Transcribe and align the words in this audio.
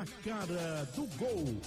Na 0.00 0.06
cara 0.24 0.84
do 0.94 1.04
gol. 1.18 1.60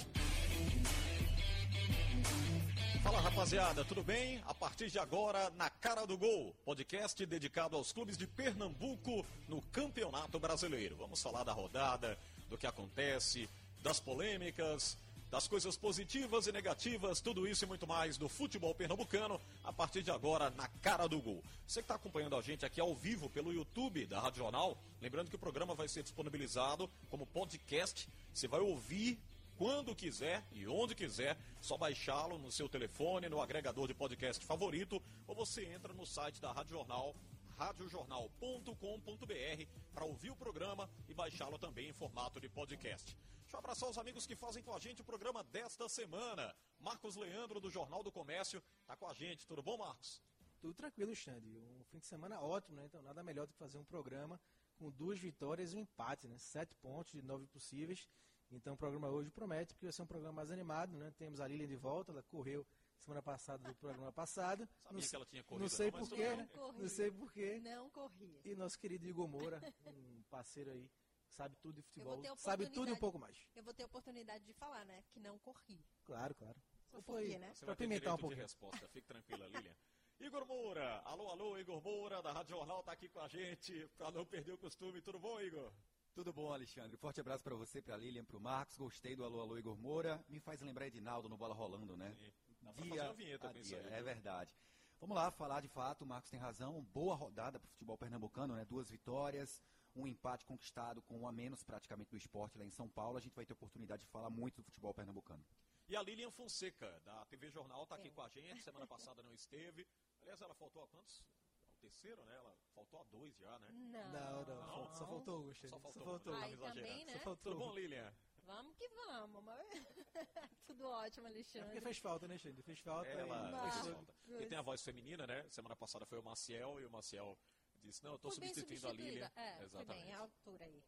Fala 3.00 3.20
rapaziada, 3.20 3.84
tudo 3.84 4.02
bem? 4.02 4.42
A 4.44 4.52
partir 4.52 4.90
de 4.90 4.98
agora, 4.98 5.50
na 5.50 5.70
cara 5.70 6.04
do 6.04 6.18
gol, 6.18 6.52
podcast 6.64 7.24
dedicado 7.26 7.76
aos 7.76 7.92
clubes 7.92 8.18
de 8.18 8.26
Pernambuco 8.26 9.24
no 9.46 9.62
Campeonato 9.70 10.40
Brasileiro. 10.40 10.96
Vamos 10.96 11.22
falar 11.22 11.44
da 11.44 11.52
rodada, 11.52 12.18
do 12.50 12.58
que 12.58 12.66
acontece, 12.66 13.48
das 13.84 14.00
polêmicas, 14.00 14.98
das 15.34 15.48
coisas 15.48 15.76
positivas 15.76 16.46
e 16.46 16.52
negativas, 16.52 17.20
tudo 17.20 17.44
isso 17.44 17.64
e 17.64 17.66
muito 17.66 17.88
mais 17.88 18.16
do 18.16 18.28
futebol 18.28 18.72
pernambucano, 18.72 19.40
a 19.64 19.72
partir 19.72 20.00
de 20.00 20.12
agora, 20.12 20.48
na 20.50 20.68
cara 20.80 21.08
do 21.08 21.20
gol. 21.20 21.42
Você 21.66 21.80
que 21.80 21.86
está 21.86 21.96
acompanhando 21.96 22.36
a 22.36 22.40
gente 22.40 22.64
aqui 22.64 22.80
ao 22.80 22.94
vivo 22.94 23.28
pelo 23.28 23.52
YouTube 23.52 24.06
da 24.06 24.20
Rádio 24.20 24.38
Jornal, 24.38 24.78
lembrando 25.02 25.28
que 25.28 25.34
o 25.34 25.38
programa 25.40 25.74
vai 25.74 25.88
ser 25.88 26.04
disponibilizado 26.04 26.88
como 27.10 27.26
podcast, 27.26 28.08
você 28.32 28.46
vai 28.46 28.60
ouvir 28.60 29.18
quando 29.56 29.92
quiser 29.92 30.44
e 30.52 30.68
onde 30.68 30.94
quiser, 30.94 31.36
só 31.60 31.76
baixá-lo 31.76 32.38
no 32.38 32.52
seu 32.52 32.68
telefone, 32.68 33.28
no 33.28 33.42
agregador 33.42 33.88
de 33.88 33.94
podcast 33.94 34.46
favorito, 34.46 35.02
ou 35.26 35.34
você 35.34 35.64
entra 35.64 35.92
no 35.92 36.06
site 36.06 36.40
da 36.40 36.52
Rádio 36.52 36.76
Jornal, 36.76 37.12
radiojornal.com.br, 37.58 39.64
para 39.92 40.04
ouvir 40.04 40.30
o 40.30 40.36
programa 40.36 40.88
e 41.08 41.12
baixá-lo 41.12 41.58
também 41.58 41.88
em 41.88 41.92
formato 41.92 42.40
de 42.40 42.48
podcast. 42.48 43.16
Deixa 43.54 43.62
eu 43.62 43.70
abraçar 43.70 43.88
os 43.88 43.98
amigos 43.98 44.26
que 44.26 44.34
fazem 44.34 44.64
com 44.64 44.74
a 44.74 44.80
gente 44.80 45.00
o 45.00 45.04
programa 45.04 45.44
desta 45.44 45.88
semana. 45.88 46.52
Marcos 46.76 47.14
Leandro, 47.14 47.60
do 47.60 47.70
Jornal 47.70 48.02
do 48.02 48.10
Comércio, 48.10 48.60
está 48.80 48.96
com 48.96 49.06
a 49.06 49.14
gente. 49.14 49.46
Tudo 49.46 49.62
bom, 49.62 49.78
Marcos? 49.78 50.20
Tudo 50.60 50.74
tranquilo, 50.74 51.14
Xande. 51.14 51.56
Um 51.56 51.84
fim 51.84 52.00
de 52.00 52.06
semana 52.06 52.40
ótimo, 52.40 52.74
né? 52.74 52.86
Então 52.86 53.00
nada 53.00 53.22
melhor 53.22 53.46
do 53.46 53.52
que 53.52 53.58
fazer 53.60 53.78
um 53.78 53.84
programa 53.84 54.40
com 54.76 54.90
duas 54.90 55.20
vitórias 55.20 55.72
e 55.72 55.76
um 55.76 55.78
empate, 55.78 56.26
né? 56.26 56.36
Sete 56.36 56.74
pontos 56.74 57.12
de 57.12 57.22
nove 57.22 57.46
possíveis. 57.46 58.08
Então 58.50 58.74
o 58.74 58.76
programa 58.76 59.08
hoje 59.08 59.30
promete, 59.30 59.72
porque 59.72 59.86
vai 59.86 59.92
ser 59.92 60.02
um 60.02 60.06
programa 60.06 60.34
mais 60.34 60.50
animado, 60.50 60.96
né? 60.96 61.12
Temos 61.16 61.40
a 61.40 61.46
Lilian 61.46 61.68
de 61.68 61.76
volta, 61.76 62.10
ela 62.10 62.24
correu 62.24 62.66
semana 62.98 63.22
passada 63.22 63.68
do 63.68 63.74
programa 63.76 64.10
passado. 64.10 64.68
Sabia 64.82 65.00
não, 65.00 65.08
que 65.08 65.14
ela 65.14 65.26
tinha 65.26 65.44
corrido, 65.44 65.62
Não 65.62 65.68
sei 65.68 65.92
não, 65.92 66.00
mas 66.00 66.08
porquê, 66.08 66.36
né? 66.36 66.48
Corri. 66.52 66.82
Não 66.82 66.88
sei 66.88 67.10
porquê. 67.12 67.60
Não 67.60 67.90
corri. 67.90 68.40
E 68.44 68.56
nosso 68.56 68.76
querido 68.80 69.06
Igor 69.06 69.28
Moura, 69.28 69.60
um 69.86 70.24
parceiro 70.28 70.72
aí, 70.72 70.90
sabe 71.34 71.56
tudo 71.56 71.74
de 71.74 71.82
futebol, 71.82 72.22
sabe 72.36 72.68
tudo 72.70 72.88
e 72.88 72.92
um 72.92 72.98
pouco 72.98 73.18
mais. 73.18 73.36
Eu 73.54 73.62
vou 73.62 73.74
ter 73.74 73.82
a 73.82 73.86
oportunidade 73.86 74.44
de 74.44 74.52
falar, 74.54 74.84
né? 74.84 75.04
Que 75.10 75.20
não 75.20 75.38
corri. 75.38 75.84
Claro, 76.04 76.34
claro. 76.34 76.56
Só 76.90 77.02
por 77.02 77.20
quê, 77.20 77.38
né? 77.38 77.52
Você 77.52 77.64
Pra 77.64 77.74
vai 77.74 77.76
ter 77.76 77.84
pimentar 77.84 78.14
um 78.14 78.18
pouquinho. 78.18 78.42
resposta. 78.42 78.88
Fique 78.88 79.06
tranquila, 79.06 79.46
Lilian. 79.46 79.74
Igor 80.20 80.46
Moura, 80.46 81.00
alô, 81.04 81.28
alô, 81.28 81.58
Igor 81.58 81.82
Moura, 81.82 82.22
da 82.22 82.32
Rádio 82.32 82.56
Jornal, 82.56 82.82
tá 82.84 82.92
aqui 82.92 83.08
com 83.08 83.18
a 83.20 83.26
gente, 83.28 83.88
para 83.96 84.12
não 84.12 84.24
perder 84.24 84.52
o 84.52 84.58
costume. 84.58 85.02
Tudo 85.02 85.18
bom, 85.18 85.40
Igor? 85.40 85.72
Tudo 86.14 86.32
bom, 86.32 86.52
Alexandre? 86.52 86.96
Forte 86.96 87.20
abraço 87.20 87.42
pra 87.42 87.56
você, 87.56 87.82
pra 87.82 87.96
Lilian, 87.96 88.24
pro 88.24 88.40
Marcos. 88.40 88.76
Gostei 88.76 89.16
do 89.16 89.24
Alô 89.24 89.40
Alô 89.40 89.58
Igor 89.58 89.76
Moura. 89.76 90.24
Me 90.28 90.38
faz 90.38 90.60
lembrar 90.60 90.86
Edinaldo 90.86 91.28
no 91.28 91.36
Bola 91.36 91.52
Rolando, 91.54 91.96
né? 91.96 92.14
Sim. 92.14 92.32
Dá 92.62 92.72
pra 92.72 92.84
fazer 92.86 93.00
uma 93.00 93.12
vinheta 93.14 93.48
a 93.48 93.52
com 93.52 93.58
isso 93.58 93.68
dia, 93.70 93.78
É 93.88 94.02
verdade. 94.02 94.56
Vamos 95.00 95.16
lá, 95.16 95.30
falar 95.32 95.60
de 95.60 95.68
fato, 95.68 96.02
o 96.02 96.06
Marcos 96.06 96.30
tem 96.30 96.38
razão. 96.38 96.80
Boa 96.84 97.16
rodada 97.16 97.58
pro 97.58 97.68
futebol 97.68 97.98
pernambucano, 97.98 98.54
né? 98.54 98.64
Duas 98.64 98.88
vitórias, 98.88 99.60
um 99.94 100.06
empate 100.06 100.44
conquistado 100.44 101.02
com 101.02 101.18
um 101.18 101.26
a 101.28 101.32
menos 101.32 101.62
praticamente 101.62 102.10
do 102.10 102.16
esporte 102.16 102.58
lá 102.58 102.64
em 102.64 102.70
São 102.70 102.88
Paulo. 102.88 103.16
A 103.16 103.20
gente 103.20 103.34
vai 103.34 103.46
ter 103.46 103.52
oportunidade 103.52 104.02
de 104.04 104.08
falar 104.08 104.30
muito 104.30 104.56
do 104.56 104.64
futebol 104.64 104.92
pernambucano. 104.92 105.44
E 105.88 105.94
a 105.96 106.02
Lilian 106.02 106.30
Fonseca, 106.30 107.00
da 107.04 107.24
TV 107.26 107.50
Jornal, 107.50 107.86
tá 107.86 107.96
aqui 107.96 108.10
com 108.10 108.22
a 108.22 108.28
gente. 108.28 108.62
Semana 108.62 108.86
passada 108.86 109.22
não 109.22 109.32
esteve. 109.34 109.86
Aliás, 110.22 110.40
ela 110.40 110.54
faltou 110.54 110.82
a 110.82 110.88
quantos? 110.88 111.22
Ao 111.70 111.76
terceiro, 111.78 112.22
né? 112.24 112.34
Ela 112.36 112.56
faltou 112.74 113.00
a 113.00 113.04
dois 113.04 113.36
já, 113.36 113.58
né? 113.58 113.68
Não. 113.70 114.12
Não, 114.12 114.44
não, 114.46 114.94
só 114.94 115.06
faltou 115.06 115.52
Xande. 115.54 115.68
Só 115.68 115.76
Só 115.76 115.80
faltou. 115.80 116.02
faltou. 116.04 116.32
um, 116.32 116.36
Aí 116.42 116.56
não 116.56 116.66
também, 116.68 117.04
né? 117.04 117.12
Só 117.12 117.18
faltou 117.20 117.52
Tudo 117.52 117.64
bom, 117.66 117.74
Lilian? 117.74 118.12
Vamos 118.44 118.74
que 118.76 118.88
vamos. 118.88 119.42
mas- 119.42 119.66
Tudo 120.66 120.86
ótimo, 120.86 121.26
É 121.26 121.30
Alexandre. 121.30 121.66
porque 121.68 121.80
fez 121.80 121.98
falta, 121.98 122.28
né, 122.28 122.38
Xande? 122.38 122.62
Fez 122.62 122.80
falta. 122.80 123.08
Ela 123.10 123.48
e- 123.48 123.70
fez 123.72 123.86
Não. 123.86 123.94
falta. 123.94 124.14
E 124.42 124.46
tem 124.46 124.58
a 124.58 124.62
voz 124.62 124.82
feminina, 124.82 125.26
né? 125.26 125.46
Semana 125.50 125.76
passada 125.76 126.04
foi 126.06 126.18
o 126.18 126.22
Maciel 126.22 126.80
e 126.80 126.86
o 126.86 126.90
Maciel 126.90 127.38
disse: 127.84 128.02
Não, 128.04 128.12
eu 128.12 128.18
bem 128.18 128.30
substituindo 128.32 128.88
a 128.88 128.92
Lilian. 128.92 129.26
substituída. 129.26 129.32
É, 129.36 129.56
foi 129.56 129.64
Exatamente. 129.64 130.04
bem, 130.04 130.14
a 130.14 130.18
altura 130.18 130.64
aí. 130.64 130.84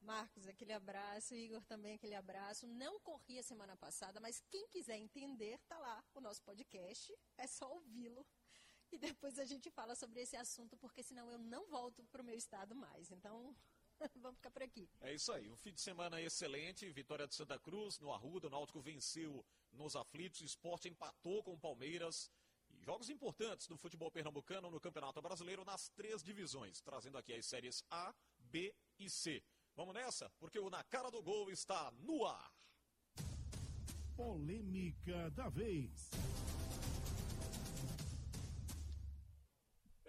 Marcos, 0.00 0.46
aquele 0.46 0.72
abraço, 0.72 1.34
Igor 1.34 1.62
também 1.66 1.94
aquele 1.94 2.14
abraço. 2.14 2.66
Não 2.66 2.98
corri 3.00 3.38
a 3.38 3.42
semana 3.42 3.76
passada, 3.76 4.18
mas 4.18 4.42
quem 4.50 4.66
quiser 4.68 4.96
entender, 4.96 5.58
tá 5.68 5.78
lá 5.78 6.02
o 6.14 6.20
nosso 6.20 6.42
podcast. 6.42 7.14
É 7.36 7.46
só 7.46 7.70
ouvi-lo. 7.70 8.26
E 8.90 8.98
depois 8.98 9.38
a 9.38 9.44
gente 9.44 9.70
fala 9.70 9.94
sobre 9.94 10.20
esse 10.22 10.36
assunto, 10.36 10.76
porque 10.76 11.02
senão 11.02 11.30
eu 11.30 11.38
não 11.38 11.68
volto 11.68 12.02
pro 12.04 12.24
meu 12.24 12.34
estado 12.34 12.74
mais. 12.74 13.10
Então, 13.10 13.54
vamos 14.16 14.36
ficar 14.36 14.50
por 14.50 14.62
aqui. 14.62 14.88
É 15.00 15.14
isso 15.14 15.30
aí, 15.32 15.48
um 15.48 15.56
fim 15.56 15.72
de 15.72 15.80
semana 15.80 16.20
excelente, 16.20 16.90
vitória 16.90 17.26
de 17.26 17.34
Santa 17.34 17.58
Cruz, 17.58 17.98
no 18.00 18.12
Arruda, 18.12 18.48
o 18.48 18.50
Náutico 18.50 18.80
venceu 18.80 19.44
nos 19.70 19.94
aflitos, 19.94 20.40
o 20.40 20.44
esporte 20.44 20.88
empatou 20.88 21.42
com 21.44 21.52
o 21.52 21.60
Palmeiras. 21.60 22.30
Jogos 22.82 23.10
importantes 23.10 23.66
do 23.66 23.76
futebol 23.76 24.10
pernambucano 24.10 24.70
no 24.70 24.80
Campeonato 24.80 25.20
Brasileiro 25.20 25.64
nas 25.66 25.90
três 25.90 26.22
divisões, 26.22 26.80
trazendo 26.80 27.18
aqui 27.18 27.34
as 27.34 27.44
séries 27.44 27.84
A, 27.90 28.14
B 28.38 28.74
e 28.98 29.10
C. 29.10 29.44
Vamos 29.76 29.94
nessa? 29.94 30.30
Porque 30.38 30.58
o 30.58 30.70
Na 30.70 30.82
Cara 30.84 31.10
do 31.10 31.22
Gol 31.22 31.50
está 31.50 31.90
no 31.90 32.24
ar. 32.24 32.50
Polêmica 34.16 35.30
da 35.32 35.50
vez. 35.50 36.10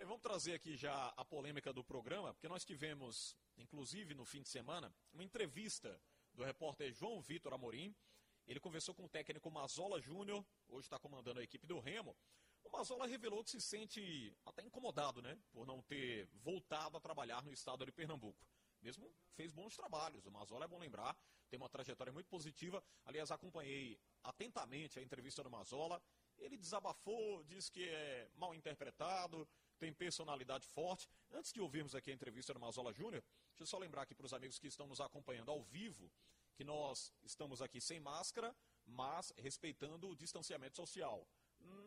Vamos 0.05 0.21
trazer 0.21 0.53
aqui 0.53 0.77
já 0.77 1.13
a 1.17 1.25
polêmica 1.25 1.73
do 1.73 1.83
programa, 1.83 2.33
porque 2.33 2.47
nós 2.47 2.63
tivemos, 2.63 3.35
inclusive 3.57 4.13
no 4.13 4.25
fim 4.25 4.41
de 4.41 4.49
semana, 4.49 4.93
uma 5.13 5.23
entrevista 5.23 6.01
do 6.33 6.43
repórter 6.43 6.93
João 6.93 7.21
Vitor 7.21 7.53
Amorim. 7.53 7.93
Ele 8.47 8.59
conversou 8.59 8.95
com 8.95 9.05
o 9.05 9.09
técnico 9.09 9.51
Mazola 9.51 10.01
Júnior, 10.01 10.45
hoje 10.67 10.85
está 10.85 10.97
comandando 10.97 11.39
a 11.39 11.43
equipe 11.43 11.67
do 11.67 11.79
Remo. 11.79 12.15
O 12.71 12.77
Mazola 12.77 13.05
revelou 13.05 13.43
que 13.43 13.51
se 13.51 13.59
sente 13.59 14.33
até 14.45 14.63
incomodado, 14.63 15.21
né, 15.21 15.37
por 15.51 15.67
não 15.67 15.81
ter 15.81 16.25
voltado 16.41 16.95
a 16.95 17.01
trabalhar 17.01 17.43
no 17.43 17.51
estado 17.51 17.85
de 17.85 17.91
Pernambuco. 17.91 18.39
Mesmo 18.81 19.13
fez 19.33 19.51
bons 19.51 19.75
trabalhos. 19.75 20.25
O 20.25 20.31
Mazola 20.31 20.63
é 20.63 20.67
bom 20.69 20.79
lembrar, 20.79 21.15
tem 21.49 21.59
uma 21.59 21.67
trajetória 21.67 22.13
muito 22.13 22.29
positiva. 22.29 22.81
Aliás, 23.05 23.29
acompanhei 23.29 23.99
atentamente 24.23 24.97
a 24.97 25.01
entrevista 25.03 25.43
do 25.43 25.49
Mazola. 25.49 26.01
Ele 26.39 26.57
desabafou, 26.57 27.43
disse 27.43 27.69
que 27.69 27.87
é 27.89 28.31
mal 28.35 28.55
interpretado, 28.55 29.47
tem 29.77 29.93
personalidade 29.93 30.65
forte. 30.65 31.09
Antes 31.29 31.51
de 31.51 31.59
ouvirmos 31.59 31.93
aqui 31.93 32.09
a 32.09 32.13
entrevista 32.13 32.53
do 32.53 32.59
Mazola 32.59 32.93
Júnior, 32.93 33.21
deixa 33.49 33.63
eu 33.63 33.67
só 33.67 33.77
lembrar 33.77 34.03
aqui 34.03 34.15
para 34.15 34.25
os 34.25 34.33
amigos 34.33 34.57
que 34.57 34.67
estão 34.67 34.87
nos 34.87 35.01
acompanhando 35.01 35.51
ao 35.51 35.61
vivo 35.61 36.09
que 36.55 36.63
nós 36.63 37.13
estamos 37.23 37.61
aqui 37.61 37.81
sem 37.81 37.99
máscara, 37.99 38.55
mas 38.85 39.33
respeitando 39.37 40.09
o 40.09 40.15
distanciamento 40.15 40.77
social. 40.77 41.27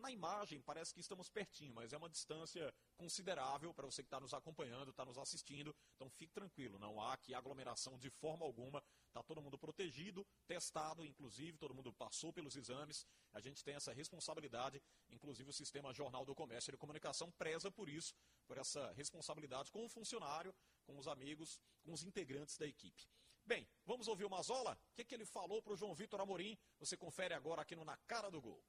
Na 0.01 0.11
imagem 0.11 0.61
parece 0.63 0.93
que 0.93 1.01
estamos 1.01 1.29
pertinho, 1.29 1.75
mas 1.75 1.93
é 1.93 1.97
uma 1.97 2.09
distância 2.09 2.73
considerável 2.97 3.73
para 3.75 3.87
você 3.87 4.03
que 4.03 4.07
está 4.07 4.21
nos 4.21 4.33
acompanhando, 4.33 4.91
está 4.91 5.05
nos 5.05 5.19
assistindo. 5.19 5.75
Então 5.95 6.09
fique 6.11 6.33
tranquilo, 6.33 6.79
não 6.79 7.01
há 7.01 7.13
aqui 7.15 7.35
aglomeração 7.35 7.99
de 7.99 8.11
forma 8.11 8.45
alguma. 8.45 8.83
Está 9.09 9.23
todo 9.23 9.41
mundo 9.41 9.59
protegido, 9.59 10.27
testado, 10.47 11.05
inclusive, 11.05 11.57
todo 11.57 11.75
mundo 11.75 11.93
passou 11.93 12.33
pelos 12.33 12.57
exames. 12.57 13.07
A 13.33 13.41
gente 13.41 13.63
tem 13.63 13.75
essa 13.75 13.93
responsabilidade, 13.93 14.83
inclusive 15.09 15.51
o 15.51 15.53
sistema 15.53 15.93
Jornal 15.93 16.25
do 16.25 16.35
Comércio 16.35 16.71
e 16.71 16.73
de 16.73 16.79
Comunicação 16.79 17.31
preza 17.33 17.71
por 17.71 17.89
isso, 17.89 18.15
por 18.47 18.59
essa 18.59 18.93
responsabilidade 18.93 19.71
com 19.71 19.85
o 19.85 19.89
funcionário, 19.89 20.55
com 20.85 20.99
os 20.99 21.07
amigos, 21.07 21.61
com 21.83 21.93
os 21.93 22.03
integrantes 22.03 22.57
da 22.57 22.67
equipe. 22.67 23.09
Bem, 23.47 23.69
vamos 23.85 24.09
ouvir 24.09 24.25
o 24.25 24.31
Mazola? 24.31 24.73
O 24.73 24.95
que, 24.95 25.05
que 25.05 25.15
ele 25.15 25.27
falou 25.27 25.61
para 25.63 25.75
o 25.75 25.77
João 25.77 25.95
Vitor 25.95 26.21
Amorim? 26.21 26.57
Você 26.79 26.97
confere 26.97 27.35
agora 27.35 27.61
aqui 27.61 27.77
no 27.77 27.85
Na 27.85 27.97
Cara 27.99 28.31
do 28.31 28.41
Gol. 28.41 28.65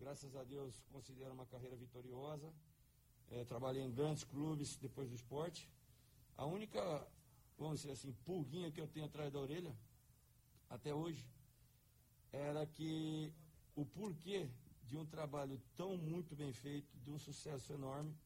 Graças 0.00 0.34
a 0.34 0.42
Deus 0.44 0.82
considero 0.90 1.34
uma 1.34 1.44
carreira 1.44 1.76
vitoriosa. 1.76 2.50
É, 3.30 3.44
trabalhei 3.44 3.82
em 3.82 3.92
grandes 3.92 4.24
clubes 4.24 4.76
depois 4.78 5.10
do 5.10 5.14
esporte. 5.14 5.68
A 6.38 6.46
única, 6.46 7.06
vamos 7.58 7.82
dizer 7.82 7.92
assim, 7.92 8.10
pulguinha 8.24 8.72
que 8.72 8.80
eu 8.80 8.88
tenho 8.88 9.04
atrás 9.04 9.30
da 9.30 9.38
orelha, 9.38 9.76
até 10.70 10.94
hoje, 10.94 11.22
era 12.32 12.64
que 12.64 13.30
o 13.76 13.84
porquê 13.84 14.48
de 14.84 14.96
um 14.96 15.04
trabalho 15.04 15.60
tão 15.76 15.98
muito 15.98 16.34
bem 16.34 16.50
feito, 16.50 16.88
de 17.04 17.10
um 17.10 17.18
sucesso 17.18 17.70
enorme, 17.74 18.16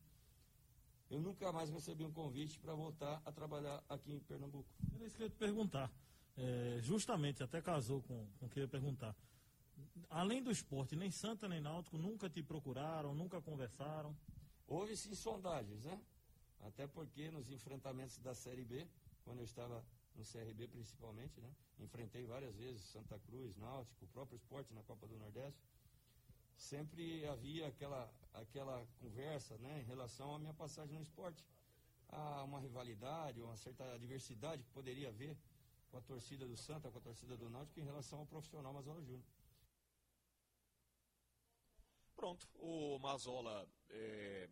eu 1.11 1.21
nunca 1.21 1.53
mais 1.53 1.71
recebi 1.71 2.05
um 2.05 2.13
convite 2.13 2.59
para 2.61 2.73
voltar 2.75 3.21
a 3.27 3.33
trabalhar 3.33 3.83
aqui 3.89 4.13
em 4.13 4.21
Pernambuco. 4.21 4.69
Era 4.95 5.05
isso 5.05 5.17
que 5.17 5.23
eu 5.23 5.27
ia 5.27 5.31
te 5.31 5.37
perguntar. 5.37 5.93
É, 6.37 6.79
justamente, 6.83 7.43
até 7.43 7.61
casou 7.61 8.01
com, 8.03 8.27
com 8.39 8.47
o 8.47 8.49
que 8.49 8.61
eu 8.61 8.63
ia 8.63 8.69
perguntar. 8.69 9.15
Além 10.11 10.43
do 10.43 10.51
esporte, 10.51 10.95
nem 10.95 11.11
Santa 11.11 11.49
nem 11.49 11.61
Náutico 11.61 11.99
nunca 11.99 12.29
te 12.29 12.43
procuraram, 12.43 13.15
nunca 13.15 13.41
conversaram. 13.41 14.17
Houve 14.67 14.97
sim 14.97 15.15
sondagens, 15.15 15.85
né? 15.85 16.01
Até 16.63 16.87
porque 16.87 17.31
nos 17.31 17.51
enfrentamentos 17.51 18.19
da 18.19 18.35
Série 18.35 18.65
B, 18.65 18.87
quando 19.25 19.39
eu 19.39 19.45
estava 19.45 19.85
no 20.15 20.25
CRB 20.25 20.69
principalmente, 20.69 21.41
né? 21.41 21.51
Enfrentei 21.81 22.25
várias 22.27 22.55
vezes 22.55 22.83
Santa 22.83 23.19
Cruz, 23.19 23.57
Náutico, 23.57 24.05
o 24.05 24.09
próprio 24.09 24.37
esporte 24.37 24.73
na 24.73 24.83
Copa 24.83 25.07
do 25.07 25.19
Nordeste. 25.19 25.61
Sempre 26.57 27.27
havia 27.27 27.67
aquela, 27.67 28.09
aquela 28.33 28.87
conversa, 29.01 29.59
né? 29.59 29.81
Em 29.81 29.85
relação 29.85 30.35
à 30.35 30.39
minha 30.39 30.55
passagem 30.55 30.95
no 30.95 31.03
esporte. 31.03 31.45
Há 32.09 32.45
uma 32.45 32.61
rivalidade, 32.61 33.41
uma 33.41 33.57
certa 33.57 33.99
diversidade 33.99 34.63
que 34.63 34.71
poderia 34.71 35.09
haver 35.09 35.37
com 35.91 35.99
a 35.99 36.01
torcida 36.01 36.47
do 36.47 36.57
Santa, 36.57 36.91
com 36.91 36.99
a 36.99 37.01
torcida 37.01 37.37
do 37.37 37.51
Náutico 37.51 37.81
em 37.81 37.85
relação 37.85 38.21
ao 38.21 38.27
profissional 38.27 38.73
Mazola 38.73 39.03
Júnior. 39.03 39.25
Pronto, 42.25 42.49
o 42.55 42.99
Mazola 43.01 43.69
é, 43.91 44.49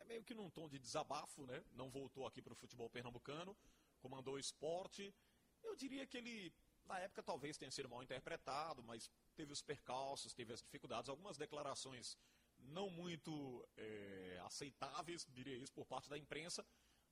é, 0.00 0.04
meio 0.06 0.24
que 0.24 0.34
num 0.34 0.50
tom 0.50 0.68
de 0.68 0.76
desabafo, 0.76 1.46
né? 1.46 1.62
Não 1.70 1.88
voltou 1.88 2.26
aqui 2.26 2.42
para 2.42 2.52
o 2.52 2.56
futebol 2.56 2.90
pernambucano, 2.90 3.56
comandou 4.00 4.34
o 4.34 4.40
esporte. 4.40 5.14
Eu 5.62 5.76
diria 5.76 6.04
que 6.04 6.18
ele, 6.18 6.52
na 6.84 6.98
época, 6.98 7.22
talvez 7.22 7.56
tenha 7.56 7.70
sido 7.70 7.88
mal 7.88 8.02
interpretado, 8.02 8.82
mas 8.82 9.08
teve 9.36 9.52
os 9.52 9.62
percalços, 9.62 10.34
teve 10.34 10.52
as 10.52 10.60
dificuldades, 10.60 11.08
algumas 11.08 11.38
declarações 11.38 12.18
não 12.58 12.90
muito 12.90 13.64
é, 13.76 14.42
aceitáveis, 14.44 15.24
diria 15.30 15.56
isso, 15.56 15.72
por 15.72 15.86
parte 15.86 16.10
da 16.10 16.18
imprensa. 16.18 16.66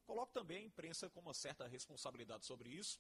Coloco 0.05 0.33
também 0.33 0.57
a 0.57 0.67
imprensa 0.67 1.09
com 1.09 1.21
uma 1.21 1.35
certa 1.35 1.69
responsabilidade 1.69 2.45
sobre 2.45 2.69
isso, 2.69 2.99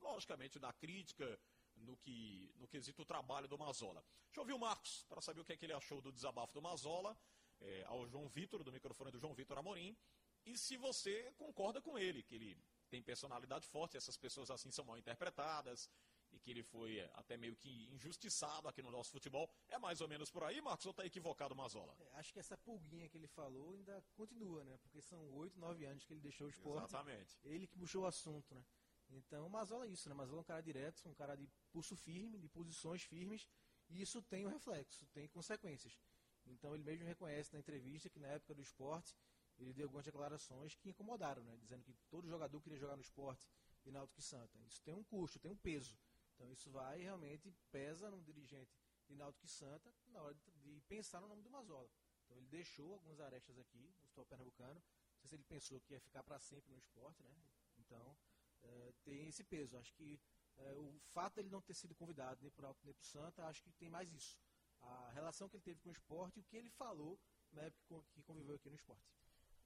logicamente 0.00 0.58
da 0.58 0.72
crítica 0.72 1.38
no 1.80 1.96
que 1.96 2.52
no 2.56 2.68
quesito 2.68 3.04
trabalho 3.04 3.48
do 3.48 3.58
Mazola. 3.58 4.04
Deixa 4.26 4.38
eu 4.38 4.42
ouvir 4.42 4.52
o 4.52 4.58
Marcos 4.58 5.04
para 5.08 5.20
saber 5.20 5.40
o 5.40 5.44
que, 5.44 5.52
é 5.52 5.56
que 5.56 5.64
ele 5.64 5.72
achou 5.72 6.00
do 6.00 6.12
desabafo 6.12 6.54
do 6.54 6.62
Mazola, 6.62 7.16
é, 7.60 7.84
ao 7.86 8.06
João 8.06 8.28
Vitor, 8.28 8.62
do 8.62 8.72
microfone 8.72 9.10
do 9.10 9.18
João 9.18 9.34
Vitor 9.34 9.58
Amorim, 9.58 9.96
e 10.44 10.56
se 10.56 10.76
você 10.76 11.32
concorda 11.36 11.80
com 11.80 11.98
ele, 11.98 12.22
que 12.22 12.34
ele 12.34 12.56
tem 12.88 13.02
personalidade 13.02 13.66
forte, 13.66 13.96
essas 13.96 14.16
pessoas 14.16 14.50
assim 14.50 14.70
são 14.70 14.84
mal 14.84 14.96
interpretadas, 14.96 15.90
e 16.32 16.38
que 16.38 16.50
ele 16.50 16.62
foi 16.62 17.00
até 17.14 17.36
meio 17.36 17.56
que 17.56 17.88
injustiçado 17.92 18.68
aqui 18.68 18.82
no 18.82 18.90
nosso 18.90 19.10
futebol. 19.10 19.50
É 19.68 19.78
mais 19.78 20.00
ou 20.00 20.08
menos 20.08 20.30
por 20.30 20.44
aí, 20.44 20.60
Marcos, 20.60 20.86
ou 20.86 20.90
está 20.90 21.04
equivocado 21.04 21.54
Mazola? 21.54 21.94
É, 21.98 22.10
acho 22.14 22.32
que 22.32 22.38
essa 22.38 22.56
pulguinha 22.56 23.08
que 23.08 23.16
ele 23.16 23.26
falou 23.28 23.72
ainda 23.72 24.02
continua, 24.14 24.64
né? 24.64 24.76
Porque 24.78 25.00
são 25.00 25.20
oito, 25.34 25.58
nove 25.58 25.84
anos 25.84 26.04
que 26.04 26.12
ele 26.12 26.20
deixou 26.20 26.46
o 26.46 26.50
esporte. 26.50 26.90
Exatamente. 26.90 27.38
Ele 27.44 27.66
que 27.66 27.76
puxou 27.76 28.02
o 28.02 28.06
assunto, 28.06 28.54
né? 28.54 28.64
Então 29.10 29.46
o 29.46 29.50
Mazola 29.50 29.86
é 29.86 29.88
isso, 29.88 30.08
né? 30.08 30.14
Mazola 30.14 30.38
é 30.38 30.42
um 30.42 30.44
cara 30.44 30.60
direto, 30.60 31.08
um 31.08 31.14
cara 31.14 31.34
de 31.34 31.48
pulso 31.72 31.96
firme, 31.96 32.38
de 32.38 32.48
posições 32.48 33.02
firmes, 33.02 33.48
e 33.88 34.00
isso 34.02 34.22
tem 34.22 34.46
um 34.46 34.50
reflexo, 34.50 35.06
tem 35.08 35.26
consequências. 35.28 35.98
Então 36.46 36.74
ele 36.74 36.84
mesmo 36.84 37.06
reconhece 37.06 37.52
na 37.52 37.58
entrevista 37.58 38.08
que 38.08 38.18
na 38.18 38.28
época 38.28 38.54
do 38.54 38.62
esporte 38.62 39.16
ele 39.58 39.72
deu 39.72 39.86
algumas 39.86 40.04
declarações 40.04 40.74
que 40.76 40.88
incomodaram, 40.88 41.42
né? 41.42 41.56
Dizendo 41.56 41.82
que 41.82 41.94
todo 42.08 42.28
jogador 42.28 42.60
queria 42.60 42.78
jogar 42.78 42.96
no 42.96 43.02
esporte 43.02 43.48
e 43.84 43.90
Náutico 43.90 44.20
e 44.20 44.22
Santa. 44.22 44.58
Isso 44.66 44.82
tem 44.82 44.94
um 44.94 45.02
custo, 45.02 45.38
tem 45.38 45.50
um 45.50 45.56
peso. 45.56 45.98
Então 46.34 46.52
isso 46.52 46.70
vai 46.70 47.02
realmente 47.02 47.52
pesa 47.72 48.10
no 48.10 48.22
dirigente 48.22 48.78
de 49.06 49.16
Náutico 49.16 49.46
e 49.46 49.48
Santa 49.48 49.92
na 50.08 50.22
hora 50.22 50.34
de, 50.34 50.52
de, 50.52 50.80
pensar 50.82 51.20
no 51.20 51.28
nome 51.28 51.42
do 51.42 51.50
Mazola. 51.50 51.90
Então 52.24 52.36
ele 52.36 52.46
deixou 52.46 52.92
algumas 52.92 53.18
arestas 53.20 53.58
aqui 53.58 53.78
no 53.78 54.02
futebol 54.02 54.26
pernambucano. 54.26 54.74
Não 54.74 55.20
sei 55.20 55.28
se 55.30 55.34
ele 55.34 55.44
pensou 55.44 55.80
que 55.80 55.94
ia 55.94 56.00
ficar 56.00 56.22
para 56.22 56.38
sempre 56.38 56.70
no 56.70 56.78
esporte, 56.78 57.22
né? 57.22 57.34
Então 57.78 58.16
é, 58.62 58.92
tem 59.04 59.26
esse 59.28 59.44
peso. 59.44 59.76
Acho 59.76 59.92
que 59.94 60.20
é, 60.56 60.74
o 60.74 60.98
fato 61.12 61.34
de 61.34 61.40
ele 61.40 61.50
não 61.50 61.62
ter 61.62 61.74
sido 61.74 61.94
convidado 61.94 62.40
nem 62.42 62.50
por 62.50 62.62
Náutico 62.62 62.86
nem 62.86 62.94
por 62.94 63.04
Santa, 63.04 63.46
acho 63.46 63.62
que 63.62 63.70
tem 63.72 63.88
mais 63.88 64.12
isso. 64.12 64.38
A 64.80 65.10
relação 65.12 65.48
que 65.48 65.56
ele 65.56 65.64
teve 65.64 65.80
com 65.80 65.88
o 65.90 65.92
esporte 65.92 66.38
e 66.38 66.40
o 66.40 66.44
que 66.44 66.56
ele 66.56 66.70
falou 66.70 67.18
na 67.52 67.62
época 67.62 68.04
que 68.12 68.22
conviveu 68.22 68.56
aqui 68.56 68.68
no 68.68 68.76
esporte. 68.76 69.08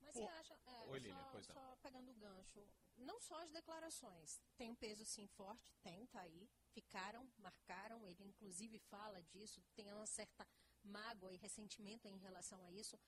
Mas 0.00 0.14
você 0.14 0.24
acha, 0.24 0.58
é, 0.66 0.88
Oi, 0.88 1.00
só, 1.00 1.52
só, 1.54 1.76
pegando 1.76 2.10
o 2.10 2.14
gancho, 2.14 2.66
não 2.96 3.20
só 3.20 3.40
as 3.40 3.50
declarações, 3.50 4.40
tem 4.56 4.68
um 4.68 4.74
peso 4.74 5.04
sim 5.04 5.28
forte, 5.28 5.72
tem, 5.80 6.06
tá 6.06 6.20
aí, 6.20 6.50
ficaram, 6.72 7.30
marcaram, 7.38 8.04
ele 8.06 8.24
inclusive 8.24 8.78
fala 8.78 9.22
disso, 9.22 9.62
tem 9.74 9.92
uma 9.92 10.06
certa 10.06 10.46
mágoa 10.82 11.32
e 11.32 11.36
ressentimento 11.36 12.08
em 12.08 12.18
relação 12.18 12.64
a 12.64 12.72
isso, 12.72 12.98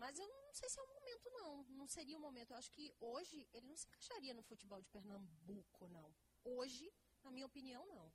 mas 0.00 0.18
eu 0.18 0.26
não 0.28 0.52
sei 0.54 0.68
se 0.70 0.80
é 0.80 0.82
o 0.82 0.92
momento 0.96 1.30
não, 1.38 1.64
não 1.80 1.86
seria 1.86 2.16
o 2.16 2.20
momento, 2.20 2.52
eu 2.52 2.56
acho 2.56 2.70
que 2.76 2.86
hoje 2.98 3.46
ele 3.52 3.66
não 3.66 3.76
se 3.76 3.86
encaixaria 3.86 4.32
no 4.32 4.42
futebol 4.42 4.80
de 4.80 4.88
Pernambuco, 4.88 5.88
não. 5.88 6.08
Hoje, 6.42 6.90
na 7.22 7.30
minha 7.30 7.44
opinião, 7.44 7.86
não. 7.86 8.10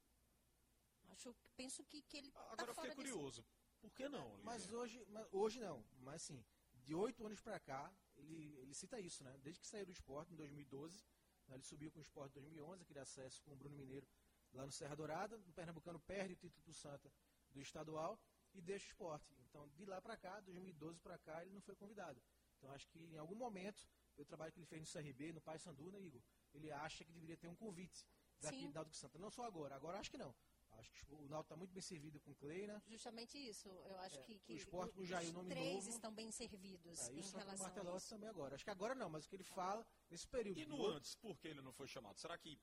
Acho, 1.12 1.34
penso 1.56 1.86
que, 1.86 2.02
que 2.02 2.18
ele 2.18 2.32
Agora 2.36 2.58
tá 2.58 2.66
eu 2.66 2.76
fiquei 2.76 2.96
curioso, 2.96 3.42
desse... 3.44 3.80
por 3.80 3.94
que 3.94 4.10
não? 4.10 4.28
Mas 4.40 4.74
hoje, 4.74 5.06
mas 5.10 5.28
hoje 5.32 5.60
não, 5.60 5.86
mas 6.08 6.24
sim, 6.24 6.44
de 6.74 6.96
oito 6.96 7.24
anos 7.24 7.40
para 7.40 7.60
cá, 7.60 7.94
ele, 8.16 8.58
ele 8.62 8.74
cita 8.74 9.00
isso, 9.00 9.24
né? 9.24 9.38
Desde 9.44 9.62
que 9.62 9.68
saiu 9.68 9.86
do 9.86 9.92
esporte 9.92 10.34
em 10.34 10.36
2012, 10.36 11.06
né? 11.48 11.56
ele 11.56 11.64
subiu 11.64 11.92
com 11.92 12.00
o 12.00 12.02
esporte 12.02 12.32
em 12.32 12.42
2011, 12.42 12.82
aquele 12.82 13.00
acesso 13.00 13.44
com 13.44 13.54
o 13.54 13.56
Bruno 13.56 13.76
Mineiro 13.76 14.08
lá 14.54 14.66
no 14.66 14.72
Serra 14.72 14.96
Dourada. 14.96 15.38
O 15.48 15.54
Pernambucano 15.54 16.00
perde 16.00 16.34
o 16.34 16.36
título 16.36 16.64
do 16.66 16.74
Santa 16.74 17.14
do 17.52 17.62
estadual 17.62 18.20
e 18.56 18.62
deixa 18.62 18.86
o 18.86 18.90
esporte. 18.90 19.36
Então, 19.50 19.68
de 19.70 19.86
lá 19.86 20.02
para 20.02 20.18
cá, 20.18 20.40
2012 20.42 21.00
para 21.00 21.18
cá, 21.18 21.44
ele 21.44 21.54
não 21.54 21.62
foi 21.62 21.76
convidado. 21.76 22.22
Então, 22.58 22.72
acho 22.72 22.88
que 22.90 23.00
em 23.00 23.18
algum 23.18 23.36
momento, 23.36 23.88
o 24.18 24.26
trabalho 24.26 24.52
que 24.52 24.60
ele 24.60 24.66
fez 24.66 24.82
no 24.82 25.02
CRB, 25.02 25.34
no 25.34 25.42
Paysandu, 25.42 25.92
né, 25.92 26.02
Igor? 26.02 26.22
Ele 26.54 26.72
acha 26.72 27.04
que 27.04 27.12
deveria 27.12 27.38
ter 27.38 27.48
um 27.48 27.56
convite 27.56 28.08
daqui 28.40 28.62
Sim. 28.62 28.72
do 28.72 28.94
Santa. 28.94 29.20
Não 29.20 29.30
só 29.30 29.44
agora, 29.44 29.76
agora 29.76 30.00
acho 30.00 30.10
que 30.10 30.18
não. 30.18 30.34
Acho 30.80 30.92
que 30.92 31.14
o 31.14 31.28
Náutico 31.30 31.42
está 31.42 31.56
muito 31.56 31.72
bem 31.72 31.82
servido 31.82 32.20
com 32.20 32.34
Kleina. 32.36 32.82
Justamente 32.86 33.38
isso. 33.38 33.70
Eu 33.70 33.98
acho 34.00 34.20
é, 34.20 34.24
que, 34.24 34.40
que, 34.40 34.54
o 34.54 34.58
esporte 34.58 34.94
com 34.94 35.02
o 35.02 35.06
Jair, 35.06 35.32
nome 35.32 35.50
três 35.50 35.76
novo. 35.76 35.90
estão 35.90 36.14
bem 36.14 36.32
servidos 36.32 37.00
é, 37.00 37.14
em 37.14 37.22
relação 37.22 37.70
com 37.70 37.86
o 37.86 37.94
a 37.94 37.98
isso. 37.98 38.10
também 38.10 38.30
agora. 38.30 38.56
Acho 38.56 38.64
que 38.64 38.70
agora 38.70 38.94
não, 38.94 39.10
mas 39.10 39.26
o 39.26 39.30
que 39.30 39.36
ele 39.36 39.44
fala 39.44 39.86
nesse 40.10 40.28
período. 40.28 40.60
E 40.60 40.66
no 40.66 40.86
antes, 40.88 41.16
por 41.16 41.38
que 41.40 41.48
ele 41.48 41.62
não 41.62 41.72
foi 41.72 41.88
chamado? 41.88 42.20
Será 42.20 42.38
que 42.38 42.60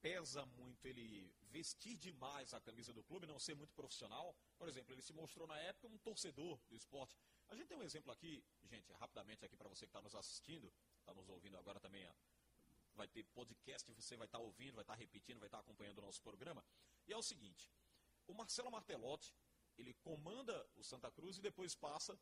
pesa 0.00 0.44
muito 0.46 0.86
ele 0.86 1.32
vestir 1.42 1.96
demais 1.96 2.54
a 2.54 2.60
camisa 2.60 2.92
do 2.92 3.02
clube, 3.02 3.26
não 3.26 3.38
ser 3.38 3.54
muito 3.54 3.74
profissional? 3.74 4.36
Por 4.56 4.68
exemplo, 4.68 4.92
ele 4.92 5.02
se 5.02 5.12
mostrou 5.12 5.46
na 5.46 5.58
época 5.58 5.88
um 5.88 5.98
torcedor 5.98 6.58
do 6.68 6.76
esporte. 6.76 7.16
A 7.48 7.54
gente 7.54 7.66
tem 7.66 7.76
um 7.76 7.82
exemplo 7.82 8.12
aqui, 8.12 8.44
gente, 8.64 8.92
rapidamente 8.92 9.44
aqui 9.44 9.56
para 9.56 9.68
você 9.68 9.86
que 9.86 9.90
está 9.90 10.02
nos 10.02 10.14
assistindo, 10.14 10.72
está 11.00 11.14
nos 11.14 11.28
ouvindo 11.28 11.56
agora 11.56 11.80
também 11.80 12.06
vai 12.98 13.06
ter 13.06 13.24
podcast, 13.26 13.90
você 13.92 14.16
vai 14.16 14.26
estar 14.26 14.38
tá 14.38 14.44
ouvindo, 14.44 14.74
vai 14.74 14.82
estar 14.82 14.94
tá 14.94 14.98
repetindo, 14.98 15.38
vai 15.38 15.46
estar 15.46 15.58
tá 15.58 15.62
acompanhando 15.62 15.98
o 15.98 16.02
nosso 16.02 16.20
programa. 16.20 16.64
E 17.06 17.12
é 17.12 17.16
o 17.16 17.22
seguinte, 17.22 17.70
o 18.26 18.34
Marcelo 18.34 18.70
Martelotti, 18.70 19.34
ele 19.78 19.94
comanda 19.94 20.68
o 20.74 20.82
Santa 20.82 21.10
Cruz 21.10 21.38
e 21.38 21.40
depois 21.40 21.74
passa 21.74 22.18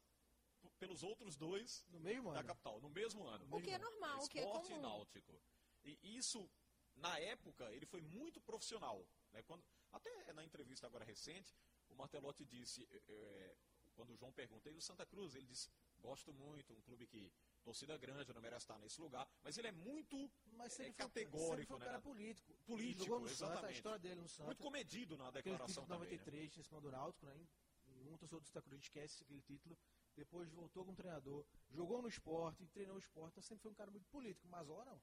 pelos 0.79 1.03
outros 1.03 1.37
dois 1.37 1.85
no 1.89 1.99
mesmo 1.99 2.33
da 2.33 2.41
ano. 2.41 2.49
capital, 2.49 2.81
no 2.81 2.91
mesmo 2.91 3.27
ano. 3.27 3.47
O 3.51 3.61
que 3.61 3.71
é 3.71 3.79
normal, 3.79 4.23
o 4.23 4.29
que 4.29 4.39
é 4.39 4.45
comum. 4.45 4.71
e 4.71 4.79
náutico. 4.79 5.41
E 5.83 6.17
isso, 6.17 6.49
na 6.97 7.19
época, 7.19 7.73
ele 7.73 7.87
foi 7.87 8.01
muito 8.01 8.41
profissional. 8.41 9.07
Né? 9.33 9.43
Quando, 9.43 9.65
até 9.93 10.33
na 10.33 10.45
entrevista 10.45 10.87
agora 10.87 11.05
recente, 11.05 11.55
o 11.89 11.95
Martelotti 11.95 12.45
disse, 12.45 12.89
é, 13.09 13.57
quando 13.95 14.11
o 14.11 14.17
João 14.17 14.33
pergunta, 14.33 14.71
e 14.71 14.77
o 14.77 14.83
Santa 14.83 15.07
Cruz? 15.07 15.35
Ele 15.35 15.47
disse, 15.47 15.69
gosto 15.99 16.33
muito, 16.33 16.73
um 16.73 16.81
clube 16.83 17.07
que 17.07 17.33
torcida 17.63 17.97
grande, 17.97 18.33
não 18.33 18.41
merece 18.41 18.65
estar 18.65 18.79
nesse 18.79 19.01
lugar, 19.01 19.29
mas 19.43 19.59
ele 19.59 19.69
é 19.69 19.73
muito 19.73 20.31
mas 20.53 20.79
é, 20.79 20.93
categórico, 20.93 21.67
foi 21.67 21.77
um 21.77 21.81
né? 21.81 21.87
cara 21.87 22.01
político. 22.01 22.55
Político, 22.65 23.05
jogou 23.05 23.21
no 23.21 23.27
exatamente. 23.27 23.57
Santa, 23.57 23.67
a 23.67 23.73
história 23.73 23.99
dele 23.99 24.21
no 24.21 24.29
Santa. 24.29 24.45
Muito 24.45 24.63
comedido 24.63 25.17
na 25.17 25.31
declaração 25.33 25.83
título 25.83 25.99
também. 25.99 26.19
93, 26.19 26.43
né? 26.43 26.61
em 26.61 26.63
cima 26.63 26.81
do 26.81 26.91
Náutico, 26.93 27.27
né? 27.27 27.47
Um 27.89 28.17
torcedor 28.17 28.41
do 28.41 28.47
Santa 28.47 28.63
Cruz 28.63 28.83
esquece 28.83 29.23
aquele 29.25 29.43
título. 29.43 29.77
Depois 30.15 30.51
voltou 30.53 30.85
como 30.85 30.97
treinador, 30.97 31.45
jogou 31.69 32.01
no 32.01 32.09
esporte, 32.09 32.67
treinou 32.69 32.97
o 32.97 32.99
esporte, 32.99 33.33
então 33.33 33.43
sempre 33.43 33.63
foi 33.63 33.73
um 33.73 33.75
cara 33.75 33.91
muito 33.91 34.09
político. 34.09 34.49
Mazola 34.49 34.85
não. 34.85 35.01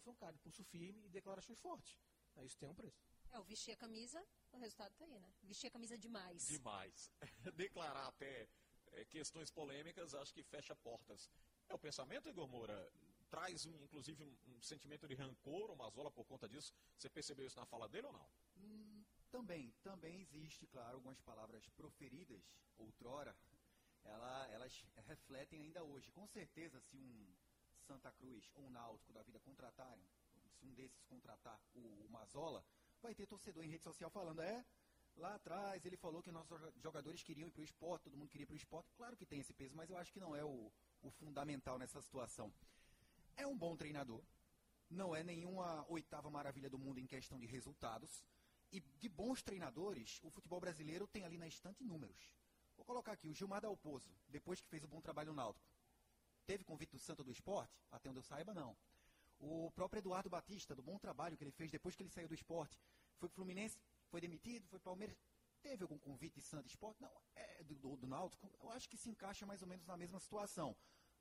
Foi 0.00 0.12
um 0.12 0.16
cara 0.16 0.32
de 0.32 0.38
pulso 0.40 0.64
firme 0.64 1.04
e 1.04 1.08
declarações 1.08 1.60
fortes. 1.60 1.96
Isso 2.44 2.58
tem 2.58 2.68
um 2.68 2.74
preço. 2.74 3.02
É, 3.32 3.38
o 3.38 3.44
vestir 3.44 3.72
a 3.72 3.76
camisa, 3.76 4.24
o 4.52 4.58
resultado 4.58 4.94
tá 4.96 5.04
aí, 5.04 5.18
né? 5.18 5.32
Vestir 5.42 5.68
a 5.68 5.70
camisa 5.70 5.98
demais. 5.98 6.46
Demais. 6.46 7.12
Declarar 7.54 8.06
até 8.08 8.48
é, 8.92 9.04
questões 9.04 9.50
polêmicas, 9.50 10.14
acho 10.14 10.32
que 10.32 10.42
fecha 10.42 10.74
portas. 10.76 11.30
É 11.68 11.74
o 11.74 11.78
pensamento, 11.78 12.28
Igor 12.28 12.48
Moura? 12.48 12.92
Traz, 13.28 13.66
um, 13.66 13.84
inclusive, 13.84 14.22
um, 14.22 14.36
um, 14.46 14.62
sentimento 14.62 15.06
de 15.06 15.14
rancor, 15.14 15.70
uma 15.70 15.90
zola 15.90 16.10
por 16.10 16.24
conta 16.24 16.48
disso. 16.48 16.72
Você 16.96 17.10
percebeu 17.10 17.46
isso 17.46 17.58
na 17.58 17.66
fala 17.66 17.88
dele 17.88 18.06
ou 18.06 18.12
não? 18.12 18.30
Hum, 18.56 19.04
também, 19.30 19.74
também 19.82 20.20
existe, 20.20 20.66
claro, 20.66 20.96
algumas 20.96 21.20
palavras 21.20 21.68
proferidas 21.70 22.56
outrora, 22.78 23.36
ela, 24.02 24.48
elas 24.48 24.86
refletem 25.06 25.60
ainda 25.60 25.84
hoje. 25.84 26.10
Com 26.12 26.26
certeza, 26.26 26.80
se 26.80 26.96
um 26.96 27.36
Santa 27.88 28.12
Cruz 28.12 28.50
ou 28.54 28.64
um 28.66 28.70
Náutico 28.70 29.12
da 29.14 29.22
vida 29.22 29.40
contratarem, 29.40 30.06
se 30.58 30.66
um 30.66 30.74
desses 30.74 31.02
contratar 31.04 31.58
o, 31.74 31.80
o 32.04 32.08
Mazola, 32.10 32.62
vai 33.00 33.14
ter 33.14 33.26
torcedor 33.26 33.64
em 33.64 33.70
rede 33.70 33.82
social 33.82 34.10
falando, 34.10 34.42
é, 34.42 34.64
lá 35.16 35.34
atrás 35.36 35.84
ele 35.86 35.96
falou 35.96 36.22
que 36.22 36.30
nossos 36.30 36.60
jogadores 36.76 37.22
queriam 37.22 37.48
ir 37.48 37.50
para 37.50 37.62
o 37.62 37.64
esporte, 37.64 38.04
todo 38.04 38.16
mundo 38.16 38.28
queria 38.28 38.42
ir 38.42 38.46
para 38.46 38.54
o 38.54 38.62
esporte. 38.64 38.92
Claro 38.94 39.16
que 39.16 39.24
tem 39.24 39.40
esse 39.40 39.54
peso, 39.54 39.74
mas 39.74 39.88
eu 39.88 39.96
acho 39.96 40.12
que 40.12 40.20
não 40.20 40.36
é 40.36 40.44
o, 40.44 40.70
o 41.00 41.10
fundamental 41.10 41.78
nessa 41.78 42.00
situação. 42.02 42.52
É 43.36 43.46
um 43.46 43.56
bom 43.56 43.74
treinador, 43.74 44.22
não 44.90 45.16
é 45.16 45.22
nenhuma 45.22 45.86
oitava 45.88 46.30
maravilha 46.30 46.68
do 46.68 46.78
mundo 46.78 46.98
em 46.98 47.06
questão 47.06 47.38
de 47.38 47.46
resultados. 47.46 48.22
E 48.70 48.80
de 48.80 49.08
bons 49.08 49.42
treinadores, 49.42 50.20
o 50.22 50.30
futebol 50.30 50.60
brasileiro 50.60 51.06
tem 51.06 51.24
ali 51.24 51.38
na 51.38 51.48
estante 51.48 51.82
números. 51.82 52.34
Vou 52.76 52.84
colocar 52.84 53.12
aqui 53.12 53.26
o 53.26 53.32
Gilmar 53.32 53.62
Dalpozo, 53.62 54.12
depois 54.28 54.60
que 54.60 54.68
fez 54.68 54.84
o 54.84 54.88
bom 54.88 55.00
trabalho 55.00 55.30
no 55.30 55.36
Náutico. 55.36 55.66
Teve 56.48 56.64
convite 56.64 56.92
do 56.92 56.98
Santo 56.98 57.22
do 57.22 57.30
Esporte? 57.30 57.78
Até 57.92 58.08
onde 58.08 58.20
eu 58.20 58.22
saiba, 58.22 58.54
não. 58.54 58.74
O 59.38 59.70
próprio 59.72 60.00
Eduardo 60.00 60.30
Batista, 60.30 60.74
do 60.74 60.82
bom 60.82 60.98
trabalho 60.98 61.36
que 61.36 61.44
ele 61.44 61.50
fez 61.50 61.70
depois 61.70 61.94
que 61.94 62.02
ele 62.02 62.08
saiu 62.08 62.26
do 62.26 62.32
esporte, 62.32 62.80
foi 63.18 63.28
Fluminense, 63.28 63.78
foi 64.06 64.18
demitido, 64.18 64.66
foi 64.66 64.78
Palmeiras. 64.78 65.18
Teve 65.60 65.82
algum 65.82 65.98
convite 65.98 66.36
de 66.36 66.40
Santo 66.40 66.66
Esporte? 66.66 67.02
Não, 67.02 67.10
é 67.36 67.62
do, 67.64 67.74
do, 67.74 67.96
do 67.98 68.06
Náutico. 68.06 68.50
Eu 68.62 68.70
acho 68.70 68.88
que 68.88 68.96
se 68.96 69.10
encaixa 69.10 69.44
mais 69.44 69.60
ou 69.60 69.68
menos 69.68 69.84
na 69.84 69.94
mesma 69.94 70.18
situação. 70.18 70.74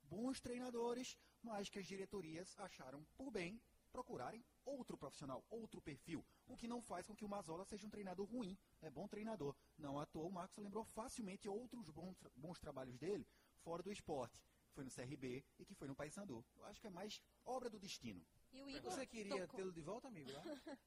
Bons 0.03 0.39
treinadores, 0.39 1.17
mas 1.43 1.67
que 1.67 1.79
as 1.79 1.86
diretorias 1.86 2.55
acharam 2.57 3.05
por 3.17 3.29
bem 3.29 3.62
procurarem 3.91 4.46
outro 4.63 4.98
profissional, 4.98 5.43
outro 5.50 5.81
perfil, 5.81 6.25
o 6.46 6.55
que 6.55 6.69
não 6.69 6.81
faz 6.81 7.05
com 7.05 7.13
que 7.13 7.25
o 7.25 7.29
Mazola 7.29 7.65
seja 7.65 7.86
um 7.86 7.89
treinador 7.89 8.25
ruim, 8.27 8.57
é 8.81 8.89
bom 8.89 9.10
treinador. 9.10 9.53
Não 9.77 10.00
à 10.00 10.05
toa, 10.05 10.27
o 10.27 10.31
Marcos 10.31 10.57
lembrou 10.57 10.86
facilmente 10.86 11.50
outros 11.50 11.89
bons, 11.89 12.15
bons 12.34 12.57
trabalhos 12.60 12.98
dele 12.98 13.27
fora 13.57 13.84
do 13.84 13.91
esporte. 13.91 14.39
Foi 14.77 14.84
no 14.84 14.91
CRB 14.91 15.43
e 15.57 15.65
que 15.65 15.74
foi 15.74 15.88
no 15.88 15.96
Paysandu. 15.96 16.46
Eu 16.55 16.63
acho 16.65 16.79
que 16.79 16.86
é 16.86 16.89
mais 16.91 17.19
obra 17.43 17.67
do 17.67 17.79
destino. 17.79 18.24
E 18.51 18.62
o 18.62 18.69
Igor 18.69 18.91
Você 18.91 19.07
queria 19.07 19.41
tocou- 19.41 19.57
tê-lo 19.57 19.72
de 19.74 19.81
volta, 19.81 20.07
amigo, 20.07 20.31
lá? 20.31 20.43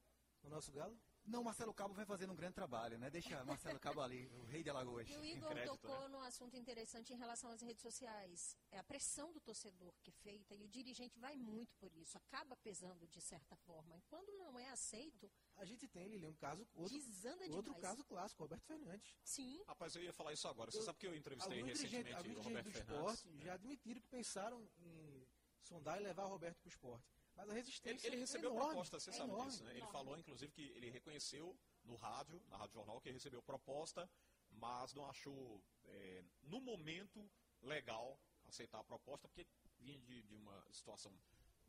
No 0.44 0.49
nosso 0.50 0.70
galo? 0.70 0.97
Não, 1.31 1.45
Marcelo 1.45 1.73
Cabo 1.73 1.95
vai 1.95 2.05
fazendo 2.05 2.33
um 2.33 2.37
grande 2.37 2.55
trabalho, 2.55 2.99
né? 2.99 3.09
Deixa 3.09 3.45
Marcelo 3.45 3.79
Cabo 3.79 4.01
ali, 4.01 4.27
o 4.35 4.43
rei 4.47 4.65
de 4.65 4.71
Alagoas. 4.71 5.09
E 5.09 5.17
o 5.17 5.25
Igor 5.25 5.51
crédito, 5.51 5.77
tocou 5.79 6.01
né? 6.01 6.09
num 6.09 6.21
assunto 6.23 6.57
interessante 6.57 7.13
em 7.13 7.17
relação 7.17 7.53
às 7.53 7.61
redes 7.63 7.83
sociais. 7.83 8.57
É 8.73 8.79
a 8.79 8.83
pressão 8.83 9.33
do 9.33 9.39
torcedor 9.41 9.95
que 10.03 10.11
é 10.11 10.13
feita 10.13 10.55
e 10.57 10.65
o 10.65 10.69
dirigente 10.69 11.21
vai 11.21 11.37
muito 11.37 11.73
por 11.77 11.95
isso, 11.95 12.19
acaba 12.19 12.57
pesando 12.57 13.07
de 13.07 13.21
certa 13.21 13.55
forma. 13.55 13.97
E 13.97 14.03
quando 14.09 14.33
não 14.37 14.59
é 14.59 14.69
aceito, 14.71 15.31
A 15.57 15.65
gente 15.65 15.87
tem, 15.87 16.09
Lili, 16.09 16.27
um 16.27 16.35
caso, 16.35 16.67
outro, 16.75 16.99
desanda 16.99 17.45
outro 17.51 17.63
demais. 17.75 17.81
caso 17.83 18.05
clássico, 18.05 18.43
Roberto 18.43 18.65
Fernandes. 18.65 19.15
Sim, 19.23 19.63
Rapaz, 19.69 19.95
eu 19.95 20.03
ia 20.03 20.13
falar 20.13 20.33
isso 20.33 20.49
agora. 20.49 20.71
Você 20.71 20.79
Eu- 20.79 20.83
sabe 20.83 20.99
que 20.99 21.07
eu 21.07 21.15
entrevistei 21.15 21.63
recentemente 21.63 22.29
o 22.31 22.43
Roberto 22.43 22.67
do 22.67 22.73
Fernandes. 22.73 23.21
esporte 23.21 23.39
já 23.45 23.55
admitiram 23.55 24.01
que 24.01 24.09
pensaram 24.09 24.69
em 24.79 25.27
sondar 25.63 26.01
e 26.01 26.03
levar 26.05 26.25
o 26.25 26.29
Roberto 26.29 26.59
para 26.59 26.67
o 26.67 26.71
esporte. 26.71 27.20
Mas 27.40 27.49
a 27.49 27.52
Ele, 27.52 27.61
resistência 27.61 28.06
ele 28.06 28.16
é 28.16 28.18
recebeu 28.18 28.50
enorme, 28.50 28.70
proposta, 28.70 29.00
você 29.00 29.11
é 29.11 29.12
sabe 29.14 29.30
enorme. 29.30 29.50
disso, 29.50 29.64
né? 29.64 29.70
Ele 29.70 29.87
falou, 29.87 30.18
inclusive, 30.18 30.52
que 30.52 30.62
ele 30.76 30.90
reconheceu 30.90 31.59
no 31.85 31.94
rádio, 31.97 32.40
na 32.49 32.56
Rádio 32.59 32.75
Jornal, 32.75 33.00
que 33.00 33.11
recebeu 33.11 33.42
proposta, 33.42 34.09
mas 34.50 34.92
não 34.92 35.09
achou, 35.09 35.62
é, 35.85 36.23
no 36.42 36.61
momento, 36.61 37.28
legal 37.62 38.18
aceitar 38.44 38.80
a 38.80 38.85
proposta, 38.85 39.26
porque 39.28 39.47
vinha 39.78 39.99
de, 40.00 40.23
de 40.23 40.35
uma 40.35 40.66
situação 40.70 41.12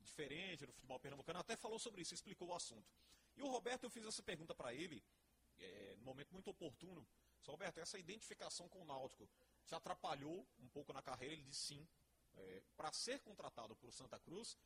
diferente 0.01 0.65
no 0.65 0.73
futebol 0.73 0.99
pernambucano. 0.99 1.39
Até 1.39 1.55
falou 1.55 1.79
sobre 1.79 2.01
isso, 2.01 2.13
explicou 2.13 2.49
o 2.49 2.53
assunto. 2.53 2.91
E 3.37 3.41
o 3.41 3.47
Roberto, 3.47 3.85
eu 3.85 3.89
fiz 3.89 4.05
essa 4.05 4.21
pergunta 4.21 4.53
para 4.53 4.73
ele, 4.73 5.01
é, 5.57 5.95
num 5.97 6.03
momento 6.03 6.31
muito 6.33 6.49
oportuno. 6.49 7.07
Só, 7.39 7.51
Roberto, 7.51 7.79
essa 7.79 7.97
identificação 7.97 8.67
com 8.67 8.81
o 8.81 8.85
Náutico 8.85 9.29
te 9.65 9.73
atrapalhou 9.73 10.45
um 10.59 10.67
pouco 10.67 10.91
na 10.91 11.01
carreira? 11.01 11.33
Ele 11.33 11.43
disse 11.43 11.75
sim. 11.75 11.87
para 12.75 12.91
ser 12.91 13.19
contratado 13.19 13.75
por 13.75 13.93
Santa 13.93 14.19
Cruz, 14.19 14.57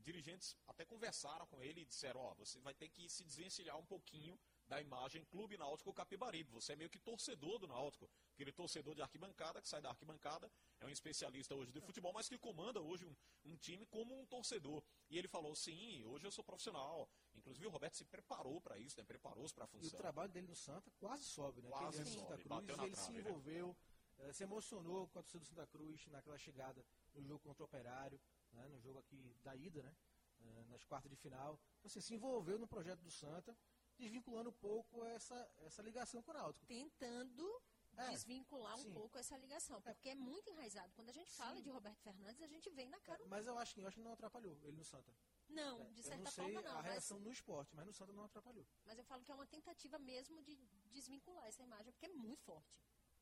dirigentes 0.00 0.56
até 0.66 0.84
conversaram 0.84 1.46
com 1.46 1.62
ele 1.62 1.80
e 1.80 1.84
disseram, 1.84 2.20
ó, 2.20 2.34
você 2.34 2.60
vai 2.60 2.74
ter 2.74 2.88
que 2.88 3.08
se 3.08 3.24
desvencilhar 3.24 3.76
um 3.78 3.84
pouquinho 3.84 4.38
da 4.68 4.80
imagem 4.80 5.24
Clube 5.24 5.56
Náutico 5.56 5.92
Capibaribe. 5.92 6.50
Você 6.50 6.72
é 6.72 6.76
meio 6.76 6.90
que 6.90 6.98
torcedor 6.98 7.58
do 7.58 7.66
Náutico, 7.66 8.10
aquele 8.34 8.52
torcedor 8.52 8.94
de 8.94 9.02
arquibancada, 9.02 9.60
que 9.62 9.68
sai 9.68 9.80
da 9.80 9.90
arquibancada, 9.90 10.50
é 10.80 10.86
um 10.86 10.88
especialista 10.90 11.54
hoje 11.54 11.72
de 11.72 11.80
futebol, 11.80 12.12
mas 12.12 12.28
que 12.28 12.38
comanda 12.38 12.80
hoje 12.80 13.04
um, 13.04 13.16
um 13.44 13.56
time 13.56 13.86
como 13.86 14.18
um 14.20 14.26
torcedor. 14.26 14.82
E 15.08 15.16
ele 15.18 15.28
falou, 15.28 15.54
sim, 15.54 16.04
hoje 16.04 16.26
eu 16.26 16.30
sou 16.30 16.42
profissional. 16.44 17.08
Inclusive 17.34 17.66
o 17.66 17.70
Roberto 17.70 17.96
se 17.96 18.04
preparou 18.04 18.60
para 18.60 18.78
isso, 18.78 18.98
né? 18.98 19.04
preparou-se 19.04 19.54
para 19.54 19.64
a 19.64 19.68
E 19.72 19.76
o 19.76 19.80
função. 19.82 19.98
trabalho 19.98 20.32
dele 20.32 20.48
no 20.48 20.56
Santa 20.56 20.90
quase 20.98 21.24
sobe, 21.24 21.62
né? 21.62 21.68
Quase 21.70 22.04
sobe, 22.04 22.10
Santa 22.10 22.38
Cruz, 22.38 22.68
ele 22.82 22.96
se 22.96 23.02
trave, 23.02 23.12
né? 23.12 23.20
envolveu, 23.20 23.76
eh, 24.18 24.32
se 24.32 24.42
emocionou 24.42 25.06
com 25.08 25.18
a 25.18 25.22
torcida 25.22 25.40
do 25.40 25.46
Santa 25.46 25.66
Cruz 25.66 26.06
naquela 26.08 26.38
chegada 26.38 26.84
no 27.14 27.22
jogo 27.22 27.40
contra 27.40 27.62
o 27.62 27.66
Operário, 27.66 28.20
né? 28.56 28.68
no 28.68 28.78
jogo 28.80 28.98
aqui 28.98 29.36
da 29.42 29.54
ida, 29.54 29.82
né? 29.82 29.94
Eh, 30.40 30.64
nas 30.68 30.84
quartas 30.84 31.10
de 31.10 31.16
final. 31.16 31.58
Assim, 31.84 32.00
se 32.00 32.14
envolveu 32.14 32.58
no 32.58 32.66
projeto 32.66 33.00
do 33.00 33.10
Santa, 33.10 33.56
desvinculando 33.98 34.50
um 34.50 34.52
pouco 34.68 35.04
essa, 35.04 35.50
essa 35.58 35.82
ligação 35.82 36.22
com 36.22 36.30
o 36.30 36.34
Náutico. 36.34 36.66
tentando 36.66 37.62
É, 37.98 38.10
desvincular 38.10 38.74
um 38.74 38.82
sim. 38.82 38.92
pouco 38.92 39.16
essa 39.16 39.36
ligação, 39.38 39.80
porque 39.80 40.10
é 40.10 40.14
muito 40.14 40.50
enraizado. 40.50 40.92
Quando 40.94 41.08
a 41.08 41.12
gente 41.12 41.30
fala 41.32 41.56
Sim. 41.56 41.62
de 41.62 41.70
Roberto 41.70 42.02
Fernandes, 42.02 42.42
a 42.42 42.46
gente 42.46 42.68
vem 42.70 42.90
na 42.90 43.00
cara. 43.00 43.24
Mas 43.26 43.46
eu 43.46 43.56
acho 43.56 43.74
que 43.74 43.80
eu 43.80 43.86
acho 43.86 43.96
que 43.96 44.02
não 44.02 44.12
atrapalhou 44.12 44.54
ele 44.64 44.76
no 44.76 44.84
Santa. 44.84 45.10
Não, 45.48 45.80
É, 45.80 45.84
de 45.90 46.00
eu 46.00 46.04
certa 46.04 46.24
não 46.24 46.30
sei 46.30 46.44
forma 46.44 46.60
não, 46.60 46.72
a 46.72 46.82
mas, 46.82 46.84
reação 46.92 47.18
no 47.20 47.30
esporte, 47.32 47.74
mas 47.74 47.86
no 47.86 47.92
Santa 47.94 48.12
não 48.12 48.24
atrapalhou. 48.24 48.66
mas 48.84 48.98
eu 48.98 49.04
falo 49.04 49.24
que 49.24 49.32
é 49.32 49.34
uma 49.34 49.46
tentativa 49.46 49.98
mesmo 49.98 50.42
de 50.42 50.56
desvincular 50.92 51.46
essa 51.46 51.62
imagem, 51.62 51.90
porque 51.92 52.04
é 52.04 52.10
muito 52.10 52.42
forte. 52.42 52.68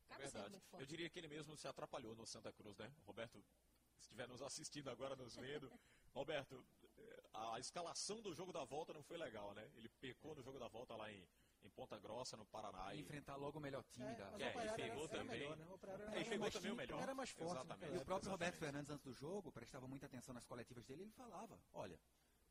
Acaba 0.09 0.23
sendo 0.27 0.33
Verdade. 0.33 0.51
muito 0.51 0.63
Eu 0.65 0.69
forte. 0.71 0.87
diria 0.87 1.09
que 1.09 1.19
ele 1.19 1.27
mesmo 1.29 1.55
se 1.55 1.67
atrapalhou 1.69 2.13
no 2.13 2.25
Santa 2.27 2.51
Cruz, 2.51 2.77
né? 2.77 2.93
Roberto, 3.05 3.41
se 3.61 3.64
estiver 4.05 4.27
nos 4.27 4.41
assistindo 4.41 4.89
agora, 4.89 5.15
nos 5.15 5.35
vendo. 5.35 5.71
Roberto, 6.13 6.65
eh, 6.97 7.23
a 7.33 7.59
escalação 7.59 8.21
do 8.21 8.33
jogo 8.33 8.53
da 8.53 8.63
volta 8.63 8.93
não 8.93 9.03
foi 9.03 9.17
legal, 9.17 9.53
né? 9.53 9.69
Ele 9.75 9.89
pecou 9.99 10.33
no 10.35 10.41
jogo 10.41 10.57
da 10.57 10.67
volta 10.67 10.95
lá 10.95 11.11
em, 11.11 11.27
em 11.63 11.69
Ponta 11.71 11.99
Grossa, 11.99 12.37
no 12.37 12.45
Paraná. 12.45 12.93
E 12.93 12.99
E, 12.99 13.01
enfrentar 13.01 13.35
logo 13.35 13.57
o 13.59 13.61
melhor 13.61 13.83
time 13.91 14.07
É, 14.07 14.15
da. 14.15 14.25
É, 14.39 14.65
e 14.67 14.75
pegou 14.75 15.07
também. 15.09 15.39
melhor, 15.39 15.57
né? 15.57 15.65
É, 16.13 16.21
e 16.21 16.25
pegou 16.25 16.49
também 16.51 16.71
o 16.71 16.75
time, 16.75 16.75
melhor. 16.75 17.01
Era 17.01 17.13
mais 17.13 17.31
forte. 17.31 17.51
Exatamente. 17.51 17.93
E 17.93 17.97
o 17.97 18.05
próprio 18.05 18.31
Roberto 18.31 18.53
Exatamente. 18.53 18.59
Fernandes, 18.59 18.89
antes 18.91 19.03
do 19.03 19.13
jogo, 19.13 19.51
prestava 19.51 19.87
muita 19.87 20.05
atenção 20.05 20.33
nas 20.33 20.45
coletivas 20.45 20.85
dele, 20.85 21.01
ele 21.03 21.11
falava, 21.11 21.59
olha, 21.73 21.99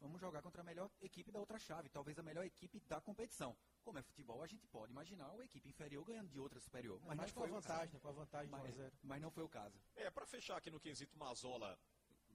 vamos 0.05 0.21
jogar 0.21 0.43
contra 0.43 0.61
a 0.61 0.65
melhor 0.65 0.91
equipe 1.01 1.33
da 1.33 1.41
outra 1.41 1.59
chave, 1.59 1.89
talvez 1.89 2.19
a 2.19 2.23
melhor 2.23 2.45
equipe 2.45 2.79
da 2.81 3.01
competição. 3.01 3.57
Como 3.83 3.99
é 3.99 4.03
futebol, 4.03 4.43
a 4.43 4.47
gente 4.47 4.67
pode 4.67 4.93
imaginar 4.93 5.31
uma 5.33 5.45
equipe 5.45 5.67
inferior 5.69 6.05
ganhando 6.05 6.29
de 6.31 6.39
outra 6.39 6.61
superior. 6.61 7.01
Mas, 7.05 7.17
não 7.17 7.25
com 7.25 7.31
a 7.31 7.43
foi 7.43 7.51
o 7.51 7.55
vantagem, 7.55 8.01
com 8.01 8.09
a 8.09 8.13
vantagem 8.13 8.49
de 8.49 8.55
1 8.55 8.57
a 8.59 8.63
Mas, 8.63 8.75
0. 8.77 8.99
mas 9.03 9.23
não 9.23 9.31
foi 9.31 9.45
o 9.45 9.49
caso. 9.49 9.81
é, 9.97 10.11
para 10.11 10.27
fechar 10.27 10.57
aqui 10.59 10.71
no 10.71 10.79
quesito 10.79 11.17
Mazola, 11.19 11.79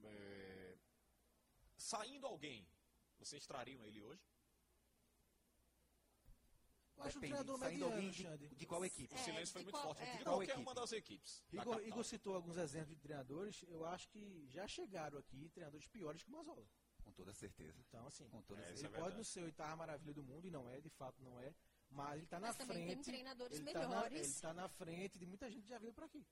é, 0.02 0.76
saindo 1.76 2.26
alguém, 2.26 2.66
vocês 3.18 3.46
trariam 3.46 3.84
ele 3.86 4.02
hoje? 4.02 4.22
Eu 6.96 7.04
acho 7.06 7.16
um 7.16 7.20
treinador 7.20 7.58
saindo 7.58 7.88
mediano, 7.90 8.38
de, 8.38 8.48
de 8.56 8.66
qual 8.66 8.84
equipe? 8.84 9.14
O 9.14 9.16
É, 9.16 9.22
silêncio 9.22 9.52
foi 9.54 9.62
muito 9.62 9.74
qual- 9.74 9.84
forte. 9.84 10.02
é. 10.02 10.16
De 10.18 10.24
Qual 10.24 10.34
qualquer 10.36 10.52
equipe? 10.52 10.60
uma 10.60 10.74
das 10.74 10.92
equipes. 10.92 11.42
da 11.50 11.62
Igor, 11.62 11.72
capital. 11.74 11.88
Igor 11.88 12.04
citou 12.04 12.34
alguns 12.34 12.56
exemplos 12.58 12.94
de 12.94 13.00
treinadores, 13.00 13.64
eu 13.68 13.86
acho 13.86 14.06
que 14.10 14.46
já 14.48 14.66
chegaram 14.68 15.18
aqui 15.18 15.48
treinadores 15.48 15.86
piores 15.86 16.22
que 16.22 16.28
o 16.28 16.32
Mazola. 16.32 16.66
Com 17.10 17.16
toda 17.16 17.34
certeza. 17.34 17.78
Então, 17.88 18.06
assim, 18.06 18.28
Com 18.28 18.42
toda 18.42 18.60
É, 18.60 18.64
certeza. 18.66 18.86
ele 18.86 18.96
é 18.96 18.98
pode 19.00 19.16
não 19.16 19.24
ser 19.24 19.40
a 19.40 19.44
oitava 19.44 19.76
maravilha 19.76 20.14
do 20.14 20.22
mundo, 20.22 20.46
e 20.46 20.50
não 20.50 20.68
é, 20.70 20.80
de 20.80 20.88
fato 20.90 21.20
não 21.22 21.38
é, 21.40 21.52
mas 21.90 22.14
ele 22.14 22.24
está 22.24 22.38
na 22.40 22.54
também 22.54 22.76
tem 22.78 22.86
frente. 22.94 23.04
treinadores 23.04 23.58
ele 23.58 23.72
tá 23.72 23.80
na- 23.80 23.88
melhores. 23.88 24.18
ele 24.18 24.26
está 24.26 24.52
na 24.54 24.68
frente 24.68 25.18
de 25.18 25.26
muita 25.26 25.50
gente 25.50 25.62
que 25.62 25.68
já 25.68 25.78
viu 25.78 25.92
por 25.92 26.04
aqui. 26.04 26.24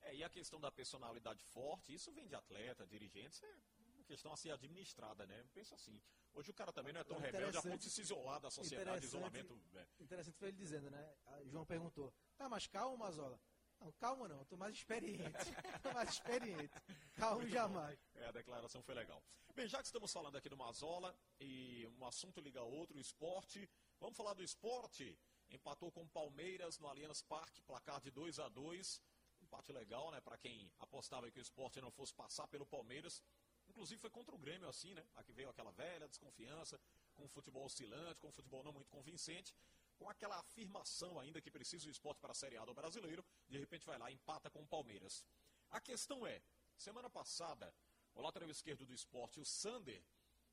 É, 0.00 0.14
e 0.14 0.24
a 0.24 0.28
questão 0.28 0.60
da 0.60 0.70
personalidade 0.70 1.42
forte, 1.44 1.92
isso 1.94 2.12
vem 2.12 2.26
de 2.26 2.34
atleta, 2.34 2.86
dirigentes, 2.86 3.42
é 3.42 3.54
uma 3.94 4.04
questão 4.04 4.32
a 4.32 4.36
ser 4.36 4.50
administrada, 4.50 5.26
né? 5.26 5.44
Pensa 5.52 5.74
assim. 5.74 6.00
Hoje 6.32 6.50
o 6.50 6.54
cara 6.54 6.72
também 6.72 6.92
não 6.92 7.00
é 7.00 7.04
tão 7.04 7.18
rebelde 7.18 7.56
a 7.56 7.62
ponto 7.62 7.78
de 7.78 7.90
se 7.90 8.02
isolar 8.02 8.40
da 8.40 8.50
sociedade, 8.50 9.06
interessante- 9.06 9.06
isolamento. 9.06 9.60
é. 9.74 9.86
Interessante 10.00 10.36
foi 10.36 10.48
ele 10.48 10.56
dizendo, 10.56 10.90
né? 10.90 11.14
A 11.26 11.42
João 11.44 11.64
perguntou, 11.64 12.12
tá 12.36 12.48
mais 12.48 12.66
calmo, 12.66 12.98
Mazola? 12.98 13.40
Não, 13.80 13.92
calma 13.92 14.28
não, 14.28 14.38
eu 14.38 14.44
tô 14.46 14.56
mais 14.56 14.74
experiente. 14.74 15.22
tô 15.82 15.92
mais 15.92 16.10
experiente. 16.10 16.70
Calmo 17.14 17.40
Muito 17.40 17.52
jamais. 17.52 17.98
É, 18.14 18.26
a 18.26 18.32
declaração 18.32 18.82
foi 18.82 18.94
legal. 18.94 19.22
Bem, 19.54 19.68
já 19.68 19.78
que 19.78 19.86
estamos 19.86 20.12
falando 20.12 20.36
aqui 20.36 20.48
do 20.48 20.56
Mazola 20.56 21.16
e 21.40 21.86
um 21.98 22.04
assunto 22.04 22.40
liga 22.40 22.60
ao 22.60 22.70
outro, 22.70 22.96
o 22.96 23.00
esporte, 23.00 23.68
vamos 24.00 24.16
falar 24.16 24.34
do 24.34 24.42
esporte. 24.42 25.18
Empatou 25.48 25.90
com 25.92 26.02
o 26.02 26.08
Palmeiras 26.08 26.78
no 26.78 26.88
Allianz 26.88 27.22
Parque, 27.22 27.62
placar 27.62 28.00
de 28.00 28.10
2 28.10 28.38
a 28.40 28.48
2 28.48 29.00
Empate 29.42 29.72
legal, 29.72 30.10
né? 30.10 30.20
Para 30.20 30.36
quem 30.36 30.70
apostava 30.78 31.30
que 31.30 31.38
o 31.38 31.42
esporte 31.42 31.80
não 31.80 31.90
fosse 31.90 32.12
passar 32.12 32.48
pelo 32.48 32.66
Palmeiras. 32.66 33.22
Inclusive 33.68 34.00
foi 34.00 34.10
contra 34.10 34.34
o 34.34 34.38
Grêmio, 34.38 34.68
assim, 34.68 34.94
né? 34.94 35.04
Aqui 35.14 35.32
veio 35.32 35.48
aquela 35.48 35.70
velha 35.72 36.08
desconfiança, 36.08 36.80
com 37.14 37.24
o 37.24 37.28
futebol 37.28 37.64
oscilante, 37.64 38.20
com 38.20 38.28
o 38.28 38.32
futebol 38.32 38.62
não 38.62 38.72
muito 38.72 38.90
convincente, 38.90 39.54
com 39.96 40.08
aquela 40.08 40.38
afirmação 40.38 41.18
ainda 41.18 41.40
que 41.40 41.50
precisa 41.50 41.88
o 41.88 41.90
esporte 41.90 42.20
para 42.20 42.32
a 42.32 42.34
Série 42.34 42.56
A 42.56 42.64
do 42.64 42.74
brasileiro, 42.74 43.24
de 43.48 43.58
repente 43.58 43.86
vai 43.86 43.98
lá 43.98 44.10
empata 44.10 44.50
com 44.50 44.62
o 44.62 44.66
Palmeiras. 44.66 45.24
A 45.70 45.80
questão 45.80 46.26
é, 46.26 46.40
semana 46.76 47.10
passada, 47.10 47.74
o 48.14 48.20
lateral 48.20 48.50
esquerdo 48.50 48.86
do 48.86 48.94
esporte, 48.94 49.40
o 49.40 49.44
Sander, 49.44 50.02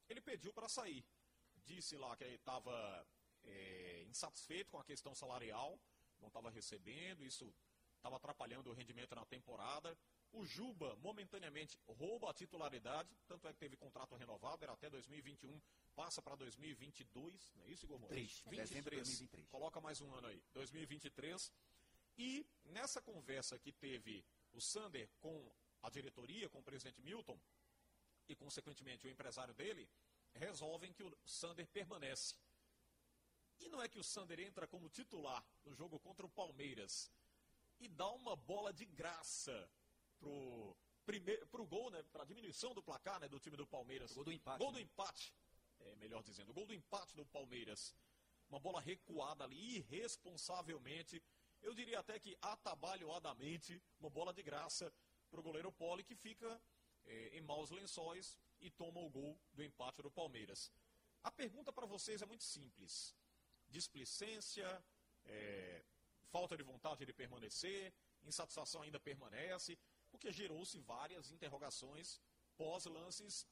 ele 0.09 0.21
pediu 0.21 0.53
para 0.53 0.67
sair. 0.67 1.05
Disse 1.65 1.95
lá 1.95 2.15
que 2.15 2.23
ele 2.23 2.35
estava 2.35 3.05
insatisfeito 4.07 4.71
com 4.71 4.79
a 4.79 4.83
questão 4.83 5.13
salarial, 5.15 5.79
não 6.19 6.27
estava 6.27 6.49
recebendo, 6.49 7.23
isso 7.23 7.53
estava 7.97 8.17
atrapalhando 8.17 8.69
o 8.69 8.73
rendimento 8.73 9.15
na 9.15 9.25
temporada. 9.25 9.97
O 10.33 10.43
Juba, 10.45 10.95
momentaneamente, 10.95 11.77
rouba 11.87 12.31
a 12.31 12.33
titularidade, 12.33 13.15
tanto 13.27 13.47
é 13.47 13.53
que 13.53 13.59
teve 13.59 13.77
contrato 13.77 14.15
renovado, 14.15 14.63
era 14.63 14.73
até 14.73 14.89
2021, 14.89 15.61
passa 15.95 16.23
para 16.23 16.35
2022, 16.35 17.53
não 17.55 17.65
é 17.65 17.69
isso, 17.69 17.85
Igor 17.85 17.99
Moraes? 17.99 18.41
23, 18.45 18.69
dezembro 18.69 18.89
de 18.89 18.95
2023. 18.97 19.47
Coloca 19.49 19.79
mais 19.79 20.01
um 20.01 20.11
ano 20.11 20.27
aí, 20.27 20.43
2023. 20.53 21.51
E 22.17 22.47
nessa 22.65 22.99
conversa 22.99 23.59
que 23.59 23.71
teve 23.71 24.25
o 24.53 24.59
Sander 24.59 25.07
com 25.19 25.51
a 25.83 25.89
diretoria, 25.91 26.49
com 26.49 26.59
o 26.59 26.63
presidente 26.63 26.99
Milton, 27.01 27.39
e 28.27 28.35
consequentemente 28.35 29.05
o 29.05 29.09
empresário 29.09 29.53
dele, 29.53 29.87
resolvem 30.33 30.91
que 30.91 31.03
o 31.03 31.15
Sander 31.25 31.67
permanece. 31.67 32.35
E 33.59 33.69
não 33.69 33.81
é 33.81 33.87
que 33.87 33.99
o 33.99 34.03
Sander 34.03 34.39
entra 34.39 34.67
como 34.67 34.89
titular 34.89 35.45
no 35.63 35.75
jogo 35.75 35.99
contra 35.99 36.25
o 36.25 36.29
Palmeiras 36.29 37.11
e 37.79 37.87
dá 37.87 38.09
uma 38.09 38.35
bola 38.35 38.73
de 38.73 38.85
graça 38.85 39.69
pro, 40.23 40.75
primeiro, 41.05 41.45
pro 41.47 41.65
gol, 41.65 41.91
né? 41.91 42.01
Pra 42.11 42.23
diminuição 42.23 42.73
do 42.73 42.81
placar 42.81 43.19
né, 43.19 43.27
do 43.27 43.39
time 43.39 43.57
do 43.57 43.67
Palmeiras. 43.67 44.13
Gol 44.13 44.23
do 44.23 44.31
empate, 44.31 44.59
Gol 44.59 44.71
né? 44.71 44.79
do 44.79 44.83
empate. 44.83 45.33
É, 45.79 45.95
melhor 45.97 46.23
dizendo, 46.23 46.53
gol 46.53 46.65
do 46.65 46.73
empate 46.73 47.15
do 47.15 47.25
Palmeiras. 47.25 47.93
Uma 48.49 48.59
bola 48.59 48.79
recuada 48.79 49.43
ali, 49.43 49.77
irresponsavelmente. 49.77 51.21
Eu 51.61 51.73
diria 51.73 51.99
até 51.99 52.19
que 52.19 52.37
atabalhoadamente, 52.41 53.81
uma 53.99 54.09
bola 54.09 54.33
de 54.33 54.43
graça 54.43 54.93
pro 55.29 55.41
goleiro 55.41 55.71
Poli 55.71 56.03
que 56.03 56.15
fica 56.15 56.61
é, 57.05 57.37
em 57.37 57.41
maus 57.41 57.69
lençóis 57.69 58.37
e 58.61 58.69
toma 58.69 58.99
o 59.01 59.09
gol 59.09 59.37
do 59.53 59.63
empate 59.63 60.01
do 60.01 60.11
Palmeiras. 60.11 60.71
A 61.21 61.31
pergunta 61.31 61.71
para 61.71 61.85
vocês 61.85 62.21
é 62.21 62.25
muito 62.25 62.43
simples: 62.43 63.15
displicência, 63.67 64.83
é, 65.25 65.83
falta 66.29 66.55
de 66.55 66.63
vontade 66.63 67.05
de 67.05 67.13
permanecer, 67.13 67.93
insatisfação 68.23 68.81
ainda 68.81 68.99
permanece, 68.99 69.77
porque 70.13 70.31
gerou-se 70.31 70.77
várias 70.79 71.31
interrogações 71.31 72.21
pós-lances 72.55 73.47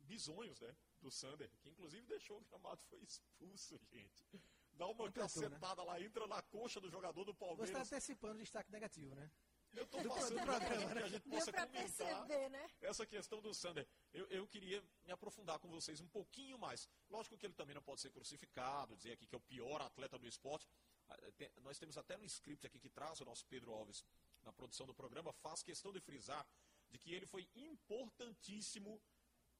bizonhos, 0.00 0.60
né? 0.60 0.74
Do 1.00 1.10
Sander, 1.10 1.48
que 1.60 1.70
inclusive 1.70 2.04
deixou 2.06 2.38
o 2.38 2.40
gramado 2.40 2.82
foi 2.90 3.00
expulso, 3.00 3.80
gente. 3.90 4.26
Dá 4.74 4.86
uma 4.86 5.04
Não 5.04 5.12
tentou, 5.12 5.22
cacetada 5.22 5.82
lá, 5.84 6.00
entra 6.00 6.26
na 6.26 6.42
coxa 6.42 6.80
do 6.80 6.90
jogador 6.90 7.24
do 7.24 7.32
Você 7.32 7.38
Palmeiras. 7.38 7.70
está 7.70 7.82
antecipando 7.82 8.34
o 8.34 8.42
destaque 8.42 8.72
negativo, 8.72 9.14
né? 9.14 9.30
Eu 9.74 9.86
do 9.86 10.08
passando 10.08 10.42
programa, 10.42 10.60
pra 10.60 10.76
né? 10.76 10.92
que 10.92 11.02
a 11.02 11.08
gente 11.08 11.28
possa 11.30 11.52
comentar 11.52 11.68
perceber, 11.70 12.48
né? 12.50 12.68
essa 12.82 13.06
questão 13.06 13.40
do 13.40 13.54
Sander. 13.54 13.88
Eu, 14.12 14.26
eu 14.26 14.46
queria 14.46 14.84
me 15.04 15.12
aprofundar 15.12 15.58
com 15.60 15.68
vocês 15.68 16.00
um 16.00 16.08
pouquinho 16.08 16.58
mais. 16.58 16.86
Lógico 17.08 17.38
que 17.38 17.46
ele 17.46 17.54
também 17.54 17.74
não 17.74 17.82
pode 17.82 18.00
ser 18.00 18.10
crucificado, 18.10 18.96
dizer 18.96 19.12
aqui 19.12 19.26
que 19.26 19.34
é 19.34 19.38
o 19.38 19.40
pior 19.40 19.80
atleta 19.80 20.18
do 20.18 20.26
esporte. 20.26 20.68
Ah, 21.08 21.16
nós 21.62 21.78
temos 21.78 21.96
até 21.96 22.18
no 22.18 22.24
script 22.26 22.66
aqui 22.66 22.78
que 22.78 22.90
traz 22.90 23.20
o 23.20 23.24
nosso 23.24 23.46
Pedro 23.46 23.72
Alves 23.72 24.04
na 24.42 24.52
produção 24.52 24.86
do 24.86 24.94
programa, 24.94 25.32
faz 25.32 25.62
questão 25.62 25.92
de 25.92 26.00
frisar 26.00 26.46
de 26.90 26.98
que 26.98 27.12
ele 27.12 27.26
foi 27.26 27.48
importantíssimo 27.54 29.00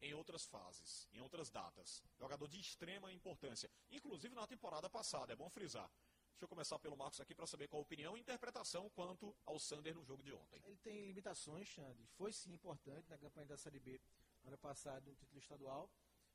em 0.01 0.13
outras 0.15 0.45
fases, 0.45 1.09
em 1.13 1.21
outras 1.21 1.49
datas. 1.51 2.03
Jogador 2.19 2.49
de 2.49 2.61
extrema 2.61 3.13
importância. 3.13 3.71
Inclusive 3.91 4.35
na 4.35 4.47
temporada 4.47 4.91
passada, 4.91 5.33
é 5.33 5.37
bom 5.37 5.49
frisar. 5.49 5.91
Deixa 6.33 6.45
eu 6.45 6.49
começar 6.49 6.79
pelo 6.81 6.97
Marcos 6.97 7.21
aqui 7.21 7.35
para 7.35 7.47
saber 7.47 7.69
qual 7.69 7.81
a 7.81 7.83
opinião 7.83 8.17
e 8.17 8.21
interpretação 8.21 8.91
quanto 8.91 9.35
ao 9.47 9.61
Sander 9.61 9.95
no 9.95 10.05
jogo 10.05 10.23
de 10.25 10.33
ontem. 10.33 10.61
Ele 10.65 10.77
tem 10.79 11.07
limitações, 11.07 11.69
Xande. 11.69 12.05
Foi 12.17 12.33
sim 12.33 12.53
importante 12.53 13.09
na 13.09 13.17
campanha 13.17 13.47
da 13.47 13.57
Série 13.57 13.79
B 13.79 14.01
ano 14.45 14.59
passado 14.59 15.09
no 15.09 15.15
título 15.15 15.39
estadual, 15.39 15.89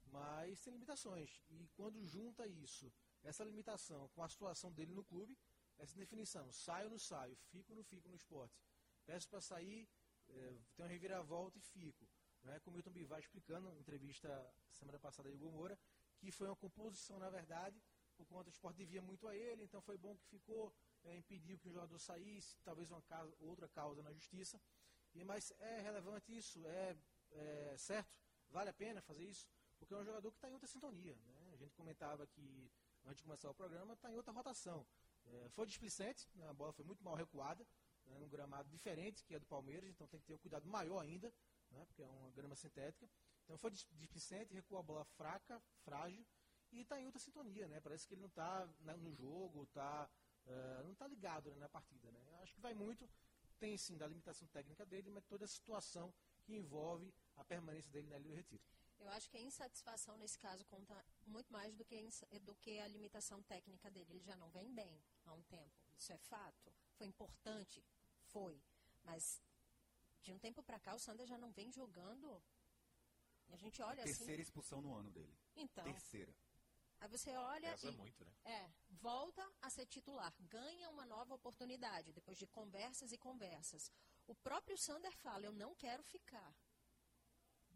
mas 0.05 0.61
tem 0.61 0.71
limitações. 0.71 1.41
E 1.49 1.67
quando 1.75 2.01
junta 2.05 2.47
isso, 2.47 2.89
essa 3.21 3.43
limitação 3.43 4.07
com 4.09 4.23
a 4.23 4.29
situação 4.29 4.71
dele 4.71 4.93
no 4.93 5.03
clube, 5.03 5.37
essa 5.79 5.95
definição, 5.95 6.51
saio 6.51 6.89
não 6.89 6.99
saio, 6.99 7.35
fico 7.51 7.73
não 7.75 7.83
fico 7.83 8.09
no 8.09 8.15
esporte. 8.15 8.59
Peço 9.05 9.29
para 9.29 9.41
sair, 9.41 9.87
eh, 10.29 10.59
tem 10.75 10.83
uma 10.83 10.91
reviravolta 10.91 11.57
e 11.57 11.61
fico. 11.61 12.07
Né? 12.43 12.59
Como 12.61 12.75
o 12.75 12.77
Milton 12.77 12.91
Bivar 12.91 13.19
explicando 13.19 13.77
entrevista 13.77 14.29
semana 14.69 14.99
passada 14.99 15.29
de 15.29 15.35
Hugo 15.35 15.51
Moura, 15.51 15.79
que 16.17 16.31
foi 16.31 16.47
uma 16.47 16.55
composição, 16.55 17.19
na 17.19 17.29
verdade, 17.29 17.81
por 18.15 18.25
conta 18.25 18.45
do 18.45 18.49
esporte 18.49 18.77
devia 18.77 19.01
muito 19.01 19.27
a 19.27 19.35
ele, 19.35 19.63
então 19.63 19.81
foi 19.81 19.97
bom 19.97 20.15
que 20.17 20.25
ficou, 20.25 20.73
eh, 21.03 21.17
impediu 21.17 21.59
que 21.59 21.69
o 21.69 21.71
jogador 21.71 21.99
saísse, 21.99 22.57
talvez 22.63 22.89
uma 22.89 23.01
causa, 23.03 23.35
outra 23.39 23.67
causa 23.69 24.01
na 24.01 24.11
justiça. 24.11 24.59
E, 25.13 25.23
mas 25.23 25.51
é 25.59 25.81
relevante 25.81 26.35
isso, 26.35 26.65
é, 26.67 26.97
é 27.31 27.75
certo, 27.77 28.15
vale 28.49 28.69
a 28.69 28.73
pena 28.73 29.01
fazer 29.01 29.23
isso, 29.23 29.47
porque 29.77 29.93
é 29.93 29.97
um 29.97 30.03
jogador 30.03 30.31
que 30.31 30.37
está 30.37 30.49
em 30.49 30.53
outra 30.53 30.67
sintonia. 30.67 31.15
Né? 31.15 31.51
A 31.53 31.55
gente 31.55 31.73
comentava 31.75 32.25
que 32.27 32.71
antes 33.07 33.19
de 33.19 33.23
começar 33.23 33.49
o 33.49 33.53
programa, 33.53 33.93
está 33.93 34.11
em 34.11 34.15
outra 34.15 34.33
rotação. 34.33 34.85
É, 35.27 35.49
foi 35.49 35.65
displicente, 35.65 36.27
né? 36.35 36.47
a 36.47 36.53
bola 36.53 36.71
foi 36.73 36.85
muito 36.85 37.03
mal 37.03 37.15
recuada, 37.15 37.65
né? 38.05 38.17
num 38.19 38.29
gramado 38.29 38.69
diferente 38.69 39.23
que 39.23 39.35
é 39.35 39.39
do 39.39 39.45
Palmeiras, 39.45 39.89
então 39.89 40.07
tem 40.07 40.19
que 40.19 40.25
ter 40.25 40.33
um 40.33 40.37
cuidado 40.37 40.67
maior 40.67 40.99
ainda, 40.99 41.33
né? 41.71 41.85
porque 41.85 42.01
é 42.01 42.05
uma 42.05 42.29
grama 42.31 42.55
sintética. 42.55 43.09
Então 43.43 43.57
foi 43.57 43.71
dis- 43.71 43.87
displicente, 43.91 44.53
recuou 44.53 44.79
a 44.79 44.83
bola 44.83 45.05
fraca, 45.05 45.61
frágil, 45.83 46.25
e 46.71 46.81
está 46.81 46.99
em 46.99 47.05
outra 47.05 47.19
sintonia, 47.19 47.65
né? 47.67 47.79
Parece 47.79 48.05
que 48.05 48.13
ele 48.13 48.19
não 48.21 48.27
está 48.27 48.67
no 48.97 49.13
jogo, 49.13 49.65
tá, 49.67 50.09
eh, 50.45 50.81
não 50.83 50.91
está 50.91 51.07
ligado 51.07 51.49
né, 51.51 51.55
na 51.59 51.69
partida, 51.69 52.11
né? 52.11 52.19
Acho 52.41 52.53
que 52.53 52.59
vai 52.59 52.73
muito, 52.73 53.09
tem 53.57 53.77
sim 53.77 53.97
da 53.97 54.05
limitação 54.05 54.45
técnica 54.49 54.85
dele, 54.85 55.09
mas 55.09 55.23
toda 55.25 55.45
a 55.45 55.47
situação 55.47 56.13
que 56.43 56.53
envolve 56.53 57.13
a 57.37 57.45
permanência 57.45 57.89
dele 57.89 58.09
na 58.09 58.17
Ilha 58.19 58.27
do 58.29 58.35
Retiro. 58.35 58.61
Eu 58.99 59.09
acho 59.09 59.29
que 59.29 59.37
a 59.37 59.41
insatisfação 59.41 60.17
nesse 60.17 60.37
caso 60.39 60.65
conta 60.65 61.05
muito 61.25 61.51
mais 61.51 61.75
do 61.75 61.85
que, 61.85 62.09
do 62.41 62.55
que 62.55 62.79
a 62.79 62.87
limitação 62.87 63.41
técnica 63.43 63.89
dele. 63.91 64.11
Ele 64.11 64.23
já 64.23 64.35
não 64.35 64.49
vem 64.49 64.73
bem 64.73 65.01
há 65.25 65.33
um 65.33 65.43
tempo. 65.43 65.75
Isso 65.97 66.11
é 66.11 66.17
fato. 66.17 66.73
Foi 66.95 67.07
importante? 67.07 67.83
Foi. 68.25 68.61
Mas 69.03 69.41
de 70.21 70.31
um 70.33 70.39
tempo 70.39 70.61
para 70.61 70.79
cá 70.79 70.93
o 70.93 70.99
Sander 70.99 71.27
já 71.27 71.37
não 71.37 71.51
vem 71.51 71.71
jogando. 71.71 72.41
E 73.47 73.53
a 73.53 73.57
gente 73.57 73.81
olha 73.81 74.03
assim. 74.03 74.13
Terceira 74.13 74.41
expulsão 74.41 74.81
no 74.81 74.93
ano 74.93 75.09
dele. 75.09 75.33
Então, 75.55 75.83
Terceira. 75.85 76.35
aí 76.99 77.07
você 77.07 77.35
olha 77.35 77.71
Pesa 77.71 77.89
e 77.89 77.95
muito, 77.95 78.25
né? 78.25 78.31
é, 78.43 78.69
volta 78.89 79.49
a 79.61 79.69
ser 79.69 79.85
titular, 79.85 80.33
ganha 80.41 80.89
uma 80.89 81.05
nova 81.05 81.33
oportunidade 81.33 82.11
depois 82.11 82.37
de 82.37 82.45
conversas 82.45 83.11
e 83.11 83.17
conversas. 83.17 83.91
O 84.27 84.35
próprio 84.35 84.77
Sander 84.77 85.15
fala: 85.17 85.45
Eu 85.45 85.53
não 85.53 85.73
quero 85.75 86.03
ficar. 86.03 86.53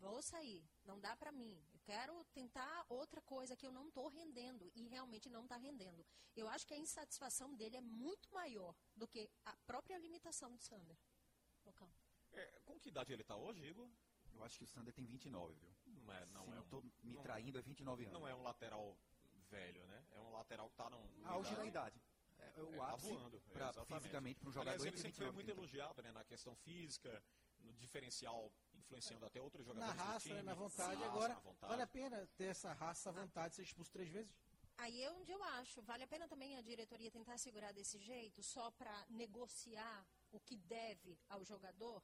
Vou 0.01 0.19
sair, 0.21 0.67
não 0.83 0.99
dá 0.99 1.15
pra 1.15 1.31
mim. 1.31 1.55
Eu 1.71 1.79
quero 1.81 2.23
tentar 2.33 2.85
outra 2.89 3.21
coisa 3.21 3.55
que 3.55 3.67
eu 3.67 3.71
não 3.71 3.87
estou 3.87 4.07
rendendo 4.07 4.71
e 4.73 4.87
realmente 4.87 5.29
não 5.29 5.43
está 5.43 5.57
rendendo. 5.57 6.03
Eu 6.35 6.47
acho 6.49 6.65
que 6.65 6.73
a 6.73 6.77
insatisfação 6.77 7.53
dele 7.55 7.77
é 7.77 7.81
muito 7.81 8.27
maior 8.33 8.73
do 8.95 9.07
que 9.07 9.29
a 9.45 9.55
própria 9.67 9.99
limitação 9.99 10.55
do 10.55 10.59
Sander. 10.59 10.97
Lucão. 11.63 11.87
É, 12.33 12.59
com 12.65 12.79
que 12.79 12.89
idade 12.89 13.13
ele 13.13 13.21
está 13.21 13.35
hoje, 13.35 13.63
Igor? 13.63 13.87
Eu 14.33 14.43
acho 14.43 14.57
que 14.57 14.63
o 14.63 14.67
Sander 14.67 14.91
tem 14.91 15.05
29, 15.05 15.53
viu? 15.53 15.71
Não 15.85 16.11
é, 16.11 16.25
não 16.27 16.45
Se 16.45 16.51
é 16.51 16.55
não 16.55 16.63
um, 16.63 16.67
tô 16.69 16.81
me 17.03 17.13
não- 17.13 17.21
traindo, 17.21 17.59
é 17.59 17.61
29 17.61 18.03
anos. 18.05 18.13
não 18.19 18.27
é 18.27 18.33
um 18.33 18.41
lateral 18.41 18.97
velho, 19.51 19.85
né? 19.85 20.03
É 20.13 20.19
um 20.19 20.31
lateral 20.31 20.67
que 20.67 20.73
está 20.73 20.89
no, 20.89 20.97
Auge 21.27 21.55
da 21.55 21.63
idade. 21.65 21.99
idade. 21.99 22.01
É, 22.39 22.59
é 22.59 22.63
o 22.63 22.73
É, 22.73 22.77
tá 22.77 22.93
ápice 22.93 23.07
voando, 23.13 23.37
é, 23.37 23.53
pra, 23.53 23.71
fisicamente 23.85 24.39
para 24.39 24.49
um 24.49 24.51
Aliás, 24.51 24.65
jogador 24.81 24.81
ele 24.81 24.89
entre 24.89 25.01
sempre 25.01 25.17
foi 25.17 25.25
29 25.27 25.35
muito 25.35 25.45
30. 25.45 25.59
elogiado 25.61 26.01
né, 26.01 26.11
na 26.11 26.23
questão 26.23 26.55
física, 26.55 27.23
no 27.59 27.71
diferencial, 27.73 28.51
influenciando 28.81 29.25
até 29.25 29.39
outros 29.41 29.65
Na 29.67 29.73
jogadores 29.73 29.97
do 29.97 30.03
raça, 30.07 30.19
time. 30.27 30.35
né, 30.35 30.41
na 30.43 30.53
vontade. 30.53 30.95
Raça, 30.95 31.05
Agora, 31.11 31.33
na 31.33 31.39
vontade. 31.39 31.69
vale 31.71 31.81
a 31.83 31.87
pena 31.87 32.27
ter 32.37 32.45
essa 32.45 32.73
raça, 32.73 33.09
essa 33.09 33.11
vontade 33.21 33.49
de 33.51 33.55
ser 33.57 33.63
expulso 33.63 33.91
três 33.91 34.09
vezes? 34.09 34.31
Aí 34.77 35.03
é 35.03 35.11
onde 35.11 35.31
eu 35.31 35.41
acho, 35.43 35.81
vale 35.83 36.03
a 36.03 36.07
pena 36.07 36.27
também 36.27 36.57
a 36.57 36.61
diretoria 36.61 37.11
tentar 37.11 37.37
segurar 37.37 37.71
desse 37.71 37.99
jeito, 37.99 38.41
só 38.41 38.71
para 38.71 39.05
negociar 39.09 40.05
o 40.31 40.39
que 40.39 40.55
deve 40.57 41.19
ao 41.29 41.43
jogador 41.45 42.03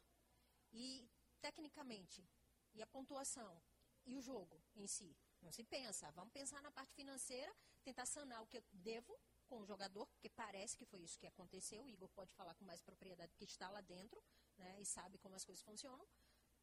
e 0.72 1.10
tecnicamente, 1.42 2.28
e 2.76 2.82
a 2.82 2.88
pontuação, 2.88 3.60
e 4.06 4.16
o 4.16 4.22
jogo 4.22 4.62
em 4.76 4.86
si. 4.86 5.16
Não 5.42 5.52
se 5.52 5.64
pensa, 5.64 6.12
vamos 6.12 6.32
pensar 6.34 6.62
na 6.62 6.72
parte 6.72 6.94
financeira, 6.94 7.52
tentar 7.84 8.06
sanar 8.06 8.42
o 8.44 8.48
que 8.48 8.58
eu 8.58 8.64
devo 8.74 9.18
com 9.48 9.60
o 9.62 9.66
jogador, 9.66 10.06
porque 10.08 10.30
parece 10.30 10.76
que 10.78 10.86
foi 10.86 11.00
isso 11.02 11.18
que 11.18 11.26
aconteceu, 11.26 11.84
o 11.84 11.90
Igor 11.90 12.10
pode 12.10 12.34
falar 12.34 12.54
com 12.56 12.66
mais 12.66 12.82
propriedade 12.82 13.32
porque 13.32 13.46
está 13.46 13.70
lá 13.70 13.82
dentro, 13.82 14.22
né, 14.58 14.78
e 14.80 14.86
sabe 14.86 15.18
como 15.18 15.36
as 15.36 15.46
coisas 15.46 15.64
funcionam. 15.64 16.06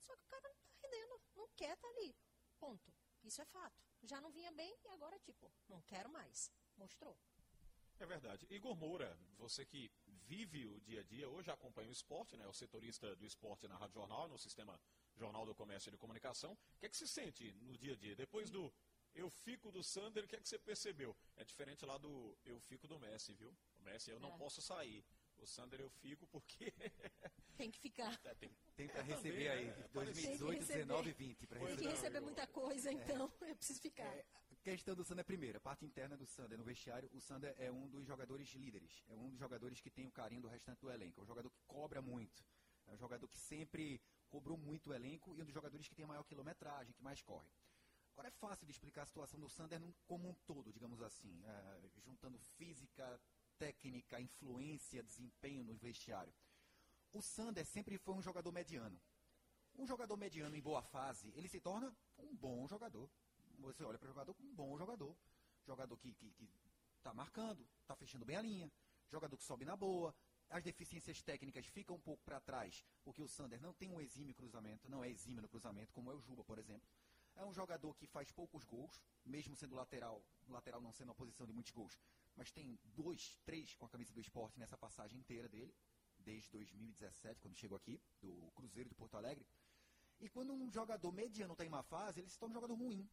Só 0.06 0.16
que 0.16 0.22
o 0.22 0.26
cara 0.28 0.42
não 0.48 0.50
está 0.54 0.68
rendendo, 0.82 1.20
não 1.36 1.48
quer 1.56 1.74
estar 1.74 1.88
ali. 1.88 2.14
Ponto. 2.58 2.92
Isso 3.22 3.40
é 3.40 3.44
fato. 3.46 3.82
Já 4.02 4.20
não 4.20 4.30
vinha 4.30 4.52
bem 4.52 4.76
e 4.84 4.88
agora, 4.88 5.18
tipo, 5.18 5.50
não 5.68 5.80
quero 5.82 6.10
mais. 6.10 6.52
Mostrou. 6.76 7.16
É 7.98 8.06
verdade. 8.06 8.46
Igor 8.50 8.74
Moura, 8.76 9.16
você 9.36 9.64
que 9.64 9.90
vive 10.06 10.66
o 10.66 10.80
dia 10.80 11.00
a 11.00 11.02
dia, 11.04 11.28
hoje 11.28 11.50
acompanha 11.50 11.88
o 11.88 11.92
esporte, 11.92 12.36
né? 12.36 12.46
O 12.46 12.52
setorista 12.52 13.14
do 13.16 13.24
esporte 13.24 13.68
na 13.68 13.76
Rádio 13.76 13.94
Jornal, 13.94 14.28
no 14.28 14.38
sistema 14.38 14.78
Jornal 15.16 15.46
do 15.46 15.54
Comércio 15.54 15.88
e 15.88 15.92
de 15.92 15.96
Comunicação. 15.96 16.52
O 16.52 16.78
que 16.80 16.86
é 16.86 16.88
que 16.88 16.96
se 16.96 17.06
sente 17.06 17.52
no 17.62 17.78
dia 17.78 17.92
a 17.92 17.96
dia? 17.96 18.16
Depois 18.16 18.50
do 18.50 18.72
eu 19.14 19.30
fico 19.30 19.70
do 19.70 19.82
Sander, 19.84 20.24
o 20.24 20.26
que 20.28 20.34
é 20.34 20.40
que 20.40 20.48
você 20.48 20.58
percebeu? 20.58 21.16
É 21.36 21.44
diferente 21.44 21.86
lá 21.86 21.96
do 21.96 22.36
eu 22.44 22.58
fico 22.58 22.88
do 22.88 22.98
Messi, 22.98 23.32
viu? 23.32 23.56
O 23.78 23.82
Messi 23.82 24.10
eu 24.10 24.18
não 24.18 24.34
É. 24.34 24.38
posso 24.38 24.60
sair. 24.60 25.04
O 25.44 25.46
Sander 25.46 25.78
eu 25.78 25.90
fico 25.90 26.26
porque 26.28 26.72
Tem 27.56 27.70
que 27.70 27.78
ficar. 27.78 28.18
É, 28.24 28.34
tem- 28.34 28.50
Tem 28.74 28.88
para 28.88 29.00
É, 29.00 29.02
receber 29.02 29.30
também, 29.44 29.48
aí, 29.48 29.66
né? 29.66 29.88
2018, 29.92 30.58
receber. 30.60 30.78
19 30.80 31.10
e 31.10 31.12
20. 31.12 31.46
Pra 31.46 31.58
Pois 31.60 31.70
Tem 31.70 31.78
que 31.78 31.84
receber. 31.84 32.00
receber 32.08 32.20
muita 32.20 32.46
coisa, 32.48 32.90
então 32.90 33.30
eu 33.42 33.54
preciso 33.54 33.80
ficar. 33.80 34.04
É, 34.06 34.24
a 34.50 34.56
questão 34.56 34.94
do 34.96 35.04
Sander 35.04 35.20
é 35.20 35.24
primeira, 35.24 35.58
a 35.58 35.60
parte 35.60 35.84
interna 35.84 36.16
do 36.16 36.26
Sander 36.26 36.56
no 36.58 36.64
vestiário. 36.64 37.08
O 37.12 37.20
Sander 37.20 37.54
é 37.58 37.70
um 37.70 37.86
dos 37.88 38.06
jogadores 38.06 38.48
líderes, 38.54 39.04
é 39.06 39.14
um 39.14 39.28
dos 39.28 39.38
jogadores 39.38 39.80
que 39.80 39.90
tem 39.90 40.06
o 40.06 40.10
carinho 40.10 40.40
do 40.40 40.48
restante 40.48 40.80
do 40.80 40.90
elenco. 40.90 41.20
É 41.20 41.22
um 41.22 41.26
jogador 41.26 41.50
que 41.50 41.60
cobra 41.66 42.00
muito, 42.02 42.42
é 42.86 42.90
um 42.92 42.96
jogador 42.96 43.28
que 43.28 43.38
sempre 43.38 44.00
cobrou 44.30 44.56
muito 44.56 44.90
o 44.90 44.94
elenco 44.94 45.36
e 45.36 45.42
um 45.42 45.44
dos 45.44 45.54
jogadores 45.54 45.86
que 45.86 45.94
tem 45.94 46.04
a 46.06 46.08
maior 46.08 46.24
quilometragem, 46.24 46.92
que 46.94 47.02
mais 47.02 47.20
corre. 47.22 47.48
Agora 48.14 48.28
é 48.28 48.32
fácil 48.32 48.64
de 48.66 48.72
explicar 48.72 49.02
a 49.02 49.06
situação 49.06 49.38
do 49.38 49.48
Sander 49.48 49.80
como 50.06 50.28
um 50.28 50.34
todo, 50.46 50.72
digamos 50.72 51.00
assim, 51.02 51.40
é, 51.44 51.88
juntando 52.00 52.38
física, 52.56 53.20
técnica, 53.58 54.20
influência, 54.20 55.02
desempenho 55.02 55.64
no 55.64 55.74
vestiário. 55.74 56.32
O 57.12 57.22
Sander 57.22 57.64
sempre 57.64 57.96
foi 57.98 58.14
um 58.14 58.22
jogador 58.22 58.52
mediano. 58.52 59.00
Um 59.76 59.86
jogador 59.86 60.16
mediano 60.16 60.54
em 60.54 60.62
boa 60.62 60.82
fase, 60.82 61.32
ele 61.34 61.48
se 61.48 61.60
torna 61.60 61.94
um 62.18 62.34
bom 62.36 62.66
jogador. 62.68 63.10
Você 63.58 63.82
olha 63.84 63.98
para 63.98 64.06
o 64.06 64.08
jogador 64.08 64.36
um 64.40 64.54
bom 64.54 64.76
jogador. 64.76 65.16
Jogador 65.66 65.96
que 65.96 66.08
está 66.08 67.10
tá 67.10 67.14
marcando, 67.14 67.66
está 67.80 67.96
fechando 67.96 68.24
bem 68.24 68.36
a 68.36 68.42
linha. 68.42 68.70
Jogador 69.10 69.36
que 69.36 69.44
sobe 69.44 69.64
na 69.64 69.76
boa. 69.76 70.14
As 70.50 70.62
deficiências 70.62 71.22
técnicas 71.22 71.66
ficam 71.66 71.96
um 71.96 72.00
pouco 72.00 72.22
para 72.22 72.40
trás, 72.40 72.84
porque 73.02 73.22
o 73.22 73.28
Sander 73.28 73.60
não 73.60 73.72
tem 73.72 73.90
um 73.90 74.00
exímio 74.00 74.34
cruzamento, 74.34 74.88
não 74.88 75.02
é 75.02 75.08
exímio 75.08 75.42
no 75.42 75.48
cruzamento, 75.48 75.92
como 75.92 76.10
é 76.10 76.14
o 76.14 76.20
Juba, 76.20 76.44
por 76.44 76.58
exemplo. 76.58 76.86
É 77.34 77.44
um 77.44 77.52
jogador 77.52 77.96
que 77.96 78.06
faz 78.06 78.30
poucos 78.30 78.64
gols, 78.64 79.02
mesmo 79.24 79.56
sendo 79.56 79.74
lateral, 79.74 80.22
lateral 80.48 80.80
não 80.80 80.92
sendo 80.92 81.08
uma 81.08 81.14
posição 81.14 81.46
de 81.46 81.52
muitos 81.52 81.72
gols, 81.72 81.98
mas 82.36 82.50
tem 82.50 82.78
dois, 82.84 83.38
três 83.44 83.74
com 83.74 83.86
a 83.86 83.88
camisa 83.88 84.12
do 84.12 84.20
esporte 84.20 84.58
nessa 84.58 84.76
passagem 84.76 85.18
inteira 85.18 85.48
dele, 85.48 85.74
desde 86.18 86.50
2017, 86.50 87.40
quando 87.40 87.56
chegou 87.56 87.76
aqui, 87.76 88.00
do 88.20 88.50
Cruzeiro 88.54 88.88
de 88.88 88.94
Porto 88.94 89.16
Alegre. 89.16 89.46
E 90.20 90.28
quando 90.28 90.52
um 90.52 90.70
jogador 90.70 91.12
mediano 91.12 91.52
está 91.52 91.64
em 91.64 91.68
uma 91.68 91.82
fase, 91.82 92.20
ele 92.20 92.30
se 92.30 92.38
torna 92.38 92.52
um 92.52 92.60
jogador 92.60 92.74
ruim. 92.74 93.08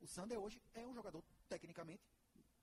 O 0.00 0.06
Sander 0.06 0.38
hoje 0.38 0.62
é 0.72 0.86
um 0.86 0.94
jogador, 0.94 1.22
tecnicamente, 1.48 2.02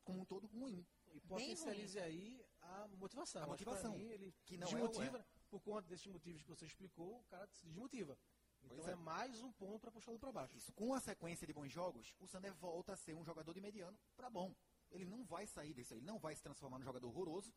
como 0.04 0.22
um 0.22 0.26
todo, 0.26 0.48
ruim. 0.48 0.86
E 1.14 1.20
potencialize 1.22 2.00
aí 2.00 2.44
a 2.62 2.88
motivação. 2.88 3.44
A 3.44 3.48
motivação, 3.48 3.98
mim, 3.98 4.10
ele 4.10 4.34
que 4.46 4.58
não 4.58 4.68
é 4.68 4.72
desmotiva, 4.72 5.18
o 5.18 5.22
é. 5.22 5.26
por 5.50 5.62
conta 5.62 5.88
desses 5.88 6.08
motivos 6.08 6.42
que 6.42 6.50
você 6.50 6.66
explicou, 6.66 7.20
o 7.20 7.24
cara 7.26 7.48
se 7.48 7.66
desmotiva. 7.68 8.18
Então 8.64 8.78
Pois 8.78 8.88
é. 8.88 8.92
é. 8.92 8.96
mais 8.96 9.42
um 9.42 9.52
ponto 9.52 9.80
para 9.80 9.92
puxá-lo 9.92 10.20
para 10.20 10.32
baixo. 10.32 10.58
Isso, 10.58 10.72
com 10.74 10.94
a 10.94 11.00
sequência 11.00 11.46
de 11.46 11.54
bons 11.54 11.72
jogos, 11.72 12.16
o 12.20 12.28
Sander 12.28 12.54
volta 12.54 12.94
a 12.94 12.98
ser 12.98 13.16
um 13.16 13.24
jogador 13.24 13.54
de 13.54 13.62
mediano 13.62 13.98
para 14.16 14.30
bom. 14.30 14.56
Ele 14.92 15.06
não 15.06 15.24
vai 15.24 15.48
sair 15.48 15.74
disso, 15.74 15.94
aí, 15.94 16.00
ele 16.00 16.06
não 16.06 16.20
vai 16.20 16.36
se 16.36 16.42
transformar 16.42 16.78
num 16.78 16.86
jogador 16.86 17.08
horroroso, 17.08 17.54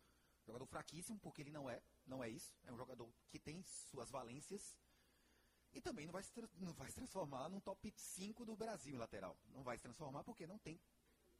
jogador 0.46 0.66
fraquíssimo, 0.66 1.18
porque 1.18 1.42
ele 1.42 1.50
não 1.50 1.68
é, 1.68 1.82
não 2.06 2.22
é 2.22 2.28
isso. 2.28 2.54
É 2.64 2.72
um 2.72 2.76
jogador 2.76 3.12
que 3.28 3.38
tem 3.38 3.62
suas 3.62 4.10
valências. 4.10 4.76
E 5.72 5.80
também 5.80 6.06
não 6.06 6.12
vai 6.12 6.22
se, 6.22 6.32
não 6.58 6.72
vai 6.72 6.88
se 6.88 6.94
transformar 6.94 7.48
num 7.48 7.60
top 7.60 7.92
5 7.96 8.44
do 8.44 8.56
Brasil 8.56 8.94
em 8.94 8.98
lateral. 8.98 9.36
Não 9.48 9.62
vai 9.62 9.76
se 9.76 9.82
transformar 9.82 10.22
porque 10.22 10.46
não 10.46 10.58
tem 10.58 10.80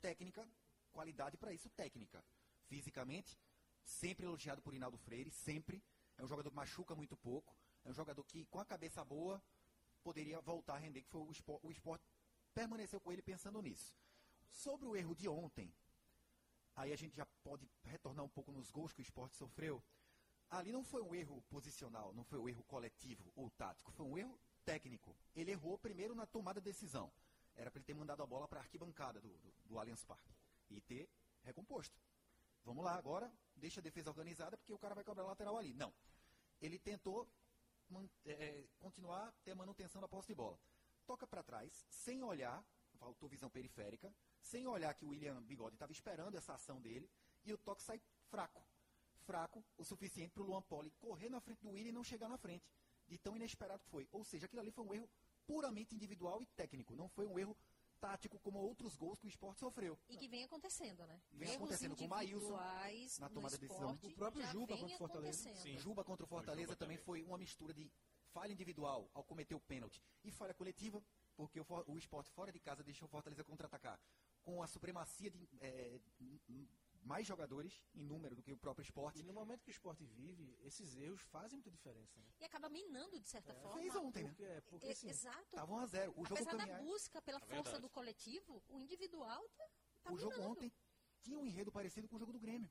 técnica, 0.00 0.48
qualidade 0.90 1.36
para 1.36 1.52
isso, 1.52 1.70
técnica. 1.70 2.24
Fisicamente, 2.66 3.38
sempre 3.84 4.26
elogiado 4.26 4.60
por 4.60 4.74
Inaldo 4.74 4.98
Freire, 4.98 5.30
sempre. 5.30 5.82
É 6.18 6.24
um 6.24 6.28
jogador 6.28 6.50
que 6.50 6.56
machuca 6.56 6.94
muito 6.94 7.16
pouco. 7.16 7.54
É 7.84 7.90
um 7.90 7.94
jogador 7.94 8.24
que, 8.24 8.44
com 8.46 8.58
a 8.58 8.64
cabeça 8.64 9.04
boa, 9.04 9.42
poderia 10.02 10.40
voltar 10.40 10.74
a 10.74 10.78
render, 10.78 11.02
que 11.02 11.08
foi 11.08 11.20
o 11.22 11.30
esporte, 11.30 11.66
o 11.66 11.70
esporte 11.70 12.04
permaneceu 12.52 13.00
com 13.00 13.12
ele 13.12 13.22
pensando 13.22 13.60
nisso. 13.60 13.94
Sobre 14.50 14.86
o 14.86 14.96
erro 14.96 15.14
de 15.14 15.28
ontem, 15.28 15.72
aí 16.76 16.92
a 16.92 16.96
gente 16.96 17.16
já 17.16 17.26
pode 17.42 17.68
retornar 17.84 18.24
um 18.24 18.28
pouco 18.28 18.52
nos 18.52 18.70
gols 18.70 18.92
que 18.92 19.00
o 19.00 19.02
esporte 19.02 19.36
sofreu. 19.36 19.82
Ali 20.50 20.70
não 20.72 20.84
foi 20.84 21.02
um 21.02 21.14
erro 21.14 21.42
posicional, 21.48 22.12
não 22.12 22.24
foi 22.24 22.38
um 22.38 22.48
erro 22.48 22.62
coletivo 22.64 23.32
ou 23.34 23.50
tático, 23.50 23.90
foi 23.92 24.06
um 24.06 24.16
erro 24.16 24.38
técnico. 24.64 25.16
Ele 25.34 25.50
errou 25.50 25.78
primeiro 25.78 26.14
na 26.14 26.26
tomada 26.26 26.60
de 26.60 26.64
decisão. 26.64 27.12
Era 27.56 27.70
para 27.70 27.78
ele 27.78 27.84
ter 27.84 27.94
mandado 27.94 28.22
a 28.22 28.26
bola 28.26 28.46
para 28.48 28.60
a 28.60 28.62
arquibancada 28.62 29.20
do, 29.20 29.28
do, 29.28 29.54
do 29.64 29.78
Allianz 29.78 30.04
Parque 30.04 30.34
e 30.70 30.80
ter 30.80 31.08
recomposto. 31.42 31.98
Vamos 32.64 32.84
lá 32.84 32.94
agora, 32.94 33.32
deixa 33.54 33.80
a 33.80 33.82
defesa 33.82 34.10
organizada 34.10 34.56
porque 34.56 34.72
o 34.72 34.78
cara 34.78 34.94
vai 34.94 35.04
cobrar 35.04 35.24
lateral 35.24 35.56
ali. 35.56 35.72
Não. 35.74 35.92
Ele 36.60 36.78
tentou 36.78 37.28
man- 37.88 38.08
é, 38.24 38.64
continuar 38.78 39.32
ter 39.44 39.52
a 39.52 39.54
manutenção 39.56 40.00
da 40.00 40.08
posse 40.08 40.28
de 40.28 40.34
bola. 40.34 40.58
Toca 41.06 41.26
para 41.26 41.42
trás, 41.42 41.84
sem 41.90 42.22
olhar, 42.22 42.64
faltou 42.98 43.28
visão 43.28 43.50
periférica, 43.50 44.12
sem 44.44 44.66
olhar 44.66 44.94
que 44.94 45.04
o 45.04 45.08
William 45.08 45.42
Bigode 45.42 45.74
estava 45.74 45.90
esperando 45.90 46.36
essa 46.36 46.52
ação 46.52 46.80
dele, 46.80 47.10
e 47.44 47.52
o 47.52 47.58
toque 47.58 47.82
sai 47.82 48.00
fraco. 48.30 48.62
Fraco 49.26 49.64
o 49.78 49.84
suficiente 49.84 50.32
para 50.32 50.42
o 50.42 50.46
Luan 50.46 50.62
Poli 50.62 50.90
correr 51.00 51.30
na 51.30 51.40
frente 51.40 51.62
do 51.62 51.70
William 51.70 51.88
e 51.88 51.92
não 51.92 52.04
chegar 52.04 52.28
na 52.28 52.36
frente. 52.36 52.64
De 53.08 53.18
tão 53.18 53.36
inesperado 53.36 53.82
que 53.82 53.88
foi. 53.88 54.06
Ou 54.12 54.24
seja, 54.24 54.46
aquilo 54.46 54.60
ali 54.60 54.70
foi 54.70 54.84
um 54.84 54.94
erro 54.94 55.08
puramente 55.46 55.94
individual 55.94 56.42
e 56.42 56.46
técnico. 56.46 56.94
Não 56.94 57.08
foi 57.08 57.26
um 57.26 57.38
erro 57.38 57.56
tático 58.00 58.38
como 58.40 58.58
outros 58.58 58.96
gols 58.96 59.18
que 59.18 59.26
o 59.26 59.28
esporte 59.28 59.60
sofreu. 59.60 59.98
E 60.08 60.16
que 60.16 60.28
vem 60.28 60.44
acontecendo, 60.44 61.06
né? 61.06 61.20
Vem 61.32 61.48
Erros 61.48 61.56
acontecendo 61.56 61.96
com 61.96 62.04
o 62.04 62.08
Maílson 62.08 62.56
na 63.20 63.28
tomada 63.30 63.56
de 63.56 63.66
decisão. 63.66 63.98
O 64.02 64.10
próprio 64.12 64.46
Juba 64.46 64.76
contra 64.76 64.94
o 64.94 64.98
Fortaleza. 64.98 65.54
Sim. 65.54 65.78
Juba 65.78 66.04
contra 66.04 66.24
o 66.24 66.28
Fortaleza 66.28 66.72
Juba 66.72 66.76
também 66.76 66.98
também. 66.98 67.06
foi 67.06 67.22
uma 67.22 67.38
mistura 67.38 67.72
de 67.72 67.90
falha 68.32 68.52
individual 68.52 69.08
ao 69.14 69.24
cometer 69.24 69.54
o 69.54 69.60
pênalti 69.60 70.02
e 70.24 70.30
falha 70.30 70.52
coletiva, 70.52 71.02
porque 71.36 71.60
o, 71.60 71.66
o 71.86 71.96
esporte 71.96 72.30
fora 72.30 72.52
de 72.52 72.58
casa 72.58 72.82
deixou 72.82 73.06
o 73.06 73.08
Fortaleza 73.08 73.44
contra-atacar 73.44 73.98
com 74.44 74.62
a 74.62 74.66
supremacia 74.66 75.30
de 75.30 75.48
é, 75.60 75.98
mais 77.02 77.26
jogadores 77.26 77.82
em 77.94 78.04
número 78.04 78.34
do 78.36 78.42
que 78.42 78.52
o 78.52 78.56
próprio 78.56 78.82
esporte. 78.84 79.20
E 79.20 79.22
no 79.22 79.32
momento 79.32 79.62
que 79.64 79.70
o 79.70 79.72
esporte 79.72 80.04
vive, 80.04 80.56
esses 80.62 80.96
erros 80.96 81.20
fazem 81.22 81.56
muita 81.56 81.70
diferença. 81.70 82.20
Né? 82.20 82.26
E 82.40 82.44
acaba 82.44 82.68
minando, 82.68 83.18
de 83.18 83.28
certa 83.28 83.54
forma. 83.54 83.78
Fez 83.80 83.94
ontem, 83.96 84.22
né? 84.24 84.28
Porque, 84.30 84.44
é, 84.44 84.60
porque 84.62 84.86
E- 84.86 84.90
assim, 84.92 85.08
Exato. 85.08 85.54
Tava 85.56 85.72
1 85.72 85.78
a 85.78 85.86
0 85.86 86.12
O 86.12 86.24
jogo 86.24 86.34
Apesar 86.34 86.52
da 86.52 86.58
caminhar, 86.58 86.82
busca 86.82 87.20
pela 87.22 87.38
É 87.38 87.40
força 87.40 87.62
verdade. 87.62 87.82
do 87.82 87.88
coletivo, 87.90 88.62
o 88.68 88.78
individual 88.78 89.48
tá, 89.56 89.66
tá 90.04 90.12
o 90.12 90.18
jogo 90.18 90.34
minando. 90.34 90.50
ontem 90.52 90.72
tinha 91.22 91.38
um 91.38 91.46
enredo 91.46 91.72
parecido 91.72 92.06
com 92.08 92.16
o 92.16 92.18
jogo 92.18 92.32
do 92.32 92.38
Grêmio. 92.38 92.70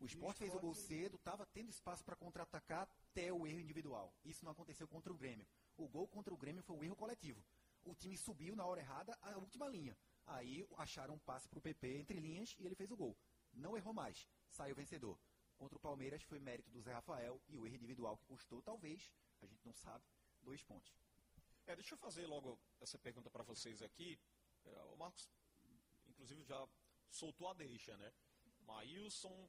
O 0.00 0.06
esporte 0.06 0.38
fez 0.38 0.52
o 0.54 0.58
gol 0.58 0.74
cedo, 0.74 1.14
estava 1.16 1.46
tendo 1.46 1.70
espaço 1.70 2.04
para 2.04 2.16
contra-atacar 2.16 2.88
até 3.10 3.32
o 3.32 3.46
erro 3.46 3.60
individual. 3.60 4.12
Isso 4.24 4.44
não 4.44 4.50
aconteceu 4.50 4.88
contra 4.88 5.12
o 5.12 5.16
Grêmio. 5.16 5.46
O 5.76 5.86
gol 5.88 6.08
contra 6.08 6.34
o 6.34 6.36
Grêmio 6.36 6.62
foi 6.62 6.76
um 6.76 6.82
erro 6.82 6.96
coletivo. 6.96 7.40
O 7.84 7.94
time 7.94 8.16
subiu 8.16 8.56
na 8.56 8.66
hora 8.66 8.80
errada 8.80 9.16
a 9.22 9.36
última 9.38 9.68
linha. 9.68 9.96
Aí 10.26 10.66
acharam 10.76 11.14
um 11.14 11.18
passe 11.18 11.48
para 11.48 11.58
o 11.58 11.62
PP 11.62 11.96
entre 11.96 12.18
linhas 12.18 12.54
e 12.58 12.66
ele 12.66 12.74
fez 12.74 12.90
o 12.90 12.96
gol. 12.96 13.16
Não 13.52 13.76
errou 13.76 13.92
mais, 13.92 14.28
saiu 14.48 14.74
vencedor. 14.74 15.18
Contra 15.56 15.76
o 15.76 15.80
Palmeiras 15.80 16.22
foi 16.22 16.38
mérito 16.38 16.70
do 16.70 16.80
Zé 16.80 16.92
Rafael 16.92 17.40
e 17.48 17.56
o 17.56 17.66
erro 17.66 17.76
individual 17.76 18.16
que 18.16 18.26
custou, 18.26 18.62
talvez, 18.62 19.12
a 19.42 19.46
gente 19.46 19.64
não 19.64 19.74
sabe, 19.74 20.04
dois 20.42 20.62
pontos. 20.62 20.92
É, 21.66 21.76
deixa 21.76 21.94
eu 21.94 21.98
fazer 21.98 22.26
logo 22.26 22.58
essa 22.80 22.98
pergunta 22.98 23.30
para 23.30 23.44
vocês 23.44 23.82
aqui. 23.82 24.18
É, 24.64 24.82
o 24.84 24.96
Marcos, 24.96 25.28
inclusive, 26.06 26.42
já 26.42 26.68
soltou 27.10 27.48
a 27.48 27.54
deixa, 27.54 27.96
né? 27.96 28.12
Maílson, 28.60 29.48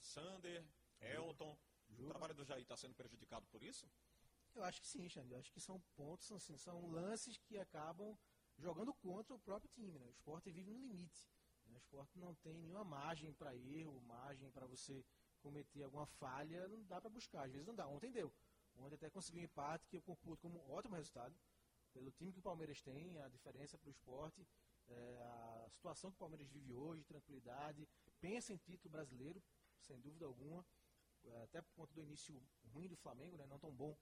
Sander, 0.00 0.64
Elton. 1.00 1.56
O 1.98 2.08
trabalho 2.08 2.34
do 2.34 2.44
Jair 2.44 2.62
está 2.62 2.76
sendo 2.76 2.94
prejudicado 2.94 3.46
por 3.46 3.62
isso? 3.62 3.88
Eu 4.54 4.64
acho 4.64 4.80
que 4.80 4.88
sim, 4.88 5.08
Xande. 5.08 5.32
Eu 5.32 5.38
acho 5.38 5.52
que 5.52 5.60
são 5.60 5.78
pontos, 5.94 6.32
assim, 6.32 6.56
são 6.56 6.90
lances 6.90 7.36
que 7.36 7.58
acabam 7.58 8.18
jogando 8.58 8.92
contra 8.94 9.34
o 9.34 9.38
próprio 9.38 9.70
time. 9.74 9.98
Né? 9.98 10.06
O 10.06 10.10
esporte 10.10 10.50
vive 10.50 10.70
no 10.70 10.80
limite. 10.80 11.28
né? 11.66 11.74
O 11.74 11.78
esporte 11.78 12.18
não 12.18 12.34
tem 12.36 12.58
nenhuma 12.58 12.84
margem 12.84 13.32
para 13.32 13.54
erro, 13.54 14.00
margem 14.02 14.50
para 14.50 14.66
você 14.66 15.04
cometer 15.40 15.82
alguma 15.82 16.06
falha. 16.06 16.66
Não 16.68 16.82
dá 16.84 17.00
para 17.00 17.10
buscar. 17.10 17.44
Às 17.44 17.52
vezes 17.52 17.66
não 17.66 17.74
dá. 17.74 17.86
Ontem 17.86 18.10
deu. 18.10 18.32
Ontem 18.76 18.94
até 18.94 19.10
conseguiu 19.10 19.40
um 19.40 19.44
empate 19.44 19.86
que 19.88 19.96
eu 19.96 20.02
computo 20.02 20.42
como 20.42 20.58
um 20.58 20.70
ótimo 20.72 20.96
resultado. 20.96 21.34
Pelo 21.92 22.10
time 22.12 22.32
que 22.32 22.38
o 22.38 22.42
Palmeiras 22.42 22.82
tem, 22.82 23.18
a 23.20 23.28
diferença 23.28 23.78
para 23.78 23.88
o 23.88 23.90
esporte, 23.90 24.46
é, 24.86 25.22
a 25.22 25.68
situação 25.70 26.10
que 26.10 26.16
o 26.16 26.18
Palmeiras 26.18 26.46
vive 26.48 26.74
hoje, 26.74 27.02
tranquilidade. 27.04 27.88
Pensa 28.20 28.52
em 28.52 28.58
título 28.58 28.90
brasileiro, 28.92 29.42
sem 29.80 29.98
dúvida 30.00 30.26
alguma. 30.26 30.64
É, 31.24 31.42
Até 31.44 31.62
por 31.62 31.72
conta 31.72 31.94
do 31.94 32.02
início 32.02 32.40
ruim 32.72 32.86
do 32.86 32.96
Flamengo, 32.96 33.36
né? 33.38 33.46
não 33.46 33.58
tão 33.58 33.72
bom 33.74 33.96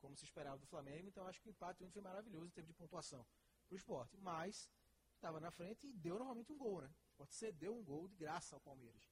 como, 0.00 0.16
se 0.16 0.24
esperava 0.24 0.58
do 0.58 0.66
Flamengo. 0.66 1.08
Então 1.08 1.26
acho 1.26 1.40
que 1.40 1.48
o 1.48 1.50
empate 1.50 1.86
foi 1.90 2.02
maravilhoso 2.02 2.46
em 2.46 2.50
termos 2.50 2.68
de 2.68 2.74
pontuação 2.74 3.26
para 3.68 3.74
o 3.74 3.78
esporte. 3.78 4.16
Mas 4.16 4.68
estava 5.14 5.38
na 5.40 5.50
frente 5.50 5.86
e 5.86 5.92
deu 5.92 6.16
normalmente 6.16 6.52
um 6.52 6.58
gol, 6.58 6.80
né? 6.80 6.88
O 6.88 7.08
esporte 7.08 7.34
cedeu 7.34 7.76
um 7.76 7.84
gol 7.84 8.08
de 8.08 8.16
graça 8.16 8.56
ao 8.56 8.60
Palmeiras. 8.60 9.02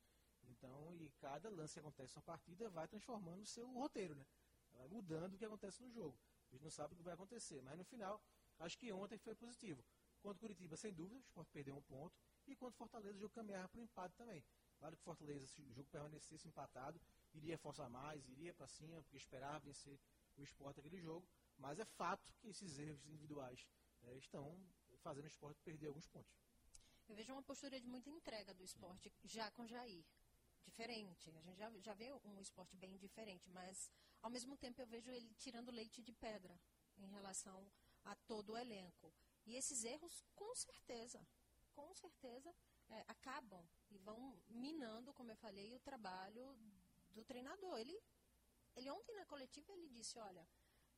Então, 0.44 0.94
e 0.96 1.10
cada 1.18 1.48
lance 1.50 1.74
que 1.74 1.80
acontece 1.80 2.16
na 2.16 2.22
partida 2.22 2.68
vai 2.70 2.86
transformando 2.88 3.42
o 3.42 3.46
seu 3.46 3.70
roteiro, 3.72 4.14
né? 4.14 4.24
Vai 4.72 4.88
mudando 4.88 5.34
o 5.34 5.38
que 5.38 5.44
acontece 5.44 5.82
no 5.82 5.90
jogo. 5.90 6.18
A 6.48 6.54
gente 6.54 6.62
não 6.62 6.70
sabe 6.70 6.94
o 6.94 6.96
que 6.96 7.02
vai 7.02 7.14
acontecer, 7.14 7.60
mas 7.62 7.76
no 7.76 7.84
final, 7.84 8.22
acho 8.60 8.78
que 8.78 8.92
ontem 8.92 9.18
foi 9.18 9.34
positivo. 9.34 9.84
Contra 10.20 10.36
o 10.36 10.40
Curitiba, 10.40 10.76
sem 10.76 10.92
dúvida, 10.92 11.16
o 11.16 11.20
esporte 11.20 11.50
perdeu 11.50 11.76
um 11.76 11.82
ponto. 11.82 12.16
E 12.46 12.54
contra 12.54 12.74
o 12.74 12.78
Fortaleza, 12.78 13.16
o 13.16 13.20
jogo 13.20 13.34
caminhava 13.34 13.68
para 13.68 13.80
o 13.80 13.82
empate 13.82 14.14
também. 14.16 14.44
Claro 14.78 14.96
que 14.96 15.02
Fortaleza, 15.02 15.46
se 15.46 15.62
o 15.62 15.72
jogo 15.72 15.88
permanecesse 15.90 16.46
empatado, 16.46 17.00
iria 17.34 17.58
forçar 17.58 17.88
mais, 17.88 18.28
iria 18.28 18.54
para 18.54 18.68
cima, 18.68 19.02
porque 19.02 19.16
esperava 19.16 19.58
vencer 19.60 19.98
o 20.36 20.42
esporte 20.42 20.80
aquele 20.80 21.00
jogo. 21.00 21.26
Mas 21.58 21.78
é 21.78 21.84
fato 21.84 22.32
que 22.34 22.48
esses 22.48 22.78
erros 22.78 23.06
individuais 23.06 23.66
eh, 24.06 24.16
estão 24.16 24.58
fazendo 25.02 25.24
o 25.24 25.28
esporte 25.28 25.60
perder 25.62 25.86
alguns 25.88 26.08
pontos. 26.08 26.34
Eu 27.08 27.14
vejo 27.14 27.32
uma 27.32 27.42
postura 27.42 27.80
de 27.80 27.86
muita 27.86 28.10
entrega 28.10 28.52
do 28.52 28.64
esporte 28.64 29.12
já 29.22 29.50
com 29.52 29.66
Jair. 29.66 30.04
Diferente. 30.64 31.30
A 31.30 31.40
gente 31.42 31.56
já, 31.56 31.70
já 31.78 31.94
vê 31.94 32.12
um 32.24 32.40
esporte 32.40 32.76
bem 32.76 32.96
diferente, 32.96 33.48
mas 33.50 33.90
ao 34.20 34.30
mesmo 34.30 34.56
tempo 34.56 34.80
eu 34.80 34.86
vejo 34.86 35.10
ele 35.12 35.32
tirando 35.34 35.70
leite 35.70 36.02
de 36.02 36.12
pedra 36.12 36.58
em 36.98 37.06
relação 37.06 37.70
a 38.04 38.16
todo 38.16 38.52
o 38.52 38.58
elenco. 38.58 39.12
E 39.44 39.54
esses 39.54 39.84
erros, 39.84 40.24
com 40.34 40.54
certeza, 40.56 41.24
com 41.72 41.94
certeza, 41.94 42.52
é, 42.88 43.04
acabam 43.06 43.64
e 43.90 43.98
vão 43.98 44.36
minando, 44.48 45.12
como 45.14 45.30
eu 45.30 45.36
falei, 45.36 45.72
o 45.72 45.80
trabalho 45.80 46.58
do 47.10 47.24
treinador. 47.24 47.78
Ele, 47.78 47.96
ele 48.74 48.90
ontem 48.90 49.14
na 49.14 49.26
coletiva 49.26 49.72
ele 49.72 49.88
disse, 49.88 50.18
olha, 50.18 50.46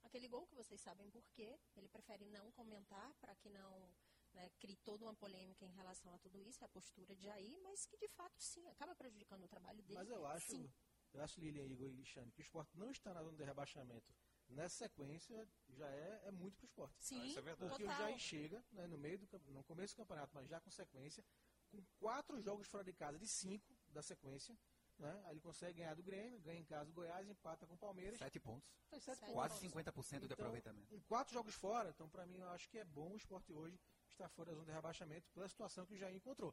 aquele 0.03 0.29
gol 0.29 0.47
que 0.47 0.55
vocês 0.55 0.81
sabem 0.81 1.11
por 1.11 1.25
quê, 1.31 1.59
ele 1.77 1.89
prefere 1.89 2.25
não 2.27 2.51
comentar 2.53 3.13
para 3.15 3.35
que 3.37 3.49
não 3.51 3.95
né, 4.33 4.51
crie 4.61 4.77
toda 4.77 5.05
uma 5.05 5.15
polêmica 5.15 5.65
em 5.65 5.73
relação 5.73 6.15
a 6.15 6.19
tudo 6.19 6.41
isso, 6.43 6.63
é 6.63 6.67
a 6.67 6.69
postura 6.69 7.15
de 7.15 7.25
Jair, 7.25 7.59
mas 7.63 7.87
que 7.87 7.97
de 7.97 8.09
fato 8.09 8.41
sim, 8.41 8.67
acaba 8.69 8.95
prejudicando 8.95 9.45
o 9.45 9.49
trabalho 9.49 9.83
dele. 9.83 9.99
Mas 9.99 10.11
eu 10.11 10.27
acho, 10.27 10.51
sim. 10.51 10.71
eu 11.13 11.23
acho, 11.23 11.41
Lilian, 11.41 11.67
Igor 11.67 11.89
e 11.89 11.95
Alexandre, 11.95 12.33
que 12.33 12.41
o 12.41 12.43
esporte 12.43 12.77
não 12.77 12.91
está 12.91 13.13
na 13.15 13.23
zona 13.23 13.37
de 13.37 13.45
rebaixamento 13.45 14.13
nessa 14.49 14.89
sequência 14.89 15.49
já 15.69 15.89
é, 15.91 16.23
é 16.25 16.31
muito 16.31 16.57
para 16.57 16.65
o 16.65 16.69
esporte. 16.69 16.97
Sim, 16.99 17.23
isso 17.27 17.39
é 17.39 17.43
verdade. 17.43 17.71
Porque 17.71 17.85
o. 17.85 17.87
Jair 17.87 18.19
chega 18.19 18.65
né, 18.73 18.87
no 18.87 18.99
meio 18.99 19.19
do 19.19 19.29
no 19.49 19.63
começo 19.65 19.95
do 19.95 19.99
campeonato, 19.99 20.35
mas 20.35 20.49
já 20.49 20.61
com 20.61 20.71
sequência, 20.71 21.25
com 21.71 21.85
quatro 21.99 22.41
jogos 22.41 22.67
fora 22.67 22.85
de 22.85 22.93
casa 22.93 23.19
de 23.19 23.27
cinco 23.27 23.77
da 23.89 24.03
sequência. 24.03 24.57
Né, 24.99 25.23
aí 25.27 25.35
ele 25.35 25.41
consegue 25.41 25.79
ganhar 25.79 25.95
do 25.95 26.03
Grêmio, 26.03 26.41
ganha 26.41 26.59
em 26.59 26.65
casa 26.65 26.87
do 26.87 26.93
Goiás, 26.93 27.29
empata 27.29 27.67
com 27.67 27.75
o 27.75 27.79
Palmeiras. 27.79 28.19
Sete 28.19 28.41
pontos. 28.41 28.69
Sete 28.91 29.05
Sete 29.05 29.21
pontos. 29.21 29.35
Quase 29.35 29.69
50% 29.69 30.19
de 30.19 30.25
Então, 30.25 30.35
aproveitamento. 30.35 30.93
Em 30.93 31.01
quatro 31.03 31.33
jogos 31.33 31.55
fora, 31.55 31.91
então 31.91 32.09
para 32.09 32.27
mim 32.27 32.39
eu 32.39 32.49
acho 32.51 32.69
que 32.69 32.79
é 32.79 32.85
bom 32.85 33.13
o 33.13 33.17
esporte 33.17 33.53
hoje 33.53 33.81
estar 34.09 34.29
fora 34.29 34.51
da 34.51 34.55
zona 34.57 34.67
de 34.67 34.73
rebaixamento 34.73 35.31
pela 35.31 35.49
situação 35.49 35.87
que 35.87 35.95
o 35.95 35.97
Jair 35.97 36.17
encontrou. 36.17 36.53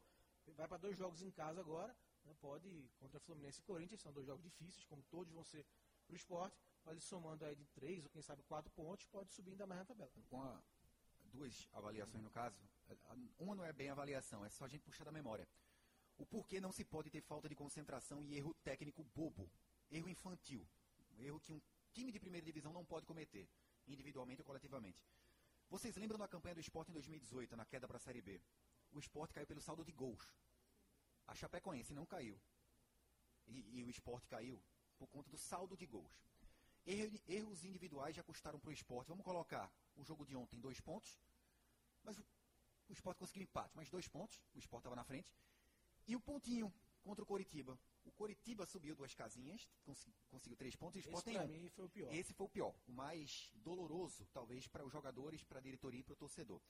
Vai 0.54 0.68
para 0.68 0.76
dois 0.76 0.96
jogos 0.96 1.22
em 1.22 1.30
casa 1.30 1.60
agora, 1.60 1.96
né, 2.24 2.32
pode 2.40 2.88
contra 3.00 3.18
Fluminense 3.18 3.58
e 3.58 3.62
Corinthians, 3.64 4.00
são 4.00 4.12
dois 4.12 4.26
jogos 4.26 4.44
difíceis, 4.44 4.84
como 4.84 5.02
todos 5.04 5.32
vão 5.32 5.42
ser 5.42 5.66
para 6.06 6.12
o 6.12 6.16
esporte, 6.16 6.56
Ele 6.86 7.00
somando 7.00 7.44
aí 7.44 7.56
de 7.56 7.66
três 7.66 8.04
ou 8.04 8.10
quem 8.10 8.22
sabe 8.22 8.44
quatro 8.44 8.70
pontos, 8.70 9.04
pode 9.06 9.32
subir 9.32 9.50
ainda 9.50 9.66
mais 9.66 9.80
na 9.80 9.86
tabela. 9.86 10.12
Com 10.30 10.40
a, 10.40 10.62
duas 11.24 11.68
avaliações 11.72 12.22
no 12.22 12.30
caso, 12.30 12.56
uma 13.38 13.56
não 13.56 13.64
é 13.64 13.72
bem 13.72 13.88
avaliação, 13.88 14.44
é 14.44 14.48
só 14.48 14.64
a 14.64 14.68
gente 14.68 14.84
puxar 14.84 15.02
da 15.02 15.10
memória. 15.10 15.48
O 16.18 16.24
porquê 16.26 16.60
não 16.60 16.72
se 16.72 16.84
pode 16.84 17.10
ter 17.10 17.20
falta 17.20 17.48
de 17.48 17.54
concentração 17.54 18.22
e 18.22 18.36
erro 18.36 18.54
técnico 18.64 19.04
bobo, 19.04 19.50
erro 19.90 20.08
infantil, 20.08 20.66
um 21.18 21.22
erro 21.22 21.40
que 21.40 21.52
um 21.52 21.60
time 21.92 22.10
de 22.10 22.18
primeira 22.18 22.44
divisão 22.44 22.72
não 22.72 22.84
pode 22.84 23.06
cometer, 23.06 23.48
individualmente 23.86 24.40
ou 24.40 24.46
coletivamente. 24.46 25.04
Vocês 25.68 25.96
lembram 25.96 26.18
da 26.18 26.28
campanha 26.28 26.54
do 26.54 26.60
esporte 26.60 26.90
em 26.90 26.94
2018, 26.94 27.56
na 27.56 27.64
queda 27.64 27.86
para 27.86 27.96
a 27.96 28.00
Série 28.00 28.22
B? 28.22 28.40
O 28.92 28.98
esporte 28.98 29.34
caiu 29.34 29.46
pelo 29.46 29.60
saldo 29.60 29.84
de 29.84 29.92
gols. 29.92 30.34
A 31.26 31.34
Chapecoense 31.34 31.92
não 31.92 32.06
caiu. 32.06 32.40
E, 33.46 33.78
e 33.78 33.84
o 33.84 33.90
esporte 33.90 34.28
caiu 34.28 34.62
por 34.96 35.08
conta 35.08 35.28
do 35.28 35.36
saldo 35.36 35.76
de 35.76 35.86
gols. 35.86 36.12
Erros 36.86 37.64
individuais 37.64 38.14
já 38.14 38.22
custaram 38.22 38.60
para 38.60 38.70
o 38.70 38.72
esporte. 38.72 39.08
Vamos 39.08 39.24
colocar 39.24 39.72
o 39.96 40.04
jogo 40.04 40.24
de 40.24 40.36
ontem, 40.36 40.60
dois 40.60 40.80
pontos. 40.80 41.18
Mas 42.04 42.16
o, 42.16 42.24
esporte 42.90 43.18
conseguiu 43.18 43.42
empate, 43.42 43.72
mas 43.74 43.90
dois 43.90 44.06
pontos. 44.06 44.40
O 44.54 44.58
esporte 44.58 44.82
estava 44.82 44.94
na 44.94 45.04
frente. 45.04 45.30
E 46.06 46.14
o 46.14 46.20
pontinho 46.20 46.72
contra 47.02 47.22
o 47.22 47.26
Coritiba. 47.26 47.78
O 48.04 48.10
Coritiba 48.12 48.66
subiu 48.66 48.94
duas 48.94 49.14
casinhas, 49.14 49.68
cons 49.84 50.06
conseguiu 50.28 50.56
três 50.56 50.76
pontos 50.76 50.96
e 50.96 50.98
o 51.00 51.02
Sport 51.02 51.24
tem 51.24 51.40
um. 51.40 51.48
mim 51.48 51.68
foi 51.68 51.84
o 51.84 51.88
pior. 51.88 52.12
Esse 52.12 52.32
foi 52.32 52.46
o 52.46 52.48
pior, 52.48 52.74
o 52.86 52.92
mais 52.92 53.52
doloroso, 53.54 54.26
talvez, 54.32 54.66
para 54.68 54.84
os 54.84 54.92
jogadores, 54.92 55.42
para 55.42 55.58
a 55.58 55.62
diretoria 55.62 56.00
e 56.00 56.02
para 56.02 56.12
o 56.12 56.16
torcedor. 56.16 56.60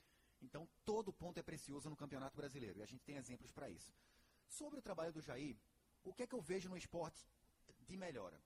Então, 0.40 0.68
todo 0.85 1.12
ponto 1.12 1.38
é 1.38 1.42
precioso 1.42 1.88
no 1.88 1.96
Campeonato 1.96 2.37
Brasileiro, 2.37 2.79
e 2.79 2.83
a 2.83 2.87
gente 2.87 3.05
tem 3.05 3.16
exemplos 3.16 3.51
para 3.51 3.68
isso. 3.70 3.92
Sobre 4.49 4.79
o 4.79 4.83
trabalho 4.83 5.12
do 5.12 5.20
Jair, 5.20 5.57
o 6.05 6.12
que 6.12 6.22
é 6.22 6.27
que 6.27 6.35
eu 6.35 6.40
vejo 6.40 6.68
no 6.68 6.77
esporte 6.77 7.27
de 7.81 7.96
melhora? 7.96 8.40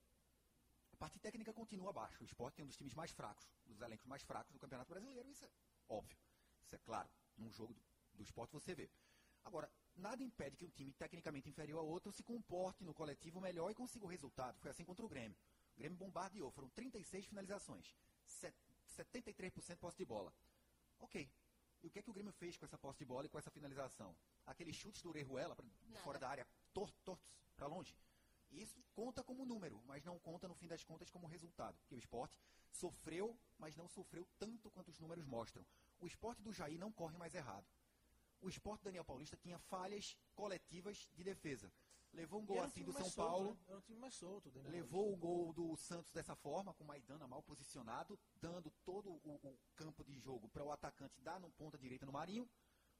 A 0.92 0.96
parte 0.96 1.18
técnica 1.18 1.52
continua 1.52 1.90
abaixo. 1.90 2.22
O 2.22 2.26
esporte 2.26 2.56
tem 2.56 2.64
um 2.64 2.68
dos 2.68 2.76
times 2.76 2.94
mais 2.94 3.10
fracos, 3.10 3.48
dos 3.66 3.80
elencos 3.80 4.06
mais 4.06 4.22
fracos 4.22 4.52
do 4.52 4.58
Campeonato 4.58 4.88
Brasileiro, 4.88 5.28
isso 5.30 5.44
é 5.44 5.50
óbvio. 5.88 6.18
Isso 6.64 6.74
é 6.74 6.78
claro. 6.78 7.08
Num 7.36 7.50
jogo 7.52 7.72
do, 7.72 7.80
do 8.14 8.22
esporte 8.22 8.52
você 8.52 8.74
vê. 8.74 8.90
Agora, 9.44 9.70
nada 10.00 10.22
impede 10.22 10.56
que 10.56 10.64
um 10.64 10.70
time 10.70 10.92
tecnicamente 10.92 11.48
inferior 11.48 11.78
ao 11.78 11.86
outro 11.86 12.10
se 12.10 12.22
comporte 12.22 12.82
no 12.82 12.94
coletivo 12.94 13.40
melhor 13.40 13.70
e 13.70 13.74
consiga 13.74 14.04
o 14.04 14.08
resultado. 14.08 14.58
Foi 14.58 14.70
assim 14.70 14.84
contra 14.84 15.04
o 15.04 15.08
Grêmio. 15.08 15.38
O 15.76 15.78
Grêmio 15.78 15.96
bombardeou, 15.96 16.50
foram 16.50 16.68
36 16.70 17.26
finalizações, 17.26 17.94
73% 18.96 19.76
posse 19.76 19.98
de 19.98 20.04
bola. 20.04 20.32
Ok. 20.98 21.30
E 21.82 21.86
o 21.86 21.90
que 21.90 21.98
é 21.98 22.02
que 22.02 22.10
o 22.10 22.12
Grêmio 22.12 22.32
fez 22.32 22.56
com 22.56 22.64
essa 22.64 22.76
posse 22.76 22.98
de 22.98 23.04
bola 23.04 23.26
e 23.26 23.28
com 23.28 23.38
essa 23.38 23.50
finalização? 23.50 24.14
Aqueles 24.46 24.76
chutes 24.76 25.00
do 25.02 25.08
Orejuela 25.08 25.56
fora 26.02 26.18
da 26.18 26.28
área, 26.28 26.46
tortos, 26.74 27.00
tortos, 27.02 27.26
para 27.56 27.66
longe. 27.66 27.96
Isso 28.50 28.82
conta 28.94 29.22
como 29.22 29.46
número, 29.46 29.80
mas 29.86 30.04
não 30.04 30.18
conta 30.18 30.48
no 30.48 30.54
fim 30.54 30.66
das 30.66 30.82
contas 30.82 31.08
como 31.08 31.26
resultado. 31.26 31.78
Porque 31.78 31.94
o 31.94 31.98
esporte 31.98 32.38
sofreu, 32.72 33.38
mas 33.58 33.76
não 33.76 33.88
sofreu 33.88 34.26
tanto 34.38 34.70
quanto 34.70 34.90
os 34.90 34.98
números 34.98 35.24
mostram. 35.24 35.64
O 36.00 36.06
esporte 36.06 36.42
do 36.42 36.52
Jair 36.52 36.78
não 36.78 36.92
corre 36.92 37.16
mais 37.16 37.34
errado 37.34 37.66
o 38.40 38.48
esporte 38.48 38.84
Daniel 38.84 39.04
Paulista 39.04 39.36
tinha 39.36 39.58
falhas 39.58 40.16
coletivas 40.34 41.08
de 41.12 41.24
defesa. 41.24 41.72
Levou 42.12 42.40
um 42.40 42.46
gol 42.46 42.60
assim 42.60 42.82
do 42.82 42.92
São 42.92 43.04
solto, 43.04 43.16
Paulo. 43.16 43.50
Né? 43.50 43.58
Era 43.68 43.78
um 43.78 43.82
time 43.82 43.98
mais 43.98 44.14
solto. 44.14 44.50
Daniel 44.50 44.72
levou 44.72 45.12
o 45.12 45.16
gol 45.16 45.52
do 45.52 45.76
Santos 45.76 46.10
dessa 46.10 46.34
forma, 46.34 46.74
com 46.74 46.82
o 46.82 46.86
Maidana 46.86 47.26
mal 47.28 47.42
posicionado, 47.42 48.18
dando 48.40 48.70
todo 48.84 49.10
o, 49.10 49.40
o 49.42 49.58
campo 49.76 50.04
de 50.04 50.18
jogo 50.18 50.48
para 50.48 50.64
o 50.64 50.72
atacante 50.72 51.20
dar 51.20 51.38
no 51.38 51.50
ponta 51.52 51.78
direita 51.78 52.04
no 52.04 52.12
Marinho. 52.12 52.48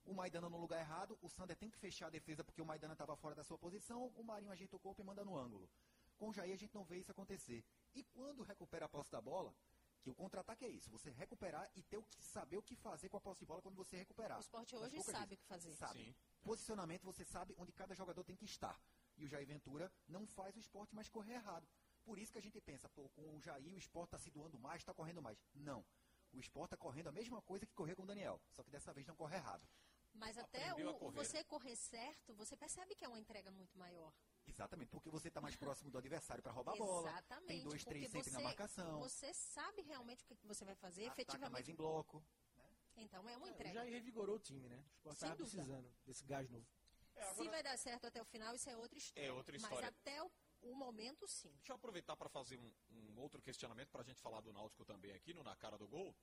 O 0.05 0.15
Maidana 0.15 0.49
no 0.49 0.59
lugar 0.59 0.81
errado, 0.81 1.19
o 1.21 1.29
Sander 1.29 1.57
tem 1.57 1.71
que 1.71 1.79
fechar 1.79 2.07
a 2.07 2.11
defesa 2.11 2.45
porque 2.45 2.63
o 2.63 2.65
Maidana 2.65 2.95
estava 2.95 3.17
fora 3.17 3.35
da 3.35 3.45
sua 3.45 3.59
posição, 3.59 4.07
o 4.17 4.23
Marinho 4.23 4.51
ajeita 4.51 4.77
o 4.77 4.81
corpo 4.81 5.03
e 5.03 5.05
manda 5.05 5.25
no 5.25 5.37
ângulo. 5.37 5.69
Com 6.17 6.29
o 6.29 6.33
Jair 6.33 6.55
a 6.55 6.57
gente 6.57 6.75
não 6.75 6.85
vê 6.85 6.99
isso 6.99 7.11
acontecer. 7.11 7.65
E 7.95 8.05
quando 8.05 8.43
recupera 8.43 8.87
a 8.87 8.89
posse 8.89 9.11
da 9.11 9.21
bola, 9.21 9.55
que 10.01 10.11
o 10.11 10.15
contra-ataque 10.15 10.65
é 10.65 10.69
isso, 10.69 10.91
você 10.91 11.11
recuperar 11.11 11.71
e 11.75 11.83
ter 11.83 11.99
o 11.99 12.03
que 12.03 12.23
saber 12.23 12.57
o 12.57 12.63
que 12.63 12.75
fazer 12.75 13.09
com 13.09 13.17
a 13.17 13.21
posse 13.21 13.41
de 13.41 13.47
bola 13.47 13.61
quando 13.61 13.77
você 13.77 13.97
recuperar. 13.97 14.39
O 14.39 14.41
esporte 14.41 14.75
hoje 14.75 15.03
sabe 15.03 15.35
o 15.35 15.39
que 15.39 15.47
fazer. 15.47 15.75
Sabe. 15.75 16.05
Sim. 16.05 16.15
Posicionamento, 16.43 17.05
você 17.05 17.25
sabe 17.25 17.55
onde 17.59 17.73
cada 17.73 17.95
jogador 17.95 18.25
tem 18.25 18.37
que 18.37 18.45
estar. 18.45 18.81
E 19.17 19.25
o 19.25 19.29
Jair 19.29 19.47
Ventura 19.47 19.93
não 20.09 20.27
faz 20.27 20.57
o 20.57 20.61
esporte 20.61 20.95
mais 20.95 21.09
correr 21.09 21.35
errado. 21.35 21.69
Por 22.03 22.19
isso 22.19 22.33
que 22.33 22.39
a 22.39 22.43
gente 22.43 22.61
pensa, 22.61 22.89
pô, 22.89 23.09
com 23.11 23.37
o 23.37 23.41
Jair 23.41 23.75
o 23.75 23.79
esporte 23.79 24.09
está 24.09 24.19
se 24.19 24.31
doando 24.31 24.59
mais, 24.59 24.81
está 24.81 24.95
correndo 24.95 25.21
mais. 25.21 25.39
Não. 25.55 25.85
O 26.33 26.41
esporte 26.41 26.75
está 26.75 26.77
correndo 26.77 27.09
a 27.09 27.13
mesma 27.13 27.43
coisa 27.43 27.67
que 27.67 27.75
correr 27.75 27.95
com 27.95 28.05
o 28.05 28.07
Daniel, 28.07 28.41
só 28.51 28.63
que 28.63 28.71
dessa 28.71 28.93
vez 28.93 29.07
não 29.07 29.17
corre 29.17 29.37
errado. 29.37 29.69
Mas 30.15 30.39
até 30.39 30.73
o, 30.75 30.95
correr. 30.95 31.17
você 31.17 31.45
correr 31.45 31.77
certo, 31.77 32.35
você 32.35 32.57
percebe 32.57 32.95
que 32.95 33.05
é 33.05 33.09
uma 33.09 33.19
entrega 33.19 33.51
muito 33.51 33.79
maior. 33.79 34.13
Exatamente, 34.51 34.91
porque 34.91 35.09
você 35.09 35.29
está 35.29 35.41
mais 35.41 35.57
próximo 35.57 35.91
do 35.91 35.99
adversário 35.99 36.43
para 36.43 36.53
roubar 36.53 36.75
a 36.75 36.77
bola. 36.77 37.09
Exatamente. 37.09 37.47
Tem 37.47 37.63
dois, 37.63 37.85
três 37.85 38.11
sempre 38.11 38.31
você, 38.31 38.37
na 38.37 38.43
marcação. 38.43 38.99
Você 39.01 39.33
sabe 39.33 39.83
realmente 39.83 40.25
o 40.25 40.37
que 40.37 40.47
você 40.47 40.65
vai 40.65 40.75
fazer, 40.75 41.07
Ataca 41.07 41.23
efetivamente. 41.23 41.53
mais 41.53 41.69
em 41.69 41.75
bloco. 41.75 42.19
Né? 42.59 43.03
Então 43.05 43.29
é 43.29 43.37
uma 43.37 43.49
é, 43.49 43.51
entrega. 43.51 43.75
Já 43.75 43.85
revigorou 43.85 44.37
o 44.37 44.39
time, 44.39 44.69
né? 44.69 44.85
O 45.05 45.11
estava 45.11 45.37
precisando 45.37 45.93
desse 46.05 46.25
gás 46.25 46.51
novo. 46.51 46.67
É, 47.15 47.23
agora... 47.23 47.35
Se 47.37 47.49
vai 47.49 47.63
dar 47.63 47.79
certo 47.79 48.07
até 48.07 48.21
o 48.21 48.25
final, 48.25 48.55
isso 48.55 48.69
é 48.69 48.77
outra 48.77 48.99
história. 48.99 49.29
É 49.29 49.33
outra 49.33 49.57
história. 49.57 49.77
Mas 49.77 49.89
até 49.89 50.23
o, 50.23 50.31
o 50.63 50.75
momento, 50.75 51.27
sim. 51.29 51.53
Deixa 51.57 51.73
eu 51.73 51.77
aproveitar 51.77 52.17
para 52.17 52.29
fazer 52.29 52.59
um, 52.59 52.73
um, 52.91 53.21
outro 53.21 53.41
questionamento 53.41 53.91
para 53.91 54.03
a 54.03 54.05
gente 54.05 54.21
falar 54.21 54.41
do 54.41 54.53
Náutico 54.53 54.85
também 54.85 55.13
aqui 55.13 55.33
no 55.33 55.43
Na 55.43 55.57
Cara 55.57 55.79
do 55.79 55.87
Gol. 55.87 56.15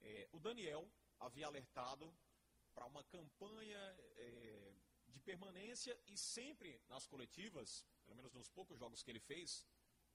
É, 0.00 0.28
o 0.32 0.38
Daniel 0.38 0.88
havia 1.18 1.46
alertado 1.46 2.12
para 2.74 2.86
uma 2.86 3.04
campanha 3.04 3.78
é, 4.16 4.73
de 5.14 5.20
permanência 5.20 5.96
e 6.06 6.16
sempre 6.18 6.70
nas 6.88 7.06
coletivas, 7.06 7.84
pelo 8.04 8.16
menos 8.16 8.32
nos 8.32 8.48
poucos 8.48 8.78
jogos 8.78 9.02
que 9.02 9.10
ele 9.12 9.20
fez, 9.20 9.64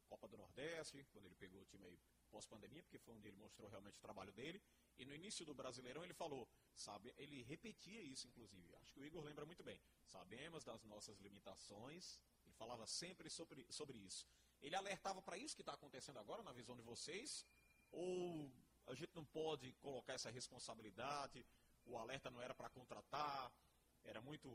Copa 0.08 0.28
do 0.28 0.38
Nordeste, 0.38 1.06
quando 1.12 1.26
ele 1.28 1.36
pegou 1.36 1.62
o 1.62 1.66
time 1.66 1.86
aí 1.86 2.00
pós-pandemia, 2.30 2.84
porque 2.84 3.00
foi 3.00 3.16
onde 3.16 3.28
ele 3.28 3.38
mostrou 3.38 3.68
realmente 3.70 3.98
o 3.98 4.02
trabalho 4.02 4.32
dele, 4.34 4.62
e 4.98 5.06
no 5.06 5.14
início 5.14 5.46
do 5.46 5.54
Brasileirão 5.54 6.04
ele 6.04 6.14
falou, 6.14 6.48
sabe, 6.76 7.14
ele 7.18 7.42
repetia 7.44 8.02
isso 8.02 8.28
inclusive, 8.28 8.76
acho 8.82 8.94
que 8.94 9.00
o 9.00 9.06
Igor 9.06 9.24
lembra 9.24 9.46
muito 9.46 9.64
bem, 9.64 9.80
sabemos 10.06 10.64
das 10.64 10.84
nossas 10.84 11.18
limitações, 11.20 12.20
ele 12.46 12.54
falava 12.54 12.86
sempre 12.86 13.30
sobre, 13.30 13.66
sobre 13.72 13.98
isso. 13.98 14.28
Ele 14.62 14.76
alertava 14.76 15.22
para 15.22 15.38
isso 15.38 15.56
que 15.56 15.62
está 15.62 15.74
acontecendo 15.74 16.20
agora, 16.20 16.44
na 16.44 16.52
visão 16.52 16.76
de 16.76 16.82
vocês, 16.82 17.46
ou 17.92 18.52
a 18.88 18.94
gente 18.94 19.16
não 19.16 19.26
pode 19.26 19.72
colocar 19.74 20.14
essa 20.14 20.30
responsabilidade, 20.30 21.46
o 21.86 21.98
alerta 21.98 22.30
não 22.30 22.42
era 22.42 22.54
para 22.54 22.70
contratar, 22.70 23.52
era 24.04 24.22
muito 24.22 24.50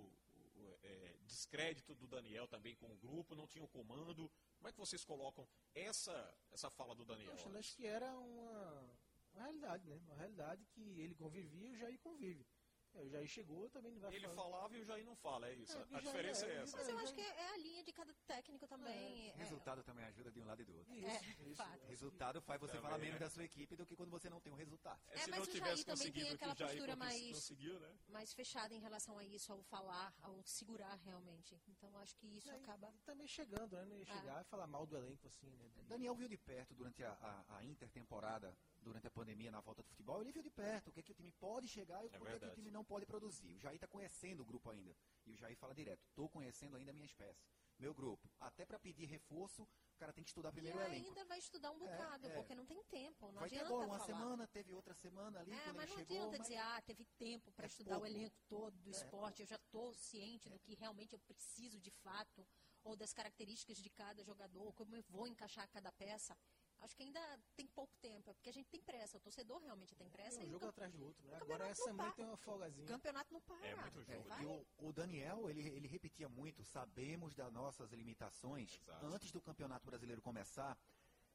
é, 0.82 1.16
descrédito 1.24 1.94
do 1.94 2.06
Daniel 2.06 2.46
também 2.46 2.74
com 2.76 2.92
o 2.92 2.96
grupo, 2.96 3.34
não 3.34 3.46
tinha 3.46 3.64
o 3.64 3.68
comando. 3.68 4.30
Como 4.56 4.68
é 4.68 4.72
que 4.72 4.78
vocês 4.78 5.04
colocam 5.04 5.46
essa, 5.74 6.34
essa 6.50 6.70
fala 6.70 6.94
do 6.94 7.04
Daniel? 7.04 7.32
Poxa, 7.32 7.58
acho 7.58 7.76
que 7.76 7.86
era 7.86 8.16
uma, 8.18 8.90
uma 9.32 9.42
realidade, 9.42 9.88
né? 9.88 10.00
Uma 10.06 10.16
realidade 10.16 10.64
que 10.66 11.00
ele 11.00 11.14
convivia 11.14 11.68
e 11.68 11.72
o 11.72 11.76
Jair 11.76 11.98
convive. 12.00 12.46
É, 12.94 13.02
o 13.02 13.08
Jair 13.08 13.26
chegou, 13.26 13.68
também 13.70 13.92
não 13.92 14.00
vai 14.00 14.14
Ele 14.14 14.28
falar. 14.28 14.34
falava 14.34 14.76
e 14.76 14.80
o 14.80 14.84
Jair 14.84 15.04
não 15.04 15.16
fala, 15.16 15.48
é 15.48 15.54
isso. 15.54 15.76
É, 15.76 15.96
a 15.96 16.00
diferença 16.00 16.46
é, 16.46 16.50
é, 16.50 16.62
essa. 16.62 16.76
Mas 16.76 16.88
eu 16.88 16.98
acho 16.98 17.14
que 17.14 17.20
é 17.20 17.48
a 17.54 17.56
linha 17.56 17.82
de 17.82 17.92
cada 17.92 18.14
técnico 18.26 18.66
também. 18.68 19.30
É. 19.30 19.34
Resultado 19.36 19.82
também 19.82 20.04
ajuda 20.04 20.30
de 20.30 20.40
um 20.40 20.44
lado 20.44 20.62
e 20.62 20.64
do 20.64 20.76
outro. 20.76 20.94
Isso, 20.94 21.06
é, 21.06 21.50
isso. 21.50 21.62
Resultado 21.88 22.40
faz 22.40 22.60
você 22.60 22.78
falar 22.80 22.98
menos 22.98 23.18
da 23.18 23.28
sua 23.28 23.44
equipe 23.44 23.74
do 23.74 23.84
que 23.84 23.96
quando 23.96 24.10
você 24.10 24.30
não 24.30 24.40
tem 24.40 24.52
um 24.52 24.56
resultado. 24.56 25.00
É, 25.10 25.18
se 25.18 25.30
mas 25.30 25.48
o 25.48 25.56
Jair 25.56 25.84
também 25.84 26.12
tem 26.12 26.30
aquela 26.30 26.54
postura 26.54 26.96
mais, 26.96 27.50
né? 27.50 27.98
mais 28.08 28.32
fechada 28.32 28.72
em 28.74 28.78
relação 28.78 29.18
a 29.18 29.24
isso, 29.24 29.52
ao 29.52 29.62
falar, 29.62 30.14
ao 30.22 30.40
segurar 30.44 30.96
realmente. 31.04 31.60
Então 31.66 31.96
acho 31.98 32.16
que 32.16 32.26
isso 32.28 32.50
acaba. 32.50 32.92
Também 33.04 33.26
chegando, 33.26 33.76
né? 33.76 33.84
Não 33.84 34.04
chegar 34.04 34.40
e 34.40 34.44
falar 34.44 34.66
mal 34.66 34.86
do 34.86 34.96
elenco 34.96 35.26
assim, 35.26 35.50
né? 35.56 35.70
Daniel 35.88 36.14
viu 36.14 36.28
de 36.28 36.36
perto 36.36 36.74
durante 36.74 37.02
a, 37.02 37.12
a, 37.12 37.56
a 37.58 37.64
intertemporada 37.64 38.56
durante 38.84 39.06
a 39.06 39.10
pandemia 39.10 39.50
na 39.50 39.60
volta 39.60 39.82
do 39.82 39.88
futebol, 39.88 40.20
ele 40.20 40.30
viu 40.30 40.42
de 40.42 40.50
perto 40.50 40.88
o 40.88 40.92
que, 40.92 41.00
é 41.00 41.02
que 41.02 41.10
o 41.10 41.14
time 41.14 41.32
pode 41.32 41.66
chegar 41.66 42.02
e 42.04 42.06
o 42.06 42.08
é 42.08 42.18
que, 42.18 42.28
é 42.28 42.38
que 42.38 42.46
o 42.46 42.54
time 42.54 42.70
não 42.70 42.84
pode 42.84 43.06
produzir. 43.06 43.52
O 43.54 43.58
Jair 43.58 43.76
está 43.76 43.88
conhecendo 43.88 44.42
o 44.42 44.44
grupo 44.44 44.70
ainda. 44.70 44.94
E 45.26 45.32
o 45.32 45.36
Jair 45.36 45.56
fala 45.56 45.74
direto, 45.74 46.04
estou 46.04 46.28
conhecendo 46.28 46.76
ainda 46.76 46.90
a 46.90 46.94
minha 46.94 47.06
espécie, 47.06 47.42
meu 47.78 47.94
grupo. 47.94 48.30
Até 48.38 48.64
para 48.64 48.78
pedir 48.78 49.06
reforço, 49.06 49.62
o 49.62 49.96
cara 49.96 50.12
tem 50.12 50.22
que 50.22 50.30
estudar 50.30 50.52
primeiro 50.52 50.78
e 50.78 50.80
o 50.80 50.84
elenco. 50.84 51.06
ainda 51.08 51.24
vai 51.24 51.38
estudar 51.38 51.70
um 51.70 51.76
é, 51.76 51.90
bocado, 51.90 52.26
é, 52.26 52.30
porque 52.34 52.54
não 52.54 52.66
tem 52.66 52.82
tempo. 52.84 53.26
Não 53.26 53.40
vai 53.40 53.44
adianta 53.44 53.66
ter 53.66 53.72
agora 53.72 53.86
uma 53.86 53.98
falar. 53.98 54.06
semana, 54.06 54.46
teve 54.48 54.74
outra 54.74 54.94
semana 54.94 55.40
ali. 55.40 55.52
É, 55.52 55.72
mas 55.72 55.88
não 55.88 55.96
chegou, 55.96 56.16
adianta 56.16 56.38
mas... 56.38 56.46
dizer, 56.46 56.58
ah, 56.58 56.82
teve 56.82 57.04
tempo 57.16 57.52
para 57.52 57.66
estudar 57.66 57.92
pouco. 57.92 58.04
o 58.04 58.10
elenco 58.10 58.36
todo 58.48 58.76
do 58.80 58.90
esporte, 58.90 59.40
eu 59.40 59.46
já 59.46 59.56
estou 59.56 59.94
ciente 59.94 60.50
do 60.50 60.58
que 60.58 60.74
realmente 60.74 61.14
eu 61.14 61.20
preciso 61.20 61.80
de 61.80 61.90
fato, 61.90 62.46
ou 62.82 62.96
das 62.96 63.12
características 63.12 63.78
de 63.78 63.88
cada 63.88 64.22
jogador, 64.22 64.72
como 64.74 64.94
eu 64.94 65.02
vou 65.08 65.26
encaixar 65.26 65.66
cada 65.68 65.90
peça 65.92 66.36
acho 66.80 66.96
que 66.96 67.02
ainda 67.02 67.20
tem 67.56 67.66
pouco 67.66 67.96
tempo, 67.98 68.30
é 68.30 68.34
porque 68.34 68.50
a 68.50 68.52
gente 68.52 68.68
tem 68.68 68.80
pressa, 68.80 69.16
o 69.16 69.20
torcedor 69.20 69.60
realmente 69.60 69.94
tem 69.94 70.08
pressa. 70.08 70.40
É 70.40 70.44
um 70.44 70.48
jogo 70.48 70.66
atrás 70.66 70.92
do 70.92 71.04
outro, 71.04 71.26
né? 71.26 71.36
Agora 71.40 71.68
essa 71.68 71.84
semana 71.84 72.12
tem 72.12 72.24
uma 72.24 72.36
folgazinha. 72.36 72.84
O 72.84 72.88
campeonato 72.88 73.32
não 73.32 73.40
para. 73.40 73.66
É 73.66 73.74
muito 73.74 74.02
jogo. 74.02 74.32
É, 74.32 74.42
e 74.42 74.46
o, 74.46 74.66
o, 74.88 74.92
Daniel, 74.92 75.48
ele, 75.50 75.66
ele 75.68 75.88
repetia 75.88 76.28
muito, 76.28 76.64
sabemos 76.64 77.34
das 77.34 77.52
nossas 77.52 77.90
limitações 77.92 78.80
Exato. 78.80 79.06
antes 79.06 79.30
do 79.30 79.40
campeonato 79.40 79.86
brasileiro 79.86 80.20
começar, 80.20 80.78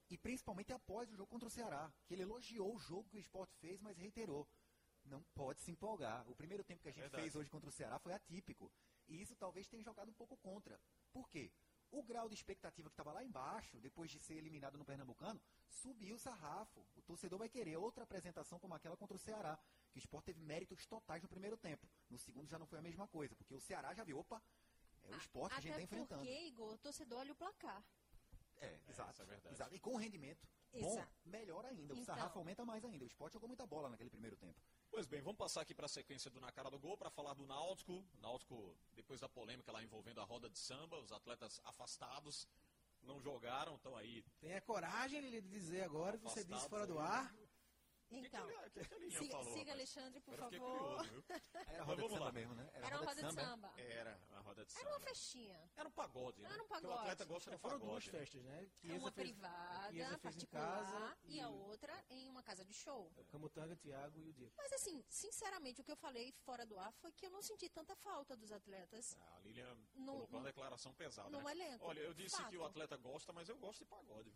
e 0.09 0.17
principalmente 0.17 0.73
após 0.73 1.09
o 1.09 1.15
jogo 1.15 1.29
contra 1.29 1.47
o 1.47 1.51
Ceará, 1.51 1.91
que 2.05 2.13
ele 2.13 2.23
elogiou 2.23 2.75
o 2.75 2.79
jogo 2.79 3.09
que 3.09 3.17
o 3.17 3.19
esporte 3.19 3.55
fez, 3.57 3.79
mas 3.79 3.97
reiterou. 3.97 4.47
Não 5.05 5.23
pode 5.33 5.61
se 5.61 5.71
empolgar. 5.71 6.27
O 6.29 6.35
primeiro 6.35 6.63
tempo 6.63 6.81
que 6.81 6.89
a 6.89 6.91
gente 6.91 7.01
Verdade. 7.01 7.23
fez 7.23 7.35
hoje 7.35 7.49
contra 7.49 7.69
o 7.69 7.71
Ceará 7.71 7.97
foi 7.99 8.13
atípico. 8.13 8.71
E 9.07 9.21
isso 9.21 9.35
talvez 9.35 9.67
tenha 9.67 9.83
jogado 9.83 10.09
um 10.09 10.13
pouco 10.13 10.37
contra. 10.37 10.79
Por 11.11 11.29
quê? 11.29 11.51
O 11.91 12.03
grau 12.03 12.27
de 12.29 12.35
expectativa 12.35 12.89
que 12.89 12.93
estava 12.93 13.11
lá 13.11 13.23
embaixo, 13.23 13.79
depois 13.79 14.11
de 14.11 14.19
ser 14.19 14.35
eliminado 14.35 14.77
no 14.77 14.85
Pernambucano, 14.85 15.41
subiu 15.69 16.15
o 16.15 16.19
sarrafo. 16.19 16.85
O 16.95 17.01
torcedor 17.01 17.39
vai 17.39 17.49
querer 17.49 17.77
outra 17.77 18.03
apresentação 18.03 18.59
como 18.59 18.73
aquela 18.75 18.95
contra 18.95 19.15
o 19.15 19.19
Ceará, 19.19 19.57
que 19.91 19.97
o 19.97 19.99
esporte 19.99 20.25
teve 20.25 20.41
méritos 20.41 20.85
totais 20.85 21.21
no 21.23 21.29
primeiro 21.29 21.57
tempo. 21.57 21.87
No 22.09 22.17
segundo 22.17 22.47
já 22.49 22.59
não 22.59 22.65
foi 22.67 22.79
a 22.79 22.81
mesma 22.81 23.07
coisa, 23.07 23.35
porque 23.35 23.55
o 23.55 23.59
Ceará 23.59 23.93
já 23.93 24.03
viu, 24.03 24.19
opa, 24.19 24.41
é 25.03 25.15
o 25.15 25.17
esporte 25.17 25.53
que 25.53 25.57
a 25.59 25.61
gente 25.61 25.71
está 25.71 25.83
enfrentando. 25.83 26.21
porque, 26.21 26.39
Igor, 26.47 26.73
o 26.73 26.77
torcedor 26.77 27.19
olha 27.19 27.31
o 27.31 27.35
placar. 27.35 27.83
É, 28.57 28.79
exato, 28.89 29.13
isso 29.13 29.21
é 29.21 29.25
verdade. 29.25 29.55
exato. 29.55 29.73
E 29.75 29.79
com 29.79 29.95
rendimento 29.95 30.45
bom, 30.71 30.79
Exato. 30.91 31.11
melhor 31.25 31.65
ainda. 31.65 31.93
O 31.93 31.97
Então. 31.97 32.03
sarrafo 32.05 32.37
aumenta 32.37 32.63
mais 32.65 32.83
ainda. 32.85 33.03
O 33.05 33.07
esporte 33.07 33.33
jogou 33.33 33.47
muita 33.47 33.65
bola 33.65 33.89
naquele 33.89 34.09
primeiro 34.09 34.35
tempo. 34.35 34.59
Pois 34.91 35.07
bem, 35.07 35.21
vamos 35.21 35.37
passar 35.37 35.61
aqui 35.61 35.73
para 35.73 35.85
a 35.85 35.89
sequência 35.89 36.29
do 36.29 36.41
Na 36.41 36.51
Cara 36.51 36.69
do 36.69 36.79
Gol 36.79 36.97
para 36.97 37.09
falar 37.09 37.33
do 37.33 37.45
Náutico. 37.45 38.03
Náutico, 38.19 38.75
depois 38.93 39.21
da 39.21 39.29
polêmica 39.29 39.71
lá 39.71 39.83
envolvendo 39.83 40.19
a 40.19 40.23
roda 40.23 40.49
de 40.49 40.57
samba, 40.57 40.99
os 40.99 41.11
atletas 41.11 41.61
afastados 41.63 42.47
não 43.01 43.21
jogaram, 43.21 43.75
estão 43.75 43.95
aí. 43.95 44.25
Tenha 44.41 44.59
coragem 44.61 45.21
de 45.21 45.41
dizer 45.41 45.83
agora 45.83 46.17
que 46.17 46.23
você 46.23 46.43
disse 46.43 46.53
Afastados 46.53 46.69
fora 46.69 46.87
do 46.87 46.99
ar. 46.99 47.33
Então, 48.11 48.47
O 48.47 48.71
que, 48.71 48.79
que, 48.81 48.87
que 48.87 48.93
a 48.93 48.97
Lilinha 48.97 49.19
siga, 49.19 49.31
falou? 49.37 49.53
siga? 49.53 49.71
Alexandre, 49.71 50.19
por 50.21 50.35
favor. 50.35 50.49
curioso? 50.59 51.23
Era 51.67 51.83
roda 51.83 51.95
de 52.01 52.07
vamos 52.07 52.17
samba 52.17 52.31
mesmo, 52.31 52.55
né? 52.55 52.69
Era 52.73 52.87
uma 52.97 53.05
roda 53.05 53.15
de 53.21 53.25
é? 53.27 53.31
samba. 53.31 53.73
Era 53.77 54.19
a 54.31 54.39
roda 54.39 54.65
de 54.65 54.71
samba. 54.71 54.81
Era 54.85 54.89
uma 54.95 54.99
festinha. 54.99 55.71
Era 55.77 55.87
um 55.87 55.91
pagode, 55.91 56.41
né? 56.41 56.49
Era 56.51 56.63
um 56.63 56.67
Porque 56.67 56.85
o 56.85 56.89
pagode. 56.89 56.99
atleta 57.01 57.25
gosta 57.25 57.51
do 57.51 57.59
Foram 57.59 57.79
pagode. 57.79 57.91
duas 57.91 58.05
né? 58.05 58.11
festas, 58.19 58.43
né? 58.43 58.69
Era 58.83 58.93
uma 58.99 59.11
fez- 59.11 59.27
privada, 59.29 59.91
fez 59.93 60.11
em 60.11 60.17
particular, 60.19 60.83
casa 60.83 61.17
e 61.25 61.39
a 61.39 61.49
outra 61.49 62.05
em 62.09 62.29
uma 62.29 62.41
casa 62.43 62.65
de 62.65 62.73
show. 62.73 63.11
Camutanga, 63.29 63.75
Thiago 63.75 64.19
e 64.19 64.29
o 64.29 64.33
Diego. 64.33 64.53
Mas 64.57 64.73
assim, 64.73 65.03
sinceramente, 65.07 65.81
o 65.81 65.83
que 65.83 65.91
eu 65.91 65.97
falei 65.97 66.31
fora 66.31 66.65
do 66.65 66.79
ar 66.79 66.91
foi 66.93 67.11
que 67.11 67.25
eu 67.25 67.29
não 67.29 67.41
senti 67.43 67.69
tanta 67.69 67.95
falta 67.95 68.35
dos 68.35 68.51
atletas 68.51 69.15
Ah, 69.19 69.35
A 69.37 69.39
Lilian 69.41 69.77
No- 69.93 70.13
colocou 70.13 70.39
uma 70.39 70.45
declaração 70.47 70.93
pesada. 70.93 71.29
no 71.29 71.41
né? 71.43 71.51
elenco. 71.51 71.85
Olha, 71.85 71.99
eu 71.99 72.13
disse 72.13 72.37
Fato. 72.37 72.49
que 72.49 72.57
o 72.57 72.65
atleta 72.65 72.97
gosta, 72.97 73.31
mas 73.31 73.47
eu 73.49 73.57
gosto 73.57 73.79
de 73.79 73.85
pagode. 73.85 74.33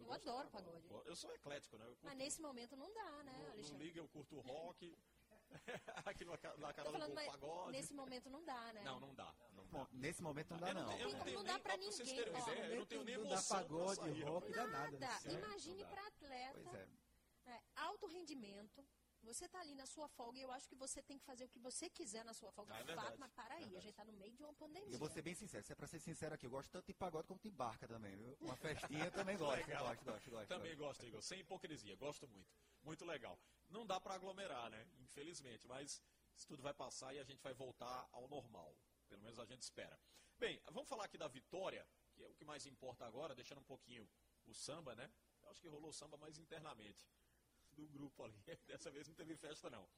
Eu, 0.00 0.06
Eu 0.06 0.12
adoro 0.12 0.48
pagode. 0.50 0.84
Eu 1.06 1.16
sou 1.16 1.32
eclético, 1.34 1.76
né? 1.78 1.84
Curto- 1.86 2.04
Mas 2.04 2.16
nesse 2.16 2.40
momento 2.40 2.76
não 2.76 2.92
dá, 2.92 3.22
né, 3.24 3.32
no, 3.32 3.44
no 3.44 3.50
Alexandre? 3.52 3.84
Liga 3.84 4.00
eu 4.00 4.08
curto 4.08 4.40
rock. 4.40 4.96
Aqui 6.06 6.24
na, 6.24 6.32
na 6.32 6.72
cara 6.72 6.88
do 6.88 6.92
falando, 6.92 7.14
mas 7.14 7.26
pagode. 7.26 7.72
nesse 7.72 7.92
momento 7.92 8.30
não 8.30 8.44
dá, 8.44 8.72
né? 8.72 8.82
Não, 8.84 9.00
não 9.00 9.12
dá. 9.14 9.34
Não 9.52 9.64
dá. 9.66 9.70
Bom, 9.78 9.86
nesse 9.92 10.22
momento 10.22 10.50
não 10.52 10.58
dá, 10.58 10.72
não. 10.74 10.92
eu 10.98 11.10
Não- 11.10 11.24
tenho 11.24 11.36
não 11.38 11.44
dá 11.44 11.52
nem- 11.54 11.62
pra 11.62 11.72
Pra 11.76 11.82
vocês 11.82 11.98
ninguém, 12.08 12.16
terem 12.24 12.32
uma 12.32 12.40
ideia, 12.52 12.66
eu 12.66 12.78
não 12.78 12.86
tenho 12.86 13.04
nem 13.04 13.16
Não 13.16 13.22
dá 13.24 13.28
emoção 13.30 13.58
pra 13.58 13.66
pagode, 13.68 13.96
sair, 14.00 14.22
rock, 14.22 14.52
dá 14.52 14.66
nada. 14.68 14.98
Nada. 14.98 15.28
né? 15.28 15.32
Imagine 15.34 15.82
Não 15.82 15.88
dá. 15.88 15.94
para 15.96 16.06
atleta, 16.06 16.60
Pois 16.62 16.74
é. 16.74 16.88
é, 17.46 17.62
alto 17.76 18.06
rendimento. 18.06 18.86
Você 19.22 19.46
tá 19.48 19.60
ali 19.60 19.74
na 19.74 19.86
sua 19.86 20.08
folga 20.08 20.38
e 20.38 20.42
eu 20.42 20.50
acho 20.50 20.68
que 20.68 20.74
você 20.74 21.02
tem 21.02 21.18
que 21.18 21.24
fazer 21.24 21.44
o 21.44 21.48
que 21.48 21.58
você 21.58 21.88
quiser 21.90 22.24
na 22.24 22.32
sua 22.32 22.50
folga. 22.52 22.74
Ah, 22.74 22.78
é 22.78 22.80
fato, 22.80 22.86
verdade. 22.86 23.18
mas 23.18 23.32
para 23.32 23.54
aí, 23.54 23.76
a 23.76 23.80
gente 23.80 23.94
tá 23.94 24.04
no 24.04 24.12
meio 24.14 24.34
de 24.34 24.42
uma 24.42 24.52
pandemia. 24.54 24.94
eu 24.94 24.98
vou 24.98 25.08
ser 25.08 25.22
bem 25.22 25.34
sincero, 25.34 25.62
se 25.62 25.72
é 25.72 25.74
pra 25.74 25.86
ser 25.86 26.00
sincero 26.00 26.34
aqui, 26.34 26.46
eu 26.46 26.50
gosto 26.50 26.70
tanto 26.70 26.86
de 26.86 26.94
pagode 26.94 27.28
como 27.28 27.38
de 27.40 27.50
barca 27.50 27.86
também, 27.86 28.16
viu? 28.16 28.36
Uma 28.40 28.56
festinha 28.56 29.04
eu 29.04 29.12
também 29.12 29.36
gosto, 29.36 29.66
gosto, 29.66 30.04
gosto, 30.04 30.30
gosto. 30.30 30.48
Também 30.48 30.76
gosto. 30.76 31.04
Igor. 31.04 31.22
Sem 31.22 31.40
hipocrisia. 31.40 31.94
Gosto 31.96 32.26
muito. 32.28 32.50
Muito 32.82 33.04
legal. 33.04 33.38
Não 33.68 33.86
dá 33.86 34.00
pra 34.00 34.14
aglomerar, 34.14 34.70
né? 34.70 34.88
Infelizmente. 34.98 35.66
Mas 35.66 36.02
isso 36.34 36.46
tudo 36.46 36.62
vai 36.62 36.72
passar 36.72 37.14
e 37.14 37.18
a 37.18 37.24
gente 37.24 37.42
vai 37.42 37.52
voltar 37.52 38.08
ao 38.12 38.26
normal. 38.26 38.74
Pelo 39.08 39.22
menos 39.22 39.38
a 39.38 39.44
gente 39.44 39.62
espera. 39.62 39.98
Bem, 40.38 40.60
vamos 40.72 40.88
falar 40.88 41.04
aqui 41.04 41.18
da 41.18 41.28
vitória, 41.28 41.86
que 42.14 42.22
é 42.22 42.28
o 42.28 42.34
que 42.34 42.44
mais 42.44 42.64
importa 42.64 43.04
agora, 43.04 43.34
deixando 43.34 43.58
um 43.58 43.64
pouquinho 43.64 44.08
o 44.46 44.54
samba, 44.54 44.94
né? 44.94 45.10
Eu 45.42 45.50
acho 45.50 45.60
que 45.60 45.68
rolou 45.68 45.92
samba 45.92 46.16
mais 46.16 46.38
internamente 46.38 47.06
do 47.74 47.86
grupo 47.88 48.24
ali. 48.24 48.42
Dessa 48.66 48.90
vez 48.90 49.08
não 49.08 49.14
teve 49.14 49.36
festa, 49.36 49.70
não. 49.70 49.88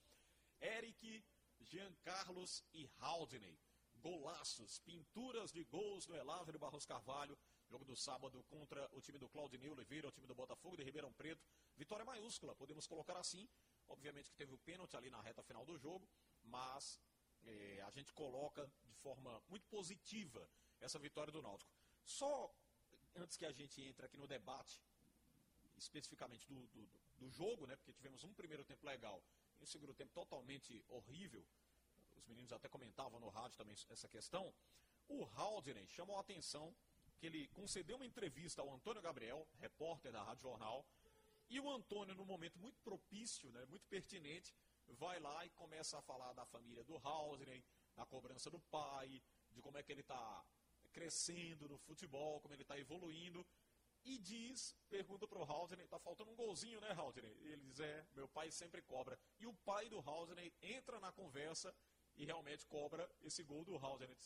Eric, 0.60 1.24
Jean 1.60 1.92
Carlos 2.02 2.64
e 2.72 2.88
Haldney. 2.98 3.58
Golaços, 3.96 4.80
pinturas 4.80 5.52
de 5.52 5.62
gols 5.64 6.06
do 6.06 6.16
Elávio 6.16 6.58
Barros 6.58 6.84
Carvalho. 6.84 7.38
Jogo 7.68 7.84
do 7.84 7.96
sábado 7.96 8.42
contra 8.44 8.88
o 8.92 9.00
time 9.00 9.18
do 9.18 9.28
Claudinei 9.28 9.70
Oliveira, 9.70 10.08
o 10.08 10.10
time 10.10 10.26
do 10.26 10.34
Botafogo 10.34 10.76
de 10.76 10.82
Ribeirão 10.82 11.12
Preto. 11.12 11.42
Vitória 11.76 12.04
maiúscula, 12.04 12.54
podemos 12.54 12.86
colocar 12.86 13.16
assim. 13.16 13.48
Obviamente 13.88 14.30
que 14.30 14.36
teve 14.36 14.52
o 14.52 14.58
pênalti 14.58 14.96
ali 14.96 15.08
na 15.10 15.20
reta 15.20 15.42
final 15.42 15.64
do 15.64 15.78
jogo, 15.78 16.08
mas 16.42 17.00
eh, 17.44 17.82
a 17.86 17.90
gente 17.90 18.12
coloca 18.12 18.70
de 18.84 18.94
forma 18.94 19.42
muito 19.48 19.66
positiva 19.68 20.48
essa 20.80 20.98
vitória 20.98 21.32
do 21.32 21.40
Náutico. 21.40 21.70
Só 22.04 22.52
antes 23.14 23.36
que 23.36 23.46
a 23.46 23.52
gente 23.52 23.80
entre 23.82 24.06
aqui 24.06 24.16
no 24.16 24.26
debate, 24.26 24.80
especificamente 25.76 26.46
do, 26.46 26.66
do 26.68 26.88
jogo, 27.30 27.66
né? 27.66 27.76
Porque 27.76 27.92
tivemos 27.92 28.24
um 28.24 28.32
primeiro 28.34 28.64
tempo 28.64 28.86
legal 28.86 29.22
e 29.58 29.62
um 29.62 29.66
segundo 29.66 29.94
tempo 29.94 30.12
totalmente 30.12 30.84
horrível. 30.88 31.44
Os 32.16 32.26
meninos 32.26 32.52
até 32.52 32.68
comentavam 32.68 33.18
no 33.20 33.28
rádio 33.28 33.56
também 33.56 33.74
essa 33.90 34.08
questão. 34.08 34.52
O 35.08 35.24
Haldner 35.24 35.86
chamou 35.88 36.16
a 36.16 36.20
atenção 36.20 36.74
que 37.18 37.26
ele 37.26 37.48
concedeu 37.48 37.96
uma 37.96 38.06
entrevista 38.06 38.62
ao 38.62 38.72
Antônio 38.72 39.02
Gabriel, 39.02 39.46
repórter 39.58 40.10
da 40.12 40.22
Rádio 40.22 40.42
Jornal, 40.42 40.84
e 41.48 41.60
o 41.60 41.70
Antônio, 41.70 42.14
num 42.14 42.24
momento 42.24 42.58
muito 42.58 42.80
propício, 42.80 43.50
né, 43.52 43.64
muito 43.66 43.86
pertinente, 43.86 44.54
vai 44.88 45.20
lá 45.20 45.44
e 45.44 45.50
começa 45.50 45.98
a 45.98 46.02
falar 46.02 46.32
da 46.32 46.46
família 46.46 46.82
do 46.82 46.96
Haldner, 46.96 47.62
da 47.94 48.06
cobrança 48.06 48.50
do 48.50 48.58
pai, 48.58 49.22
de 49.50 49.60
como 49.60 49.76
é 49.76 49.82
que 49.82 49.92
ele 49.92 50.00
está 50.00 50.44
crescendo 50.92 51.68
no 51.68 51.78
futebol, 51.78 52.40
como 52.40 52.54
ele 52.54 52.62
está 52.62 52.78
evoluindo. 52.78 53.46
E 54.04 54.18
diz, 54.18 54.74
pergunta 54.88 55.28
pro 55.28 55.44
Haldner, 55.44 55.86
tá 55.86 55.98
faltando 55.98 56.30
um 56.30 56.34
golzinho, 56.34 56.80
né, 56.80 56.90
Haldner? 56.92 57.30
Ele 57.42 57.64
diz, 57.64 57.78
é, 57.78 58.04
meu 58.14 58.28
pai 58.28 58.50
sempre 58.50 58.82
cobra. 58.82 59.18
E 59.38 59.46
o 59.46 59.54
pai 59.64 59.88
do 59.88 60.00
Haldner 60.00 60.52
entra 60.60 60.98
na 60.98 61.12
conversa 61.12 61.72
e 62.16 62.24
realmente 62.24 62.66
cobra 62.66 63.08
esse 63.22 63.42
gol 63.42 63.64
do 63.64 63.76
Haldner, 63.76 64.16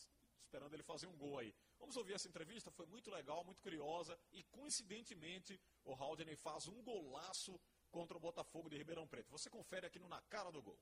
esperando 0.41 0.73
ele 0.73 0.83
fazer 0.83 1.07
um 1.07 1.15
gol 1.15 1.37
aí. 1.37 1.53
Vamos 1.79 1.95
ouvir 1.95 2.13
essa 2.13 2.27
entrevista, 2.27 2.71
foi 2.71 2.87
muito 2.87 3.11
legal, 3.11 3.43
muito 3.43 3.61
curiosa, 3.61 4.17
e 4.31 4.43
coincidentemente 4.45 5.59
o 5.85 5.93
Haldner 5.93 6.37
faz 6.37 6.67
um 6.67 6.81
golaço 6.81 7.59
contra 7.91 8.17
o 8.17 8.19
Botafogo 8.19 8.69
de 8.69 8.77
Ribeirão 8.77 9.07
Preto. 9.07 9.31
Você 9.31 9.49
confere 9.49 9.85
aqui 9.85 9.99
no 9.99 10.07
Na 10.07 10.21
Cara 10.21 10.51
do 10.51 10.61
Gol. 10.61 10.77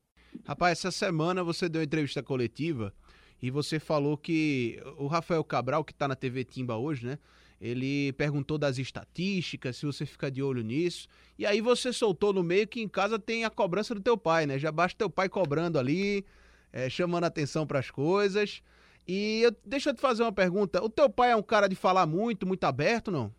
Rapaz, 0.45 0.79
essa 0.79 0.91
semana 0.91 1.43
você 1.43 1.67
deu 1.67 1.83
entrevista 1.83 2.23
coletiva 2.23 2.95
e 3.41 3.51
você 3.51 3.79
falou 3.79 4.17
que 4.17 4.81
o 4.97 5.07
Rafael 5.07 5.43
Cabral, 5.43 5.83
que 5.83 5.93
tá 5.93 6.07
na 6.07 6.15
TV 6.15 6.43
Timba 6.45 6.77
hoje, 6.77 7.05
né? 7.05 7.19
Ele 7.59 8.11
perguntou 8.13 8.57
das 8.57 8.77
estatísticas, 8.77 9.77
se 9.77 9.85
você 9.85 10.05
fica 10.05 10.29
de 10.29 10.43
olho 10.43 10.61
nisso. 10.61 11.07
E 11.37 11.45
aí 11.45 11.61
você 11.61 11.93
soltou 11.93 12.33
no 12.33 12.43
meio 12.43 12.67
que 12.67 12.81
em 12.81 12.87
casa 12.87 13.17
tem 13.17 13.45
a 13.45 13.49
cobrança 13.49 13.95
do 13.95 14.01
teu 14.01 14.17
pai, 14.17 14.45
né? 14.45 14.59
Já 14.59 14.71
basta 14.71 14.97
teu 14.97 15.09
pai 15.09 15.29
cobrando 15.29 15.79
ali, 15.79 16.25
é, 16.71 16.89
chamando 16.89 17.23
atenção 17.23 17.65
para 17.65 17.79
as 17.79 17.89
coisas. 17.89 18.61
E 19.07 19.41
eu, 19.43 19.55
deixa 19.65 19.91
eu 19.91 19.93
te 19.93 20.01
fazer 20.01 20.23
uma 20.23 20.31
pergunta. 20.31 20.83
O 20.83 20.89
teu 20.89 21.09
pai 21.09 21.31
é 21.31 21.35
um 21.35 21.43
cara 21.43 21.67
de 21.69 21.75
falar 21.75 22.05
muito, 22.05 22.45
muito 22.45 22.63
aberto, 22.65 23.11
não? 23.11 23.31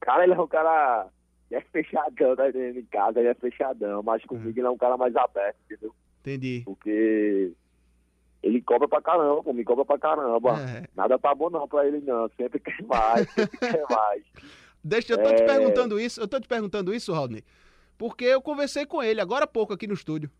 Cara, 0.00 0.24
ele 0.24 0.32
é 0.32 0.40
um 0.40 0.46
cara. 0.46 1.08
Ele 1.50 1.60
é 1.60 1.64
fechadão, 1.70 2.34
tá 2.34 2.48
entendendo? 2.48 2.78
Em 2.78 2.86
casa 2.86 3.20
ele 3.20 3.28
é 3.28 3.34
fechadão, 3.34 4.02
mas 4.02 4.24
comigo 4.24 4.58
ele 4.58 4.66
é 4.66 4.70
um 4.70 4.76
cara 4.76 4.96
mais 4.96 5.14
aberto, 5.14 5.56
entendeu? 5.64 5.94
Entendi. 6.20 6.62
Porque 6.64 7.52
ele 8.42 8.60
cobra 8.62 8.86
pra 8.88 9.00
caramba, 9.02 9.42
pô, 9.42 9.52
me 9.52 9.64
cobra 9.64 9.84
pra 9.84 9.98
caramba. 9.98 10.60
É. 10.60 10.88
Nada 10.94 11.18
tá 11.18 11.34
bom 11.34 11.50
não 11.50 11.66
pra 11.66 11.86
ele 11.86 12.00
não, 12.00 12.28
sempre 12.36 12.58
quer 12.60 12.82
mais, 12.84 13.28
sempre 13.34 13.58
quer 13.58 13.84
mais. 13.88 14.22
Deixa, 14.82 15.12
eu 15.12 15.22
tô 15.22 15.34
te 15.34 15.42
É. 15.42 15.46
perguntando 15.46 15.98
isso, 15.98 16.20
eu 16.20 16.28
tô 16.28 16.38
te 16.38 16.46
perguntando 16.46 16.94
isso, 16.94 17.12
Rodney, 17.12 17.42
porque 17.98 18.24
eu 18.24 18.40
conversei 18.40 18.86
com 18.86 19.02
ele 19.02 19.20
agora 19.20 19.44
há 19.44 19.48
pouco 19.48 19.72
aqui 19.72 19.86
no 19.86 19.94
estúdio. 19.94 20.30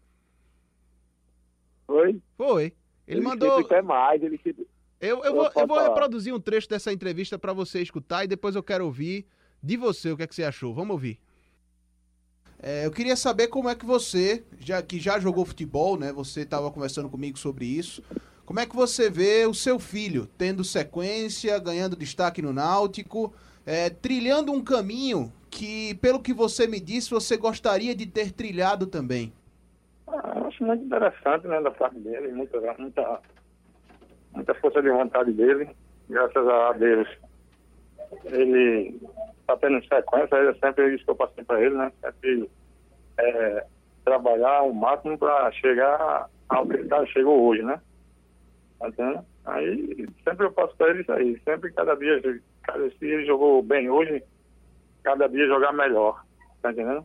Foi? 1.87 2.21
Foi. 2.37 2.73
Ele, 3.07 3.21
mandou. 3.21 3.57
sempre 3.57 3.69
quer 3.69 3.83
mais, 3.83 4.23
ele 4.23 4.39
sempre... 4.43 4.67
Eu, 5.01 5.23
eu, 5.25 5.35
vou, 5.35 5.51
eu 5.55 5.67
vou 5.67 5.79
reproduzir 5.81 6.35
um 6.35 6.41
trecho 6.41 6.69
dessa 6.69 6.93
entrevista 6.93 7.39
pra 7.39 7.53
você 7.53 7.81
escutar 7.81 8.25
e 8.25 8.29
depois 8.29 8.57
eu 8.57 8.63
quero 8.63 8.85
ouvir 8.85 9.27
de 9.63 9.77
você 9.77 10.11
o 10.11 10.17
que 10.17 10.23
é 10.23 10.27
que 10.27 10.35
você 10.35 10.43
achou. 10.43 10.73
Vamos 10.75 10.91
ouvir. 10.93 11.21
É, 12.69 12.85
eu 12.85 12.91
queria 12.91 13.15
saber 13.15 13.47
como 13.47 13.69
é 13.69 13.77
que 13.77 13.87
você, 13.87 14.43
já 14.59 14.83
que 14.83 14.99
já 14.99 15.21
jogou 15.21 15.47
futebol, 15.47 15.97
né? 15.97 16.13
Você 16.13 16.41
estava 16.41 16.69
conversando 16.69 17.09
comigo 17.09 17.39
sobre 17.39 17.65
isso. 17.65 18.03
Como 18.45 18.59
é 18.59 18.67
que 18.67 18.75
você 18.75 19.09
vê 19.09 19.47
o 19.47 19.55
seu 19.55 19.79
filho 19.79 20.27
tendo 20.37 20.65
sequência, 20.65 21.57
ganhando 21.61 21.95
destaque 21.95 22.43
no 22.43 22.53
Náutico, 22.53 23.33
é, 23.65 23.89
trilhando 23.89 24.51
um 24.51 24.65
caminho 24.65 25.33
que, 25.49 25.95
pelo 26.03 26.19
que 26.19 26.33
você 26.33 26.67
me 26.67 26.81
disse, 26.81 27.09
você 27.09 27.37
gostaria 27.37 27.95
de 27.95 28.05
ter 28.05 28.33
trilhado 28.33 28.89
também? 28.89 29.33
Ah, 30.09 30.49
acho 30.49 30.65
muito 30.65 30.87
interessante, 30.87 31.47
né, 31.47 31.61
da 31.61 31.71
parte 31.71 32.01
dele, 32.01 32.33
muita, 32.33 32.59
muita, 32.77 33.21
muita 34.35 34.55
força 34.57 34.83
de 34.83 34.91
vontade 34.91 35.33
dele, 35.33 35.69
graças 36.11 36.49
a 36.49 36.73
Deus. 36.73 37.09
Ele 38.25 39.01
está 39.41 39.57
tendo 39.57 39.81
sequência, 39.87 40.35
ele 40.35 40.59
sempre 40.59 40.97
isso 40.97 41.05
que 41.05 41.11
eu 41.13 41.15
passei 41.15 41.45
para 41.45 41.63
ele, 41.63 41.77
né, 41.77 41.93
sempre 42.03 42.51
é, 43.19 43.67
trabalhar 44.05 44.63
o 44.63 44.75
máximo 44.75 45.19
para 45.19 45.51
chegar 45.53 46.29
ao 46.49 46.67
que 46.67 46.75
ele 46.75 46.89
tá, 46.89 47.05
chegou 47.07 47.43
hoje, 47.43 47.63
né, 47.63 47.81
entendendo? 48.83 49.25
Aí 49.45 50.09
sempre 50.25 50.47
eu 50.47 50.53
passo 50.53 50.75
para 50.77 50.91
ele 50.91 51.03
isso 51.03 51.13
aí, 51.13 51.41
sempre 51.45 51.73
cada 51.73 51.95
dia, 51.95 52.21
cada 52.63 52.89
dia 52.89 53.15
ele 53.15 53.27
jogou 53.27 53.63
bem 53.63 53.89
hoje, 53.89 54.23
cada 55.03 55.29
dia 55.29 55.47
jogar 55.47 55.73
melhor, 55.73 56.25
tá 56.63 56.73
entendendo? 56.73 57.05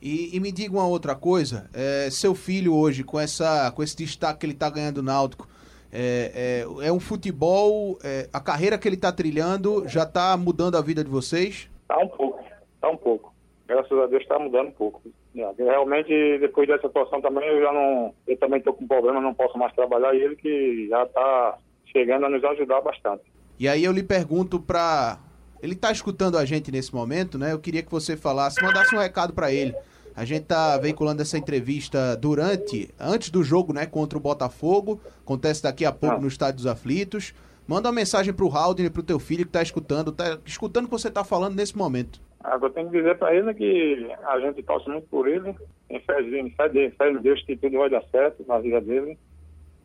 E, 0.00 0.36
e 0.36 0.40
me 0.40 0.50
diga 0.50 0.74
uma 0.74 0.86
outra 0.86 1.14
coisa, 1.14 1.70
é, 1.72 2.10
seu 2.10 2.34
filho 2.34 2.74
hoje, 2.74 3.04
com, 3.04 3.20
essa, 3.20 3.70
com 3.70 3.82
esse 3.82 3.96
destaque 3.96 4.40
que 4.40 4.46
ele 4.46 4.52
está 4.52 4.68
ganhando 4.68 5.02
no 5.02 5.10
Náutico, 5.10 5.46
É, 5.94 6.64
é, 6.64 6.86
é 6.88 6.90
um 6.90 6.98
futebol. 6.98 7.98
é, 8.02 8.26
a 8.32 8.40
carreira 8.40 8.78
que 8.78 8.88
ele 8.88 8.96
está 8.96 9.12
trilhando 9.12 9.86
já 9.86 10.04
está 10.04 10.34
mudando 10.38 10.78
a 10.78 10.80
vida 10.80 11.04
de 11.04 11.10
vocês? 11.10 11.68
Tá 11.86 11.98
um 11.98 12.08
pouco, 12.08 12.42
tá 12.80 12.88
um 12.88 12.96
pouco. 12.96 13.34
Graças 13.68 13.92
a 13.92 14.06
Deus 14.06 14.22
está 14.22 14.38
mudando 14.38 14.68
um 14.68 14.72
pouco. 14.72 15.02
É, 15.34 15.62
Realmente, 15.62 16.38
depois 16.38 16.68
dessa 16.68 16.86
situação 16.86 17.20
também, 17.20 17.48
eu 17.48 17.60
já 17.62 17.72
não. 17.72 18.14
Eu 18.26 18.36
também 18.38 18.58
estou 18.58 18.74
com 18.74 18.86
problema, 18.86 19.20
não 19.20 19.34
posso 19.34 19.56
mais 19.58 19.72
trabalhar 19.74 20.14
e 20.14 20.20
ele 20.20 20.36
que 20.36 20.88
já 20.88 21.02
está 21.04 21.58
chegando 21.86 22.26
a 22.26 22.28
nos 22.30 22.44
ajudar 22.44 22.80
bastante. 22.80 23.22
E 23.58 23.68
aí 23.68 23.84
eu 23.84 23.92
lhe 23.92 24.02
pergunto 24.02 24.60
para 24.60 25.18
ele 25.62 25.76
tá 25.76 25.92
escutando 25.92 26.36
a 26.36 26.44
gente 26.44 26.72
nesse 26.72 26.92
momento, 26.94 27.38
né? 27.38 27.52
Eu 27.52 27.58
queria 27.58 27.82
que 27.82 27.90
você 27.90 28.16
falasse, 28.16 28.60
mandasse 28.62 28.94
um 28.94 28.98
recado 28.98 29.32
para 29.32 29.52
ele. 29.52 29.74
A 30.14 30.24
gente 30.24 30.44
tá 30.44 30.76
veiculando 30.76 31.22
essa 31.22 31.38
entrevista 31.38 32.16
durante, 32.16 32.90
antes 33.00 33.30
do 33.30 33.42
jogo, 33.42 33.72
né, 33.72 33.86
contra 33.86 34.18
o 34.18 34.20
Botafogo. 34.20 35.00
Acontece 35.22 35.62
daqui 35.62 35.84
a 35.86 35.92
pouco 35.92 36.16
Ah. 36.16 36.20
no 36.20 36.28
Estádio 36.28 36.56
dos 36.56 36.66
Aflitos. 36.66 37.32
Manda 37.66 37.88
uma 37.88 37.94
mensagem 37.94 38.34
pro 38.34 38.50
Haldner, 38.54 38.90
pro 38.90 39.02
teu 39.02 39.18
filho 39.18 39.46
que 39.46 39.52
tá 39.52 39.62
escutando, 39.62 40.10
tá 40.12 40.38
escutando 40.44 40.84
o 40.84 40.88
que 40.88 40.92
você 40.98 41.10
tá 41.10 41.22
falando 41.22 41.54
nesse 41.54 41.76
momento. 41.78 42.20
Agora 42.44 42.70
eu 42.70 42.74
tenho 42.74 42.90
que 42.90 42.98
dizer 42.98 43.18
para 43.18 43.34
ele 43.34 43.54
que 43.54 44.12
a 44.24 44.40
gente 44.40 44.62
torce 44.64 44.88
muito 44.90 45.08
por 45.08 45.28
ele, 45.28 45.54
em- 45.90 46.00
fé, 46.00 46.22
de- 46.70 46.92
fé 46.92 47.10
Deus 47.20 47.44
que 47.44 47.56
tudo 47.58 47.78
vai 47.78 47.90
dar 47.90 48.04
certo 48.08 48.46
na 48.46 48.60
vida 48.60 48.80
dele 48.80 49.18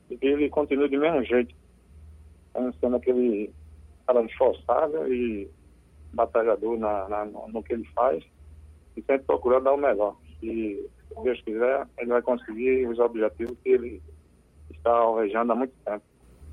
e 0.10 0.18
que 0.18 0.28
ele 0.28 0.50
continue 0.50 0.90
do 0.90 1.00
mesmo 1.00 1.24
jeito, 1.26 1.56
Então, 2.52 2.74
sendo 2.74 2.98
aquele 2.98 3.54
cara 4.08 4.24
esforçado 4.26 5.14
e 5.14 5.52
batalhador 6.14 6.78
na, 6.80 7.10
na- 7.10 7.26
no, 7.26 7.48
que 7.64 7.74
ele 7.74 7.86
faz 7.96 8.24
e 8.98 9.02
sempre 9.04 9.26
procurar 9.28 9.62
dar 9.62 9.74
o 9.74 9.78
melhor. 9.78 10.18
Se 10.40 10.92
Deus 11.24 11.42
quiser, 11.44 11.90
ele 12.00 12.10
vai 12.10 12.22
conseguir 12.24 12.88
os 12.88 13.00
objetivos 13.00 13.58
que 13.64 13.70
ele 13.70 14.04
está 14.72 14.92
alvejando 14.92 15.54
há 15.54 15.56
muito 15.56 15.76
tempo. 15.86 16.06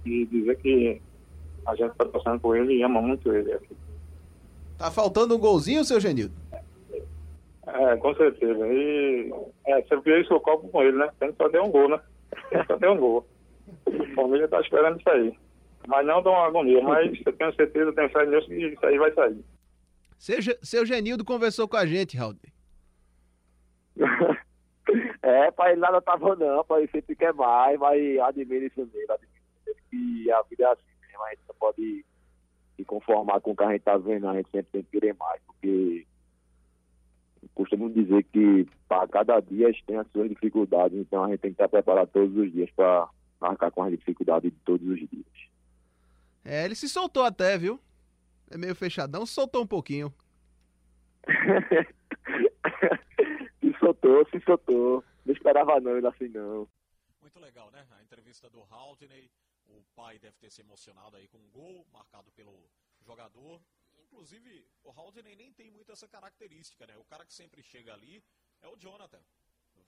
E 0.06 0.26
dizer 0.26 0.56
que 0.58 1.02
a 1.66 1.76
gente 1.76 1.92
está 1.92 2.06
torcendo 2.06 2.40
por 2.40 2.56
ele 2.56 2.74
e 2.74 2.82
ama 2.84 3.02
muito 3.02 3.32
ele. 3.34 3.52
Tá 4.78 4.90
faltando 4.90 5.36
um 5.36 5.38
golzinho, 5.38 5.84
seu 5.84 6.00
Genildo? 6.00 6.34
É, 7.66 7.96
com 7.96 8.14
certeza. 8.14 8.66
E 8.66 9.32
é, 9.66 9.82
sempre 9.82 10.20
eu 10.20 10.24
sou 10.26 10.40
copo 10.40 10.68
com 10.68 10.82
ele, 10.82 10.96
né? 10.96 11.08
Tem 11.18 11.30
que 11.30 11.36
só 11.36 11.48
ter 11.48 11.60
um 11.60 11.70
gol, 11.70 11.88
né? 11.88 12.00
Tem 12.50 12.60
que 12.60 12.66
só 12.66 12.76
ter 12.76 12.88
um 12.88 12.98
gol. 12.98 13.26
A 13.86 14.14
família 14.14 14.48
tá 14.48 14.60
esperando 14.60 14.98
isso 14.98 15.08
aí. 15.08 15.38
Mas 15.86 16.06
não 16.06 16.22
dá 16.22 16.30
uma 16.30 16.46
agonia, 16.46 16.82
mas 16.82 17.18
eu 17.24 17.32
tenho 17.32 17.54
certeza, 17.54 17.92
tenho 17.92 18.10
fé 18.10 18.26
nisso 18.26 18.48
que 18.48 18.66
isso 18.66 18.86
aí 18.86 18.98
vai 18.98 19.12
sair. 19.12 19.44
Seu, 20.18 20.38
seu 20.62 20.86
Genildo 20.86 21.24
conversou 21.24 21.68
com 21.68 21.76
a 21.76 21.86
gente, 21.86 22.18
Haldner. 22.18 22.52
É, 25.22 25.50
pai, 25.50 25.72
ele 25.72 25.80
nada 25.80 26.00
tá 26.02 26.16
bom 26.16 26.36
não, 26.36 26.62
pai, 26.62 26.86
sempre 26.92 27.16
quer 27.16 27.32
mais, 27.32 27.78
mas 27.78 28.18
admira 28.18 28.66
isso 28.66 28.80
mesmo, 28.80 29.12
admira 29.12 29.34
que 29.90 30.30
a 30.30 30.42
vida 30.42 30.64
é 30.64 30.66
assim 30.66 30.82
mesmo, 31.00 31.24
a 31.24 31.30
gente 31.30 31.40
não 31.48 31.54
pode 31.54 32.04
se 32.76 32.84
conformar 32.84 33.40
com 33.40 33.52
o 33.52 33.56
que 33.56 33.62
a 33.62 33.72
gente 33.72 33.82
tá 33.82 33.96
vendo, 33.96 34.28
a 34.28 34.34
gente 34.34 34.50
sempre 34.50 34.72
tem 34.72 34.82
que 34.82 34.90
querer 34.90 35.14
mais, 35.14 35.40
porque 35.46 36.06
costumo 37.54 37.90
dizer 37.90 38.24
que 38.24 38.66
para 38.88 39.06
cada 39.08 39.40
dia 39.40 39.68
a 39.68 39.70
gente 39.70 39.84
tem 39.84 39.96
as 39.96 40.10
suas 40.10 40.28
dificuldades, 40.28 40.98
então 40.98 41.24
a 41.24 41.28
gente 41.28 41.40
tem 41.40 41.50
que 41.50 41.54
estar 41.54 41.68
preparado 41.68 42.08
todos 42.08 42.36
os 42.36 42.52
dias 42.52 42.70
para 42.70 43.08
marcar 43.40 43.70
com 43.70 43.82
as 43.82 43.90
dificuldades 43.90 44.50
de 44.50 44.58
todos 44.60 44.86
os 44.88 44.98
dias. 44.98 45.24
É, 46.44 46.64
ele 46.64 46.74
se 46.74 46.88
soltou 46.88 47.22
até, 47.22 47.56
viu? 47.56 47.80
É 48.50 48.58
meio 48.58 48.74
fechadão, 48.74 49.24
se 49.24 49.32
soltou 49.32 49.62
um 49.62 49.66
pouquinho. 49.66 50.12
se 53.60 53.78
soltou, 53.78 54.26
se 54.30 54.40
soltou, 54.40 55.04
não 55.24 55.32
esperava 55.32 55.80
não, 55.80 55.96
ele 55.96 56.06
assim 56.06 56.28
não. 56.28 56.68
Muito 57.22 57.40
legal, 57.40 57.70
né? 57.70 57.86
A 57.98 58.02
entrevista 58.02 58.50
do 58.50 58.62
Haldney. 58.70 59.30
O 59.74 59.84
pai 59.94 60.18
deve 60.18 60.36
ter 60.38 60.50
se 60.50 60.60
emocionado 60.60 61.16
aí 61.16 61.26
com 61.28 61.38
um 61.38 61.50
gol 61.50 61.86
marcado 61.92 62.30
pelo 62.32 62.70
jogador. 63.00 63.62
Inclusive, 63.98 64.66
o 64.82 64.90
Haldney 64.90 65.34
nem 65.34 65.52
tem 65.52 65.70
muito 65.70 65.90
essa 65.90 66.06
característica, 66.06 66.86
né? 66.86 66.96
O 66.96 67.04
cara 67.04 67.24
que 67.26 67.34
sempre 67.34 67.62
chega 67.62 67.92
ali 67.92 68.24
é 68.62 68.68
o 68.68 68.76
Jonathan. 68.76 69.22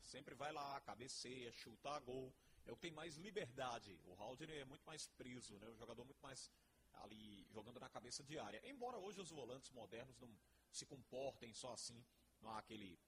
Sempre 0.03 0.35
vai 0.35 0.53
lá, 0.53 0.81
cabeceia, 0.81 1.53
chuta 1.53 1.99
gol. 2.01 2.35
É 2.65 2.73
o 2.73 2.77
que 2.77 2.83
tem 2.83 2.91
mais 2.91 3.17
liberdade. 3.17 3.99
O 4.05 4.15
Haldney 4.15 4.59
é 4.59 4.65
muito 4.65 4.85
mais 4.85 5.07
preso, 5.07 5.59
né? 5.59 5.69
O 5.69 5.77
jogador 5.77 6.05
muito 6.05 6.23
mais 6.23 6.51
ali 6.95 7.47
jogando 7.51 7.79
na 7.79 7.89
cabeça 7.89 8.23
diária. 8.25 8.61
Embora 8.65 8.99
hoje 8.99 9.21
os 9.21 9.31
volantes 9.31 9.71
modernos 9.71 10.19
não 10.19 10.31
se 10.73 10.85
comportem 10.87 11.53
só 11.55 11.73
assim, 11.73 12.05
não 12.41 12.51
há 12.51 12.59
aquele 12.59 12.99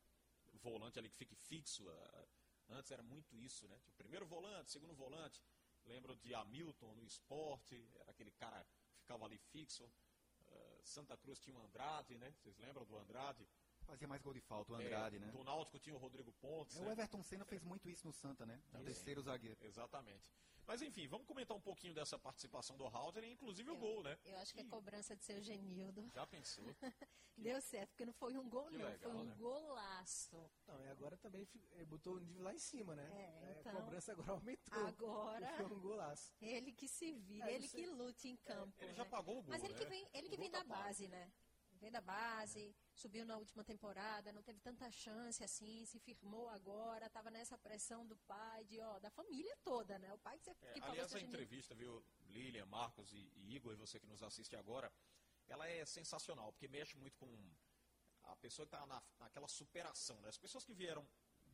volante 0.55 0.99
ali 0.99 1.09
que 1.09 1.17
fique 1.17 1.35
fixo. 1.35 1.89
ah, 1.89 2.27
Antes 2.71 2.91
era 2.91 3.03
muito 3.03 3.37
isso, 3.37 3.67
né? 3.67 3.81
O 3.89 3.93
primeiro 3.93 4.27
volante, 4.27 4.71
segundo 4.71 4.95
volante. 4.95 5.43
Lembro 5.89 6.15
de 6.17 6.35
Hamilton 6.35 6.95
no 6.95 7.05
esporte, 7.05 7.75
era 8.01 8.11
aquele 8.11 8.31
cara 8.33 8.63
que 8.93 9.01
ficava 9.01 9.25
ali 9.25 9.39
fixo. 9.39 9.91
Ah, 10.47 10.81
Santa 10.85 11.17
Cruz 11.17 11.39
tinha 11.41 11.57
o 11.57 11.63
Andrade, 11.63 12.17
né? 12.19 12.31
Vocês 12.39 12.59
lembram 12.59 12.85
do 12.85 12.97
Andrade? 12.97 13.49
Fazia 13.87 14.07
mais 14.07 14.21
gol 14.21 14.35
de 14.35 14.41
falta, 14.41 14.73
o 14.73 14.77
Andrade, 14.77 15.17
É, 15.17 15.19
né? 15.19 15.31
Do 15.31 15.43
Náutico 15.43 15.79
tinha 15.79 15.97
o 15.97 15.99
Rodrigo 15.99 16.31
Pontes. 16.35 16.77
É, 16.77 16.81
né? 16.81 16.89
O 16.89 16.93
Everton 16.93 17.23
Senna 17.23 17.45
fez 17.47 17.63
muito 17.63 17.89
isso 17.89 18.07
no 18.07 18.13
Santa, 18.13 18.45
né? 18.45 18.61
O 18.75 18.85
terceiro 18.85 19.23
zagueiro. 19.23 19.59
Exatamente. 19.63 20.31
Mas 20.69 20.83
enfim, 20.83 21.09
vamos 21.09 21.27
comentar 21.27 21.57
um 21.57 21.61
pouquinho 21.63 21.95
dessa 21.95 22.19
participação 22.19 22.77
do 22.77 22.87
Haldner, 22.87 23.25
inclusive 23.25 23.71
o 23.71 23.77
gol, 23.79 24.03
né? 24.03 24.19
Eu 24.23 24.37
acho 24.37 24.53
que 24.53 24.61
é 24.61 24.65
cobrança 24.65 25.17
de 25.17 25.25
seu 25.25 25.41
Genildo. 25.41 26.07
Já 26.15 26.27
pensou? 26.27 26.63
Deu 27.39 27.59
certo, 27.63 27.89
porque 27.91 28.05
não 28.05 28.13
foi 28.13 28.37
um 28.37 28.47
gol, 28.51 28.67
Que 28.69 28.77
não. 28.77 28.85
legal, 28.85 29.11
foi 29.13 29.21
um 29.21 29.25
né? 29.25 29.35
golaço. 29.37 30.51
Não, 30.67 30.85
e 30.85 30.89
agora 30.89 31.17
também 31.17 31.49
eh, 31.73 31.85
botou 31.87 32.17
o 32.17 32.19
nível 32.19 32.43
lá 32.43 32.53
em 32.53 32.59
cima, 32.59 32.95
né? 32.95 33.09
É, 33.15 33.61
então. 33.61 33.73
A 33.73 33.77
cobrança 33.77 34.13
agora 34.13 34.33
aumentou. 34.33 34.87
Agora- 34.87 35.47
Foi 35.73 35.77
um 35.77 35.81
golaço. 35.81 36.35
Ele 36.39 36.71
que 36.73 36.87
se 36.87 37.13
vira, 37.13 37.51
É, 37.51 37.55
ele 37.55 37.67
que 37.69 37.87
lute 37.87 38.29
em 38.29 38.37
campo. 38.37 38.75
Ele 38.79 38.93
já 38.93 39.05
né? 39.05 39.11
pagou 39.11 39.39
o 39.39 39.43
gol, 39.43 39.51
Mas 39.51 39.65
ele 39.65 39.73
que 39.73 39.85
né? 39.85 39.91
vem, 39.91 40.07
ele 40.13 40.27
O 40.27 40.31
que 40.31 40.37
vem 40.37 40.51
tá 40.51 40.59
da 40.59 40.65
pago. 40.67 40.83
base, 40.83 41.09
né? 41.09 41.33
Vem 41.79 41.91
da 41.91 42.01
base, 42.01 42.75
subiu 42.93 43.25
na 43.25 43.37
última 43.37 43.63
temporada, 43.63 44.33
não 44.33 44.43
teve 44.43 44.61
tanta 44.61 44.91
chance 44.91 45.43
assim, 45.43 45.85
se 45.85 45.99
firmou 46.01 46.49
agora, 46.49 47.09
tava 47.09 47.31
nessa 47.31 47.57
pressão 47.57 48.07
do 48.07 48.17
pai, 48.17 48.65
de 48.65 48.81
ó, 48.81 48.99
da 48.99 49.11
família 49.11 49.57
toda, 49.63 49.99
né? 49.99 50.13
O 50.13 50.19
pai 50.19 50.39
que, 50.39 50.45
você, 50.45 50.51
É, 50.63 50.73
que 50.73 50.83
aliás, 50.83 51.15
a 51.15 51.21
entrevista, 51.21 51.75
viu, 51.75 52.05
Lilian, 52.31 52.67
Marcos 52.67 53.13
e, 53.13 53.31
e 53.37 53.55
Igor, 53.55 53.73
e 53.73 53.77
você 53.77 54.01
que 54.01 54.07
nos 54.07 54.23
assiste 54.23 54.57
agora, 54.57 54.93
ela 55.47 55.67
é 55.69 55.85
sensacional, 55.87 56.53
porque 56.53 56.69
mexe 56.69 56.97
muito 56.97 57.17
com 57.17 57.29
a 58.25 58.37
pessoa 58.37 58.67
que 58.67 58.75
está 58.75 58.87
na, 58.87 59.03
naquela 59.19 59.49
superação. 59.49 60.21
Né? 60.21 60.29
As 60.29 60.39
pessoas 60.39 60.65
que 60.65 60.75
vieram 60.75 61.07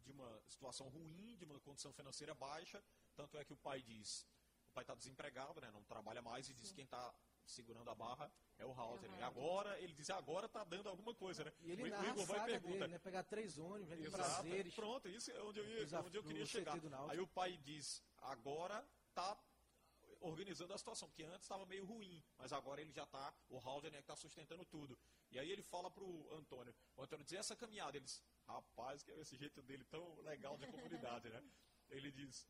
de 0.02 0.10
uma 0.10 0.42
situação 0.46 0.88
ruim, 0.88 1.36
de 1.36 1.44
uma 1.44 1.58
condição 1.60 1.92
financeira 1.92 2.34
baixa, 2.34 2.82
tanto 3.14 3.38
é 3.38 3.44
que 3.44 3.52
o 3.52 3.56
pai 3.56 3.82
diz, 3.82 4.26
o 4.70 4.72
pai 4.72 4.82
está 4.82 4.94
desempregado, 4.94 5.60
né? 5.60 5.70
não 5.70 5.82
trabalha 5.84 6.20
mais, 6.20 6.48
e 6.48 6.54
diz 6.54 6.70
que 6.70 6.76
quem 6.76 6.84
está 6.84 7.14
segurando 7.46 7.88
a 7.90 7.94
barra 7.94 8.30
é 8.58 8.64
o 8.64 8.72
Halter. 8.72 9.10
E 9.18 9.22
agora, 9.22 9.78
ele 9.80 9.92
diz, 9.92 10.10
agora 10.10 10.46
está 10.46 10.64
dando 10.64 10.88
alguma 10.88 11.14
coisa, 11.14 11.44
né? 11.44 11.52
E 11.60 11.70
ele 11.70 11.82
o, 11.82 11.86
o 11.86 11.88
narra 11.90 12.04
a 12.04 12.10
Igor 12.10 12.26
vai 12.26 12.44
pergunta, 12.46 12.78
dele, 12.78 12.92
né? 12.92 12.98
Pegar 12.98 13.22
três 13.24 13.58
ônibus, 13.58 13.88
vender 13.88 14.06
Exato. 14.06 14.22
prazeres. 14.22 14.74
Pronto, 14.74 15.08
isso 15.08 15.30
é 15.30 15.42
onde 15.42 15.60
eu, 15.60 15.66
ia, 15.66 16.00
onde 16.00 16.16
eu 16.16 16.22
queria 16.22 16.46
chegar. 16.46 16.78
Aí 17.08 17.20
o 17.20 17.26
pai 17.26 17.56
diz, 17.58 18.02
agora 18.18 18.86
tá 19.14 19.38
organizando 20.20 20.72
a 20.72 20.78
situação, 20.78 21.08
porque 21.08 21.22
antes 21.22 21.42
estava 21.42 21.66
meio 21.66 21.84
ruim, 21.84 22.22
mas 22.38 22.52
agora 22.52 22.80
ele 22.80 22.92
já 22.92 23.04
tá, 23.06 23.34
o 23.50 23.58
Halder 23.58 23.94
é 23.94 23.98
que 23.98 24.06
tá 24.06 24.16
sustentando 24.16 24.64
tudo. 24.64 24.98
E 25.30 25.38
aí 25.38 25.50
ele 25.50 25.62
fala 25.62 25.90
pro 25.90 26.32
Antônio, 26.32 26.74
o 26.96 27.02
Antônio 27.02 27.24
diz, 27.24 27.32
"E 27.32 27.36
essa 27.36 27.54
caminhada, 27.54 27.96
ele 27.96 28.04
diz, 28.04 28.22
rapaz, 28.46 29.02
que 29.02 29.10
é 29.12 29.20
esse 29.20 29.36
jeito 29.36 29.62
dele 29.62 29.84
tão 29.84 30.20
legal 30.22 30.56
de 30.56 30.66
comunidade, 30.66 31.28
né? 31.28 31.42
Ele 31.90 32.10
diz, 32.10 32.48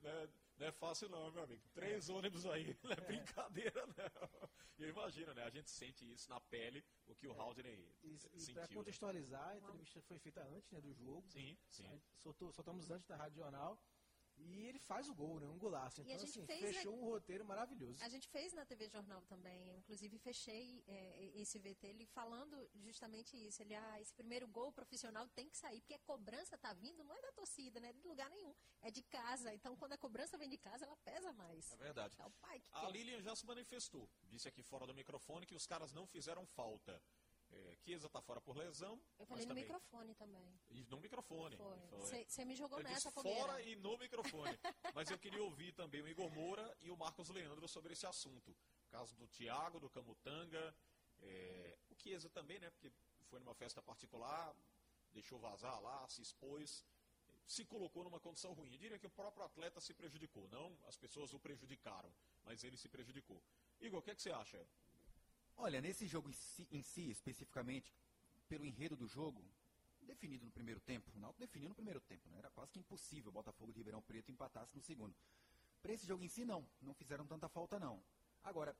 "Não 0.00 0.10
é- 0.10 0.28
não 0.60 0.66
é, 0.66 0.68
é 0.68 0.72
fácil 0.72 1.08
não, 1.08 1.32
meu 1.32 1.42
amigo. 1.42 1.62
Três 1.72 2.08
ônibus 2.10 2.44
aí, 2.46 2.76
não 2.84 2.92
é 2.92 2.96
brincadeira 2.96 3.86
não. 3.86 4.50
Eu 4.78 4.90
imagino, 4.90 5.34
né? 5.34 5.44
A 5.44 5.50
gente 5.50 5.70
sente 5.70 6.10
isso 6.10 6.28
na 6.28 6.38
pele, 6.40 6.84
o 7.06 7.14
que 7.14 7.26
o 7.26 7.32
E, 8.02 8.14
e 8.14 8.18
para 8.18 8.28
sentiu. 8.38 8.54
né? 8.54 8.68
contextualizar, 8.74 9.48
a 9.48 9.56
entrevista 9.56 10.00
foi 10.02 10.18
feita 10.18 10.42
antes 10.42 10.70
né, 10.70 10.80
do 10.80 10.92
jogo. 10.92 11.26
Sim, 11.30 11.56
sim. 11.68 11.82
Né, 11.84 12.00
Soltou, 12.18 12.52
soltamos 12.52 12.90
antes 12.90 13.06
da 13.06 13.16
Rádio 13.16 13.36
Jornal. 13.36 13.82
E 14.42 14.66
ele 14.66 14.78
faz 14.78 15.08
o 15.08 15.14
gol, 15.14 15.38
né? 15.38 15.48
Um 15.48 15.58
golaço. 15.58 16.00
E 16.00 16.04
Então, 16.04 16.14
a 16.16 16.18
gente 16.18 16.30
assim, 16.30 16.46
fez, 16.46 16.76
fechou 16.76 16.94
um 16.94 17.04
roteiro 17.04 17.44
maravilhoso. 17.44 18.02
A 18.02 18.08
gente 18.08 18.28
fez 18.28 18.52
na 18.52 18.64
TV 18.64 18.88
Jornal 18.88 19.22
também, 19.22 19.76
inclusive 19.76 20.18
fechei 20.18 20.82
é, 20.86 21.30
esse 21.34 21.58
VT 21.58 21.86
ele 21.86 22.06
falando 22.06 22.68
justamente 22.74 23.36
isso. 23.36 23.62
Ele, 23.62 23.74
ah, 23.74 24.00
esse 24.00 24.14
primeiro 24.14 24.46
gol 24.48 24.72
profissional 24.72 25.28
tem 25.28 25.48
que 25.48 25.56
sair, 25.56 25.80
porque 25.80 25.94
a 25.94 25.98
cobrança 26.00 26.56
tá 26.58 26.72
vindo, 26.72 27.04
não 27.04 27.14
é 27.14 27.20
da 27.20 27.32
torcida, 27.32 27.80
né? 27.80 27.92
De 27.92 28.02
lugar 28.06 28.28
nenhum. 28.30 28.54
É 28.80 28.90
de 28.90 29.02
casa. 29.02 29.52
Então, 29.54 29.76
quando 29.76 29.92
a 29.92 29.98
cobrança 29.98 30.36
vem 30.38 30.48
de 30.48 30.58
casa, 30.58 30.84
ela 30.84 30.96
pesa 30.98 31.32
mais. 31.32 31.72
É 31.72 31.76
verdade. 31.76 32.16
É 32.18 32.26
o 32.26 32.30
pai 32.32 32.60
que 32.60 32.68
A 32.72 32.80
quer. 32.80 32.92
Lilian 32.92 33.20
já 33.20 33.34
se 33.36 33.46
manifestou. 33.46 34.08
Disse 34.22 34.48
aqui 34.48 34.62
fora 34.62 34.86
do 34.86 34.94
microfone 34.94 35.46
que 35.46 35.54
os 35.54 35.66
caras 35.66 35.92
não 35.92 36.06
fizeram 36.06 36.46
falta. 36.46 37.02
É, 37.52 37.76
Chiesa 37.82 38.08
tá 38.08 38.20
fora 38.22 38.40
por 38.40 38.56
lesão. 38.56 39.00
Eu 39.18 39.26
falei 39.26 39.44
no 39.44 39.48
também- 39.48 39.64
microfone 39.64 40.14
também. 40.14 40.60
E 40.70 40.84
no 40.84 41.00
microfone. 41.00 41.56
Você 42.28 42.44
me 42.44 42.54
jogou 42.54 42.78
Eu 42.78 42.84
disse 42.84 42.94
nessa 42.94 43.10
fogueira. 43.10 43.40
fora 43.40 43.62
e 43.62 43.74
no 43.76 43.98
microfone. 43.98 44.58
Mas 44.94 45.10
eu 45.10 45.18
queria 45.18 45.42
ouvir 45.42 45.72
também 45.72 46.00
o 46.00 46.08
Igor 46.08 46.30
Moura 46.30 46.76
e 46.80 46.90
o 46.90 46.96
Marcos 46.96 47.28
Leandro 47.30 47.66
sobre 47.68 47.92
esse 47.92 48.06
assunto. 48.06 48.50
O 48.52 48.88
caso 48.90 49.16
do 49.16 49.26
Thiago, 49.28 49.80
do 49.80 49.90
Camutanga, 49.90 50.74
é, 51.22 51.76
o 51.90 51.94
Chiesa 51.96 52.28
também, 52.30 52.58
né? 52.60 52.70
Porque 52.70 52.90
foi 53.26 53.40
numa 53.40 53.54
festa 53.54 53.82
particular, 53.82 54.54
deixou 55.12 55.38
vazar 55.38 55.80
lá, 55.82 56.06
se 56.08 56.22
expôs. 56.22 56.84
se 57.46 57.64
colocou 57.64 58.04
numa 58.04 58.20
condição 58.20 58.52
ruim. 58.52 58.70
Eu 58.72 58.78
diria 58.78 58.96
que 58.96 59.08
o 59.08 59.10
próprio 59.10 59.44
atleta 59.44 59.80
se 59.80 59.92
prejudicou, 59.92 60.46
não 60.50 60.78
as 60.86 60.96
pessoas 60.96 61.34
o 61.34 61.40
prejudicaram, 61.40 62.08
mas 62.44 62.62
ele 62.62 62.76
se 62.76 62.88
prejudicou. 62.88 63.42
Igor, 63.80 63.98
o 63.98 64.02
que, 64.04 64.12
é 64.12 64.14
que 64.14 64.22
você 64.22 64.30
acha? 64.30 64.64
Olha, 65.62 65.78
nesse 65.78 66.06
jogo 66.06 66.30
em 66.30 66.32
si, 66.32 66.66
em 66.72 66.80
si, 66.80 67.10
especificamente, 67.10 67.92
pelo 68.48 68.64
enredo 68.64 68.96
do 68.96 69.06
jogo, 69.06 69.44
definido 70.00 70.46
no 70.46 70.50
primeiro 70.50 70.80
tempo, 70.80 71.10
o 71.14 71.20
Náutico 71.20 71.38
definiu 71.38 71.68
no 71.68 71.74
primeiro 71.74 72.00
tempo, 72.00 72.26
né? 72.30 72.38
era 72.38 72.48
quase 72.48 72.72
que 72.72 72.78
impossível 72.78 73.28
o 73.28 73.32
Botafogo 73.32 73.70
de 73.70 73.76
Ribeirão 73.76 74.00
Preto 74.00 74.32
empatasse 74.32 74.74
no 74.74 74.80
segundo. 74.80 75.14
Para 75.82 75.92
esse 75.92 76.06
jogo 76.06 76.24
em 76.24 76.28
si, 76.28 76.46
não, 76.46 76.66
não 76.80 76.94
fizeram 76.94 77.26
tanta 77.26 77.46
falta, 77.46 77.78
não. 77.78 78.02
Agora, 78.42 78.74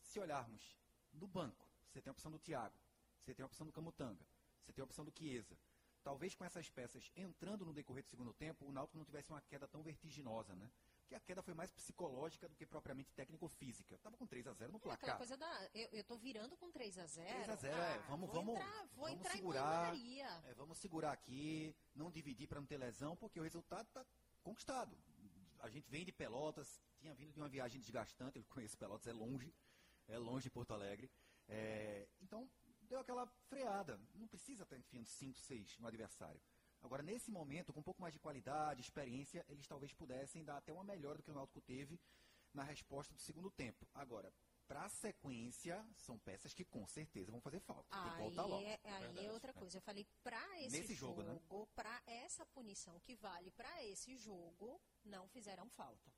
se 0.00 0.18
olharmos 0.18 0.78
no 1.12 1.26
banco, 1.26 1.68
você 1.90 2.00
tem 2.00 2.10
a 2.10 2.12
opção 2.12 2.32
do 2.32 2.38
Thiago, 2.38 2.74
você 3.22 3.34
tem 3.34 3.42
a 3.42 3.46
opção 3.46 3.66
do 3.66 3.72
Camutanga, 3.72 4.24
você 4.64 4.72
tem 4.72 4.80
a 4.80 4.86
opção 4.86 5.04
do 5.04 5.12
Chiesa. 5.14 5.58
Talvez 6.02 6.34
com 6.34 6.44
essas 6.46 6.70
peças 6.70 7.12
entrando 7.14 7.66
no 7.66 7.74
decorrer 7.74 8.02
do 8.02 8.08
segundo 8.08 8.32
tempo, 8.32 8.64
o 8.64 8.72
Náutico 8.72 8.96
não 8.96 9.04
tivesse 9.04 9.30
uma 9.30 9.42
queda 9.42 9.68
tão 9.68 9.82
vertiginosa, 9.82 10.54
né? 10.54 10.70
Porque 11.04 11.14
a 11.14 11.20
queda 11.20 11.42
foi 11.42 11.52
mais 11.52 11.70
psicológica 11.70 12.48
do 12.48 12.56
que 12.56 12.64
propriamente 12.64 13.12
técnico-física. 13.12 13.98
Tava 13.98 14.16
com 14.16 14.26
3 14.26 14.46
a 14.46 14.54
0 14.54 14.72
no 14.72 14.78
É 14.78 14.80
placar. 14.80 15.18
coisa 15.18 15.36
da. 15.36 15.70
Eu, 15.74 15.88
eu 15.92 16.04
tô 16.04 16.16
virando 16.16 16.56
com 16.56 16.70
3 16.70 16.98
a 16.98 17.06
0 17.06 17.28
3 17.28 17.48
a 17.50 17.56
0 17.56 17.76
é. 17.76 17.98
Vamos, 18.08 18.30
vou 18.30 18.42
vamos, 18.42 18.54
entrar, 18.60 18.86
vou 18.94 19.04
vamos 19.04 19.20
entrar 19.20 19.32
segurar. 19.32 19.94
É, 20.46 20.54
vamos 20.54 20.78
segurar 20.78 21.12
aqui, 21.12 21.76
não 21.94 22.10
dividir 22.10 22.48
para 22.48 22.58
não 22.58 22.66
ter 22.66 22.78
lesão, 22.78 23.14
porque 23.16 23.38
o 23.38 23.42
resultado 23.42 23.86
está 23.86 24.04
conquistado. 24.42 24.96
A 25.60 25.68
gente 25.68 25.90
vem 25.90 26.06
de 26.06 26.12
Pelotas, 26.12 26.80
tinha 26.98 27.14
vindo 27.14 27.32
de 27.32 27.38
uma 27.38 27.48
viagem 27.48 27.80
desgastante, 27.80 28.38
eu 28.38 28.44
conheço 28.44 28.76
Pelotas, 28.78 29.06
é 29.06 29.12
longe, 29.12 29.54
é 30.08 30.16
longe 30.16 30.44
de 30.44 30.50
Porto 30.50 30.72
Alegre. 30.72 31.10
É, 31.48 32.08
então, 32.22 32.50
deu 32.82 33.00
aquela 33.00 33.26
freada. 33.48 34.00
Não 34.14 34.26
precisa 34.26 34.62
estar 34.62 34.76
enfiando 34.78 35.06
5, 35.06 35.38
6 35.38 35.78
no 35.78 35.86
adversário. 35.86 36.40
Agora, 36.84 37.02
nesse 37.02 37.30
momento, 37.30 37.72
com 37.72 37.80
um 37.80 37.82
pouco 37.82 38.02
mais 38.02 38.12
de 38.12 38.20
qualidade, 38.20 38.82
experiência, 38.82 39.42
eles 39.48 39.66
talvez 39.66 39.90
pudessem 39.94 40.44
dar 40.44 40.58
até 40.58 40.70
uma 40.70 40.84
melhor 40.84 41.16
do 41.16 41.22
que 41.22 41.30
o 41.30 41.34
Náutico 41.34 41.62
teve 41.62 41.98
na 42.52 42.62
resposta 42.62 43.14
do 43.14 43.20
segundo 43.20 43.50
tempo. 43.50 43.88
Agora, 43.94 44.30
para 44.68 44.84
a 44.84 44.88
sequência, 44.90 45.82
são 45.96 46.18
peças 46.18 46.52
que 46.52 46.62
com 46.62 46.86
certeza 46.86 47.30
vão 47.30 47.40
fazer 47.40 47.58
falta. 47.60 47.88
Aí, 47.90 48.18
voltar 48.18 48.44
logo. 48.44 48.62
é, 48.62 48.78
aí 48.84 49.26
é 49.26 49.32
outra 49.32 49.54
coisa. 49.54 49.78
Eu 49.78 49.80
falei, 49.80 50.06
pra 50.22 50.60
esse 50.60 50.78
Nesse 50.78 50.94
jogo, 50.94 51.22
jogo, 51.22 51.32
né? 51.32 51.66
pra 51.74 52.02
essa 52.06 52.44
punição 52.44 53.00
que 53.00 53.16
vale 53.16 53.50
pra 53.50 53.82
esse 53.84 54.14
jogo, 54.18 54.78
não 55.02 55.26
fizeram 55.28 55.66
falta. 55.70 56.12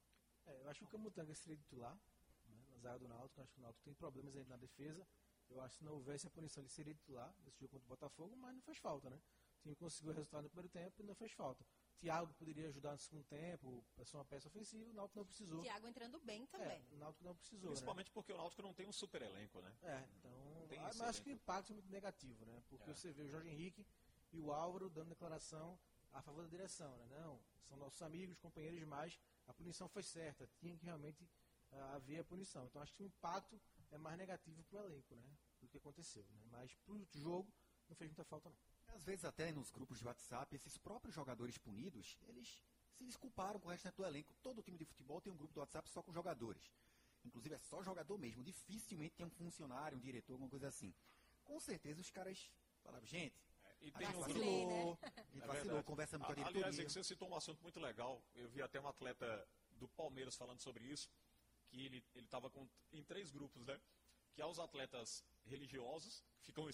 É, 0.46 0.62
eu 0.62 0.68
acho 0.68 0.80
que 0.80 0.84
o 0.86 0.88
Camutanga 0.88 1.32
seria 1.36 1.56
titular 1.56 1.96
né, 2.44 2.64
na 2.70 2.76
zaga 2.78 2.98
do 2.98 3.06
Náutico. 3.06 3.38
Eu 3.38 3.44
acho 3.44 3.52
que 3.52 3.60
o 3.60 3.62
Náutico 3.62 3.84
tem 3.84 3.94
problemas 3.94 4.34
aí 4.34 4.44
na 4.46 4.56
defesa. 4.56 5.06
Eu 5.48 5.60
acho 5.60 5.74
que 5.74 5.78
se 5.78 5.84
não 5.84 5.92
houvesse 5.92 6.26
a 6.26 6.30
punição, 6.30 6.60
ele 6.60 6.70
seria 6.70 6.92
titular 6.92 7.32
nesse 7.44 7.60
jogo 7.60 7.70
contra 7.70 7.86
o 7.86 7.88
Botafogo, 7.88 8.36
mas 8.36 8.52
não 8.52 8.62
fez 8.62 8.78
falta, 8.78 9.08
né? 9.08 9.20
Time 9.66 9.74
conseguiu 9.74 10.12
o 10.12 10.14
resultado 10.14 10.44
no 10.44 10.48
primeiro 10.50 10.68
tempo 10.68 11.02
e 11.02 11.04
não 11.04 11.14
fez 11.14 11.32
falta. 11.32 11.66
Thiago 11.98 12.32
poderia 12.34 12.68
ajudar 12.68 12.92
no 12.92 12.98
segundo 12.98 13.24
tempo, 13.24 13.84
ser 14.04 14.16
uma 14.16 14.24
peça 14.24 14.46
ofensiva, 14.46 14.90
o 14.90 14.94
Náutico 14.94 15.18
não 15.18 15.26
precisou. 15.26 15.62
Thiago 15.62 15.88
entrando 15.88 16.20
bem 16.20 16.46
também. 16.46 16.86
É, 16.90 16.94
o 16.94 16.98
Náutico 16.98 17.24
não 17.24 17.34
precisou, 17.34 17.70
Principalmente 17.70 18.10
porque 18.12 18.32
o 18.32 18.36
Náutico 18.36 18.62
não 18.62 18.72
tem 18.72 18.86
um 18.86 18.92
super 18.92 19.22
elenco, 19.22 19.60
né? 19.60 19.74
né? 19.82 20.04
É, 20.04 20.08
então, 20.18 20.66
Tem 20.68 20.78
mas 20.78 21.00
acho 21.00 21.22
que 21.22 21.30
o 21.30 21.32
impacto 21.32 21.70
é 21.70 21.74
muito 21.74 21.90
negativo, 21.90 22.44
né? 22.44 22.62
Porque 22.68 22.88
É. 22.88 22.94
você 22.94 23.12
vê 23.12 23.22
o 23.22 23.28
Jorge 23.28 23.48
Henrique 23.48 23.84
e 24.32 24.38
o 24.38 24.52
Álvaro 24.52 24.88
dando 24.88 25.08
declaração 25.08 25.78
a 26.12 26.22
favor 26.22 26.44
da 26.44 26.48
direção, 26.48 26.96
né? 26.98 27.06
Não, 27.18 27.40
são 27.66 27.76
nossos 27.76 28.00
amigos, 28.02 28.38
companheiros 28.38 28.78
demais, 28.78 29.18
a 29.48 29.52
punição 29.52 29.88
foi 29.88 30.02
certa, 30.02 30.48
tinha 30.58 30.76
que 30.76 30.84
realmente 30.84 31.28
ah, 31.72 31.94
haver 31.96 32.20
a 32.20 32.24
punição. 32.24 32.66
Então 32.66 32.80
acho 32.80 32.94
que 32.94 33.02
o 33.02 33.06
impacto 33.06 33.60
é 33.90 33.98
mais 33.98 34.16
negativo 34.16 34.62
para 34.64 34.82
o 34.82 34.84
elenco, 34.84 35.16
né? 35.16 35.36
Do 35.60 35.66
que 35.66 35.78
aconteceu, 35.78 36.24
né? 36.30 36.42
Mas 36.50 36.72
para 36.84 36.94
o 36.94 37.04
jogo 37.14 37.52
não 37.88 37.96
fez 37.96 38.10
muita 38.10 38.24
falta, 38.24 38.48
não. 38.48 38.75
Às 38.94 39.04
vezes 39.04 39.24
até 39.24 39.52
nos 39.52 39.70
grupos 39.70 39.98
de 39.98 40.04
WhatsApp, 40.06 40.54
esses 40.54 40.76
próprios 40.78 41.14
jogadores 41.14 41.58
punidos, 41.58 42.16
eles 42.28 42.62
se 42.94 43.04
desculparam 43.04 43.60
com 43.60 43.68
o 43.68 43.70
restante 43.70 43.96
do 43.96 44.04
elenco. 44.04 44.34
Todo 44.42 44.62
time 44.62 44.78
de 44.78 44.84
futebol 44.84 45.20
tem 45.20 45.32
um 45.32 45.36
grupo 45.36 45.52
do 45.54 45.60
WhatsApp 45.60 45.88
só 45.90 46.02
com 46.02 46.12
jogadores. 46.12 46.72
Inclusive 47.24 47.54
é 47.54 47.58
só 47.58 47.82
jogador 47.82 48.16
mesmo. 48.18 48.42
Dificilmente 48.42 49.14
tem 49.16 49.26
um 49.26 49.30
funcionário, 49.30 49.98
um 49.98 50.00
diretor, 50.00 50.34
alguma 50.34 50.48
coisa 50.48 50.68
assim. 50.68 50.94
Com 51.44 51.60
certeza 51.60 52.00
os 52.00 52.10
caras 52.10 52.50
falaram, 52.82 53.04
gente, 53.06 53.34
E 53.82 53.90
a 53.94 53.98
tem 53.98 54.08
um 54.08 54.20
vacilou, 54.20 54.98
a 55.02 55.06
É 55.06 55.22
gente 55.32 55.46
vacilou, 55.46 55.52
verdade. 55.64 55.84
conversamos 55.84 56.26
com 56.26 56.32
a 56.32 56.34
A- 56.34 56.38
Aliás, 56.38 56.52
diretoria. 56.54 56.82
é 56.82 56.86
que 56.86 56.92
você 56.92 57.04
citou 57.04 57.28
um 57.28 57.36
assunto 57.36 57.60
muito 57.62 57.78
legal. 57.78 58.22
Eu 58.34 58.48
vi 58.48 58.62
até 58.62 58.80
um 58.80 58.88
atleta 58.88 59.46
do 59.72 59.86
Palmeiras 59.88 60.34
falando 60.36 60.60
sobre 60.60 60.84
isso, 60.84 61.10
que 61.68 61.84
ele 61.84 62.02
estava 62.14 62.50
em 62.92 63.02
três 63.02 63.30
grupos, 63.30 63.66
né? 63.66 63.78
Que 64.32 64.40
há 64.40 64.46
os 64.46 64.58
atletas 64.58 65.22
religiosos, 65.44 66.24
que 66.40 66.46
ficam 66.46 66.68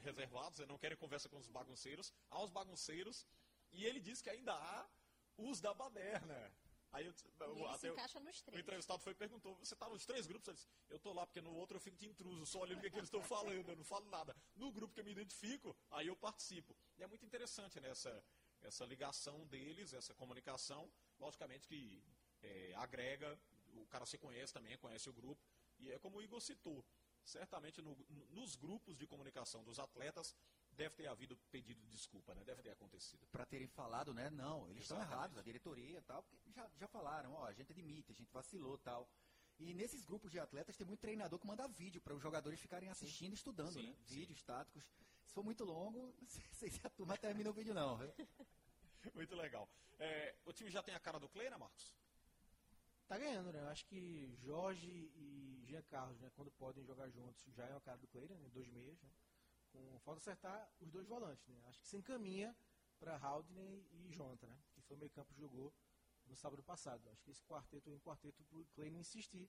reservados, 0.00 0.58
né? 0.58 0.66
não 0.66 0.78
querem 0.78 0.96
conversa 0.96 1.28
com 1.28 1.38
os 1.38 1.48
bagunceiros, 1.48 2.12
há 2.30 2.42
os 2.42 2.50
bagunceiros, 2.50 3.26
e 3.72 3.84
ele 3.84 4.00
diz 4.00 4.20
que 4.22 4.30
ainda 4.30 4.52
há 4.54 4.88
os 5.36 5.60
da 5.60 5.72
baderna. 5.74 6.52
Aí 6.92 7.04
eu, 7.04 7.12
E 7.12 7.14
se 7.16 7.28
até 7.74 7.90
o- 7.92 7.94
entrevistado 8.60 9.02
foi 9.02 9.12
e 9.12 9.14
perguntou, 9.16 9.54
você 9.56 9.74
está 9.74 9.88
nos 9.88 10.06
três 10.06 10.26
grupos? 10.26 10.48
Ele 10.48 10.56
disse, 10.56 10.68
eu 10.88 10.98
tô 10.98 11.12
lá 11.12 11.26
porque 11.26 11.40
no 11.42 11.52
outro 11.54 11.76
eu 11.76 11.80
fico 11.80 11.96
de 11.96 12.06
intruso, 12.06 12.46
só 12.46 12.60
olhando 12.60 12.78
o 12.78 12.80
que, 12.80 12.86
é 12.86 12.90
que 12.90 12.96
eles 12.96 13.08
estão 13.08 13.20
falando, 13.64 13.68
eu 13.68 13.76
não 13.76 13.84
falo 13.84 14.08
nada. 14.08 14.34
No 14.54 14.70
grupo 14.72 14.94
que 14.94 15.00
eu 15.00 15.04
me 15.04 15.10
identifico, 15.10 15.76
aí 15.90 16.06
eu 16.06 16.16
participo. 16.16 16.74
E 16.96 17.02
é 17.02 17.06
muito 17.06 17.26
interessante 17.26 17.78
né, 17.80 17.90
essa, 17.90 18.24
essa 18.62 18.84
ligação 18.86 19.46
deles, 19.48 19.92
essa 19.92 20.14
comunicação, 20.14 20.90
logicamente 21.18 21.66
que 21.68 22.02
é, 22.42 22.72
agrega, 22.76 23.38
o 23.74 23.86
cara 23.88 24.06
se 24.06 24.16
conhece 24.16 24.54
também, 24.54 24.78
conhece 24.78 25.10
o 25.10 25.12
grupo, 25.12 25.42
e 25.78 25.90
é 25.90 25.98
como 25.98 26.16
o 26.16 26.22
Igor 26.22 26.40
citou, 26.40 26.82
certamente 27.26 27.82
no- 27.82 27.96
nos 28.30 28.56
grupos 28.56 28.96
de 28.96 29.06
comunicação 29.06 29.62
dos 29.64 29.78
atletas 29.78 30.34
deve 30.72 30.94
ter 30.94 31.06
havido 31.06 31.36
pedido 31.50 31.80
de 31.80 31.88
desculpa, 31.88 32.34
né? 32.34 32.44
deve 32.44 32.62
ter 32.62 32.70
acontecido. 32.70 33.26
para 33.28 33.44
terem 33.46 33.66
falado, 33.66 34.14
né? 34.14 34.30
Não, 34.30 34.68
eles 34.70 34.82
estão 34.82 35.00
errados, 35.00 35.36
a 35.38 35.42
diretoria 35.42 35.98
e 35.98 36.02
tal, 36.02 36.22
porque 36.22 36.50
já, 36.52 36.68
já 36.78 36.86
falaram, 36.88 37.32
ó, 37.34 37.46
a 37.46 37.52
gente 37.52 37.72
admite, 37.72 38.12
a 38.12 38.14
gente 38.14 38.30
vacilou 38.32 38.78
tal. 38.78 39.08
E 39.58 39.72
nesses 39.72 40.04
grupos 40.04 40.30
de 40.30 40.38
atletas 40.38 40.76
tem 40.76 40.86
muito 40.86 41.00
treinador 41.00 41.38
que 41.38 41.46
manda 41.46 41.66
vídeo 41.66 42.00
para 42.00 42.14
os 42.14 42.22
jogadores 42.22 42.60
ficarem 42.60 42.90
assistindo 42.90 43.32
e 43.32 43.36
estudando, 43.36 43.72
Sim, 43.72 43.86
né? 43.88 43.96
Vídeos 44.06 44.42
táticos. 44.42 44.84
Se 45.24 45.32
for 45.32 45.42
muito 45.42 45.64
longo, 45.64 46.14
não 46.20 46.28
sei 46.52 46.70
se 46.70 46.80
a 46.86 46.90
turma 46.90 47.16
termina 47.16 47.50
o 47.50 47.52
vídeo 47.54 47.74
não. 47.74 47.96
viu? 47.96 48.12
Muito 49.14 49.34
legal. 49.36 49.68
É, 49.98 50.34
o 50.44 50.52
time 50.52 50.68
já 50.68 50.82
tem 50.82 50.92
a 50.94 50.98
cara 51.00 51.18
do 51.20 51.28
Clay, 51.28 51.48
né, 51.48 51.56
Marcos? 51.56 51.92
Tá 53.08 53.16
ganhando, 53.18 53.52
né? 53.52 53.60
Eu 53.60 53.68
acho 53.68 53.86
que 53.86 54.34
Jorge 54.42 54.88
e 55.14 55.62
Jean 55.66 55.82
Carlos, 55.84 56.18
né, 56.20 56.30
quando 56.34 56.50
podem 56.52 56.84
jogar 56.84 57.08
juntos, 57.08 57.44
já 57.54 57.64
é 57.64 57.70
uma 57.70 57.80
cara 57.80 57.98
do 57.98 58.08
Cleira, 58.08 58.34
né? 58.36 58.48
Dois 58.48 58.68
meias, 58.68 59.00
né? 59.00 59.10
Com 59.70 59.98
falta 60.00 60.18
acertar 60.18 60.68
os 60.80 60.90
dois 60.90 61.06
volantes, 61.06 61.46
né? 61.46 61.62
Acho 61.68 61.80
que 61.80 61.86
se 61.86 61.96
encaminha 61.96 62.56
para 62.98 63.16
Haldney 63.16 63.86
e 63.92 64.10
Jonathan, 64.12 64.48
né? 64.48 64.58
Que 64.74 64.80
foi 64.82 64.96
o 64.96 64.98
meio 64.98 65.10
campo 65.10 65.32
que 65.32 65.40
jogou 65.40 65.72
no 66.26 66.34
sábado 66.36 66.62
passado. 66.64 67.08
Acho 67.10 67.22
que 67.22 67.30
esse 67.30 67.44
quarteto 67.44 67.88
é 67.90 67.92
um 67.92 68.00
quarteto 68.00 68.42
pro 68.44 68.64
Kleiner 68.74 68.98
insistir 69.00 69.48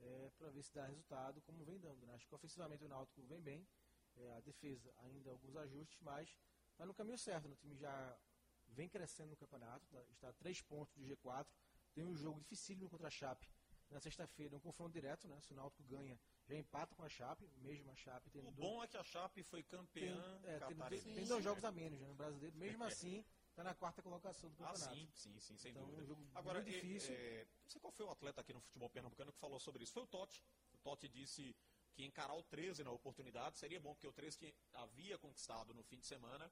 é, 0.00 0.30
para 0.36 0.50
ver 0.50 0.62
se 0.62 0.74
dá 0.74 0.84
resultado, 0.86 1.40
como 1.42 1.64
vem 1.64 1.78
dando, 1.78 2.04
né? 2.06 2.14
Acho 2.14 2.26
que 2.26 2.34
ofensivamente 2.34 2.82
o 2.84 2.88
Náutico 2.88 3.22
vem 3.22 3.40
bem, 3.40 3.68
é, 4.16 4.32
a 4.32 4.40
defesa 4.40 4.92
ainda 4.98 5.30
alguns 5.30 5.54
ajustes, 5.56 6.00
mas 6.00 6.36
tá 6.76 6.84
no 6.84 6.94
caminho 6.94 7.18
certo, 7.18 7.46
né? 7.46 7.54
O 7.54 7.56
time 7.56 7.76
já 7.76 8.18
vem 8.66 8.88
crescendo 8.88 9.30
no 9.30 9.36
campeonato, 9.36 9.86
tá- 9.88 10.02
está 10.10 10.28
a 10.30 10.32
três 10.32 10.60
pontos 10.62 10.92
do 10.96 11.04
G4, 11.04 11.46
tem 11.94 12.04
um 12.04 12.16
jogo 12.16 12.38
dificílimo 12.40 12.88
contra 12.88 13.08
a 13.08 13.10
Chape 13.10 13.48
na 13.90 13.98
sexta-feira, 13.98 14.54
um 14.56 14.60
confronto 14.60 14.92
direto, 14.92 15.26
né? 15.26 15.40
Se 15.40 15.52
o 15.52 15.56
Náutico 15.56 15.82
ganha, 15.82 16.18
já 16.46 16.56
empata 16.56 16.94
com 16.94 17.02
a 17.02 17.08
Chape, 17.08 17.48
mesmo 17.56 17.90
a 17.90 17.96
Chape 17.96 18.30
tendo 18.30 18.48
O 18.48 18.52
dois- 18.52 18.68
bom 18.68 18.84
é 18.84 18.86
que 18.86 18.96
a 18.96 19.02
Chape 19.02 19.42
foi 19.42 19.62
tem, 19.64 19.78
campeã 19.78 20.40
é, 20.44 20.58
tem- 20.60 20.76
catarinense. 20.76 21.04
tem- 21.06 21.14
tem 21.16 21.26
dois 21.26 21.42
jogos 21.42 21.64
a 21.64 21.72
menos 21.72 22.00
né, 22.00 22.06
no 22.06 22.14
brasileiro, 22.14 22.56
mesmo 22.78 22.84
assim, 22.84 23.24
está 23.48 23.64
na 23.64 23.74
quarta 23.74 24.00
colocação 24.00 24.48
do 24.50 24.62
Ah, 24.64 24.68
campeonato. 24.68 24.94
sim, 24.94 25.10
sim, 25.12 25.40
sim, 25.40 25.58
sem 25.58 25.72
Então, 25.72 25.82
dúvida. 25.86 26.02
um 26.02 26.06
jogo 26.06 26.30
Agora, 26.36 26.60
muito 26.62 26.72
é- 26.72 26.80
difícil. 26.80 27.12
é, 27.12 27.44
não 27.64 27.68
sei 27.68 27.80
qual 27.80 27.92
foi 27.92 28.06
o 28.06 28.10
atleta 28.10 28.40
aqui 28.40 28.52
no 28.52 28.60
futebol 28.60 28.88
pernambucano 28.88 29.32
que 29.32 29.38
falou 29.40 29.58
sobre 29.58 29.82
isso. 29.82 29.92
Foi 29.92 30.04
o 30.04 30.06
Totti. 30.06 30.44
O 30.72 30.78
Totti 30.78 31.08
disse 31.08 31.56
que 31.92 32.04
encarar 32.04 32.34
o 32.34 32.44
13 32.44 32.84
na 32.84 32.92
oportunidade 32.92 33.58
seria 33.58 33.80
bom, 33.80 33.92
porque 33.92 34.06
o 34.06 34.12
13 34.12 34.38
tinha- 34.38 34.54
havia 34.74 35.18
conquistado 35.18 35.74
no 35.74 35.82
fim 35.82 35.98
de 35.98 36.06
semana 36.06 36.48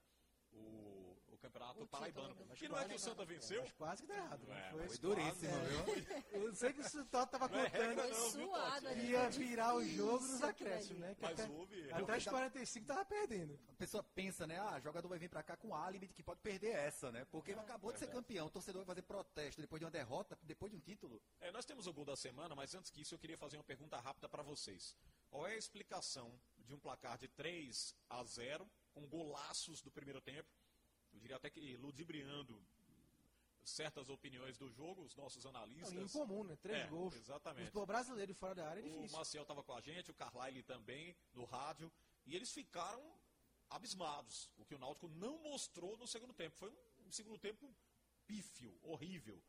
o, 0.50 1.07
o 1.32 1.36
campeonato 1.38 1.70
O 1.80 1.84
título, 1.84 1.88
paraibano. 1.88 2.34
né? 2.34 2.44
Mas 2.48 2.60
E 2.62 2.68
não 2.68 2.78
é 2.78 2.84
que 2.84 2.94
o 2.94 2.98
Santa 2.98 3.24
venceu? 3.24 3.62
Mas 3.62 3.72
quase 3.72 4.02
que 4.02 4.08
tá 4.08 4.16
errado. 4.16 4.46
né? 4.46 4.66
É, 4.66 4.70
Foi, 4.70 4.80
mas 4.82 4.98
duríssimo, 4.98 5.50
é, 5.52 6.24
Eu 6.38 6.54
sei 6.54 6.72
que 6.72 6.80
o 6.80 7.04
Toto 7.06 7.30
tava 7.30 7.48
Não 7.48 7.58
é 7.58 7.68
regra, 7.68 7.88
contando 8.02 8.08
não, 8.18 8.30
Foi 8.30 8.40
viu, 8.40 8.94
que 8.94 9.10
ia 9.10 9.20
foi 9.32 9.44
virar 9.44 9.74
o 9.74 9.84
jogo 9.84 10.26
nos 10.26 10.42
acréscimos, 10.42 11.00
né? 11.00 11.14
Que 11.14 11.22
Mas 11.22 11.40
até, 11.40 11.52
houve. 11.52 11.92
até 11.92 12.16
os 12.16 12.24
45 12.24 12.86
tava 12.86 13.04
perdendo. 13.04 13.58
A 13.68 13.74
pessoa 13.74 14.02
pensa, 14.02 14.46
né? 14.46 14.58
Ah, 14.58 14.78
jogador 14.80 15.08
vai 15.08 15.18
vir 15.18 15.28
pra 15.28 15.42
cá 15.42 15.56
com 15.56 15.74
álibi 15.74 16.06
de 16.08 16.14
que 16.14 16.22
pode 16.22 16.40
perder 16.40 16.70
essa, 16.74 17.10
né? 17.12 17.24
Porque 17.26 17.52
acabou 17.52 17.92
de 17.92 17.98
ser 17.98 18.06
verdade. 18.06 18.26
campeão. 18.26 18.46
O 18.46 18.50
torcedor 18.50 18.84
vai 18.84 18.94
fazer 18.94 19.02
protesto 19.02 19.60
depois 19.60 19.80
de 19.80 19.84
uma 19.84 19.90
derrota, 19.90 20.38
depois 20.42 20.70
de 20.72 20.76
um 20.76 20.80
título. 20.80 21.22
É, 21.40 21.50
nós 21.52 21.64
temos 21.64 21.86
o 21.86 21.92
gol 21.92 22.04
da 22.04 22.16
semana, 22.16 22.54
mas 22.54 22.74
antes 22.74 22.90
que 22.90 23.00
isso 23.02 23.14
eu 23.14 23.18
queria 23.18 23.36
fazer 23.38 23.56
uma 23.56 23.64
pergunta 23.64 23.96
rápida 23.98 24.28
para 24.28 24.42
vocês. 24.42 24.96
Qual 25.30 25.46
é 25.46 25.52
a 25.52 25.56
explicação 25.56 26.32
de 26.58 26.74
um 26.74 26.78
placar 26.78 27.18
de 27.18 27.28
3 27.28 27.94
a 28.08 28.24
0, 28.24 28.68
com 28.92 29.06
golaços 29.06 29.82
do 29.82 29.90
primeiro 29.90 30.20
tempo? 30.20 30.48
Eu 31.12 31.18
diria 31.20 31.36
até 31.36 31.50
que 31.50 31.76
ludibriando 31.76 32.60
certas 33.64 34.08
opiniões 34.08 34.56
do 34.56 34.70
jogo, 34.70 35.02
os 35.02 35.14
nossos 35.14 35.44
Não, 35.44 35.50
analistas. 35.50 35.92
e 35.92 35.98
incomum, 35.98 36.42
né? 36.44 36.56
Três 36.56 36.84
É, 36.84 36.86
gols. 36.86 37.14
exatamente. 37.14 37.62
O 37.64 37.66
futebol 37.66 37.86
brasileiro 37.86 38.34
fora 38.34 38.54
da 38.54 38.68
área 38.68 38.80
é 38.80 38.84
O 38.84 38.90
difícil. 38.92 39.18
Maciel 39.18 39.42
estava 39.42 39.62
com 39.62 39.74
a 39.74 39.80
gente, 39.80 40.10
o 40.10 40.14
Carlyle 40.14 40.62
também, 40.62 41.14
no 41.34 41.44
rádio, 41.44 41.92
e 42.24 42.34
eles 42.34 42.50
ficaram 42.50 43.02
abismados. 43.68 44.50
O 44.56 44.64
que 44.64 44.74
o 44.74 44.78
Náutico 44.78 45.08
não 45.08 45.38
mostrou 45.42 45.96
no 45.98 46.06
segundo 46.06 46.32
tempo. 46.32 46.56
Foi 46.56 46.70
um 47.06 47.10
segundo 47.12 47.38
tempo 47.38 47.70
pífio, 48.26 48.78
horrível. 48.82 49.42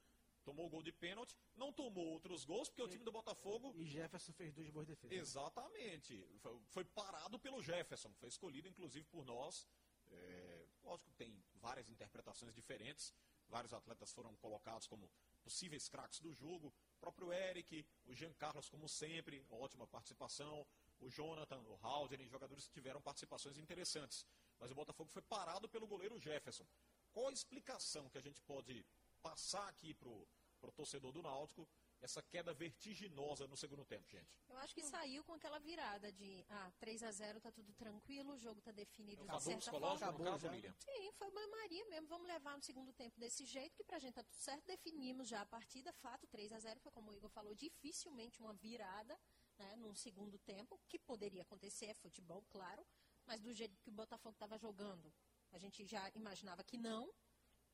Tomou 0.43 0.65
o 0.65 0.69
gol 0.69 0.81
de 0.83 0.91
pênalti, 0.91 1.35
não 1.55 1.71
tomou 1.71 2.05
outros 2.07 2.43
gols, 2.43 2.69
porque 2.69 2.81
o 2.81 2.87
time 2.87 3.03
do 3.05 3.11
Botafogo. 3.11 3.71
E 3.77 3.85
Jefferson 3.85 4.33
fez 4.33 4.53
duas 4.53 4.69
boas 4.69 4.87
defesas. 4.87 5.17
Exatamente. 5.17 6.25
Foi, 6.39 6.59
foi 6.69 6.83
parado 6.85 7.37
pelo 7.39 7.61
Jefferson, 7.61 8.11
foi 8.15 8.27
escolhido 8.29 8.67
inclusive 8.67 9.05
por 9.05 9.23
nós. 9.25 9.67
É, 10.11 10.48
lógico 10.89 11.11
tem 11.13 11.31
várias 11.55 11.89
interpretações 11.89 12.53
diferentes. 12.53 13.13
Vários 13.47 13.73
atletas 13.73 14.11
foram 14.11 14.35
colocados 14.37 14.87
como 14.87 15.09
possíveis 15.43 15.87
craques 15.87 16.19
do 16.19 16.33
jogo. 16.33 16.67
O 16.67 16.99
próprio 16.99 17.31
Eric, 17.31 17.85
o 18.05 18.13
Jean 18.13 18.33
Carlos, 18.33 18.69
como 18.69 18.87
sempre, 18.87 19.45
ótima 19.49 19.87
participação. 19.87 20.65
O 20.99 21.09
Jonathan, 21.09 21.59
o 21.61 21.79
Haldane, 21.81 22.27
jogadores 22.27 22.67
que 22.67 22.73
tiveram 22.73 23.01
participações 23.01 23.57
interessantes. 23.57 24.25
Mas 24.59 24.71
o 24.71 24.75
Botafogo 24.75 25.09
foi 25.09 25.21
parado 25.21 25.69
pelo 25.69 25.87
goleiro 25.87 26.19
Jefferson. 26.19 26.65
Qual 27.11 27.27
a 27.27 27.31
explicação 27.31 28.09
que 28.09 28.17
a 28.17 28.21
gente 28.21 28.41
pode 28.41 28.85
passar 29.21 29.67
aqui 29.67 29.93
pro, 29.93 30.27
pro 30.59 30.71
torcedor 30.71 31.11
do 31.11 31.21
Náutico 31.21 31.67
essa 32.01 32.21
queda 32.21 32.53
vertiginosa 32.53 33.47
no 33.47 33.57
segundo 33.57 33.83
tempo, 33.85 34.07
gente? 34.09 34.29
Eu 34.47 34.57
acho 34.57 34.73
que 34.73 34.83
saiu 34.83 35.23
com 35.23 35.33
aquela 35.33 35.59
virada 35.59 36.11
de 36.11 36.45
ah, 36.49 36.71
3 36.79 37.03
a 37.03 37.11
0 37.11 37.41
tá 37.41 37.51
tudo 37.51 37.73
tranquilo, 37.73 38.33
o 38.33 38.37
jogo 38.37 38.61
tá 38.61 38.71
definido 38.71 39.23
Acabou 39.23 39.39
de 39.39 39.43
certa 39.45 39.71
forma. 39.71 40.11
no 40.11 40.23
caso, 40.23 40.49
Miriam? 40.49 40.73
Sim, 40.77 41.11
foi 41.13 41.29
banho-maria 41.31 41.85
mesmo. 41.85 42.07
Vamos 42.07 42.27
levar 42.27 42.55
no 42.55 42.63
segundo 42.63 42.93
tempo 42.93 43.19
desse 43.19 43.45
jeito, 43.45 43.75
que 43.75 43.83
pra 43.83 43.99
gente 43.99 44.13
tá 44.13 44.23
tudo 44.23 44.35
certo. 44.35 44.65
Definimos 44.65 45.27
já 45.27 45.41
a 45.41 45.45
partida, 45.45 45.91
fato, 45.93 46.27
3 46.27 46.53
a 46.53 46.59
0 46.59 46.79
foi 46.79 46.91
como 46.91 47.11
o 47.11 47.13
Igor 47.13 47.29
falou, 47.29 47.53
dificilmente 47.53 48.39
uma 48.39 48.53
virada, 48.53 49.19
né, 49.57 49.75
num 49.75 49.93
segundo 49.93 50.37
tempo, 50.39 50.79
que 50.87 50.97
poderia 50.97 51.41
acontecer, 51.41 51.87
é 51.87 51.93
futebol, 51.93 52.43
claro, 52.49 52.85
mas 53.25 53.41
do 53.41 53.53
jeito 53.53 53.77
que 53.81 53.89
o 53.89 53.93
Botafogo 53.93 54.33
estava 54.33 54.57
jogando, 54.57 55.13
a 55.51 55.57
gente 55.57 55.85
já 55.85 56.09
imaginava 56.15 56.63
que 56.63 56.77
não. 56.77 57.13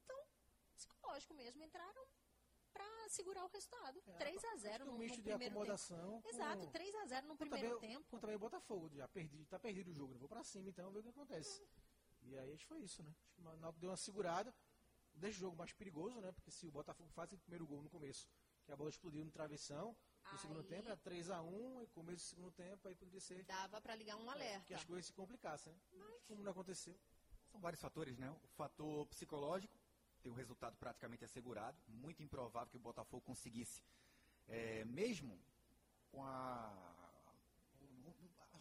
Então, 0.03 0.17
psicológico 0.75 1.33
mesmo, 1.33 1.63
entraram 1.63 2.07
pra 2.75 3.09
segurar 3.09 3.45
o 3.45 3.47
resultado. 3.47 4.01
3 4.17 4.43
a 4.43 4.55
0 4.57 4.83
um 4.83 4.87
no, 4.91 4.97
misto 4.97 5.17
no 5.17 5.23
de 5.23 5.29
primeiro 5.29 5.53
acomodação 5.55 6.21
tempo. 6.21 6.27
Exato, 6.35 6.65
com- 6.65 6.71
3 6.71 6.95
a 6.95 7.05
0 7.05 7.27
no 7.27 7.33
com 7.33 7.37
primeiro 7.37 7.75
também, 7.75 7.89
tempo. 7.91 8.09
Com 8.09 8.19
também 8.19 8.35
o 8.35 8.39
Botafogo, 8.39 8.89
já 8.89 9.07
perdi, 9.07 9.45
tá 9.45 9.57
perdido 9.57 9.91
o 9.91 9.93
jogo, 9.93 10.13
né? 10.13 10.19
vou 10.19 10.27
pra 10.27 10.43
cima 10.43 10.69
então, 10.69 10.91
ver 10.91 10.99
o 10.99 11.03
que 11.03 11.09
acontece. 11.09 11.65
E 12.21 12.37
aí 12.37 12.51
acho 12.51 12.63
que 12.63 12.67
foi 12.67 12.81
isso, 12.81 13.01
né? 13.01 13.15
Acho 13.23 13.33
que 13.35 13.41
o 13.41 13.43
Náutico 13.57 13.79
deu 13.79 13.89
uma 13.91 13.97
segurada, 13.97 14.53
deixa 15.13 15.37
o 15.37 15.41
jogo 15.41 15.55
mais 15.57 15.71
perigoso, 15.71 16.19
né? 16.19 16.31
Porque 16.33 16.51
se 16.51 16.67
o 16.67 16.71
Botafogo 16.71 17.09
faz 17.11 17.31
o 17.31 17.37
primeiro 17.37 17.65
gol 17.65 17.81
no 17.81 17.89
começo, 17.89 18.27
que 18.65 18.71
a 18.71 18.75
bola 18.75 18.89
explodiu 18.89 19.23
no 19.23 19.31
travessão, 19.31 19.95
no 20.31 20.37
segundo 20.39 20.59
Aí- 20.61 20.65
tempo 20.67 20.87
era 20.87 20.97
3x1, 20.97 21.83
e 21.83 21.87
começo 21.87 22.25
do 22.25 22.29
segundo 22.29 22.51
tempo 22.51 22.87
aí 22.87 22.95
poderia 22.95 23.21
ser 23.21 23.43
Dava 23.45 23.79
pra 23.79 23.95
ligar 23.95 24.17
um 24.17 24.29
alerta. 24.29 24.65
que 24.65 24.73
as 24.73 24.83
coisas 24.83 25.05
se 25.05 25.13
complicassem, 25.13 25.71
né? 25.71 25.79
Mas 25.93 26.23
como 26.23 26.43
não 26.43 26.51
aconteceu. 26.51 26.99
São 27.51 27.61
vários 27.61 27.79
fatores, 27.79 28.17
né? 28.17 28.29
O 28.31 28.47
fator 28.49 29.05
psicológico, 29.07 29.77
tem 30.25 30.31
o 30.31 30.35
resultado 30.35 30.75
praticamente 30.77 31.23
assegurado. 31.23 31.77
Muito 31.87 32.23
improvável 32.23 32.71
que 32.71 32.77
o 32.77 32.79
Botafogo 32.79 33.21
conseguisse, 33.21 33.79
é, 34.47 34.83
mesmo 34.85 35.39
com 36.11 36.23
a, 36.23 36.95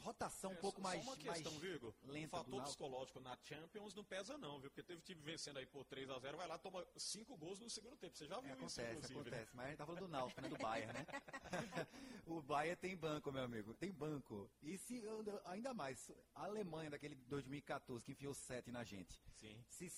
rotação 0.04 0.50
um 0.50 0.54
É, 0.54 0.58
pouco 0.58 0.82
só 0.82 0.88
mais, 0.88 1.02
uma 1.02 1.16
questão, 1.16 1.52
mais 1.52 1.62
viu, 1.62 1.76
Igor? 1.76 1.94
O 2.02 2.10
lenta 2.10 2.26
do 2.26 2.44
fator 2.44 2.62
psicológico 2.64 3.20
na 3.20 3.38
Champions 3.42 3.94
não 3.94 4.04
pesa 4.04 4.36
não, 4.36 4.60
viu? 4.60 4.68
Porque 4.68 4.82
teve 4.82 5.00
time 5.00 5.22
vencendo 5.22 5.56
aí 5.56 5.64
por 5.64 5.84
3 5.86 6.10
a 6.10 6.18
0 6.18 6.36
vai 6.36 6.46
lá 6.46 6.58
toma 6.58 6.86
cinco 6.98 7.34
gols 7.38 7.58
no 7.58 7.70
segundo 7.70 7.96
tempo. 7.96 8.14
Você 8.14 8.26
já 8.26 8.38
viu 8.38 8.50
É, 8.50 8.52
isso, 8.52 8.80
acontece, 8.80 8.96
inclusive, 8.98 9.30
né? 9.30 9.36
acontece. 9.38 9.56
Mas 9.56 9.64
a 9.64 9.68
gente 9.70 9.78
tá 9.78 9.86
falando 9.86 10.00
do 10.02 10.08
Náutico, 10.08 10.40
né? 10.42 10.48
Do 10.48 10.58
Bayern, 10.58 10.92
né? 10.92 11.06
o 12.26 12.42
Bayern 12.42 12.76
tem 12.76 12.94
banco, 12.94 13.32
meu 13.32 13.44
amigo. 13.44 13.72
Tem 13.72 13.90
banco. 13.90 14.50
E 14.62 14.76
se 14.76 15.02
ainda 15.46 15.72
mais, 15.72 16.10
a 16.34 16.44
Alemanha 16.44 16.90
daquele 16.90 17.14
2014 17.14 18.04
que 18.04 18.12
enfiou 18.12 18.34
sete 18.34 18.70
na 18.70 18.84
gente. 18.84 19.18
Sim. 19.40 19.64
Se 19.70 19.88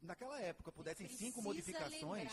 naquela 0.00 0.40
época 0.40 0.70
pudessem 0.72 1.08
cinco 1.08 1.42
modificações, 1.42 2.30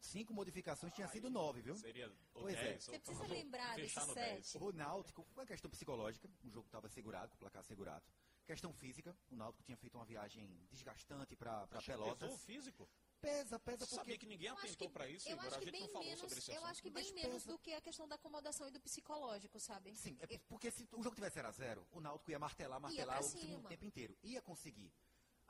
cinco 0.00 0.32
modificações 0.34 0.92
tinha 0.92 1.08
sido 1.08 1.30
nove, 1.30 1.60
viu? 1.62 1.74
Seria 1.76 2.12
Pois 2.32 2.54
é. 2.56 2.62
10. 2.72 2.84
Você 2.84 2.98
precisa 2.98 3.26
lembrar 3.26 3.76
desse 3.76 3.94
sete. 4.00 4.14
10. 4.14 4.54
O 4.56 4.72
Náutico, 4.72 5.24
foi 5.32 5.42
uma 5.42 5.46
questão 5.46 5.70
psicológica, 5.70 6.28
o 6.44 6.50
jogo 6.50 6.66
estava 6.66 6.88
segurado, 6.88 7.30
com 7.30 7.36
o 7.36 7.38
placar 7.38 7.64
segurado. 7.64 8.04
Questão 8.44 8.72
física, 8.72 9.16
o 9.30 9.36
Náutico 9.36 9.62
tinha 9.62 9.76
feito 9.76 9.94
uma 9.96 10.04
viagem 10.04 10.66
desgastante 10.70 11.36
para 11.36 11.66
Pesou 11.68 11.78
o 11.78 11.84
Pelotas. 12.16 12.42
físico? 12.44 12.88
Pesa, 13.20 13.56
pesa 13.60 13.86
Você 13.86 13.94
sabia 13.94 14.14
porque 14.14 14.18
que 14.18 14.26
ninguém 14.26 14.48
atentou 14.48 14.90
pra 14.90 15.08
isso, 15.08 15.28
eu 15.28 15.34
Igor? 15.34 15.46
acho 15.46 15.56
A 15.56 15.60
gente 15.60 15.70
bem 15.70 15.80
não 15.82 15.88
falou 15.90 16.04
menos, 16.04 16.20
sobre 16.20 16.38
esse 16.38 16.52
eu 16.52 16.64
acho 16.64 16.82
que 16.82 16.90
Mas 16.90 17.04
bem 17.04 17.14
menos 17.14 17.32
pensa- 17.44 17.52
do 17.52 17.58
que 17.60 17.72
a 17.72 17.80
questão 17.80 18.08
da 18.08 18.16
acomodação 18.16 18.66
e 18.66 18.72
do 18.72 18.80
psicológico, 18.80 19.60
sabe? 19.60 19.94
Sim, 19.94 20.18
é 20.20 20.38
porque 20.48 20.72
se 20.72 20.88
o 20.92 21.02
jogo 21.04 21.14
tivesse 21.14 21.34
0 21.36 21.46
a 21.46 21.52
0 21.52 21.86
o 21.92 22.00
Náutico 22.00 22.32
ia 22.32 22.38
martelar, 22.40 22.80
martelar 22.80 23.20
pra 23.20 23.26
o 23.58 23.62
tempo 23.68 23.84
inteiro. 23.84 24.18
Ia 24.24 24.42
conseguir. 24.42 24.92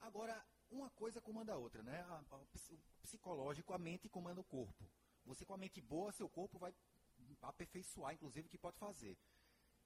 Agora, 0.02 0.44
uma 0.72 0.90
coisa 0.90 1.20
comanda 1.20 1.52
a 1.52 1.56
outra, 1.56 1.82
né? 1.82 2.00
A- 2.08 2.22
a- 2.30 2.36
o 2.36 2.46
ps- 2.46 2.70
o 2.70 2.78
psicológico, 3.02 3.72
a 3.72 3.78
mente 3.78 4.08
comanda 4.08 4.40
o 4.40 4.44
corpo. 4.44 4.84
Você 5.26 5.44
com 5.44 5.54
a 5.54 5.58
mente 5.58 5.80
boa, 5.80 6.10
seu 6.12 6.28
corpo 6.28 6.58
vai 6.58 6.74
aperfeiçoar, 7.42 8.14
inclusive, 8.14 8.46
o 8.46 8.50
que 8.50 8.58
pode 8.58 8.76
fazer. 8.78 9.16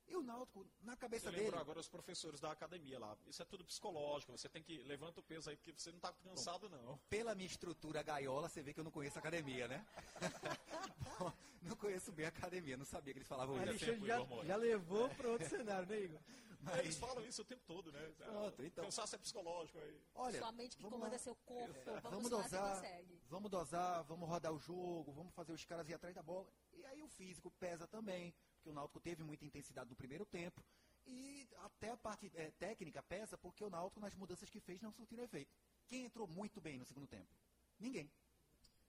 E 0.08 0.14
o 0.14 0.22
Náutico, 0.22 0.64
na 0.82 0.96
cabeça 0.96 1.30
Você 1.32 1.36
dele... 1.36 1.56
agora 1.56 1.80
os 1.80 1.88
professores 1.88 2.38
da 2.38 2.52
academia 2.52 2.96
lá. 2.96 3.16
Isso 3.26 3.42
é 3.42 3.44
tudo 3.44 3.64
psicológico. 3.64 4.30
Você 4.30 4.48
tem 4.48 4.62
que 4.62 4.78
levanta 4.84 5.18
o 5.18 5.22
peso 5.22 5.50
aí, 5.50 5.56
porque 5.56 5.72
você 5.72 5.90
não 5.90 5.98
tá 5.98 6.12
cansado, 6.22 6.68
não. 6.68 6.96
Pela 7.10 7.34
minha 7.34 7.48
estrutura 7.48 8.04
gaiola, 8.04 8.48
você 8.48 8.62
vê 8.62 8.72
que 8.72 8.78
eu 8.78 8.84
não 8.84 8.92
conheço 8.92 9.18
academia, 9.18 9.66
né? 9.66 9.84
Bom, 11.18 11.32
não 11.62 11.74
conheço 11.76 12.12
bem 12.12 12.24
a 12.26 12.28
academia, 12.28 12.76
não 12.76 12.84
sabia 12.84 13.12
que 13.12 13.18
eles 13.18 13.26
falavam 13.28 13.56
isso. 13.74 13.84
Tempo, 13.84 14.06
já, 14.06 14.18
já 14.46 14.56
levou 14.56 15.08
para 15.10 15.28
outro 15.28 15.48
cenário, 15.48 15.88
né, 15.88 16.00
Igor? 16.00 16.20
Mas- 16.66 16.78
Eles 16.80 16.96
falam 16.98 17.24
isso 17.24 17.42
o 17.42 17.44
tempo 17.44 17.62
todo, 17.64 17.92
né? 17.92 18.00
Pronto, 18.18 18.62
então. 18.64 18.84
Cansaço 18.84 19.14
é 19.14 19.18
psicológico 19.18 19.78
aí. 19.78 20.02
Olha, 20.14 20.38
Sua 20.38 20.52
mente 20.52 20.76
que 20.76 20.82
vamos 20.82 20.98
comanda 20.98 21.14
lá. 21.16 21.18
seu 21.22 21.34
corpo. 21.36 21.74
Vamos, 21.84 22.02
Vamos 22.10 22.30
dosar, 22.30 22.82
vamos 23.28 23.50
dosar, 23.50 24.04
vamos 24.04 24.28
rodar 24.28 24.52
o 24.52 24.58
jogo, 24.58 25.12
vamos 25.12 25.32
fazer 25.34 25.52
os 25.52 25.64
caras 25.64 25.88
ir 25.88 25.94
atrás 25.94 26.14
da 26.14 26.22
bola. 26.22 26.50
E 26.72 26.84
aí 26.86 27.02
o 27.02 27.08
físico 27.08 27.50
pesa 27.52 27.86
também, 27.86 28.34
porque 28.54 28.68
o 28.68 28.72
Náutico 28.72 29.00
teve 29.00 29.22
muita 29.22 29.44
intensidade 29.44 29.88
no 29.88 29.96
primeiro 29.96 30.26
tempo. 30.26 30.62
E 31.06 31.48
até 31.58 31.90
a 31.90 31.96
parte 31.96 32.30
eh, 32.34 32.50
técnica 32.58 33.00
pesa, 33.02 33.38
porque 33.38 33.62
o 33.62 33.70
Náutico, 33.70 34.00
nas 34.00 34.14
mudanças 34.16 34.50
que 34.50 34.58
fez, 34.58 34.80
não 34.82 34.90
surtiram 34.92 35.22
efeito. 35.22 35.54
Quem 35.86 36.04
entrou 36.04 36.26
muito 36.26 36.60
bem 36.60 36.78
no 36.78 36.84
segundo 36.84 37.06
tempo? 37.06 37.32
Ninguém. 37.78 38.10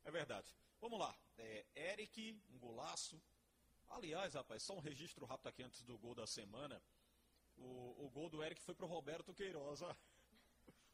É 0.04 0.10
verdade. 0.10 0.52
Vamos 0.82 0.98
lá. 1.00 1.16
É, 1.38 1.66
Eric, 1.76 2.42
um 2.50 2.58
golaço. 2.58 3.22
Aliás, 3.90 4.34
rapaz, 4.34 4.64
só 4.64 4.74
um 4.74 4.80
registro 4.80 5.26
rápido 5.26 5.48
aqui 5.48 5.62
antes 5.64 5.84
do 5.84 5.98
gol 5.98 6.16
da 6.16 6.26
semana. 6.26 6.82
O, 7.58 8.06
o 8.06 8.10
gol 8.10 8.30
do 8.30 8.44
Eric 8.44 8.62
foi 8.62 8.76
pro 8.76 8.86
Roberto 8.88 9.34
Queiroz. 9.34 9.82
ó. 9.82 9.96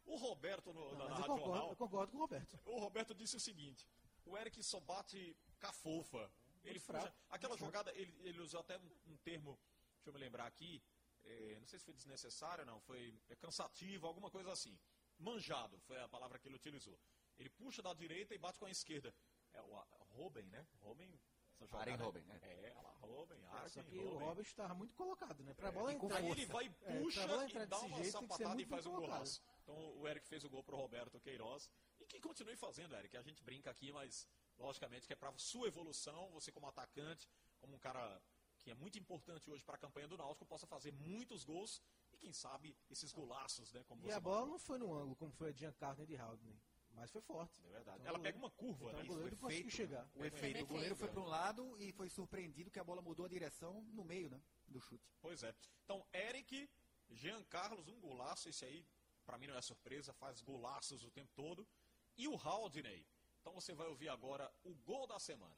O 0.06 0.16
Roberto 0.16 0.74
no, 0.74 0.92
na, 0.92 0.98
Não, 0.98 0.98
na 0.98 1.04
eu 1.04 1.10
Rádio 1.10 1.26
concordo, 1.28 1.46
Jornal, 1.46 1.70
eu 1.70 1.76
concordo 1.76 2.12
com 2.12 2.18
o 2.18 2.22
Roberto. 2.22 2.60
o 2.66 2.80
Roberto 2.80 3.14
disse 3.14 3.36
o 3.36 3.40
seguinte: 3.40 3.88
o 4.26 4.38
Eric 4.38 4.62
só 4.64 4.80
bate 4.80 5.36
cafofa. 5.60 6.32
Ele 6.64 6.80
fraco, 6.80 7.14
aquela 7.30 7.58
jogada, 7.58 7.92
ele, 7.94 8.16
ele 8.22 8.40
usou 8.40 8.62
até 8.62 8.78
um, 8.78 8.90
um 9.08 9.18
termo, 9.18 9.60
deixa 9.96 10.10
eu 10.10 10.14
me 10.14 10.20
lembrar 10.20 10.46
aqui, 10.48 10.82
é, 11.26 11.58
não 11.60 11.68
sei 11.68 11.78
se 11.78 11.84
foi 11.86 11.94
desnecessário, 11.94 12.66
não, 12.66 12.80
foi 12.82 13.14
é, 13.30 13.36
cansativo, 13.36 14.08
alguma 14.08 14.30
coisa 14.30 14.52
assim. 14.52 14.78
Manjado 15.20 15.78
foi 15.82 16.00
a 16.00 16.08
palavra 16.08 16.40
que 16.40 16.48
ele 16.48 16.56
utilizou. 16.56 16.98
Ele 17.38 17.50
puxa 17.50 17.82
da 17.82 17.94
direita 17.94 18.34
e 18.34 18.38
bate 18.38 18.60
com 18.60 18.66
a 18.66 18.72
esquerda. 18.72 19.14
É 19.54 19.62
o 19.62 19.76
Robin, 20.12 20.44
né? 20.44 20.66
Robin. 20.80 21.20
Jogada- 21.60 21.92
Arjen 21.92 21.96
Robben, 22.06 22.24
é. 22.32 22.70
É, 22.70 22.82
lá, 22.82 22.90
Robin, 23.02 23.36
É, 23.36 23.48
Arjen 23.48 23.70
só 23.70 23.84
que 23.90 23.98
o 24.00 24.04
Robben. 24.10 24.28
Robert 24.28 24.46
estava 24.46 24.74
muito 24.74 24.96
colocado, 24.96 25.44
né? 25.44 25.54
Pra 25.54 25.70
É, 25.70 25.72
bola 25.72 25.92
e 25.92 25.96
entrar. 25.96 26.18
Aí 26.18 26.30
ele 26.32 26.46
vai, 26.46 26.66
É, 26.82 27.00
puxa 27.02 27.28
bola 27.28 27.44
e 27.44 27.46
entrar 27.48 27.66
dá 27.66 27.76
desse 27.78 27.88
uma 27.88 27.98
jeito, 27.98 27.98
tem 27.98 28.00
que 28.02 28.06
ser 28.06 28.12
sapatada 28.12 28.52
e 28.54 28.56
muito 28.56 28.70
faz 28.70 28.86
um 28.86 28.92
colocado. 28.92 29.12
golaço. 29.12 29.42
Então 29.64 29.98
o 30.00 30.08
Eric 30.08 30.28
fez 30.28 30.44
o 30.44 30.50
gol 30.50 30.64
pro 30.64 30.78
Roberto 30.78 31.20
Queiroz. 31.20 31.70
E 32.00 32.06
que 32.06 32.20
continue 32.20 32.56
fazendo, 32.58 32.96
Eric. 32.96 33.16
A 33.16 33.22
gente 33.22 33.42
brinca 33.44 33.70
aqui, 33.72 33.92
mas 33.92 34.28
logicamente 34.58 35.08
que 35.08 35.14
é 35.14 35.16
para 35.16 35.32
sua 35.38 35.68
evolução, 35.68 36.30
você 36.32 36.52
como 36.52 36.68
atacante, 36.68 37.30
como 37.60 37.76
um 37.76 37.80
cara 37.80 38.22
que 38.62 38.72
é 38.72 38.74
muito 38.74 38.98
importante 38.98 39.50
hoje 39.50 39.64
para 39.64 39.76
a 39.76 39.78
campanha 39.78 40.08
do 40.08 40.18
Náutico, 40.18 40.46
possa 40.46 40.66
fazer 40.68 40.92
muitos 40.94 41.44
gols 41.44 41.82
e 42.12 42.18
quem 42.18 42.32
sabe 42.34 42.78
esses 42.90 43.12
golaços, 43.12 43.72
né? 43.74 43.84
Como 43.86 44.02
E 44.02 44.06
você 44.06 44.14
a 44.14 44.20
bola 44.20 44.46
não 44.46 44.58
foi 44.60 44.78
no 44.78 44.94
ângulo, 44.94 45.16
como 45.16 45.32
foi 45.34 45.50
a 45.50 45.52
Giancarlo 45.52 45.98
nem 45.98 46.08
de 46.08 46.16
Haldane. 46.18 46.62
Mas 46.94 47.12
foi 47.12 47.22
forte. 47.22 47.62
É 47.66 47.70
verdade. 47.70 47.98
Então, 48.00 48.08
Ela 48.10 48.20
o 48.20 48.22
pega 48.22 48.38
goleiro- 48.38 48.38
uma 48.38 48.52
curva, 48.52 48.86
então, 48.92 49.00
né? 49.00 49.04
o 49.04 49.08
goleiro 49.08 49.36
Foi 49.36 49.50
conseguiu 49.50 49.72
chegar. 49.72 50.08
O 50.16 50.24
efeito, 50.26 50.64
o 50.64 50.68
goleiro 50.68 50.96
foi 50.96 51.08
para 51.10 51.20
um 51.22 51.26
lado 51.26 51.76
e 51.82 51.92
foi 51.92 52.10
surpreendido 52.10 52.70
que 52.72 52.80
a 52.80 52.84
bola 52.84 53.02
mudou 53.02 53.26
a 53.26 53.30
direção 53.30 53.82
no 53.94 54.04
meio, 54.06 54.30
né? 54.30 54.42
Do 54.68 54.80
chute. 54.80 55.04
Pois 55.22 55.44
é. 55.44 55.54
Então, 55.84 56.06
Eric, 56.14 56.70
Jean 57.10 57.44
Carlos, 57.46 57.88
um 57.88 58.00
golaço, 58.00 58.48
esse 58.48 58.64
aí, 58.64 58.86
pra 59.26 59.38
mim 59.38 59.48
não 59.48 59.56
é 59.58 59.62
surpresa, 59.62 60.14
faz 60.14 60.40
golaços 60.42 61.04
o 61.04 61.12
tempo 61.12 61.32
todo. 61.36 61.68
E 62.16 62.28
o 62.28 62.36
Haldney. 62.36 63.06
Então 63.42 63.54
você 63.54 63.74
vai 63.74 63.88
ouvir 63.88 64.08
agora 64.10 64.50
o 64.64 64.74
gol 64.76 65.06
da 65.08 65.20
semana. 65.20 65.56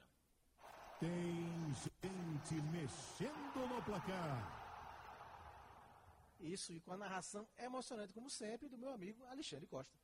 Tem 0.98 1.10
gente 1.74 2.54
mexendo 2.72 3.68
no 3.68 3.82
placar. 3.84 4.64
Isso, 6.40 6.72
e 6.72 6.80
com 6.80 6.92
a 6.92 6.96
narração 6.96 7.46
emocionante, 7.58 8.12
como 8.12 8.28
sempre, 8.28 8.68
do 8.68 8.76
meu 8.78 8.90
amigo 8.92 9.24
Alexandre 9.26 9.66
Costa. 9.66 9.96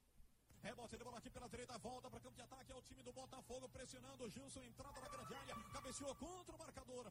Rebote 0.63 0.97
de 0.97 1.03
bola 1.03 1.19
aqui 1.19 1.29
pela 1.29 1.49
direita, 1.49 1.77
volta 1.79 2.09
para 2.09 2.21
campo 2.21 2.37
de 2.37 2.43
ataque. 2.43 2.71
É 2.71 2.77
o 2.77 2.83
time 2.83 3.03
do 3.03 3.13
Botafogo 3.13 3.69
pressionando. 3.69 4.31
Gilson, 4.31 4.63
entrada 4.63 5.01
na 5.01 5.09
grande 5.09 5.35
área. 5.35 5.57
Cabeceou 5.73 6.15
contra 6.15 6.55
o 6.55 6.59
marcador. 6.59 7.11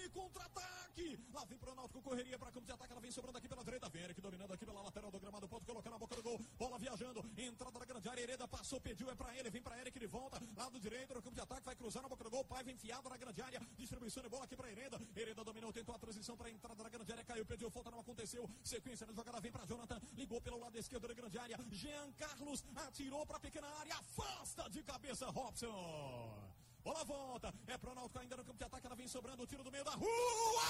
Tome 0.00 0.08
contra-ataque. 0.08 1.18
Lá 1.32 1.44
vem 1.44 1.58
pro 1.58 1.74
Náutico, 1.74 2.00
correria 2.00 2.38
para 2.38 2.50
campo 2.50 2.64
de 2.64 2.72
ataque. 2.72 2.92
Ela 2.92 3.00
vem 3.00 3.10
sobrando 3.10 3.36
aqui 3.36 3.48
pela 3.48 3.62
direita. 3.62 3.88
Vem 3.90 4.02
Eric 4.02 4.20
dominando 4.20 4.52
aqui 4.52 4.64
pela 4.64 4.80
lateral 4.80 5.10
do 5.10 5.20
gramado. 5.20 5.46
Pode 5.46 5.66
colocar 5.66 5.90
na 5.90 5.98
boca 5.98 6.16
do 6.16 6.22
gol. 6.22 6.40
Bola 6.58 6.78
viajando. 6.78 7.22
Entrada 7.36 7.78
da 7.78 7.84
grande 7.84 8.08
área. 8.08 8.22
Hereda 8.22 8.48
passou, 8.48 8.80
pediu, 8.80 9.10
é 9.10 9.14
pra 9.14 9.36
ele. 9.36 9.50
Vem 9.50 9.60
pra 9.60 9.78
Eric, 9.78 9.98
ele 9.98 10.06
volta. 10.06 10.40
Lado 10.56 10.80
direito, 10.80 11.12
no 11.12 11.22
campo 11.22 11.34
de 11.34 11.40
ataque. 11.40 11.66
Vai 11.66 11.76
cruzar 11.76 12.02
na 12.02 12.08
boca 12.08 12.24
do 12.24 12.30
gol. 12.30 12.44
Paiva 12.44 12.70
enfiado 12.70 13.08
na 13.10 13.16
grande 13.16 13.42
área. 13.42 13.60
Distribuição 13.76 14.22
de 14.22 14.28
bola 14.28 14.44
aqui 14.44 14.56
pra 14.56 14.70
Hereda. 14.70 14.98
Hereda 15.14 15.44
dominou, 15.44 15.72
tentou 15.72 15.94
a 15.94 15.98
transição 15.98 16.36
pra 16.36 16.50
entrada 16.50 16.82
da 16.82 16.88
grande 16.88 17.12
área. 17.12 17.24
Caiu, 17.24 17.44
pediu, 17.44 17.70
falta, 17.70 17.90
não 17.90 18.00
aconteceu. 18.00 18.48
Sequência 18.64 19.06
da 19.06 19.12
jogada 19.12 19.40
vem 19.40 19.52
pra 19.52 19.66
Jonathan. 19.66 20.00
Ligou 20.14 20.40
pelo 20.40 20.58
lado 20.58 20.76
esquerdo 20.78 21.08
da 21.08 21.14
grande 21.14 21.38
área. 21.38 21.58
Jean 21.72 22.10
Carlos 22.12 22.64
atirou 22.86 23.26
pra 23.26 23.38
pequena 23.38 23.68
área. 23.80 23.94
Afasta 23.96 24.68
de 24.70 24.82
cabeça 24.82 25.26
Robson. 25.28 26.59
Bola 26.82 27.04
volta. 27.04 27.54
É 27.66 27.78
pro 27.78 27.94
Náutico 27.94 28.18
ainda 28.18 28.36
no 28.36 28.44
campo 28.44 28.58
de 28.58 28.64
ataque. 28.64 28.86
Ela 28.86 28.96
vem 28.96 29.08
sobrando 29.08 29.42
o 29.42 29.46
tiro 29.46 29.62
do 29.62 29.70
meio 29.70 29.84
da 29.84 29.92
rua. 29.92 30.62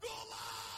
Golaço 0.00 0.73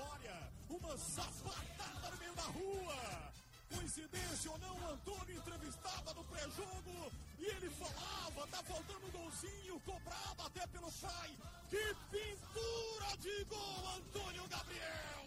história! 0.00 0.52
Uma 0.68 0.96
sapatada 0.96 2.10
no 2.10 2.16
meio 2.18 2.34
da 2.34 2.42
rua! 2.42 3.32
Coincidência 3.74 4.50
ou 4.50 4.58
não, 4.58 4.74
o 4.80 4.90
Antônio 4.92 5.36
entrevistava 5.36 6.14
no 6.14 6.24
pré-jogo 6.24 7.12
e 7.38 7.44
ele 7.44 7.70
falava, 7.70 8.46
tá 8.48 8.62
faltando 8.62 9.06
um 9.06 9.10
golzinho 9.10 9.80
cobrado 9.80 10.42
até 10.42 10.66
pelo 10.68 10.90
pai. 10.92 11.30
Que 11.68 11.94
pintura 12.10 13.16
de 13.18 13.44
gol, 13.44 13.88
Antônio 13.96 14.48
Gabriel! 14.48 15.26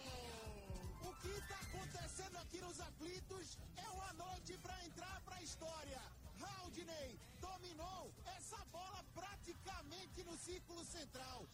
O 1.04 1.14
que 1.22 1.30
está 1.30 1.56
acontecendo 1.56 2.38
aqui 2.38 2.60
nos 2.60 2.80
aflitos 2.82 3.58
é 3.78 3.90
uma 3.90 4.14
noite 4.14 4.58
para 4.58 4.84
entrar 4.86 5.22
para 5.22 5.36
a 5.36 5.42
história. 5.42 6.02
Haldney 6.42 7.20
dominou 7.40 8.12
essa 8.26 8.58
bola 8.72 9.06
praticamente 9.14 10.24
no 10.24 10.36
círculo 10.38 10.84
central. 10.84 11.48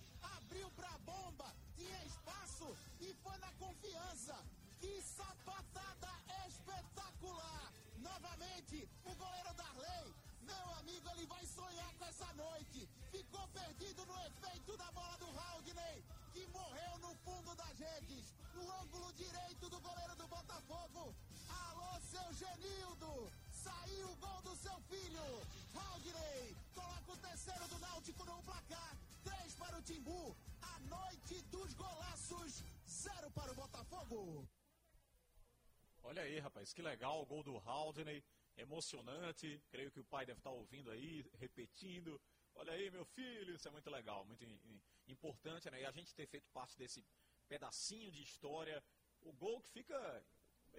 Timbu. 29.89 30.37
A 30.61 30.79
noite 30.81 31.41
dos 31.53 31.73
golaços. 31.73 32.63
Zero 32.87 33.31
para 33.31 33.51
o 33.51 33.55
Botafogo. 33.55 34.47
Olha 36.03 36.21
aí, 36.21 36.37
rapaz, 36.37 36.71
que 36.71 36.83
legal 36.83 37.19
o 37.19 37.25
gol 37.25 37.41
do 37.41 37.57
Haldney, 37.57 38.23
emocionante. 38.55 39.59
Creio 39.71 39.89
que 39.89 39.99
o 39.99 40.03
pai 40.03 40.27
deve 40.27 40.39
estar 40.41 40.51
ouvindo 40.51 40.91
aí, 40.91 41.25
repetindo. 41.39 42.21
Olha 42.53 42.73
aí, 42.73 42.91
meu 42.91 43.03
filho, 43.03 43.55
isso 43.55 43.67
é 43.67 43.71
muito 43.71 43.89
legal, 43.89 44.23
muito 44.25 44.45
importante, 45.07 45.71
né? 45.71 45.81
E 45.81 45.85
a 45.85 45.91
gente 45.91 46.13
ter 46.13 46.27
feito 46.27 46.47
parte 46.51 46.77
desse 46.77 47.03
pedacinho 47.47 48.11
de 48.11 48.21
história. 48.21 48.83
O 49.21 49.33
gol 49.33 49.59
que 49.59 49.71
fica, 49.71 50.23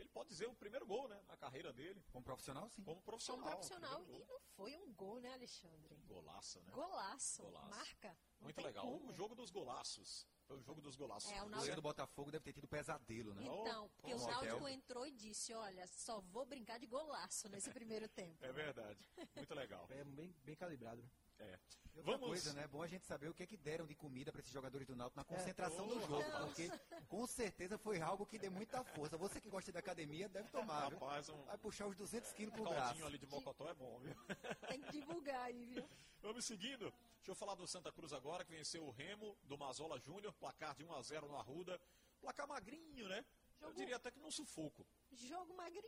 ele 0.00 0.08
pode 0.08 0.28
dizer 0.28 0.46
o 0.48 0.54
primeiro 0.54 0.86
gol, 0.86 1.08
né, 1.08 1.22
na 1.28 1.36
carreira 1.36 1.72
dele. 1.72 2.02
Como 2.12 2.24
profissional, 2.24 2.68
sim. 2.70 2.82
Como 2.84 3.00
profissional. 3.02 3.42
Como 3.44 3.56
profissional. 3.56 4.04
E 4.08 4.24
não 4.24 4.40
foi 4.56 4.76
um 4.76 4.92
gol, 4.94 5.20
né, 5.20 5.32
Alexandre? 5.34 5.94
gol. 6.06 6.22
Golaço, 6.22 6.60
né? 6.62 6.72
Golaço. 6.72 7.42
Golaço. 7.42 7.70
Marca. 7.70 8.08
Não 8.40 8.44
Muito 8.46 8.60
legal. 8.62 8.84
como. 8.84 9.10
O 9.10 9.12
jogo 9.12 9.34
dos 9.34 9.50
golaços. 9.50 10.26
Foi 10.46 10.58
o 10.58 10.62
jogo 10.62 10.80
dos 10.80 10.96
golaços. 10.96 11.30
É, 11.30 11.34
o 11.34 11.36
O 11.36 11.38
Náutico- 11.42 11.56
goleiro 11.58 11.76
do 11.76 11.82
Botafogo 11.82 12.30
deve 12.32 12.42
ter 12.42 12.52
tido 12.52 12.66
pesadelo, 12.66 13.32
né? 13.34 13.44
Então, 13.44 13.88
porque 13.90 14.12
o 14.12 14.18
Náutico 14.18 14.56
hotel. 14.56 14.68
entrou 14.68 15.06
e 15.06 15.12
disse, 15.12 15.54
olha, 15.54 15.86
só 15.86 16.20
vou 16.20 16.44
brincar 16.44 16.78
de 16.80 16.86
golaço 16.86 17.48
nesse 17.48 17.70
primeiro 17.70 18.08
tempo. 18.08 18.44
É 18.44 18.52
verdade. 18.52 18.98
Muito 19.36 19.54
legal. 19.54 19.86
É 19.90 20.02
bem, 20.02 20.34
bem 20.42 20.56
calibrado. 20.56 21.00
né? 21.02 21.08
É. 21.38 21.58
E 21.94 21.98
Outra 21.98 22.12
Vamos. 22.12 22.28
coisa, 22.28 22.52
né? 22.54 22.62
É 22.64 22.68
bom 22.68 22.82
a 22.82 22.86
gente 22.86 23.04
saber 23.04 23.28
o 23.28 23.34
que 23.34 23.42
é 23.42 23.46
que 23.46 23.56
deram 23.56 23.86
de 23.86 23.94
comida 23.94 24.30
para 24.32 24.40
esses 24.40 24.52
jogadores 24.52 24.86
do 24.86 24.94
Náutico 24.96 25.18
na 25.18 25.24
concentração 25.24 25.86
do 25.88 25.96
Oh, 25.96 26.00
jogo, 26.06 26.24
porque 26.46 26.70
com 27.08 27.26
certeza 27.26 27.76
foi 27.76 28.00
algo 28.00 28.24
que 28.24 28.38
deu 28.38 28.50
muita 28.50 28.82
força. 28.84 29.16
Você 29.18 29.40
que 29.40 29.48
gosta 29.50 29.70
de 29.72 29.78
academia 29.78 30.28
deve 30.28 30.48
tomar? 30.50 30.88
Rapaz, 30.92 31.28
um 31.28 31.42
Vai 31.44 31.58
puxar 31.58 31.86
os 31.86 31.96
200 31.96 32.32
quilos 32.32 32.54
pro 32.54 32.62
caldinho 32.64 32.84
braço. 32.84 33.04
ali 33.06 33.18
de 33.18 33.26
mocotó 33.26 33.68
é 33.68 33.74
bom, 33.74 33.98
viu? 33.98 34.14
Tem 34.78 34.80
que 34.82 34.92
divulgar 34.92 35.42
aí, 35.44 35.66
viu? 35.66 35.88
Vamos 36.22 36.44
seguindo. 36.44 36.90
Deixa 37.16 37.32
eu 37.32 37.34
falar 37.34 37.54
do 37.54 37.66
Santa 37.66 37.92
Cruz 37.92 38.12
agora, 38.12 38.44
que 38.44 38.52
venceu 38.52 38.84
o 38.84 38.90
Remo 38.90 39.36
do 39.44 39.58
Mazola 39.58 39.98
Júnior, 39.98 40.32
placar 40.34 40.74
de 40.74 40.84
1 40.84 40.92
a 40.94 41.02
0 41.02 41.28
no 41.28 41.36
Arruda. 41.36 41.78
Placar 42.20 42.46
magrinho, 42.46 43.08
né? 43.08 43.24
Eu 43.60 43.68
Jogo- 43.68 43.78
diria 43.78 43.96
até 43.96 44.10
que 44.10 44.20
no 44.20 44.30
sufoco. 44.32 44.86
Jogo 45.12 45.54
magrinho. 45.54 45.84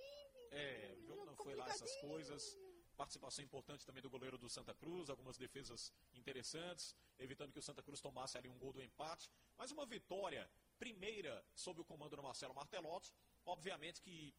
É, 0.50 0.94
o 0.98 1.02
jogo 1.06 1.24
não 1.24 1.34
foi 1.36 1.54
lá 1.54 1.66
essas 1.68 1.94
coisas. 1.96 2.58
Participação 3.02 3.44
importante 3.44 3.84
também 3.84 4.00
do 4.00 4.08
goleiro 4.08 4.38
do 4.38 4.48
Santa 4.48 4.72
Cruz, 4.74 5.10
algumas 5.10 5.36
defesas 5.36 5.92
interessantes, 6.14 6.94
evitando 7.18 7.52
que 7.52 7.58
o 7.58 7.62
Santa 7.62 7.82
Cruz 7.82 8.00
tomasse 8.00 8.38
ali 8.38 8.48
um 8.48 8.56
gol 8.56 8.72
do 8.72 8.80
empate. 8.80 9.28
Mas 9.58 9.72
uma 9.72 9.84
vitória, 9.84 10.48
primeira, 10.78 11.44
sob 11.52 11.80
o 11.80 11.84
comando 11.84 12.14
do 12.14 12.22
Marcelo 12.22 12.54
Martelotti. 12.54 13.12
Obviamente 13.44 14.00
que 14.00 14.32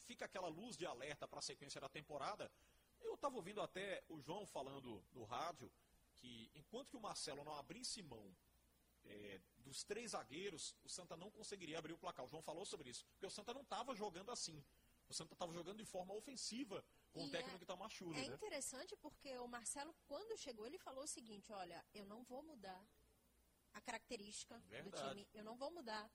fica 0.00 0.26
aquela 0.26 0.48
luz 0.48 0.76
de 0.76 0.84
alerta 0.84 1.26
para 1.26 1.38
a 1.38 1.42
sequência 1.42 1.80
da 1.80 1.88
temporada. 1.88 2.52
Eu 3.00 3.14
estava 3.14 3.34
ouvindo 3.34 3.62
até 3.62 4.04
o 4.10 4.20
João 4.20 4.44
falando 4.44 5.02
no 5.14 5.24
rádio 5.24 5.72
que 6.16 6.50
enquanto 6.54 6.90
que 6.90 6.98
o 6.98 7.00
Marcelo 7.00 7.44
não 7.44 7.54
abrisse 7.54 8.02
mão 8.02 8.30
é, 9.06 9.40
dos 9.56 9.84
três 9.84 10.10
zagueiros, 10.10 10.76
o 10.84 10.88
Santa 10.90 11.16
não 11.16 11.30
conseguiria 11.30 11.78
abrir 11.78 11.94
o 11.94 11.98
placar. 11.98 12.26
O 12.26 12.28
João 12.28 12.42
falou 12.42 12.66
sobre 12.66 12.90
isso, 12.90 13.06
porque 13.12 13.24
o 13.24 13.30
Santa 13.30 13.54
não 13.54 13.62
estava 13.62 13.94
jogando 13.94 14.30
assim. 14.30 14.62
O 15.08 15.14
Santa 15.14 15.32
estava 15.32 15.52
jogando 15.52 15.78
de 15.78 15.84
forma 15.86 16.12
ofensiva 16.12 16.84
com 17.16 17.26
o 17.26 17.30
técnico 17.30 17.58
é- 17.58 17.62
Itamar 17.62 17.90
Schulli, 17.90 18.18
É 18.18 18.28
né? 18.28 18.34
interessante 18.34 18.94
porque 18.96 19.36
o 19.38 19.48
Marcelo, 19.48 19.94
quando 20.06 20.36
chegou, 20.36 20.66
ele 20.66 20.78
falou 20.78 21.04
o 21.04 21.08
seguinte: 21.08 21.52
olha, 21.52 21.84
eu 21.94 22.04
não 22.06 22.22
vou 22.24 22.42
mudar 22.42 22.86
a 23.72 23.80
característica 23.80 24.58
do 24.60 24.68
Verdade. 24.68 25.08
time, 25.08 25.28
eu 25.34 25.44
não 25.44 25.56
vou 25.56 25.70
mudar 25.70 26.10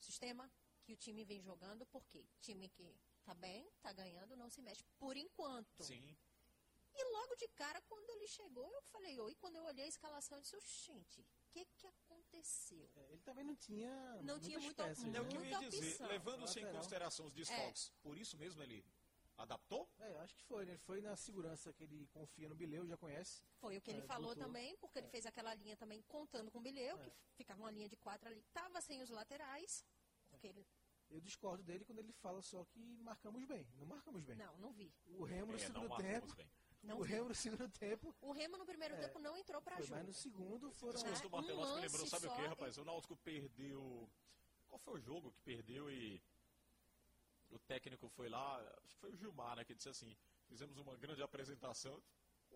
o 0.00 0.04
sistema 0.04 0.50
que 0.84 0.92
o 0.92 0.96
time 0.96 1.24
vem 1.24 1.40
jogando, 1.42 1.84
porque 1.86 2.24
time 2.40 2.68
que 2.68 2.94
tá 3.24 3.34
bem, 3.34 3.68
tá 3.82 3.92
ganhando, 3.92 4.36
não 4.36 4.48
se 4.48 4.60
mexe 4.62 4.84
por 4.98 5.16
enquanto. 5.16 5.82
Sim. 5.82 6.16
E 6.98 7.04
logo 7.12 7.34
de 7.36 7.46
cara, 7.48 7.80
quando 7.82 8.08
ele 8.08 8.26
chegou, 8.26 8.66
eu 8.72 8.80
falei, 8.84 9.18
oi, 9.20 9.34
quando 9.34 9.56
eu 9.56 9.64
olhei 9.64 9.84
a 9.84 9.88
escalação, 9.88 10.38
eu 10.38 10.42
disse, 10.42 10.56
gente, 10.86 11.20
o 11.20 11.26
que 11.50 11.66
que 11.76 11.86
aconteceu? 11.86 12.90
É, 12.96 13.12
Ele 13.12 13.20
também 13.22 13.44
não 13.44 13.54
tinha. 13.56 14.22
Não 14.22 14.40
tinha 14.40 14.58
muita- 14.58 14.84
peças, 14.84 15.04
É 15.14 15.20
o 15.20 15.28
que 15.28 15.36
eu 15.36 15.40
né? 15.42 15.50
ia 15.50 15.58
Muita 15.60 15.70
dizer, 15.70 15.90
opção. 15.90 16.06
levando-se 16.08 16.60
em 16.60 16.72
consideração 16.72 17.26
os 17.26 17.32
desfalques, 17.34 17.90
por 18.02 18.16
isso 18.16 18.38
mesmo 18.38 18.62
ele 18.62 18.82
adaptou? 19.36 19.88
É, 19.98 20.18
acho 20.18 20.34
que 20.34 20.42
foi, 20.44 20.64
né? 20.64 20.72
Ele 20.72 20.78
foi 20.78 21.00
na 21.00 21.14
segurança 21.16 21.72
que 21.72 21.84
ele 21.84 22.06
confia 22.08 22.48
no 22.48 22.54
Bileu, 22.54 22.86
já 22.86 22.96
conhece. 22.96 23.42
Foi 23.60 23.76
o 23.76 23.80
que 23.82 23.90
ele 23.90 24.00
É, 24.00 24.06
falou 24.06 24.34
também, 24.34 24.76
porque 24.78 24.98
ele 24.98 25.08
fez 25.08 25.26
aquela 25.26 25.54
linha 25.54 25.76
também 25.76 26.02
contando 26.02 26.50
com 26.50 26.58
o 26.58 26.62
Bileu, 26.62 26.98
que 26.98 27.12
ficava 27.34 27.60
uma 27.62 27.70
linha 27.70 27.88
de 27.88 27.96
quatro 27.96 28.28
ali, 28.28 28.42
tava 28.52 28.80
sem 28.80 29.02
os 29.02 29.10
laterais, 29.10 29.84
porque 30.28 30.46
ele, 30.48 30.66
Eu 31.08 31.20
discordo 31.20 31.62
dele 31.62 31.84
quando 31.84 32.00
ele 32.00 32.12
fala 32.14 32.42
só 32.42 32.64
que 32.64 32.80
marcamos 32.98 33.44
bem. 33.44 33.64
Não 33.76 33.86
marcamos 33.86 34.24
bem. 34.24 34.36
não, 34.36 34.56
não 34.58 34.72
vi. 34.72 34.92
O 35.06 35.22
Remo 35.24 35.52
no 35.52 35.58
É, 35.58 35.58
segundo 35.60 35.96
tempo. 35.96 36.26
o 36.96 37.02
vi. 37.04 37.10
Remo 37.12 37.28
no 37.28 37.34
segundo 37.34 37.68
tempo. 37.68 38.16
O 38.20 38.32
Remo 38.32 38.56
no 38.58 38.66
primeiro 38.66 38.94
É, 38.96 38.98
tempo 38.98 39.18
não 39.20 39.36
entrou 39.36 39.62
pra 39.62 39.80
jogo. 39.80 39.92
mas 39.94 40.06
no 40.06 40.12
segundo 40.12 40.70
foram. 40.72 40.98
Esse 41.12 41.22
do 41.22 41.28
Um 41.28 41.30
Martelotti 41.30 41.68
me 41.68 41.74
lance 41.74 41.80
lembrou, 41.82 42.06
sabe 42.08 42.26
o 42.26 42.34
que, 42.34 42.42
rapaz? 42.46 42.76
O 42.78 42.84
Náutico 42.84 43.16
perdeu. 43.18 44.10
Qual 44.66 44.80
foi 44.80 44.94
o 44.94 45.00
jogo 45.00 45.30
que 45.30 45.40
perdeu 45.42 45.88
e 45.88 46.20
o 47.56 47.58
técnico 47.60 48.08
foi 48.08 48.28
lá, 48.28 48.58
acho 48.84 48.94
que 48.94 49.00
foi 49.00 49.10
o 49.12 49.16
Gilmar, 49.16 49.56
né, 49.56 49.64
que 49.64 49.74
disse 49.74 49.88
assim, 49.88 50.16
fizemos 50.46 50.78
uma 50.78 50.96
grande 50.96 51.22
apresentação. 51.22 52.02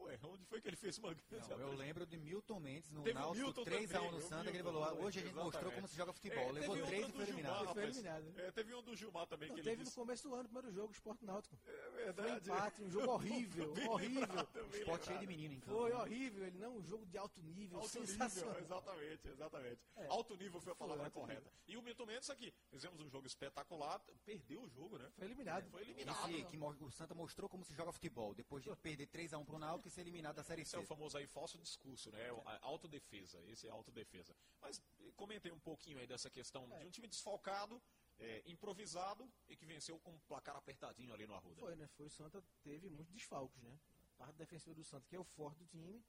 Ué, 0.00 0.18
onde 0.24 0.44
foi 0.46 0.60
que 0.60 0.68
ele 0.68 0.76
fez 0.76 0.98
uma 0.98 1.12
grande 1.14 1.48
Não, 1.50 1.58
eu 1.60 1.72
lembro 1.74 2.06
de 2.06 2.16
Milton 2.18 2.58
Mendes 2.60 2.90
no 2.90 3.02
Teve 3.02 3.18
o 3.18 3.20
Náutico 3.20 3.44
Milton 3.44 3.64
3x1 3.64 3.88
também, 3.92 4.10
no 4.10 4.16
o 4.16 4.20
Santa, 4.22 4.50
que 4.50 4.56
ele 4.56 4.62
falou, 4.64 5.02
hoje 5.04 5.18
a 5.18 5.22
gente 5.22 5.34
mostrou 5.34 5.72
como 5.72 5.88
se 5.88 5.96
joga 5.96 6.12
futebol. 6.12 6.38
É, 6.48 6.52
Levou 6.52 6.74
teve 6.76 6.86
três 6.88 7.04
outra 7.04 7.10
e 7.10 7.12
foi 7.16 7.24
do 7.26 7.30
eliminado. 7.30 7.56
Gilmar, 7.58 7.74
Foi 7.74 7.82
eliminado. 7.84 8.34
É, 8.38 8.50
teve 8.50 8.74
um 8.74 8.82
do 8.82 8.96
Gilmar 8.96 9.26
também 9.26 9.48
Não, 9.48 9.56
que 9.56 9.62
teve 9.62 9.70
ele 9.74 9.78
no 9.80 9.84
disse. 9.84 9.96
começo 9.96 10.28
do 10.28 10.34
ano, 10.34 10.44
primeiro 10.48 10.72
jogo, 10.72 10.92
Esporte 10.92 11.24
Náutico. 11.24 11.58
É 11.66 11.70
Foi 11.90 12.04
verdade. 12.04 12.50
empate, 12.50 12.82
um 12.82 12.90
jogo 12.90 13.08
horrível, 13.12 13.70
horrível. 13.90 14.20
lembrado, 14.20 14.48
bem 14.70 14.80
Esporte 14.80 15.06
cheio 15.06 15.18
de 15.18 15.26
menino, 15.26 15.54
então. 15.54 15.74
Foi 15.76 15.92
horrível, 15.92 16.46
ele 16.46 16.58
não, 16.58 16.76
um 16.76 16.82
jogo 16.82 17.04
de 17.06 17.18
alto 17.18 17.42
nível, 17.42 17.78
Alto 17.78 18.00
nível, 18.00 18.06
sensacional. 18.14 18.58
exatamente, 18.58 19.28
exatamente. 19.28 19.80
É. 19.96 20.06
Alto 20.06 20.36
nível 20.36 20.60
foi 20.60 20.72
a 20.72 20.76
Foi, 20.76 20.86
palavra 20.86 21.04
alto 21.04 21.14
correta. 21.14 21.52
E 21.68 21.76
o 21.76 21.82
Milton 21.82 22.06
Mendes 22.06 22.30
aqui, 22.30 22.54
fizemos 22.70 23.00
um 23.00 23.08
jogo 23.10 23.26
espetacular, 23.26 24.00
perdeu 24.24 24.62
o 24.62 24.68
jogo, 24.68 24.96
né? 24.98 25.10
Foi 25.16 25.26
eliminado. 25.26 25.70
Foi 25.70 25.82
eliminado. 25.82 26.30
Que 26.50 26.84
o 26.84 26.90
Santa 26.90 27.14
mostrou 27.14 27.48
como 27.48 27.64
se 27.64 27.74
joga 27.74 27.92
futebol, 27.92 28.34
depois 28.34 28.62
de 28.64 28.74
perder 28.76 29.06
3x1 29.08 29.44
pro 29.44 29.58
Náutico 29.58 29.89
e 29.90 29.92
ser 29.92 30.00
eliminado 30.02 30.36
da 30.36 30.44
Série 30.44 30.62
Esse 30.62 30.76
é 30.76 30.78
C. 30.78 30.84
o 30.84 30.86
famoso 30.86 31.16
aí 31.18 31.26
falso 31.26 31.58
discurso, 31.58 32.10
né? 32.12 32.30
A 32.46 32.58
autodefesa. 32.66 33.42
Esse 33.46 33.66
é 33.66 33.70
autodefesa. 33.70 34.34
Mas 34.60 34.80
comentei 35.16 35.50
um 35.52 35.58
pouquinho 35.58 35.98
aí 35.98 36.06
dessa 36.06 36.30
questão 36.30 36.68
de 36.68 36.86
um 36.86 36.90
time 36.90 37.08
desfalcado, 37.08 37.82
eh, 38.18 38.42
improvisado 38.46 39.30
e 39.48 39.56
que 39.56 39.66
venceu 39.66 39.98
com 39.98 40.12
um 40.12 40.18
placar 40.20 40.56
apertadinho 40.56 41.12
ali 41.12 41.26
no 41.26 41.34
Arruda. 41.34 41.60
Foi, 41.60 41.74
né? 41.76 41.86
Foi 41.96 42.06
o 42.06 42.10
Santa 42.10 42.42
teve 42.62 42.88
muitos 42.88 43.12
desfalques, 43.12 43.60
né? 43.62 43.78
A 44.14 44.24
parte 44.24 44.36
defensiva 44.36 44.74
do 44.74 44.84
Santa, 44.84 45.06
que 45.08 45.16
é 45.16 45.20
o 45.20 45.24
forte 45.24 45.58
do 45.58 45.66
time, 45.66 46.02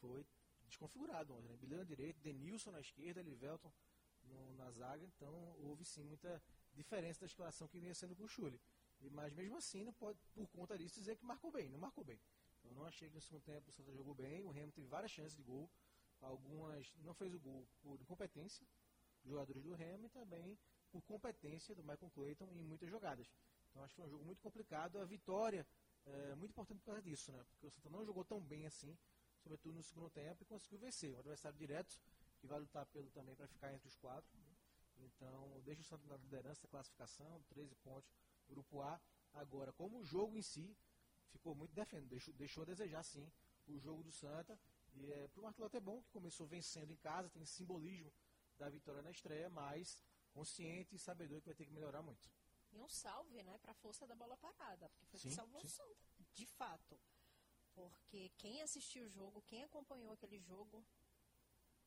foi 0.00 0.24
desconfigurado 0.66 1.34
ontem, 1.34 1.48
né? 1.48 1.56
Bilhão 1.56 1.78
na 1.78 1.84
direita, 1.84 2.20
Denilson 2.20 2.70
na 2.72 2.80
esquerda, 2.80 3.22
Livelton 3.22 3.72
no- 4.24 4.52
na 4.54 4.70
zaga, 4.70 5.04
então 5.04 5.34
houve 5.60 5.84
sim 5.84 6.02
muita 6.02 6.42
diferença 6.72 7.20
da 7.20 7.26
escalação 7.26 7.68
que 7.68 7.78
vinha 7.78 7.94
sendo 7.94 8.14
com 8.16 8.24
o 8.24 8.28
Chule. 8.28 8.60
E, 9.00 9.10
mas 9.10 9.32
mesmo 9.34 9.56
assim, 9.56 9.84
não 9.84 9.92
pode, 9.92 10.18
por 10.32 10.46
conta 10.48 10.76
disso, 10.78 10.94
dizer 10.98 11.16
que 11.16 11.24
marcou 11.24 11.50
bem, 11.50 11.68
não 11.68 11.78
marcou 11.78 12.02
bem. 12.04 12.18
Eu 12.64 12.74
não 12.74 12.84
achei 12.86 13.08
que 13.08 13.14
no 13.14 13.20
segundo 13.20 13.42
tempo 13.42 13.70
o 13.70 13.72
Santa 13.72 13.92
jogou 13.92 14.14
bem, 14.14 14.42
o 14.42 14.50
Remo 14.50 14.72
teve 14.72 14.86
várias 14.86 15.10
chances 15.10 15.36
de 15.36 15.42
gol, 15.42 15.70
algumas 16.20 16.92
não 16.98 17.14
fez 17.14 17.34
o 17.34 17.40
gol 17.40 17.66
por 17.82 18.00
incompetência, 18.00 18.66
dos 19.22 19.30
jogadores 19.30 19.62
do 19.62 19.74
Remo 19.74 20.06
e 20.06 20.10
também 20.10 20.58
por 20.90 21.02
competência 21.02 21.74
do 21.74 21.82
Michael 21.82 22.10
Clayton 22.10 22.48
em 22.52 22.62
muitas 22.62 22.88
jogadas. 22.90 23.26
Então 23.70 23.82
acho 23.82 23.94
que 23.94 24.00
foi 24.00 24.06
um 24.06 24.10
jogo 24.10 24.24
muito 24.24 24.40
complicado. 24.40 24.98
A 24.98 25.04
vitória 25.04 25.66
é 26.06 26.34
muito 26.34 26.50
importante 26.50 26.78
por 26.78 26.86
causa 26.86 27.02
disso, 27.02 27.32
né? 27.32 27.42
Porque 27.50 27.66
o 27.66 27.70
Santa 27.70 27.90
não 27.90 28.04
jogou 28.04 28.24
tão 28.24 28.40
bem 28.40 28.66
assim, 28.66 28.96
sobretudo 29.42 29.74
no 29.74 29.82
segundo 29.82 30.10
tempo, 30.10 30.42
e 30.42 30.46
conseguiu 30.46 30.78
vencer. 30.78 31.14
Um 31.14 31.18
adversário 31.18 31.58
direto, 31.58 31.98
que 32.38 32.46
vai 32.46 32.60
lutar 32.60 32.86
pelo 32.86 33.10
também 33.10 33.34
para 33.34 33.48
ficar 33.48 33.72
entre 33.72 33.88
os 33.88 33.96
quatro. 33.96 34.38
né? 34.38 34.54
Então 34.98 35.60
deixa 35.64 35.80
o 35.80 35.84
Santa 35.84 36.06
na 36.06 36.16
liderança 36.16 36.62
da 36.62 36.68
classificação, 36.68 37.42
13 37.48 37.74
pontos, 37.76 38.14
grupo 38.48 38.80
A. 38.82 39.00
Agora, 39.32 39.72
como 39.72 39.98
o 39.98 40.04
jogo 40.04 40.36
em 40.36 40.42
si 40.42 40.76
ficou 41.34 41.54
muito 41.54 41.72
defendendo, 41.74 42.08
deixou, 42.08 42.34
deixou 42.34 42.62
a 42.62 42.66
desejar 42.66 43.02
sim 43.02 43.30
o 43.66 43.78
jogo 43.78 44.02
do 44.02 44.12
Santa. 44.12 44.58
E 44.94 45.12
é, 45.12 45.28
para 45.28 45.40
o 45.40 45.42
Martelotto 45.42 45.76
é 45.76 45.80
bom 45.80 46.02
que 46.02 46.10
começou 46.10 46.46
vencendo 46.46 46.90
em 46.92 46.96
casa, 46.96 47.28
tem 47.30 47.44
simbolismo 47.44 48.12
da 48.58 48.68
vitória 48.68 49.02
na 49.02 49.10
estreia, 49.10 49.50
mas 49.50 50.00
consciente 50.32 50.94
e 50.94 50.98
sabedor 50.98 51.40
que 51.40 51.46
vai 51.48 51.54
ter 51.54 51.64
que 51.66 51.72
melhorar 51.72 52.02
muito. 52.02 52.28
E 52.72 52.80
um 52.80 52.88
salve, 52.88 53.42
né, 53.42 53.58
para 53.58 53.72
a 53.72 53.74
força 53.74 54.06
da 54.06 54.14
bola 54.16 54.36
parada, 54.36 54.88
porque 54.90 55.06
foi 55.06 55.20
Sim, 55.20 55.28
que 55.28 55.34
salvou 55.34 55.60
sim. 55.60 55.66
o 55.66 55.70
Santa, 55.70 55.96
de 56.34 56.46
fato. 56.46 56.98
Porque 57.74 58.30
quem 58.38 58.62
assistiu 58.62 59.04
o 59.04 59.08
jogo, 59.08 59.42
quem 59.42 59.64
acompanhou 59.64 60.12
aquele 60.12 60.38
jogo, 60.40 60.84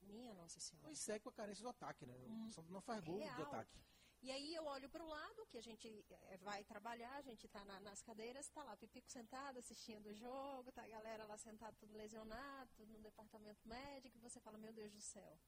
minha 0.01 0.33
Nossa 0.33 0.59
Senhora. 0.59 0.87
Pois 0.87 0.99
segue 0.99 1.23
com 1.23 1.29
a 1.29 1.33
carência 1.33 1.63
do 1.63 1.69
ataque, 1.69 2.05
né? 2.05 2.13
Hum, 2.27 2.47
O 2.47 2.51
Santa 2.51 2.69
não 2.71 2.81
faz 2.81 3.03
gol 3.03 3.17
do 3.17 3.23
real. 3.23 3.41
ataque. 3.43 3.79
E 4.21 4.31
aí 4.31 4.55
eu 4.55 4.65
olho 4.65 4.89
para 4.89 5.03
o 5.03 5.07
lado, 5.07 5.45
que 5.47 5.57
a 5.57 5.61
gente 5.61 5.87
eh, 6.09 6.37
vai 6.37 6.63
trabalhar, 6.63 7.15
a 7.17 7.21
gente 7.21 7.45
está 7.45 7.63
nas 7.65 8.01
cadeiras, 8.01 8.45
está 8.45 8.63
lá 8.63 8.73
o 8.73 8.77
Pipico 8.77 9.09
sentado 9.09 9.59
assistindo 9.59 10.07
o 10.07 10.13
jogo, 10.13 10.71
tá 10.71 10.83
a 10.83 10.87
galera 10.87 11.25
lá 11.25 11.37
sentada 11.37 11.75
tudo 11.77 11.95
lesionado, 11.95 12.71
tudo 12.75 12.91
no 12.91 12.99
departamento 12.99 13.67
médico, 13.67 14.17
e 14.17 14.21
você 14.21 14.39
fala, 14.39 14.57
meu 14.57 14.73
Deus 14.73 14.91
do 14.91 15.01
céu. 15.01 15.39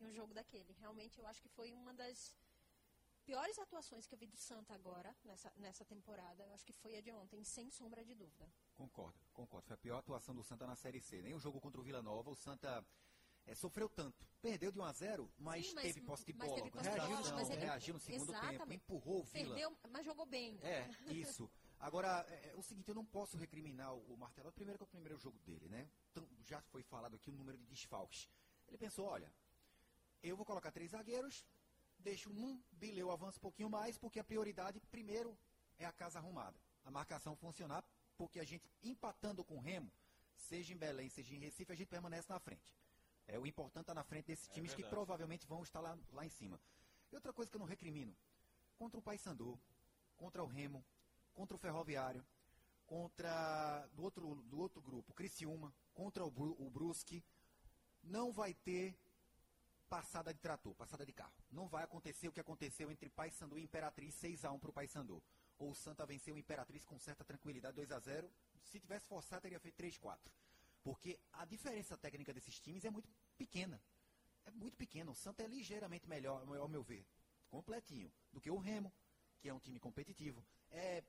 E 0.00 0.04
um 0.04 0.12
jogo 0.12 0.32
daquele. 0.32 0.72
Realmente 0.74 1.18
eu 1.18 1.26
acho 1.26 1.42
que 1.42 1.48
foi 1.48 1.72
uma 1.72 1.92
das 1.92 2.32
piores 3.24 3.58
atuações 3.58 4.06
que 4.06 4.14
eu 4.14 4.18
vi 4.18 4.26
do 4.26 4.38
Santa 4.38 4.72
agora, 4.74 5.14
nessa, 5.24 5.52
nessa 5.56 5.84
temporada. 5.84 6.44
Eu 6.44 6.52
acho 6.52 6.64
que 6.64 6.72
foi 6.72 6.96
a 6.96 7.00
de 7.00 7.12
ontem, 7.12 7.44
sem 7.44 7.68
sombra 7.70 8.04
de 8.04 8.14
dúvida. 8.14 8.48
Concordo, 8.74 9.20
concordo. 9.34 9.66
Foi 9.66 9.74
a 9.74 9.78
pior 9.78 9.98
atuação 9.98 10.34
do 10.34 10.42
Santa 10.42 10.66
na 10.66 10.76
Série 10.76 11.00
C. 11.00 11.20
Nem 11.20 11.34
o 11.34 11.38
jogo 11.40 11.60
contra 11.60 11.80
o 11.80 11.84
Vila 11.84 12.00
Nova, 12.00 12.30
o 12.30 12.36
Santa 12.36 12.82
eh, 13.48 13.54
sofreu 13.54 13.88
tanto. 13.88 14.24
Perdeu 14.40 14.70
de 14.70 14.78
1 14.78 14.84
a 14.84 14.92
0 14.92 15.30
mas, 15.38 15.66
Sim, 15.66 15.74
mas- 15.74 15.84
teve 15.84 16.00
posse 16.02 16.24
de 16.24 16.32
bola, 16.32 16.62
de 16.62 16.70
bola, 16.70 16.82
reagiu, 16.82 17.34
mas 17.34 17.50
ele- 17.50 17.60
reagiu 17.60 17.94
no 17.94 18.00
segundo 18.00 18.32
tempo, 18.32 18.46
Exatamente. 18.46 18.74
empurrou 18.84 19.20
o 19.20 19.24
Vila. 19.24 19.54
Perdeu, 19.54 19.76
mas 19.90 20.04
jogou 20.06 20.26
bem. 20.26 20.58
É, 20.62 20.86
isso. 21.34 21.50
Agora, 21.80 22.24
é, 22.28 22.50
é 22.50 22.56
o 22.56 22.62
seguinte, 22.62 22.88
eu 22.88 22.94
não 22.94 23.04
posso 23.04 23.36
recriminar 23.36 23.94
o, 23.94 24.14
o 24.14 24.16
Martelo. 24.16 24.52
Primeiro 24.52 24.78
que 24.78 24.84
é 24.84 24.86
o 24.86 24.88
primeiro 24.88 25.18
jogo 25.18 25.38
dele, 25.40 25.68
né? 25.68 25.88
Então, 26.10 26.28
já 26.44 26.60
foi 26.60 26.82
falado 26.82 27.14
aqui 27.16 27.30
o 27.30 27.32
número 27.32 27.56
de 27.56 27.64
desfalques. 27.66 28.28
Ele 28.66 28.76
pensou, 28.76 29.06
olha, 29.06 29.32
eu 30.22 30.36
vou 30.36 30.44
colocar 30.44 30.70
três 30.70 30.90
zagueiros, 30.90 31.44
deixo 31.98 32.30
um, 32.30 32.60
Bileu 32.72 33.10
avança 33.10 33.38
um 33.38 33.40
pouquinho 33.40 33.70
mais, 33.70 33.96
porque 33.96 34.18
a 34.18 34.24
prioridade, 34.24 34.80
primeiro, 34.90 35.38
é 35.78 35.84
a 35.86 35.92
casa 35.92 36.18
arrumada. 36.18 36.58
A 36.84 36.90
marcação 36.90 37.34
funcionar, 37.36 37.84
porque 38.16 38.40
a 38.40 38.44
gente, 38.44 38.68
empatando 38.82 39.44
com 39.44 39.56
o 39.56 39.60
Remo, 39.60 39.90
seja 40.36 40.72
em 40.72 40.76
Belém, 40.76 41.08
seja 41.08 41.34
em 41.34 41.38
Recife, 41.38 41.72
a 41.72 41.76
gente 41.76 41.88
permanece 41.88 42.28
na 42.28 42.38
frente. 42.40 42.74
É, 43.28 43.38
o 43.38 43.46
importante 43.46 43.82
está 43.82 43.94
na 43.94 44.02
frente 44.02 44.26
desses 44.26 44.48
É 44.48 44.52
times 44.52 44.70
que 44.70 44.82
verdade. 44.82 44.94
provavelmente 44.94 45.46
vão 45.46 45.62
estar 45.62 45.80
lá, 45.80 45.96
lá 46.12 46.24
em 46.24 46.30
cima. 46.30 46.58
E 47.12 47.14
outra 47.14 47.32
coisa 47.32 47.50
que 47.50 47.56
eu 47.56 47.60
não 47.60 47.66
recrimino, 47.66 48.16
contra 48.78 48.98
o 48.98 49.02
Paysandu, 49.02 49.60
contra 50.16 50.42
o 50.42 50.46
Remo, 50.46 50.84
contra 51.34 51.54
o 51.54 51.58
Ferroviário, 51.58 52.24
contra 52.86 53.86
do 53.92 54.02
outro, 54.02 54.34
do 54.46 54.58
outro 54.58 54.80
grupo, 54.80 55.12
Criciúma, 55.12 55.72
contra 55.94 56.24
o, 56.24 56.30
Bru, 56.30 56.56
o 56.58 56.70
Brusque, 56.70 57.22
não 58.02 58.32
vai 58.32 58.54
ter 58.54 58.96
passada 59.90 60.32
de 60.32 60.40
trator, 60.40 60.74
passada 60.74 61.04
de 61.04 61.12
carro. 61.12 61.34
Não 61.50 61.68
vai 61.68 61.84
acontecer 61.84 62.28
o 62.28 62.32
que 62.32 62.40
aconteceu 62.40 62.90
entre 62.90 63.10
Paysandu 63.10 63.58
e 63.58 63.62
Imperatriz, 63.62 64.14
6 64.14 64.44
a 64.46 64.52
1 64.52 64.58
para 64.58 64.70
o 64.70 64.72
Paysandu. 64.72 65.22
Ou 65.58 65.70
o 65.70 65.74
Santa 65.74 66.06
venceu 66.06 66.34
o 66.34 66.38
Imperatriz 66.38 66.84
com 66.84 66.98
certa 66.98 67.24
tranquilidade, 67.24 67.76
2 67.76 67.90
a 67.92 67.98
0 67.98 68.30
Se 68.62 68.80
tivesse 68.80 69.06
forçado, 69.06 69.42
teria 69.42 69.60
feito 69.60 69.76
3 69.76 69.98
4 69.98 70.32
Porque 70.88 71.20
a 71.34 71.44
diferença 71.44 71.98
técnica 71.98 72.32
desses 72.32 72.58
times 72.60 72.82
é 72.82 72.90
muito 72.90 73.10
pequena. 73.36 73.78
É 74.46 74.50
muito 74.50 74.74
pequena. 74.74 75.10
O 75.10 75.14
Santa 75.14 75.42
é 75.42 75.46
ligeiramente 75.46 76.08
melhor, 76.08 76.40
ao 76.58 76.66
meu 76.66 76.82
ver, 76.82 77.04
completinho, 77.50 78.10
do 78.32 78.40
que 78.40 78.50
o 78.50 78.56
Remo, 78.56 78.90
que 79.38 79.50
é 79.50 79.52
um 79.52 79.60
time 79.60 79.78
competitivo. 79.78 80.42
É 80.70 81.04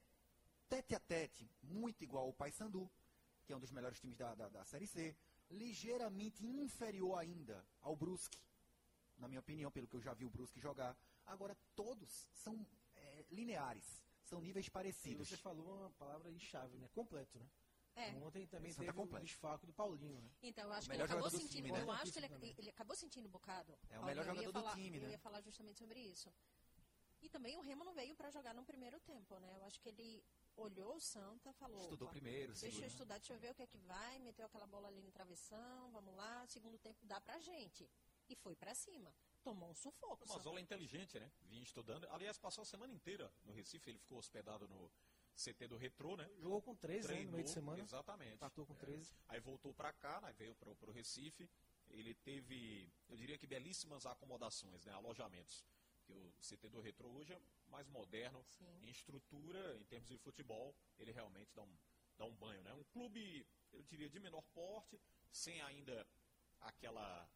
tete 0.68 0.96
a 0.96 1.00
tete, 1.00 1.50
muito 1.64 2.04
igual 2.04 2.26
ao 2.26 2.34
Paysandu, 2.34 2.92
que 3.46 3.54
é 3.54 3.56
um 3.56 3.60
dos 3.62 3.72
melhores 3.72 3.98
times 4.02 4.18
da, 4.18 4.36
da, 4.36 4.50
da 4.50 4.66
Série 4.66 4.86
C. 4.86 5.16
Ligeiramente 5.50 6.46
inferior 6.46 7.18
ainda 7.18 7.66
ao 7.82 7.96
Brusque, 7.96 8.38
na 9.18 9.30
minha 9.30 9.40
opinião, 9.40 9.72
pelo 9.72 9.88
que 9.88 9.96
eu 9.96 10.02
já 10.02 10.14
vi 10.14 10.26
o 10.26 10.30
Brusque 10.30 10.60
jogar. 10.60 10.94
Agora, 11.26 11.56
todos 11.74 12.28
são 12.34 12.68
é, 12.98 13.26
lineares, 13.32 14.04
são 14.26 14.42
níveis 14.42 14.68
E 14.68 14.72
parecidos. 14.72 15.30
você 15.30 15.38
falou 15.38 15.66
uma 15.80 15.90
palavra 15.92 16.38
chave, 16.38 16.78
né? 16.78 16.90
Completo, 16.94 17.40
né? 17.40 17.48
É. 18.00 18.16
Ontem 18.26 18.47
também 18.47 18.72
Santa 18.72 18.86
teve 18.86 18.97
o 18.97 19.02
completo. 19.04 19.26
desfalque 19.26 19.66
do 19.66 19.74
Paulinho, 19.74 20.22
né? 20.22 20.30
Então, 20.41 20.66
eu 20.66 20.74
acho 20.74 20.88
O 20.88 20.89
que 20.89 20.95
ele 20.95 21.04
acabou 21.04 21.30
do 21.30 21.38
sentindo. 21.38 21.52
time, 21.52 21.72
né? 21.72 21.82
Eu 21.82 21.91
acho 21.91 22.12
que 22.14 22.20
ele, 22.20 22.56
ele 22.58 22.70
acabou 22.70 22.95
sentindo 22.95 23.28
um 23.28 23.32
bocado. 23.32 23.72
É 23.74 23.76
o 23.76 23.89
Paulo, 24.02 24.06
melhor 24.06 24.22
eu 24.22 24.28
jogador 24.28 24.52
do 24.52 24.60
falar- 24.60 24.76
time, 24.76 24.97
Eu 24.97 25.04
né? 25.04 25.10
ia 25.12 25.20
falar 25.20 25.41
justamente 25.41 25.80
sobre 25.80 26.00
isso. 26.00 26.32
E 27.22 27.30
também 27.30 27.58
o 27.58 27.62
Remo 27.62 27.84
não 27.84 27.93
veio 27.93 28.16
para 28.16 28.32
jogar 28.32 28.54
no 28.54 28.64
primeiro 28.64 28.97
tempo, 29.02 29.38
né? 29.39 29.54
Eu 29.58 29.64
acho 29.66 29.80
que 29.82 29.89
ele 29.89 30.24
olhou 30.56 30.95
o 30.95 31.00
Santa, 31.02 31.52
falou. 31.54 31.82
Estudou 31.82 32.08
"Opa, 32.08 32.14
primeiro, 32.14 32.54
Deixa 32.54 32.66
eu 32.68 32.72
segundo. 32.72 32.88
estudar, 32.89 33.18
deixa 33.18 33.34
eu 33.34 33.39
ver 33.39 33.52
o 33.52 33.56
que 33.56 33.64
é 33.64 33.68
que 33.68 33.78
vai, 33.80 34.20
meteu 34.20 34.45
aquela 34.45 34.66
bola 34.68 34.88
ali 34.88 35.02
no 35.02 35.12
travessão, 35.12 35.91
vamos 35.91 36.16
lá, 36.16 36.45
segundo 36.47 36.78
tempo 36.78 37.06
dá 37.06 37.20
pra 37.20 37.38
gente. 37.39 37.89
E 38.30 38.36
foi 38.36 38.56
pra 38.56 38.74
cima. 38.74 39.14
Tomou 39.43 39.70
um 39.70 39.74
sufoco. 39.74 40.26
Uma 40.26 40.39
zola 40.39 40.62
inteligente, 40.62 41.20
né? 41.20 41.32
Vinha 41.41 41.64
estudando. 41.64 42.06
Aliás, 42.12 42.38
passou 42.38 42.62
a 42.62 42.66
semana 42.66 42.93
inteira 42.93 43.34
no 43.43 43.54
Recife. 43.54 43.89
Ele 43.89 43.97
ficou 44.00 44.18
hospedado 44.20 44.68
no 44.68 44.91
CT 45.36 45.68
do 45.68 45.78
Retrô, 45.78 46.16
né? 46.16 46.30
Jogou 46.40 46.62
com 46.62 46.76
13 46.76 47.08
né, 47.08 47.14
no 47.24 47.32
meio 47.32 47.44
de 47.44 47.52
Treinou, 47.52 47.54
semana. 47.54 47.82
Exatamente. 47.84 48.34
Empatou 48.34 48.66
com 48.66 48.74
É. 48.74 48.78
13. 48.78 49.14
Aí 49.28 49.40
voltou 49.40 49.74
pra 49.74 49.94
cá, 49.94 50.20
né? 50.22 50.34
veio 50.34 50.54
pro, 50.56 50.76
pro 50.76 50.92
Recife. 50.92 51.50
Ele 51.90 52.14
teve, 52.14 52.92
eu 53.08 53.16
diria 53.16 53.38
que 53.38 53.48
belíssimas 53.48 54.06
acomodações, 54.06 54.86
né? 54.86 54.94
Alojamentos. 54.94 55.66
Que 56.06 56.14
o 56.14 56.34
CT 56.42 56.70
do 56.70 56.82
Retrô 56.82 57.10
hoje 57.10 57.34
é 57.34 57.42
mais 57.68 57.88
moderno 57.88 58.44
Sim. 58.50 58.66
em 58.82 58.90
estrutura, 58.90 59.78
em 59.78 59.86
termos 59.86 60.10
de 60.10 60.18
futebol. 60.18 60.76
Ele 60.98 61.12
realmente 61.12 61.52
dá 61.56 61.64
um, 61.64 61.78
dá 62.18 62.26
um 62.26 62.36
banho, 62.36 62.62
né? 62.64 62.74
Um 62.74 62.84
clube, 62.86 63.48
eu 63.72 63.82
diria, 63.84 64.10
de 64.10 64.20
menor 64.20 64.44
porte, 64.54 65.00
sem 65.32 65.62
ainda 65.62 66.06
aquela 66.60 67.30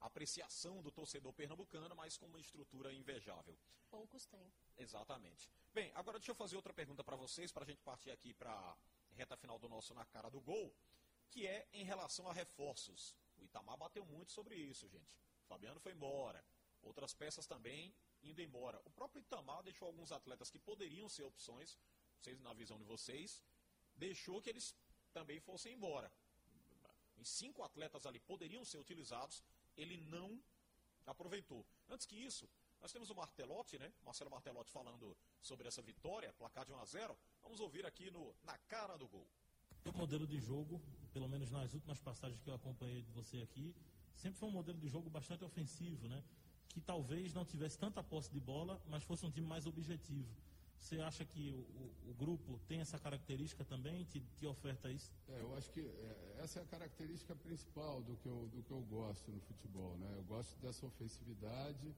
apreciação 0.00 0.82
do 0.82 0.90
torcedor 0.90 1.32
pernambucano, 1.32 1.94
mas 1.94 2.16
com 2.16 2.26
uma 2.26 2.40
estrutura 2.40 2.92
invejável. 2.92 3.56
Poucos 3.90 4.26
têm. 4.26 4.52
Exatamente. 4.76 5.50
Bem, 5.72 5.92
agora 5.94 6.18
deixa 6.18 6.32
eu 6.32 6.34
fazer 6.34 6.56
outra 6.56 6.72
pergunta 6.72 7.02
para 7.02 7.16
vocês, 7.16 7.52
para 7.52 7.64
a 7.64 7.66
gente 7.66 7.82
partir 7.82 8.10
aqui 8.10 8.34
para 8.34 8.76
reta 9.12 9.36
final 9.36 9.58
do 9.58 9.68
nosso 9.68 9.94
Na 9.94 10.04
Cara 10.04 10.30
do 10.30 10.40
Gol, 10.40 10.74
que 11.30 11.46
é 11.46 11.66
em 11.72 11.84
relação 11.84 12.28
a 12.28 12.32
reforços. 12.32 13.14
O 13.38 13.44
Itamar 13.44 13.76
bateu 13.76 14.04
muito 14.04 14.32
sobre 14.32 14.54
isso, 14.54 14.88
gente. 14.88 15.14
O 15.44 15.46
Fabiano 15.46 15.80
foi 15.80 15.92
embora. 15.92 16.44
Outras 16.82 17.14
peças 17.14 17.46
também 17.46 17.94
indo 18.22 18.40
embora. 18.40 18.80
O 18.84 18.90
próprio 18.90 19.20
Itamar 19.20 19.62
deixou 19.62 19.86
alguns 19.86 20.12
atletas 20.12 20.50
que 20.50 20.58
poderiam 20.58 21.08
ser 21.08 21.22
opções, 21.22 21.78
vocês, 22.26 22.40
na 22.40 22.52
visão 22.52 22.78
de 22.78 22.84
vocês, 22.84 23.42
deixou 23.94 24.42
que 24.42 24.50
eles 24.50 24.74
também 25.12 25.40
fossem 25.40 25.72
embora. 25.72 26.10
E 27.16 27.24
cinco 27.24 27.62
atletas 27.62 28.04
ali 28.04 28.20
poderiam 28.20 28.64
ser 28.64 28.78
utilizados, 28.78 29.42
ele 29.76 29.96
não 29.96 30.40
aproveitou. 31.06 31.64
Antes 31.88 32.06
que 32.06 32.16
isso, 32.16 32.48
nós 32.80 32.92
temos 32.92 33.10
o 33.10 33.14
Martelotti, 33.14 33.78
né? 33.78 33.92
Marcelo 34.04 34.30
Martelotti 34.30 34.70
falando 34.70 35.16
sobre 35.40 35.68
essa 35.68 35.82
vitória, 35.82 36.32
placar 36.34 36.64
de 36.64 36.72
1 36.72 36.78
a 36.78 36.84
0. 36.84 37.18
Vamos 37.42 37.60
ouvir 37.60 37.86
aqui 37.86 38.10
no 38.10 38.34
Na 38.42 38.56
Cara 38.58 38.96
do 38.96 39.06
Gol. 39.08 39.26
O 39.84 39.92
modelo 39.92 40.26
de 40.26 40.40
jogo, 40.40 40.80
pelo 41.12 41.28
menos 41.28 41.50
nas 41.50 41.72
últimas 41.74 42.00
passagens 42.00 42.40
que 42.40 42.50
eu 42.50 42.54
acompanhei 42.54 43.02
de 43.02 43.10
você 43.12 43.38
aqui, 43.38 43.74
sempre 44.16 44.38
foi 44.38 44.48
um 44.48 44.52
modelo 44.52 44.78
de 44.78 44.88
jogo 44.88 45.08
bastante 45.08 45.44
ofensivo, 45.44 46.08
né? 46.08 46.24
Que 46.70 46.80
talvez 46.80 47.32
não 47.32 47.44
tivesse 47.44 47.78
tanta 47.78 48.02
posse 48.02 48.30
de 48.30 48.40
bola, 48.40 48.82
mas 48.88 49.04
fosse 49.04 49.24
um 49.24 49.30
time 49.30 49.46
mais 49.46 49.64
objetivo. 49.66 50.34
Você 50.78 51.00
acha 51.00 51.24
que 51.24 51.50
o, 51.52 51.58
o, 51.58 52.10
o 52.10 52.14
grupo 52.14 52.60
tem 52.68 52.80
essa 52.80 52.98
característica 52.98 53.64
também, 53.64 54.04
te, 54.04 54.20
te 54.36 54.46
oferta 54.46 54.90
isso? 54.90 55.10
É, 55.28 55.40
eu 55.40 55.56
acho 55.56 55.70
que 55.70 55.80
é, 55.80 56.36
essa 56.42 56.60
é 56.60 56.62
a 56.62 56.66
característica 56.66 57.34
principal 57.34 58.02
do 58.02 58.16
que, 58.16 58.28
eu, 58.28 58.48
do 58.52 58.62
que 58.62 58.70
eu 58.70 58.80
gosto 58.82 59.30
no 59.30 59.40
futebol, 59.40 59.96
né? 59.98 60.12
Eu 60.14 60.22
gosto 60.24 60.56
dessa 60.60 60.86
ofensividade 60.86 61.94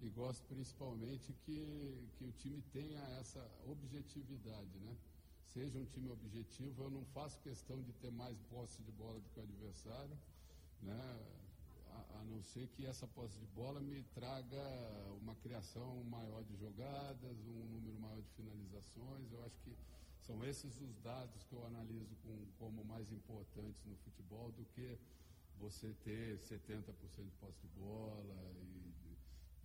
e 0.00 0.08
gosto 0.10 0.44
principalmente 0.44 1.32
que, 1.44 2.08
que 2.18 2.24
o 2.24 2.32
time 2.32 2.62
tenha 2.72 3.00
essa 3.20 3.50
objetividade, 3.66 4.78
né? 4.80 4.96
Seja 5.44 5.78
um 5.78 5.86
time 5.86 6.10
objetivo, 6.10 6.82
eu 6.82 6.90
não 6.90 7.04
faço 7.06 7.40
questão 7.40 7.80
de 7.82 7.92
ter 7.94 8.10
mais 8.10 8.38
posse 8.50 8.82
de 8.82 8.92
bola 8.92 9.18
do 9.18 9.28
que 9.30 9.40
o 9.40 9.42
adversário, 9.42 10.18
né? 10.82 11.18
A, 11.92 12.24
não 12.24 12.42
ser 12.42 12.68
que 12.68 12.84
essa 12.84 13.06
posse 13.06 13.38
de 13.38 13.46
bola 13.46 13.80
me 13.80 14.02
traga 14.14 14.62
uma 15.20 15.34
criação 15.36 16.02
maior 16.04 16.42
de 16.44 16.56
jogadas, 16.56 17.38
um 17.46 17.66
número 17.66 17.98
maior 18.00 18.20
de 18.20 18.28
finalizações. 18.30 19.32
Eu 19.32 19.44
acho 19.44 19.58
que 19.60 19.76
são 20.20 20.44
esses 20.44 20.80
os 20.80 20.98
dados 20.98 21.44
que 21.44 21.54
eu 21.54 21.64
analiso 21.66 22.14
com, 22.16 22.46
como 22.58 22.84
mais 22.84 23.10
importantes 23.12 23.84
no 23.84 23.96
futebol 23.96 24.50
do 24.52 24.64
que 24.74 24.98
você 25.58 25.94
ter 26.04 26.38
70% 26.38 26.82
de 27.24 27.30
posse 27.40 27.60
de 27.60 27.68
bola 27.68 28.34
e 28.60 28.86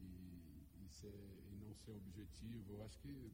e, 0.02 0.86
e, 0.86 0.90
ser, 0.90 1.14
e 1.52 1.56
não 1.56 1.74
ser 1.76 1.92
objetivo. 1.92 2.74
Eu 2.74 2.84
acho 2.84 2.98
que 3.00 3.32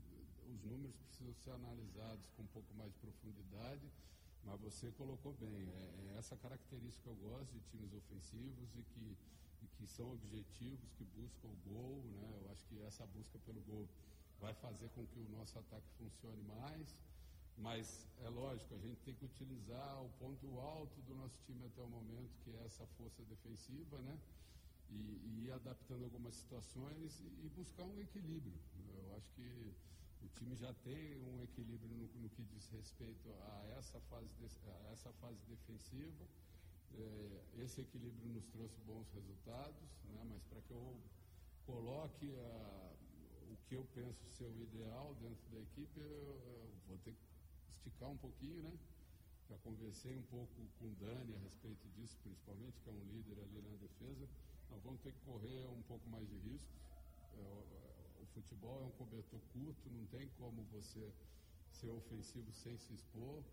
os 0.48 0.64
números 0.64 0.96
precisam 0.96 1.34
ser 1.34 1.52
analisados 1.52 2.30
com 2.36 2.44
um 2.44 2.48
pouco 2.48 2.74
mais 2.76 2.92
de 2.94 3.00
profundidade, 3.00 3.92
mas 4.44 4.60
você 4.62 4.92
colocou 4.92 5.34
bem. 5.34 5.70
É, 5.70 6.14
é 6.14 6.18
essa 6.18 6.36
característica 6.38 7.04
que 7.04 7.10
eu 7.10 7.30
gosto 7.30 7.52
de 7.52 7.60
times 7.72 7.94
ofensivos 7.94 8.76
e 8.76 8.84
que, 8.84 9.18
e 9.64 9.68
que 9.76 9.88
são 9.88 10.14
objetivos, 10.14 10.92
que 10.98 11.04
buscam 11.04 11.48
o 11.48 11.58
gol. 11.70 12.04
Né? 12.16 12.40
Eu 12.44 12.52
acho 12.52 12.66
que 12.66 12.82
essa 12.84 13.06
busca 13.08 13.38
pelo 13.40 13.62
gol 13.62 13.88
vai 14.40 14.54
fazer 14.54 14.90
com 14.90 15.06
que 15.08 15.20
o 15.20 15.30
nosso 15.30 15.58
ataque 15.60 15.88
funcione 15.98 16.42
mais. 16.44 16.96
Mas 17.58 18.08
é 18.20 18.30
lógico, 18.30 18.76
a 18.76 18.78
gente 18.78 19.02
tem 19.02 19.16
que 19.16 19.26
utilizar 19.26 20.04
o 20.04 20.10
ponto 20.20 20.60
alto 20.60 21.02
do 21.02 21.16
nosso 21.16 21.40
time 21.42 21.66
até 21.66 21.82
o 21.82 21.90
momento, 21.90 22.30
que 22.44 22.52
é 22.52 22.64
essa 22.66 22.86
força 22.98 23.24
defensiva, 23.24 23.98
né? 24.00 24.16
e, 24.90 24.96
e 24.96 25.46
ir 25.46 25.52
adaptando 25.52 26.04
algumas 26.04 26.36
situações 26.36 27.20
e, 27.20 27.46
e, 27.46 27.52
buscar 27.56 27.84
um 27.84 28.00
equilíbrio. 28.00 28.54
Eu 28.96 29.16
acho 29.16 29.30
que 29.32 29.74
o 30.24 30.28
time 30.30 30.56
já 30.56 30.74
tem 30.84 31.18
um 31.24 31.44
equilíbrio 31.44 31.90
no, 31.90 32.08
no 32.22 32.30
que 32.30 32.44
diz 32.44 32.68
respeito 32.70 33.30
a 33.30 33.76
essa 33.78 34.00
fase, 34.02 34.28
de, 34.40 34.46
a 34.70 34.92
essa 34.92 35.12
fase 35.14 35.40
defensiva. 35.48 36.26
É, 36.94 37.64
esse 37.64 37.82
equilíbrio 37.82 38.30
nos 38.30 38.46
trouxe 38.48 38.80
bons 38.82 39.08
resultados, 39.14 39.84
né, 40.06 40.24
mas 40.30 40.44
para 40.46 40.62
que 40.62 40.72
eu 40.72 40.98
coloque 41.66 42.34
a, 42.36 42.94
o 43.52 43.58
que 43.68 43.76
eu 43.76 43.86
penso 43.94 44.26
ser 44.30 44.46
o 44.46 44.62
ideal 44.62 45.16
dentro 45.22 45.50
da 45.52 45.60
equipe, 45.60 46.00
eu, 46.00 46.08
eu 46.08 46.72
vou 46.88 46.98
ter 47.00 47.14
que 47.14 47.28
esticar 47.76 48.10
um 48.10 48.18
pouquinho, 48.18 48.62
né? 48.64 48.74
Já 49.50 49.58
conversei 49.60 50.16
um 50.18 50.24
pouco 50.24 50.54
com 50.78 50.86
o 50.88 50.96
Dani 50.96 51.36
a 51.36 51.40
respeito 51.40 51.88
disso, 51.96 52.18
principalmente, 52.22 52.80
que 52.82 52.90
é 52.90 52.92
um 52.92 53.04
líder 53.06 53.40
ali 53.40 53.62
na 53.62 53.78
defesa. 53.78 54.28
Nós 54.70 54.84
vamos 54.84 55.00
ter 55.02 55.14
que 55.14 55.20
correr 55.22 55.66
um 55.70 55.82
pouco 55.84 56.10
mais 56.10 56.28
de 56.28 56.36
riscos. 56.40 56.76
É, 57.34 57.40
o, 57.40 57.64
o, 57.64 57.97
futebol 58.38 58.82
é 58.82 58.86
um 58.86 58.92
cobertor 58.92 59.40
curto, 59.54 59.90
não 59.90 60.06
tem 60.08 60.28
como 60.38 60.62
você 60.72 61.12
ser 61.72 61.90
ofensivo 61.90 62.52
sem 62.54 62.78
se 62.78 62.94
expor. 62.94 63.44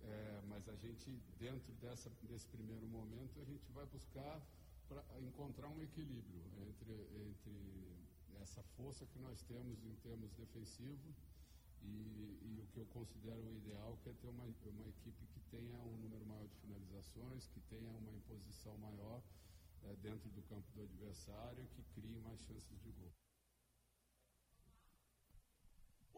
É, 0.00 0.42
mas 0.48 0.68
a 0.68 0.76
gente, 0.76 1.10
dentro 1.38 1.72
dessa, 1.74 2.10
desse 2.22 2.46
primeiro 2.48 2.86
momento, 2.88 3.40
a 3.40 3.44
gente 3.44 3.70
vai 3.72 3.86
buscar 3.86 4.40
para 4.88 5.02
encontrar 5.20 5.68
um 5.68 5.80
equilíbrio 5.80 6.42
entre, 6.68 6.92
entre 7.26 7.54
essa 8.42 8.62
força 8.76 9.06
que 9.06 9.18
nós 9.18 9.42
temos 9.42 9.82
em 9.84 9.94
termos 10.02 10.30
defensivos 10.34 11.16
e, 11.82 12.38
e, 12.42 12.60
o 12.60 12.66
que 12.72 12.78
eu 12.80 12.86
considero 12.86 13.42
o 13.46 13.56
ideal, 13.56 13.98
que 14.02 14.10
é 14.10 14.12
ter 14.12 14.28
uma, 14.28 14.44
uma 14.44 14.88
equipe 14.88 15.26
que 15.32 15.40
tenha 15.50 15.78
um 15.80 15.96
número 15.98 16.26
maior 16.26 16.46
de 16.46 16.56
finalizações, 16.56 17.46
que 17.48 17.60
tenha 17.60 17.90
uma 17.90 18.12
imposição 18.12 18.76
maior 18.78 19.22
é, 19.84 19.96
dentro 20.02 20.28
do 20.30 20.42
campo 20.42 20.70
do 20.72 20.82
adversário 20.82 21.66
que 21.74 21.82
criem 21.94 22.20
mais 22.20 22.40
chances 22.40 22.78
de 22.82 22.90
gol. 22.92 23.12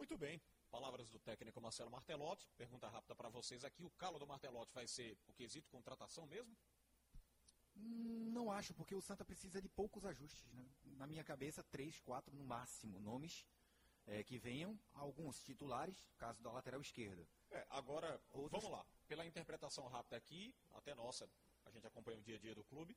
Muito 0.08 0.18
bem. 0.18 0.40
Palavras 0.70 1.08
do 1.08 1.18
técnico 1.18 1.60
Marcelo 1.60 1.90
Martelotti. 1.90 2.48
Pergunta 2.56 2.88
rápida 2.88 3.12
para 3.16 3.28
vocês 3.28 3.64
aqui. 3.64 3.82
O 3.82 3.90
calo 3.90 4.20
do 4.20 4.26
Martelotti 4.26 4.72
vai 4.72 4.86
ser 4.86 5.18
o 5.26 5.32
quesito 5.32 5.68
contratação 5.68 6.28
mesmo? 6.28 6.56
Não 7.74 8.52
acho, 8.52 8.72
porque 8.72 8.94
o 8.94 9.00
Santa 9.00 9.24
precisa 9.24 9.60
de 9.60 9.68
poucos 9.68 10.04
ajustes. 10.04 10.48
Né? 10.52 10.64
Na 10.84 11.08
minha 11.08 11.24
cabeça, 11.24 11.60
três, 11.64 11.98
quatro 11.98 12.36
no 12.36 12.44
máximo 12.44 13.00
nomes 13.00 13.44
é, 14.06 14.22
que 14.22 14.38
venham, 14.38 14.78
alguns 14.94 15.42
titulares, 15.42 16.06
caso 16.16 16.40
da 16.40 16.52
lateral 16.52 16.80
esquerda. 16.80 17.26
É, 17.50 17.66
agora, 17.70 18.22
Outros... 18.30 18.62
vamos 18.62 18.78
lá. 18.78 18.86
Pela 19.08 19.26
interpretação 19.26 19.88
rápida 19.88 20.16
aqui, 20.16 20.54
até 20.70 20.94
nossa, 20.94 21.28
a 21.64 21.70
gente 21.72 21.84
acompanha 21.84 22.20
o 22.20 22.22
dia 22.22 22.36
a 22.36 22.38
dia 22.38 22.54
do 22.54 22.62
clube 22.62 22.96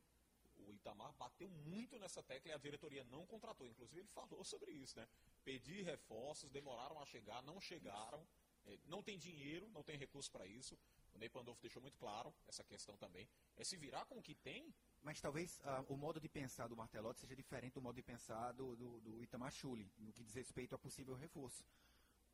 o 0.68 0.74
Itamar 0.74 1.14
bateu 1.14 1.49
muito 1.49 1.97
nessa 1.97 2.22
tecla 2.22 2.51
e 2.51 2.53
a 2.53 2.57
diretoria 2.57 3.03
não 3.05 3.26
contratou. 3.26 3.68
Inclusive, 3.68 4.01
ele 4.01 4.07
falou 4.10 4.43
sobre 4.45 4.72
isso, 4.72 4.97
né? 4.97 5.07
Pedir 5.50 5.84
reforços, 5.84 6.52
demoraram 6.52 7.00
a 7.02 7.06
chegar, 7.08 7.41
não 7.41 7.60
chegaram. 7.60 8.24
É, 8.68 8.78
não 8.86 9.02
tem 9.02 9.18
dinheiro, 9.18 9.68
não 9.70 9.82
tem 9.82 9.97
recurso 9.97 10.30
para 10.32 10.45
isso. 10.45 10.78
O 11.12 11.18
Ney 11.18 11.28
Pandolfo 11.28 11.60
deixou 11.60 11.82
muito 11.82 11.97
claro 11.97 12.32
essa 12.47 12.64
questão 12.64 12.95
também. 12.97 13.28
É 13.58 13.64
se 13.64 13.76
virar 13.76 14.06
com 14.06 14.20
o 14.20 14.22
que 14.22 14.36
tem. 14.36 14.72
Mas 15.02 15.20
talvez 15.20 15.60
uh, 15.62 15.91
o 15.91 15.97
modo 15.97 16.20
de 16.20 16.30
pensar 16.30 16.68
do 16.68 16.78
Martelotti 16.78 17.22
seja 17.22 17.36
diferente 17.36 17.74
do 17.74 17.82
modo 17.82 17.95
de 17.95 18.04
pensar 18.04 18.52
do, 18.52 18.76
do, 18.76 19.02
do 19.02 19.24
Itamar 19.24 19.52
Chuli, 19.52 19.91
no 19.97 20.14
que 20.14 20.24
diz 20.24 20.36
respeito 20.36 20.76
a 20.76 20.78
possível 20.78 21.16
reforço. 21.16 21.66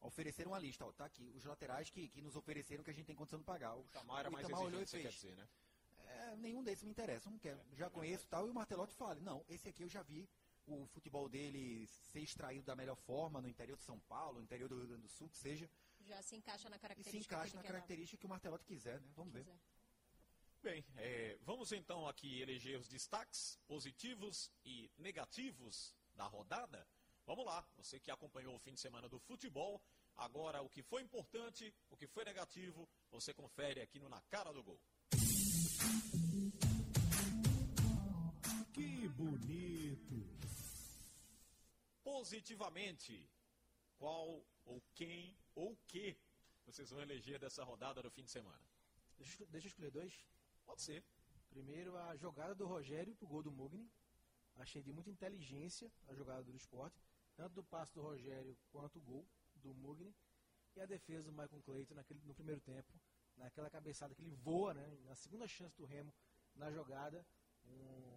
Ofereceram 0.01 0.51
uma 0.51 0.59
lista, 0.59 0.85
ó, 0.85 0.91
tá 0.91 1.05
aqui, 1.05 1.31
os 1.33 1.45
laterais 1.45 1.89
que, 1.89 2.09
que 2.09 2.21
nos 2.21 2.35
ofereceram 2.35 2.83
que 2.83 2.89
a 2.89 2.93
gente 2.93 3.05
tem 3.05 3.15
condição 3.15 3.39
de 3.39 3.45
pagar. 3.45 3.77
O 3.77 3.85
Itamar 3.85 4.19
era 4.19 4.29
mais 4.29 4.45
Itamar 4.45 4.67
exigente, 4.67 4.89
você 4.89 5.01
quer 5.01 5.11
dizer, 5.11 5.37
né? 5.37 5.47
é, 6.15 6.35
nenhum 6.37 6.63
desses 6.63 6.83
me 6.83 6.91
interessa, 6.91 7.29
não 7.29 7.37
quero. 7.39 7.59
Já 7.73 7.89
conheço 7.89 8.27
tal, 8.27 8.47
e 8.47 8.51
o 8.51 8.53
Martelotti 8.53 8.93
fala, 8.93 9.15
não, 9.15 9.43
esse 9.47 9.69
aqui 9.69 9.83
eu 9.83 9.89
já 9.89 10.01
vi 10.01 10.27
o 10.67 10.85
futebol 10.87 11.29
dele 11.29 11.87
ser 11.87 12.19
extraído 12.19 12.65
da 12.65 12.75
melhor 12.75 12.95
forma 12.95 13.41
no 13.41 13.47
interior 13.47 13.77
de 13.77 13.83
São 13.83 13.99
Paulo, 14.01 14.39
no 14.39 14.43
interior 14.43 14.67
do 14.67 14.77
Rio 14.77 14.87
Grande 14.87 15.03
do 15.03 15.09
Sul, 15.09 15.29
que 15.29 15.37
seja. 15.37 15.69
Já 16.01 16.21
se 16.21 16.35
encaixa 16.35 16.69
na 16.69 16.77
característica. 16.77 17.17
E 17.17 17.21
se 17.21 17.27
encaixa 17.27 17.51
que 17.51 17.57
na 17.57 17.63
característica 17.63 18.19
que 18.19 18.25
o 18.25 18.29
Martelotti 18.29 18.65
quiser, 18.65 18.99
né? 19.01 19.11
Vamos 19.15 19.33
ver. 19.33 19.45
Bem, 20.61 20.83
é, 20.97 21.37
vamos 21.43 21.71
então 21.71 22.07
aqui 22.07 22.41
eleger 22.41 22.79
os 22.79 22.87
destaques 22.87 23.59
positivos 23.67 24.51
e 24.63 24.89
negativos 24.97 25.93
da 26.15 26.25
rodada. 26.25 26.87
Vamos 27.25 27.45
lá, 27.45 27.67
você 27.75 27.99
que 27.99 28.09
acompanhou 28.09 28.55
o 28.55 28.59
fim 28.59 28.73
de 28.73 28.79
semana 28.79 29.07
do 29.07 29.19
futebol, 29.19 29.81
agora 30.15 30.61
o 30.61 30.69
que 30.69 30.81
foi 30.81 31.01
importante, 31.01 31.73
o 31.89 31.97
que 31.97 32.07
foi 32.07 32.23
negativo, 32.23 32.87
você 33.11 33.33
confere 33.33 33.81
aqui 33.81 33.99
no 33.99 34.09
Na 34.09 34.21
Cara 34.21 34.51
do 34.51 34.63
Gol. 34.63 34.79
Que 38.73 39.07
bonito! 39.09 40.34
Positivamente, 42.05 43.27
qual 43.97 44.45
ou 44.63 44.79
quem 44.93 45.35
ou 45.55 45.75
que 45.87 46.15
vocês 46.63 46.91
vão 46.91 47.01
eleger 47.01 47.39
dessa 47.39 47.63
rodada 47.63 47.99
do 48.03 48.11
fim 48.11 48.23
de 48.23 48.29
semana? 48.29 48.61
Deixa, 49.17 49.43
deixa 49.47 49.65
eu 49.65 49.69
escolher 49.69 49.89
dois. 49.89 50.13
Pode 50.67 50.83
ser. 50.83 51.03
Primeiro, 51.49 51.97
a 51.97 52.15
jogada 52.15 52.53
do 52.53 52.67
Rogério 52.67 53.15
pro 53.15 53.27
gol 53.27 53.41
do 53.41 53.51
Mugni. 53.51 53.89
Achei 54.57 54.83
de 54.83 54.93
muita 54.93 55.09
inteligência 55.09 55.91
a 56.07 56.13
jogada 56.13 56.43
do 56.43 56.55
esporte, 56.55 57.03
tanto 57.35 57.55
do 57.55 57.63
passe 57.63 57.91
do 57.95 58.03
Rogério 58.03 58.55
quanto 58.71 58.99
o 58.99 59.01
gol 59.01 59.27
do 59.55 59.73
Mugni. 59.73 60.15
E 60.75 60.81
a 60.81 60.85
defesa 60.85 61.23
do 61.23 61.31
Michael 61.31 61.63
Clayton 61.63 61.95
naquele, 61.95 62.19
no 62.23 62.35
primeiro 62.35 62.61
tempo 62.61 62.93
naquela 63.35 63.69
cabeçada 63.69 64.13
que 64.13 64.21
ele 64.21 64.35
voa, 64.35 64.75
né? 64.75 64.97
Na 65.05 65.15
segunda 65.15 65.47
chance 65.47 65.75
do 65.75 65.85
Remo 65.85 66.13
na 66.55 66.71
jogada, 66.71 67.25
um 67.65 68.14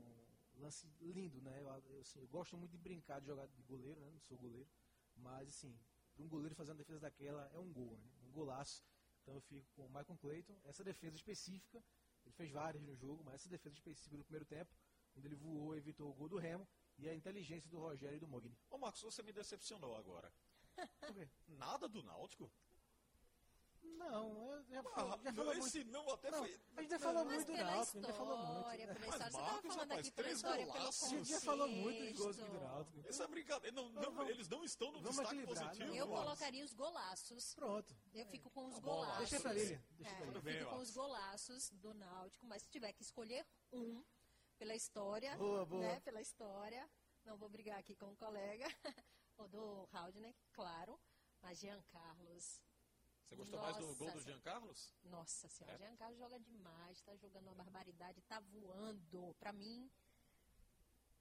lance 0.59 0.87
lindo, 1.01 1.41
né? 1.41 1.61
Eu, 1.61 1.69
eu, 1.95 2.01
assim, 2.01 2.19
eu 2.21 2.29
gosto 2.29 2.57
muito 2.57 2.71
de 2.73 2.79
brincar 2.79 3.21
de 3.21 3.27
jogar 3.27 3.47
de 3.47 3.63
goleiro, 3.63 4.01
né? 4.01 4.11
Não 4.11 4.21
sou 4.21 4.37
goleiro, 4.39 4.69
mas 5.17 5.49
assim, 5.49 5.79
para 6.15 6.25
um 6.25 6.29
goleiro 6.29 6.55
fazer 6.55 6.73
uma 6.73 6.79
defesa 6.79 7.01
daquela 7.01 7.49
é 7.53 7.59
um 7.59 7.73
gol, 7.73 7.97
né? 7.97 8.11
Um 8.23 8.31
golaço. 8.31 8.85
Então 9.23 9.35
eu 9.35 9.41
fico 9.41 9.69
com 9.75 9.87
o 9.87 9.89
Michael 9.89 10.19
Clayton. 10.19 10.59
Essa 10.65 10.83
defesa 10.83 11.17
específica, 11.17 11.83
ele 12.25 12.35
fez 12.35 12.51
várias 12.51 12.83
no 12.83 12.95
jogo, 12.97 13.23
mas 13.25 13.35
essa 13.35 13.49
defesa 13.49 13.75
específica 13.75 14.17
no 14.17 14.25
primeiro 14.25 14.47
tempo, 14.47 14.75
quando 15.13 15.27
ele 15.27 15.37
voou, 15.37 15.77
evitou 15.77 16.11
o 16.11 16.15
gol 16.15 16.29
do 16.29 16.39
Remo. 16.39 16.67
e 16.99 17.09
a 17.09 17.15
inteligência 17.15 17.71
do 17.71 17.79
Rogério 17.79 18.17
e 18.17 18.21
do 18.21 18.27
Mogni. 18.27 18.59
Ô 18.71 18.79
Marcos, 18.79 19.03
você 19.03 19.23
me 19.23 19.33
decepcionou 19.33 19.97
agora. 19.97 20.33
Por 21.01 21.15
quê? 21.15 21.29
Nada 21.47 21.89
do 21.89 22.03
Náutico? 22.03 22.51
Não, 23.83 24.53
eu 24.55 24.63
já, 24.65 24.81
Ah, 24.95 25.19
já 25.23 25.33
falou 25.33 25.53
esse 25.53 25.79
muito. 25.85 25.91
não 25.93 26.09
até 26.11 26.31
Não, 26.31 26.39
foi. 26.39 26.61
a 26.77 26.81
gente 26.83 26.91
já 26.91 26.99
falou 26.99 27.25
muito 27.25 27.47
do 27.47 27.53
Náutico, 27.53 27.99
a 27.99 28.01
gente 28.01 28.07
já 28.07 28.13
falou 28.15 28.39
muito. 28.39 28.59
história, 28.59 28.87
pela 28.87 28.99
Mas 28.99 29.09
história. 29.09 29.31
Você 29.31 29.39
Marcos, 29.39 29.75
falando 29.75 29.89
rapaz, 29.91 29.99
aqui 30.01 30.11
pela 30.11 30.25
três 30.25 30.37
história, 30.39 30.65
pelo 30.67 30.79
golaços. 30.79 31.03
A 31.05 31.09
gente 31.09 31.29
já 31.29 31.41
falou 31.41 31.69
muito 31.69 32.01
dos 32.13 32.19
gols 32.19 32.37
do 32.37 32.61
Náutico. 32.61 33.09
Essa 33.09 33.25
é 33.25 33.27
brincadeira. 33.27 33.77
Não, 33.77 33.89
não, 33.91 34.03
Vamos- 34.03 34.31
eles 34.31 34.49
não 34.49 34.65
estão 34.65 34.93
no 34.93 35.01
destaque 35.03 35.29
equilibrar, 35.29 35.65
positivo. 35.65 35.93
né? 35.93 36.01
Eu 36.01 36.07
Marcos. 36.07 36.25
colocaria 36.25 36.65
os 36.65 36.75
golaços. 36.75 37.55
Pronto. 37.55 37.97
Eu 38.15 38.27
fico 38.27 38.51
com 38.51 38.67
os 38.67 38.75
Tá 38.75 38.81
bom, 38.81 38.91
golaços. 38.95 39.19
Deixa 39.31 39.41
pra 39.41 39.53
Lilian. 39.53 39.83
Deixa 39.91 40.13
É, 40.13 40.17
pra 40.17 40.27
eu 40.27 40.33
Lilian. 40.41 40.59
fico 40.61 40.71
com 40.71 40.77
os 40.79 40.91
golaços 40.91 41.71
do 41.71 41.95
Náutico, 41.95 42.47
mas 42.47 42.63
se 42.63 42.71
tiver 42.71 42.93
que 42.93 43.03
escolher 43.03 43.47
um 43.73 44.03
pela 44.59 44.75
história, 44.75 45.37
Boa, 45.37 45.65
boa. 45.67 45.83
né, 45.83 46.01
pela 46.01 46.21
história, 46.21 46.89
não 47.25 47.37
vou 47.37 47.49
brigar 47.49 47.79
aqui 47.79 47.95
com 47.95 48.07
o 48.13 48.17
colega, 48.17 48.65
o 49.39 49.47
do 49.47 49.89
Haldner, 49.93 50.35
claro, 50.53 50.99
mas 51.43 51.59
Jean 51.59 51.81
Carlos. 51.83 52.61
Você 53.29 53.37
gostou 53.37 53.61
mais 53.61 53.77
do 53.77 53.87
Nossa 53.87 53.99
gol 53.99 54.11
do. 54.11 54.21
Jean 54.21 54.41
Carlos? 54.41 54.95
Nossa 55.05 55.49
senhora, 55.49 55.75
É. 55.75 55.79
Jean 55.79 55.97
Carlos 55.97 56.19
joga 56.19 56.41
demais, 56.41 57.01
tá 57.03 57.15
jogando 57.17 57.45
uma 57.47 57.55
barbaridade, 57.55 58.23
tá 58.23 58.41
voando. 58.41 59.35
Pra 59.39 59.53
mim, 59.53 59.91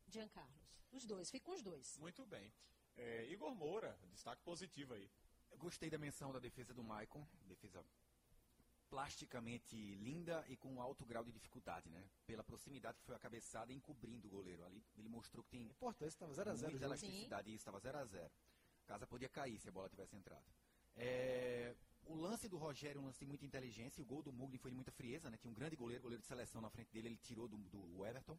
Jean 0.08 0.28
Carlos. 0.30 0.64
Os 0.92 1.06
dois, 1.06 1.30
fica 1.30 1.46
com 1.46 1.52
os 1.52 1.62
dois. 1.62 1.98
Muito 1.98 2.26
bem. 2.26 2.54
É, 2.96 3.26
Igor 3.30 3.54
Moura, 3.54 4.00
destaque 4.14 4.42
positivo 4.42 4.94
aí. 4.94 5.12
Eu 5.52 5.58
gostei 5.58 5.90
da 5.90 5.98
menção 5.98 6.32
da 6.32 6.40
defesa 6.40 6.74
do 6.74 6.84
Maicon, 6.84 7.28
defesa 7.46 7.84
plasticamente 8.90 9.76
linda 9.96 10.46
e 10.48 10.56
com 10.56 10.82
alto 10.82 11.06
grau 11.06 11.26
de 11.26 11.32
dificuldade, 11.34 11.90
né? 11.90 12.10
Pela 12.26 12.42
proximidade 12.42 12.98
que 13.00 13.04
foi 13.06 13.16
a 13.16 13.20
cabeçada 13.20 13.74
encobrindo 13.74 14.28
o 14.28 14.32
goleiro 14.32 14.64
ali. 14.66 14.82
Ele 14.96 15.10
mostrou 15.10 15.44
que 15.44 15.50
tem 15.50 15.64
Importante, 15.64 16.08
estava 16.10 16.32
0x0 16.34 16.70
muita 16.70 16.86
elasticidade. 16.86 17.50
Isso, 17.50 17.58
estava 17.58 17.80
0 17.80 17.98
a 17.98 18.06
0 18.06 18.32
A 18.84 18.88
casa 18.88 19.06
podia 19.06 19.28
cair 19.28 19.60
se 19.60 19.68
a 19.68 19.72
bola 19.74 19.90
tivesse 19.90 20.16
entrado. 20.16 20.46
É, 20.96 21.76
o 22.08 22.16
lance 22.16 22.48
do 22.48 22.58
Rogério, 22.58 23.02
um 23.02 23.06
lance 23.06 23.20
de 23.20 23.26
muita 23.26 23.46
inteligência, 23.46 24.02
o 24.02 24.06
gol 24.06 24.22
do 24.22 24.32
Mugni 24.32 24.58
foi 24.58 24.72
de 24.72 24.76
muita 24.76 24.92
frieza, 24.92 25.30
né? 25.30 25.38
Tinha 25.38 25.52
um 25.52 25.54
grande 25.54 25.76
goleiro, 25.76 26.02
goleiro 26.02 26.22
de 26.22 26.28
seleção 26.28 26.62
na 26.62 26.70
frente 26.70 26.92
dele, 26.92 27.10
ele 27.10 27.18
tirou 27.18 27.48
do, 27.48 27.58
do 27.58 28.06
Everton. 28.06 28.38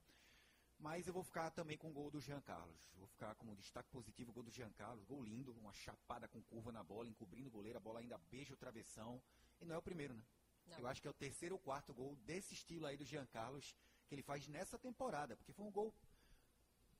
Mas 0.78 1.06
eu 1.06 1.12
vou 1.12 1.24
ficar 1.24 1.50
também 1.50 1.76
com 1.76 1.90
o 1.90 1.92
gol 1.92 2.10
do 2.10 2.20
Jean 2.20 2.40
Carlos. 2.40 2.92
Vou 2.96 3.06
ficar 3.08 3.34
como 3.34 3.54
destaque 3.56 3.90
positivo 3.90 4.30
o 4.30 4.34
gol 4.34 4.44
do 4.44 4.50
Jean 4.50 4.70
Carlos. 4.72 5.04
Gol 5.04 5.22
lindo, 5.22 5.52
uma 5.54 5.72
chapada 5.72 6.28
com 6.28 6.40
curva 6.42 6.70
na 6.70 6.84
bola, 6.84 7.08
encobrindo 7.08 7.48
o 7.48 7.52
goleiro, 7.52 7.78
a 7.78 7.80
bola 7.80 7.98
ainda 7.98 8.16
beija 8.30 8.54
o 8.54 8.56
travessão. 8.56 9.20
E 9.60 9.64
não 9.64 9.74
é 9.74 9.78
o 9.78 9.82
primeiro, 9.82 10.14
né? 10.14 10.22
Não. 10.66 10.78
Eu 10.78 10.86
acho 10.86 11.02
que 11.02 11.08
é 11.08 11.10
o 11.10 11.14
terceiro 11.14 11.56
ou 11.56 11.58
quarto 11.58 11.92
gol 11.92 12.14
desse 12.24 12.54
estilo 12.54 12.86
aí 12.86 12.96
do 12.96 13.04
Jean 13.04 13.26
Carlos 13.26 13.74
que 14.06 14.14
ele 14.14 14.22
faz 14.22 14.46
nessa 14.46 14.78
temporada, 14.78 15.36
porque 15.36 15.52
foi 15.52 15.66
um 15.66 15.70
gol 15.70 15.92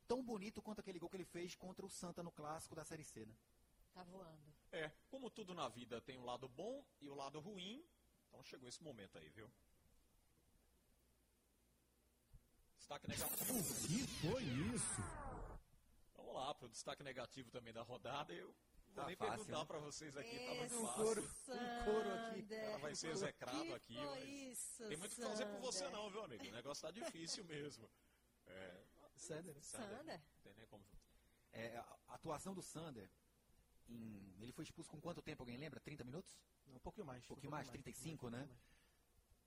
tão 0.07 0.23
bonito 0.23 0.61
quanto 0.61 0.81
aquele 0.81 0.99
gol 0.99 1.09
que 1.09 1.17
ele 1.17 1.25
fez 1.25 1.55
contra 1.55 1.85
o 1.85 1.89
Santa 1.89 2.23
no 2.23 2.33
clássico 2.33 2.75
da 2.75 2.85
Série 2.85 3.05
C, 3.05 3.25
né? 3.25 3.35
Tá 3.99 4.05
voando. 4.05 4.55
É, 4.71 4.93
como 5.09 5.29
tudo 5.29 5.53
na 5.55 5.69
vida 5.69 6.01
tem 6.01 6.17
o 6.17 6.23
lado 6.25 6.49
bom 6.49 6.85
e 7.01 7.09
o 7.09 7.15
lado 7.17 7.41
ruim, 7.41 7.85
então 8.29 8.45
chegou 8.45 8.69
esse 8.69 8.81
momento 8.81 9.19
aí, 9.19 9.29
viu? 9.29 9.51
Destaque 12.77 13.09
negativo. 13.09 13.59
O 13.59 13.65
que 13.89 14.07
foi 14.29 14.43
isso? 14.45 15.03
Vamos 16.15 16.33
lá, 16.33 16.55
pro 16.55 16.69
destaque 16.69 17.03
negativo 17.03 17.51
também 17.51 17.73
da 17.73 17.83
rodada. 17.83 18.33
Eu 18.33 18.55
vou 18.87 18.95
Tá 18.95 19.07
nem 19.07 19.17
fácil, 19.17 19.37
perguntar 19.39 19.59
né? 19.59 19.65
pra 19.67 19.79
vocês 19.81 20.17
aqui, 20.17 20.39
tá 20.47 20.55
muito 20.55 20.77
um 20.77 20.87
fácil. 20.87 21.03
couro, 21.05 21.23
um 21.23 21.85
couro 21.85 22.15
aqui. 22.15 22.41
Sander, 22.43 22.65
Ela 22.65 22.79
vai 22.79 22.95
ser 22.95 23.09
execrado 23.09 23.75
aqui, 23.75 23.95
foi 23.97 24.05
mas 24.07 24.29
isso, 24.29 24.89
Tem 24.89 24.97
muito 24.97 25.13
o 25.13 25.15
que 25.17 25.23
fazer 25.23 25.47
por 25.47 25.61
você 25.61 25.79
Sander? 25.81 25.93
não, 25.93 26.09
viu, 26.11 26.23
amigo? 26.23 26.45
O 26.47 26.51
negócio 26.53 26.83
tá 26.83 26.91
difícil 26.93 27.45
mesmo. 27.47 27.91
É, 28.47 28.85
Sander. 29.17 29.61
Sander, 29.61 29.89
Sander? 29.99 30.19
não 30.21 30.41
tem 30.45 30.55
nem 30.55 30.67
como... 30.69 30.85
É, 31.53 31.77
a 31.79 32.15
atuação 32.15 32.55
do 32.55 32.63
Sander, 32.63 33.11
em- 33.89 34.35
ele 34.41 34.53
foi 34.53 34.65
expulso 34.65 34.91
com 34.91 35.01
quanto 35.01 35.23
tempo? 35.23 35.43
Alguém 35.43 35.57
lembra? 35.57 35.81
30 35.81 36.05
minutos? 36.05 36.37
Não, 36.67 36.77
um 36.77 36.81
pouquinho 36.81 37.07
mais. 37.07 37.25
Um 37.25 37.29
pouquinho 37.29 37.51
mais, 37.51 37.69
35, 37.69 38.27
um 38.27 38.31
né? 38.31 38.39
pouquinho 38.39 38.57
mais. 38.57 38.79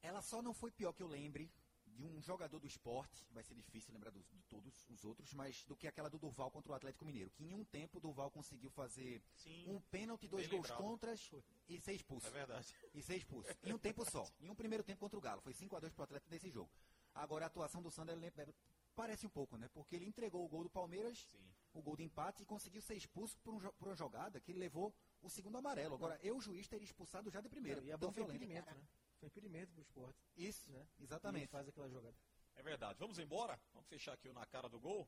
Ela 0.02 0.22
só 0.22 0.42
não 0.42 0.54
foi 0.54 0.72
pior 0.72 0.94
que 0.94 1.04
eu 1.04 1.08
lembre 1.08 1.52
de 1.86 2.06
um 2.06 2.22
jogador 2.22 2.58
do 2.60 2.66
esporte, 2.66 3.28
vai 3.32 3.44
ser 3.44 3.54
difícil 3.54 3.94
lembrar 3.94 4.12
dos- 4.12 4.26
de 4.32 4.42
todos 4.44 4.90
os 4.90 5.04
outros, 5.04 5.34
mas 5.34 5.64
do 5.66 5.76
que 5.76 5.88
aquela 5.88 6.10
do 6.10 6.18
Durval 6.18 6.50
contra 6.50 6.72
o 6.72 6.76
Atlético 6.76 7.04
Mineiro, 7.06 7.30
que 7.32 7.44
em 7.44 7.54
um 7.54 7.66
tempo 7.66 7.98
o 7.98 8.02
Durval 8.02 8.32
conseguiu 8.32 8.70
fazer 8.72 9.22
Sim, 9.36 9.68
um 9.68 9.80
pênalti, 9.82 10.28
dois 10.28 10.48
gols 10.48 10.64
lembrado. 10.70 10.78
contras 10.82 11.30
e 11.68 11.80
ser 11.82 11.94
expulso. 11.94 12.26
é 12.28 12.32
verdade. 12.32 12.74
E 12.94 13.02
ser 13.04 13.18
expulso. 13.18 13.50
Em 13.64 13.74
um 13.74 13.78
tempo 13.78 14.04
só. 14.10 14.24
Em 14.40 14.50
um 14.50 14.56
primeiro 14.56 14.84
tempo 14.84 15.00
contra 15.02 15.18
o 15.20 15.22
Galo. 15.22 15.42
Foi 15.42 15.54
5x2 15.54 15.94
pro 15.94 16.04
Atlético 16.04 16.32
nesse 16.32 16.50
jogo. 16.50 16.72
Agora 17.14 17.46
a 17.46 17.48
atuação 17.48 17.82
do 17.82 17.92
Sander 17.92 18.18
parece 18.96 19.26
um 19.28 19.30
pouco, 19.30 19.58
né? 19.58 19.68
Porque 19.74 19.96
ele 19.96 20.06
entregou 20.06 20.46
o 20.46 20.48
gol 20.50 20.64
do 20.64 20.70
Palmeiras, 20.70 21.28
Sim. 21.30 21.51
O 21.74 21.82
gol 21.82 21.96
de 21.96 22.04
empate, 22.04 22.44
e 22.44 22.46
conseguiu 22.46 22.82
ser 22.82 22.96
expulso 22.96 23.38
por, 23.40 23.54
um 23.54 23.60
por 23.60 23.88
uma 23.88 23.96
jogada 23.96 24.40
que 24.40 24.52
ele 24.52 24.60
levou 24.60 24.94
o 25.22 25.30
segundo 25.30 25.58
amarelo. 25.58 25.96
Agora, 25.96 26.20
eu, 26.22 26.40
juiz, 26.42 26.68
teria 26.68 26.86
expulsado 26.86 27.30
já 27.30 27.42
de 27.42 27.50
primeira. 27.50 27.82
E 27.82 27.92
a 27.92 27.98
bola 27.98 28.12
foi 28.12 28.24
impedimento, 28.24 28.74
né? 28.74 28.88
Foi 29.20 29.28
impedimento 29.28 29.72
pro 29.72 29.82
esporte. 29.82 30.20
Isso, 30.36 30.72
Né? 30.72 30.88
E 31.00 31.04
exatamente. 31.04 31.48
faz 31.48 31.68
aquela 31.68 31.88
jogada. 31.90 32.16
É 32.56 32.64
verdade. 32.64 33.00
Vamos 33.00 33.18
embora? 33.20 33.60
Vamos 33.74 33.88
fechar 33.88 34.14
aqui 34.14 34.28
o 34.28 34.34
na 34.34 34.46
cara 34.46 34.68
do 34.68 34.80
gol. 34.80 35.08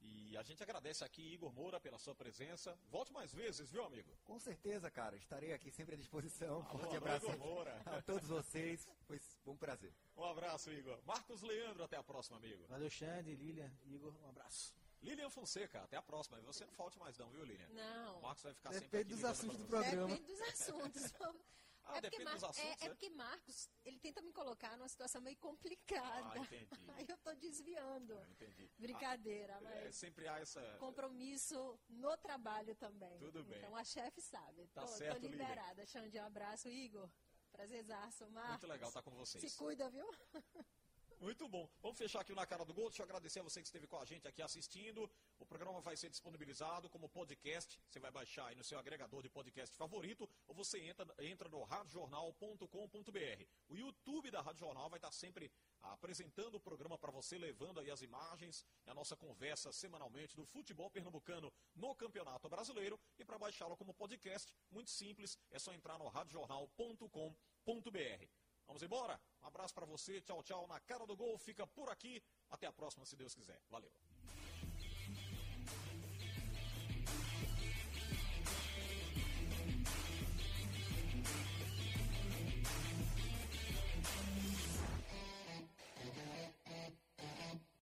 E 0.00 0.36
a 0.36 0.42
gente 0.42 0.62
agradece 0.62 1.02
aqui, 1.02 1.32
Igor 1.32 1.50
Moura, 1.52 1.80
pela 1.80 1.98
sua 1.98 2.14
presença. 2.14 2.78
Volte 2.90 3.10
mais 3.12 3.32
vezes, 3.32 3.70
viu, 3.70 3.82
amigo? 3.84 4.14
Com 4.24 4.38
certeza, 4.38 4.90
cara. 4.90 5.16
Estarei 5.16 5.52
aqui 5.52 5.70
sempre 5.70 5.94
à 5.94 5.98
disposição. 5.98 6.56
Alô, 6.56 6.64
Forte 6.78 6.86
alô, 6.88 6.96
abraço 6.96 7.26
Igor 7.26 7.38
Moura. 7.38 7.82
a 7.86 8.02
todos 8.02 8.28
vocês. 8.28 8.86
Foi 9.06 9.18
um 9.46 9.56
prazer. 9.56 9.94
Um 10.16 10.24
abraço, 10.24 10.70
Igor. 10.70 11.00
Marcos 11.06 11.40
Leandro, 11.42 11.84
até 11.84 11.96
a 11.96 12.02
próxima, 12.02 12.36
amigo. 12.36 12.66
Valeu, 12.66 12.90
Xande, 12.90 13.34
Lilian, 13.34 13.72
Igor, 13.84 14.14
um 14.22 14.28
abraço. 14.28 14.74
Lilian 15.04 15.30
Fonseca, 15.30 15.82
até 15.82 15.96
a 15.96 16.02
próxima. 16.02 16.38
E 16.38 16.42
você 16.42 16.64
não 16.64 16.72
falte 16.72 16.98
mais 16.98 17.16
não, 17.18 17.28
viu, 17.30 17.44
Lilian? 17.44 17.68
Não. 17.68 18.18
O 18.18 18.22
Marcos 18.22 18.42
vai 18.42 18.54
ficar 18.54 18.72
sempre 18.72 18.86
Depende 18.88 19.12
aqui 19.12 19.22
dos 19.22 19.24
assuntos 19.30 19.58
do 19.58 19.66
programa. 19.66 20.08
Depende 20.08 20.26
dos 20.32 20.40
assuntos. 20.42 21.12
Ah, 21.86 21.98
é, 21.98 22.00
porque 22.00 22.16
depende 22.16 22.32
dos 22.32 22.40
Mar- 22.40 22.50
assuntos, 22.50 22.82
é, 22.82 22.86
é 22.86 22.88
porque 22.88 23.10
Marcos, 23.10 23.70
ele 23.84 23.98
tenta 23.98 24.22
me 24.22 24.32
colocar 24.32 24.74
numa 24.78 24.88
situação 24.88 25.20
meio 25.20 25.36
complicada. 25.36 26.30
Ah, 26.32 26.38
entendi. 26.38 26.66
Aí 26.96 27.04
eu 27.06 27.18
tô 27.18 27.34
desviando. 27.34 28.16
Ah, 28.18 28.26
entendi. 28.30 28.70
Brincadeira, 28.78 29.58
Ah, 29.62 29.70
é, 29.74 29.84
mas 29.84 29.94
sempre 29.96 30.26
há 30.26 30.38
essa... 30.38 30.62
compromisso 30.78 31.78
no 31.90 32.16
trabalho 32.16 32.74
também. 32.76 33.18
Tudo 33.18 33.44
bem. 33.44 33.58
Então 33.58 33.76
a 33.76 33.84
chefe 33.84 34.22
sabe. 34.22 34.66
Tá 34.68 34.80
tô, 34.80 34.86
certo, 34.88 35.20
tô 35.20 35.26
Lilian. 35.28 35.44
liberada. 35.46 35.84
Xande, 35.84 36.18
um 36.18 36.24
abraço. 36.24 36.70
Igor, 36.70 37.10
prazerzaço. 37.52 38.30
Marcos, 38.30 38.50
Muito 38.52 38.66
legal 38.66 38.88
estar 38.88 39.02
com 39.02 39.10
vocês. 39.10 39.44
Se 39.52 39.58
cuida, 39.58 39.90
viu? 39.90 40.06
Muito 41.24 41.48
bom. 41.48 41.66
Vamos 41.80 41.96
fechar 41.96 42.20
aqui 42.20 42.34
Na 42.34 42.44
Cara 42.44 42.66
do 42.66 42.74
Gol. 42.74 42.90
Deixa 42.90 43.00
eu 43.00 43.04
agradecer 43.04 43.40
a 43.40 43.42
você 43.42 43.62
que 43.62 43.66
esteve 43.66 43.86
com 43.86 43.98
a 43.98 44.04
gente 44.04 44.28
aqui 44.28 44.42
assistindo. 44.42 45.10
O 45.38 45.46
programa 45.46 45.80
vai 45.80 45.96
ser 45.96 46.10
disponibilizado 46.10 46.90
como 46.90 47.08
podcast. 47.08 47.80
Você 47.88 47.98
vai 47.98 48.10
baixar 48.10 48.48
aí 48.48 48.54
no 48.54 48.62
seu 48.62 48.78
agregador 48.78 49.22
de 49.22 49.30
podcast 49.30 49.74
favorito 49.74 50.28
ou 50.46 50.54
você 50.54 50.82
entra, 50.82 51.06
entra 51.20 51.48
no 51.48 51.62
radiojornal.com.br. 51.62 53.44
O 53.70 53.74
YouTube 53.74 54.30
da 54.30 54.42
Rádio 54.42 54.66
Jornal 54.66 54.90
vai 54.90 54.98
estar 54.98 55.12
sempre 55.12 55.50
apresentando 55.80 56.56
o 56.56 56.60
programa 56.60 56.98
para 56.98 57.10
você, 57.10 57.38
levando 57.38 57.80
aí 57.80 57.90
as 57.90 58.02
imagens 58.02 58.62
e 58.86 58.90
a 58.90 58.94
nossa 58.94 59.16
conversa 59.16 59.72
semanalmente 59.72 60.36
do 60.36 60.44
futebol 60.44 60.90
pernambucano 60.90 61.50
no 61.74 61.94
Campeonato 61.94 62.50
Brasileiro. 62.50 63.00
E 63.18 63.24
para 63.24 63.38
baixá-lo 63.38 63.78
como 63.78 63.94
podcast, 63.94 64.52
muito 64.70 64.90
simples, 64.90 65.38
é 65.50 65.58
só 65.58 65.72
entrar 65.72 65.98
no 65.98 66.06
radiojornal.com.br. 66.06 68.43
Vamos 68.66 68.82
embora? 68.82 69.20
Um 69.42 69.46
abraço 69.46 69.74
para 69.74 69.86
você, 69.86 70.20
tchau, 70.20 70.42
tchau. 70.42 70.66
Na 70.66 70.80
cara 70.80 71.06
do 71.06 71.16
gol 71.16 71.38
fica 71.38 71.66
por 71.66 71.90
aqui. 71.90 72.22
Até 72.50 72.66
a 72.66 72.72
próxima, 72.72 73.04
se 73.04 73.16
Deus 73.16 73.34
quiser. 73.34 73.60
Valeu. 73.68 73.92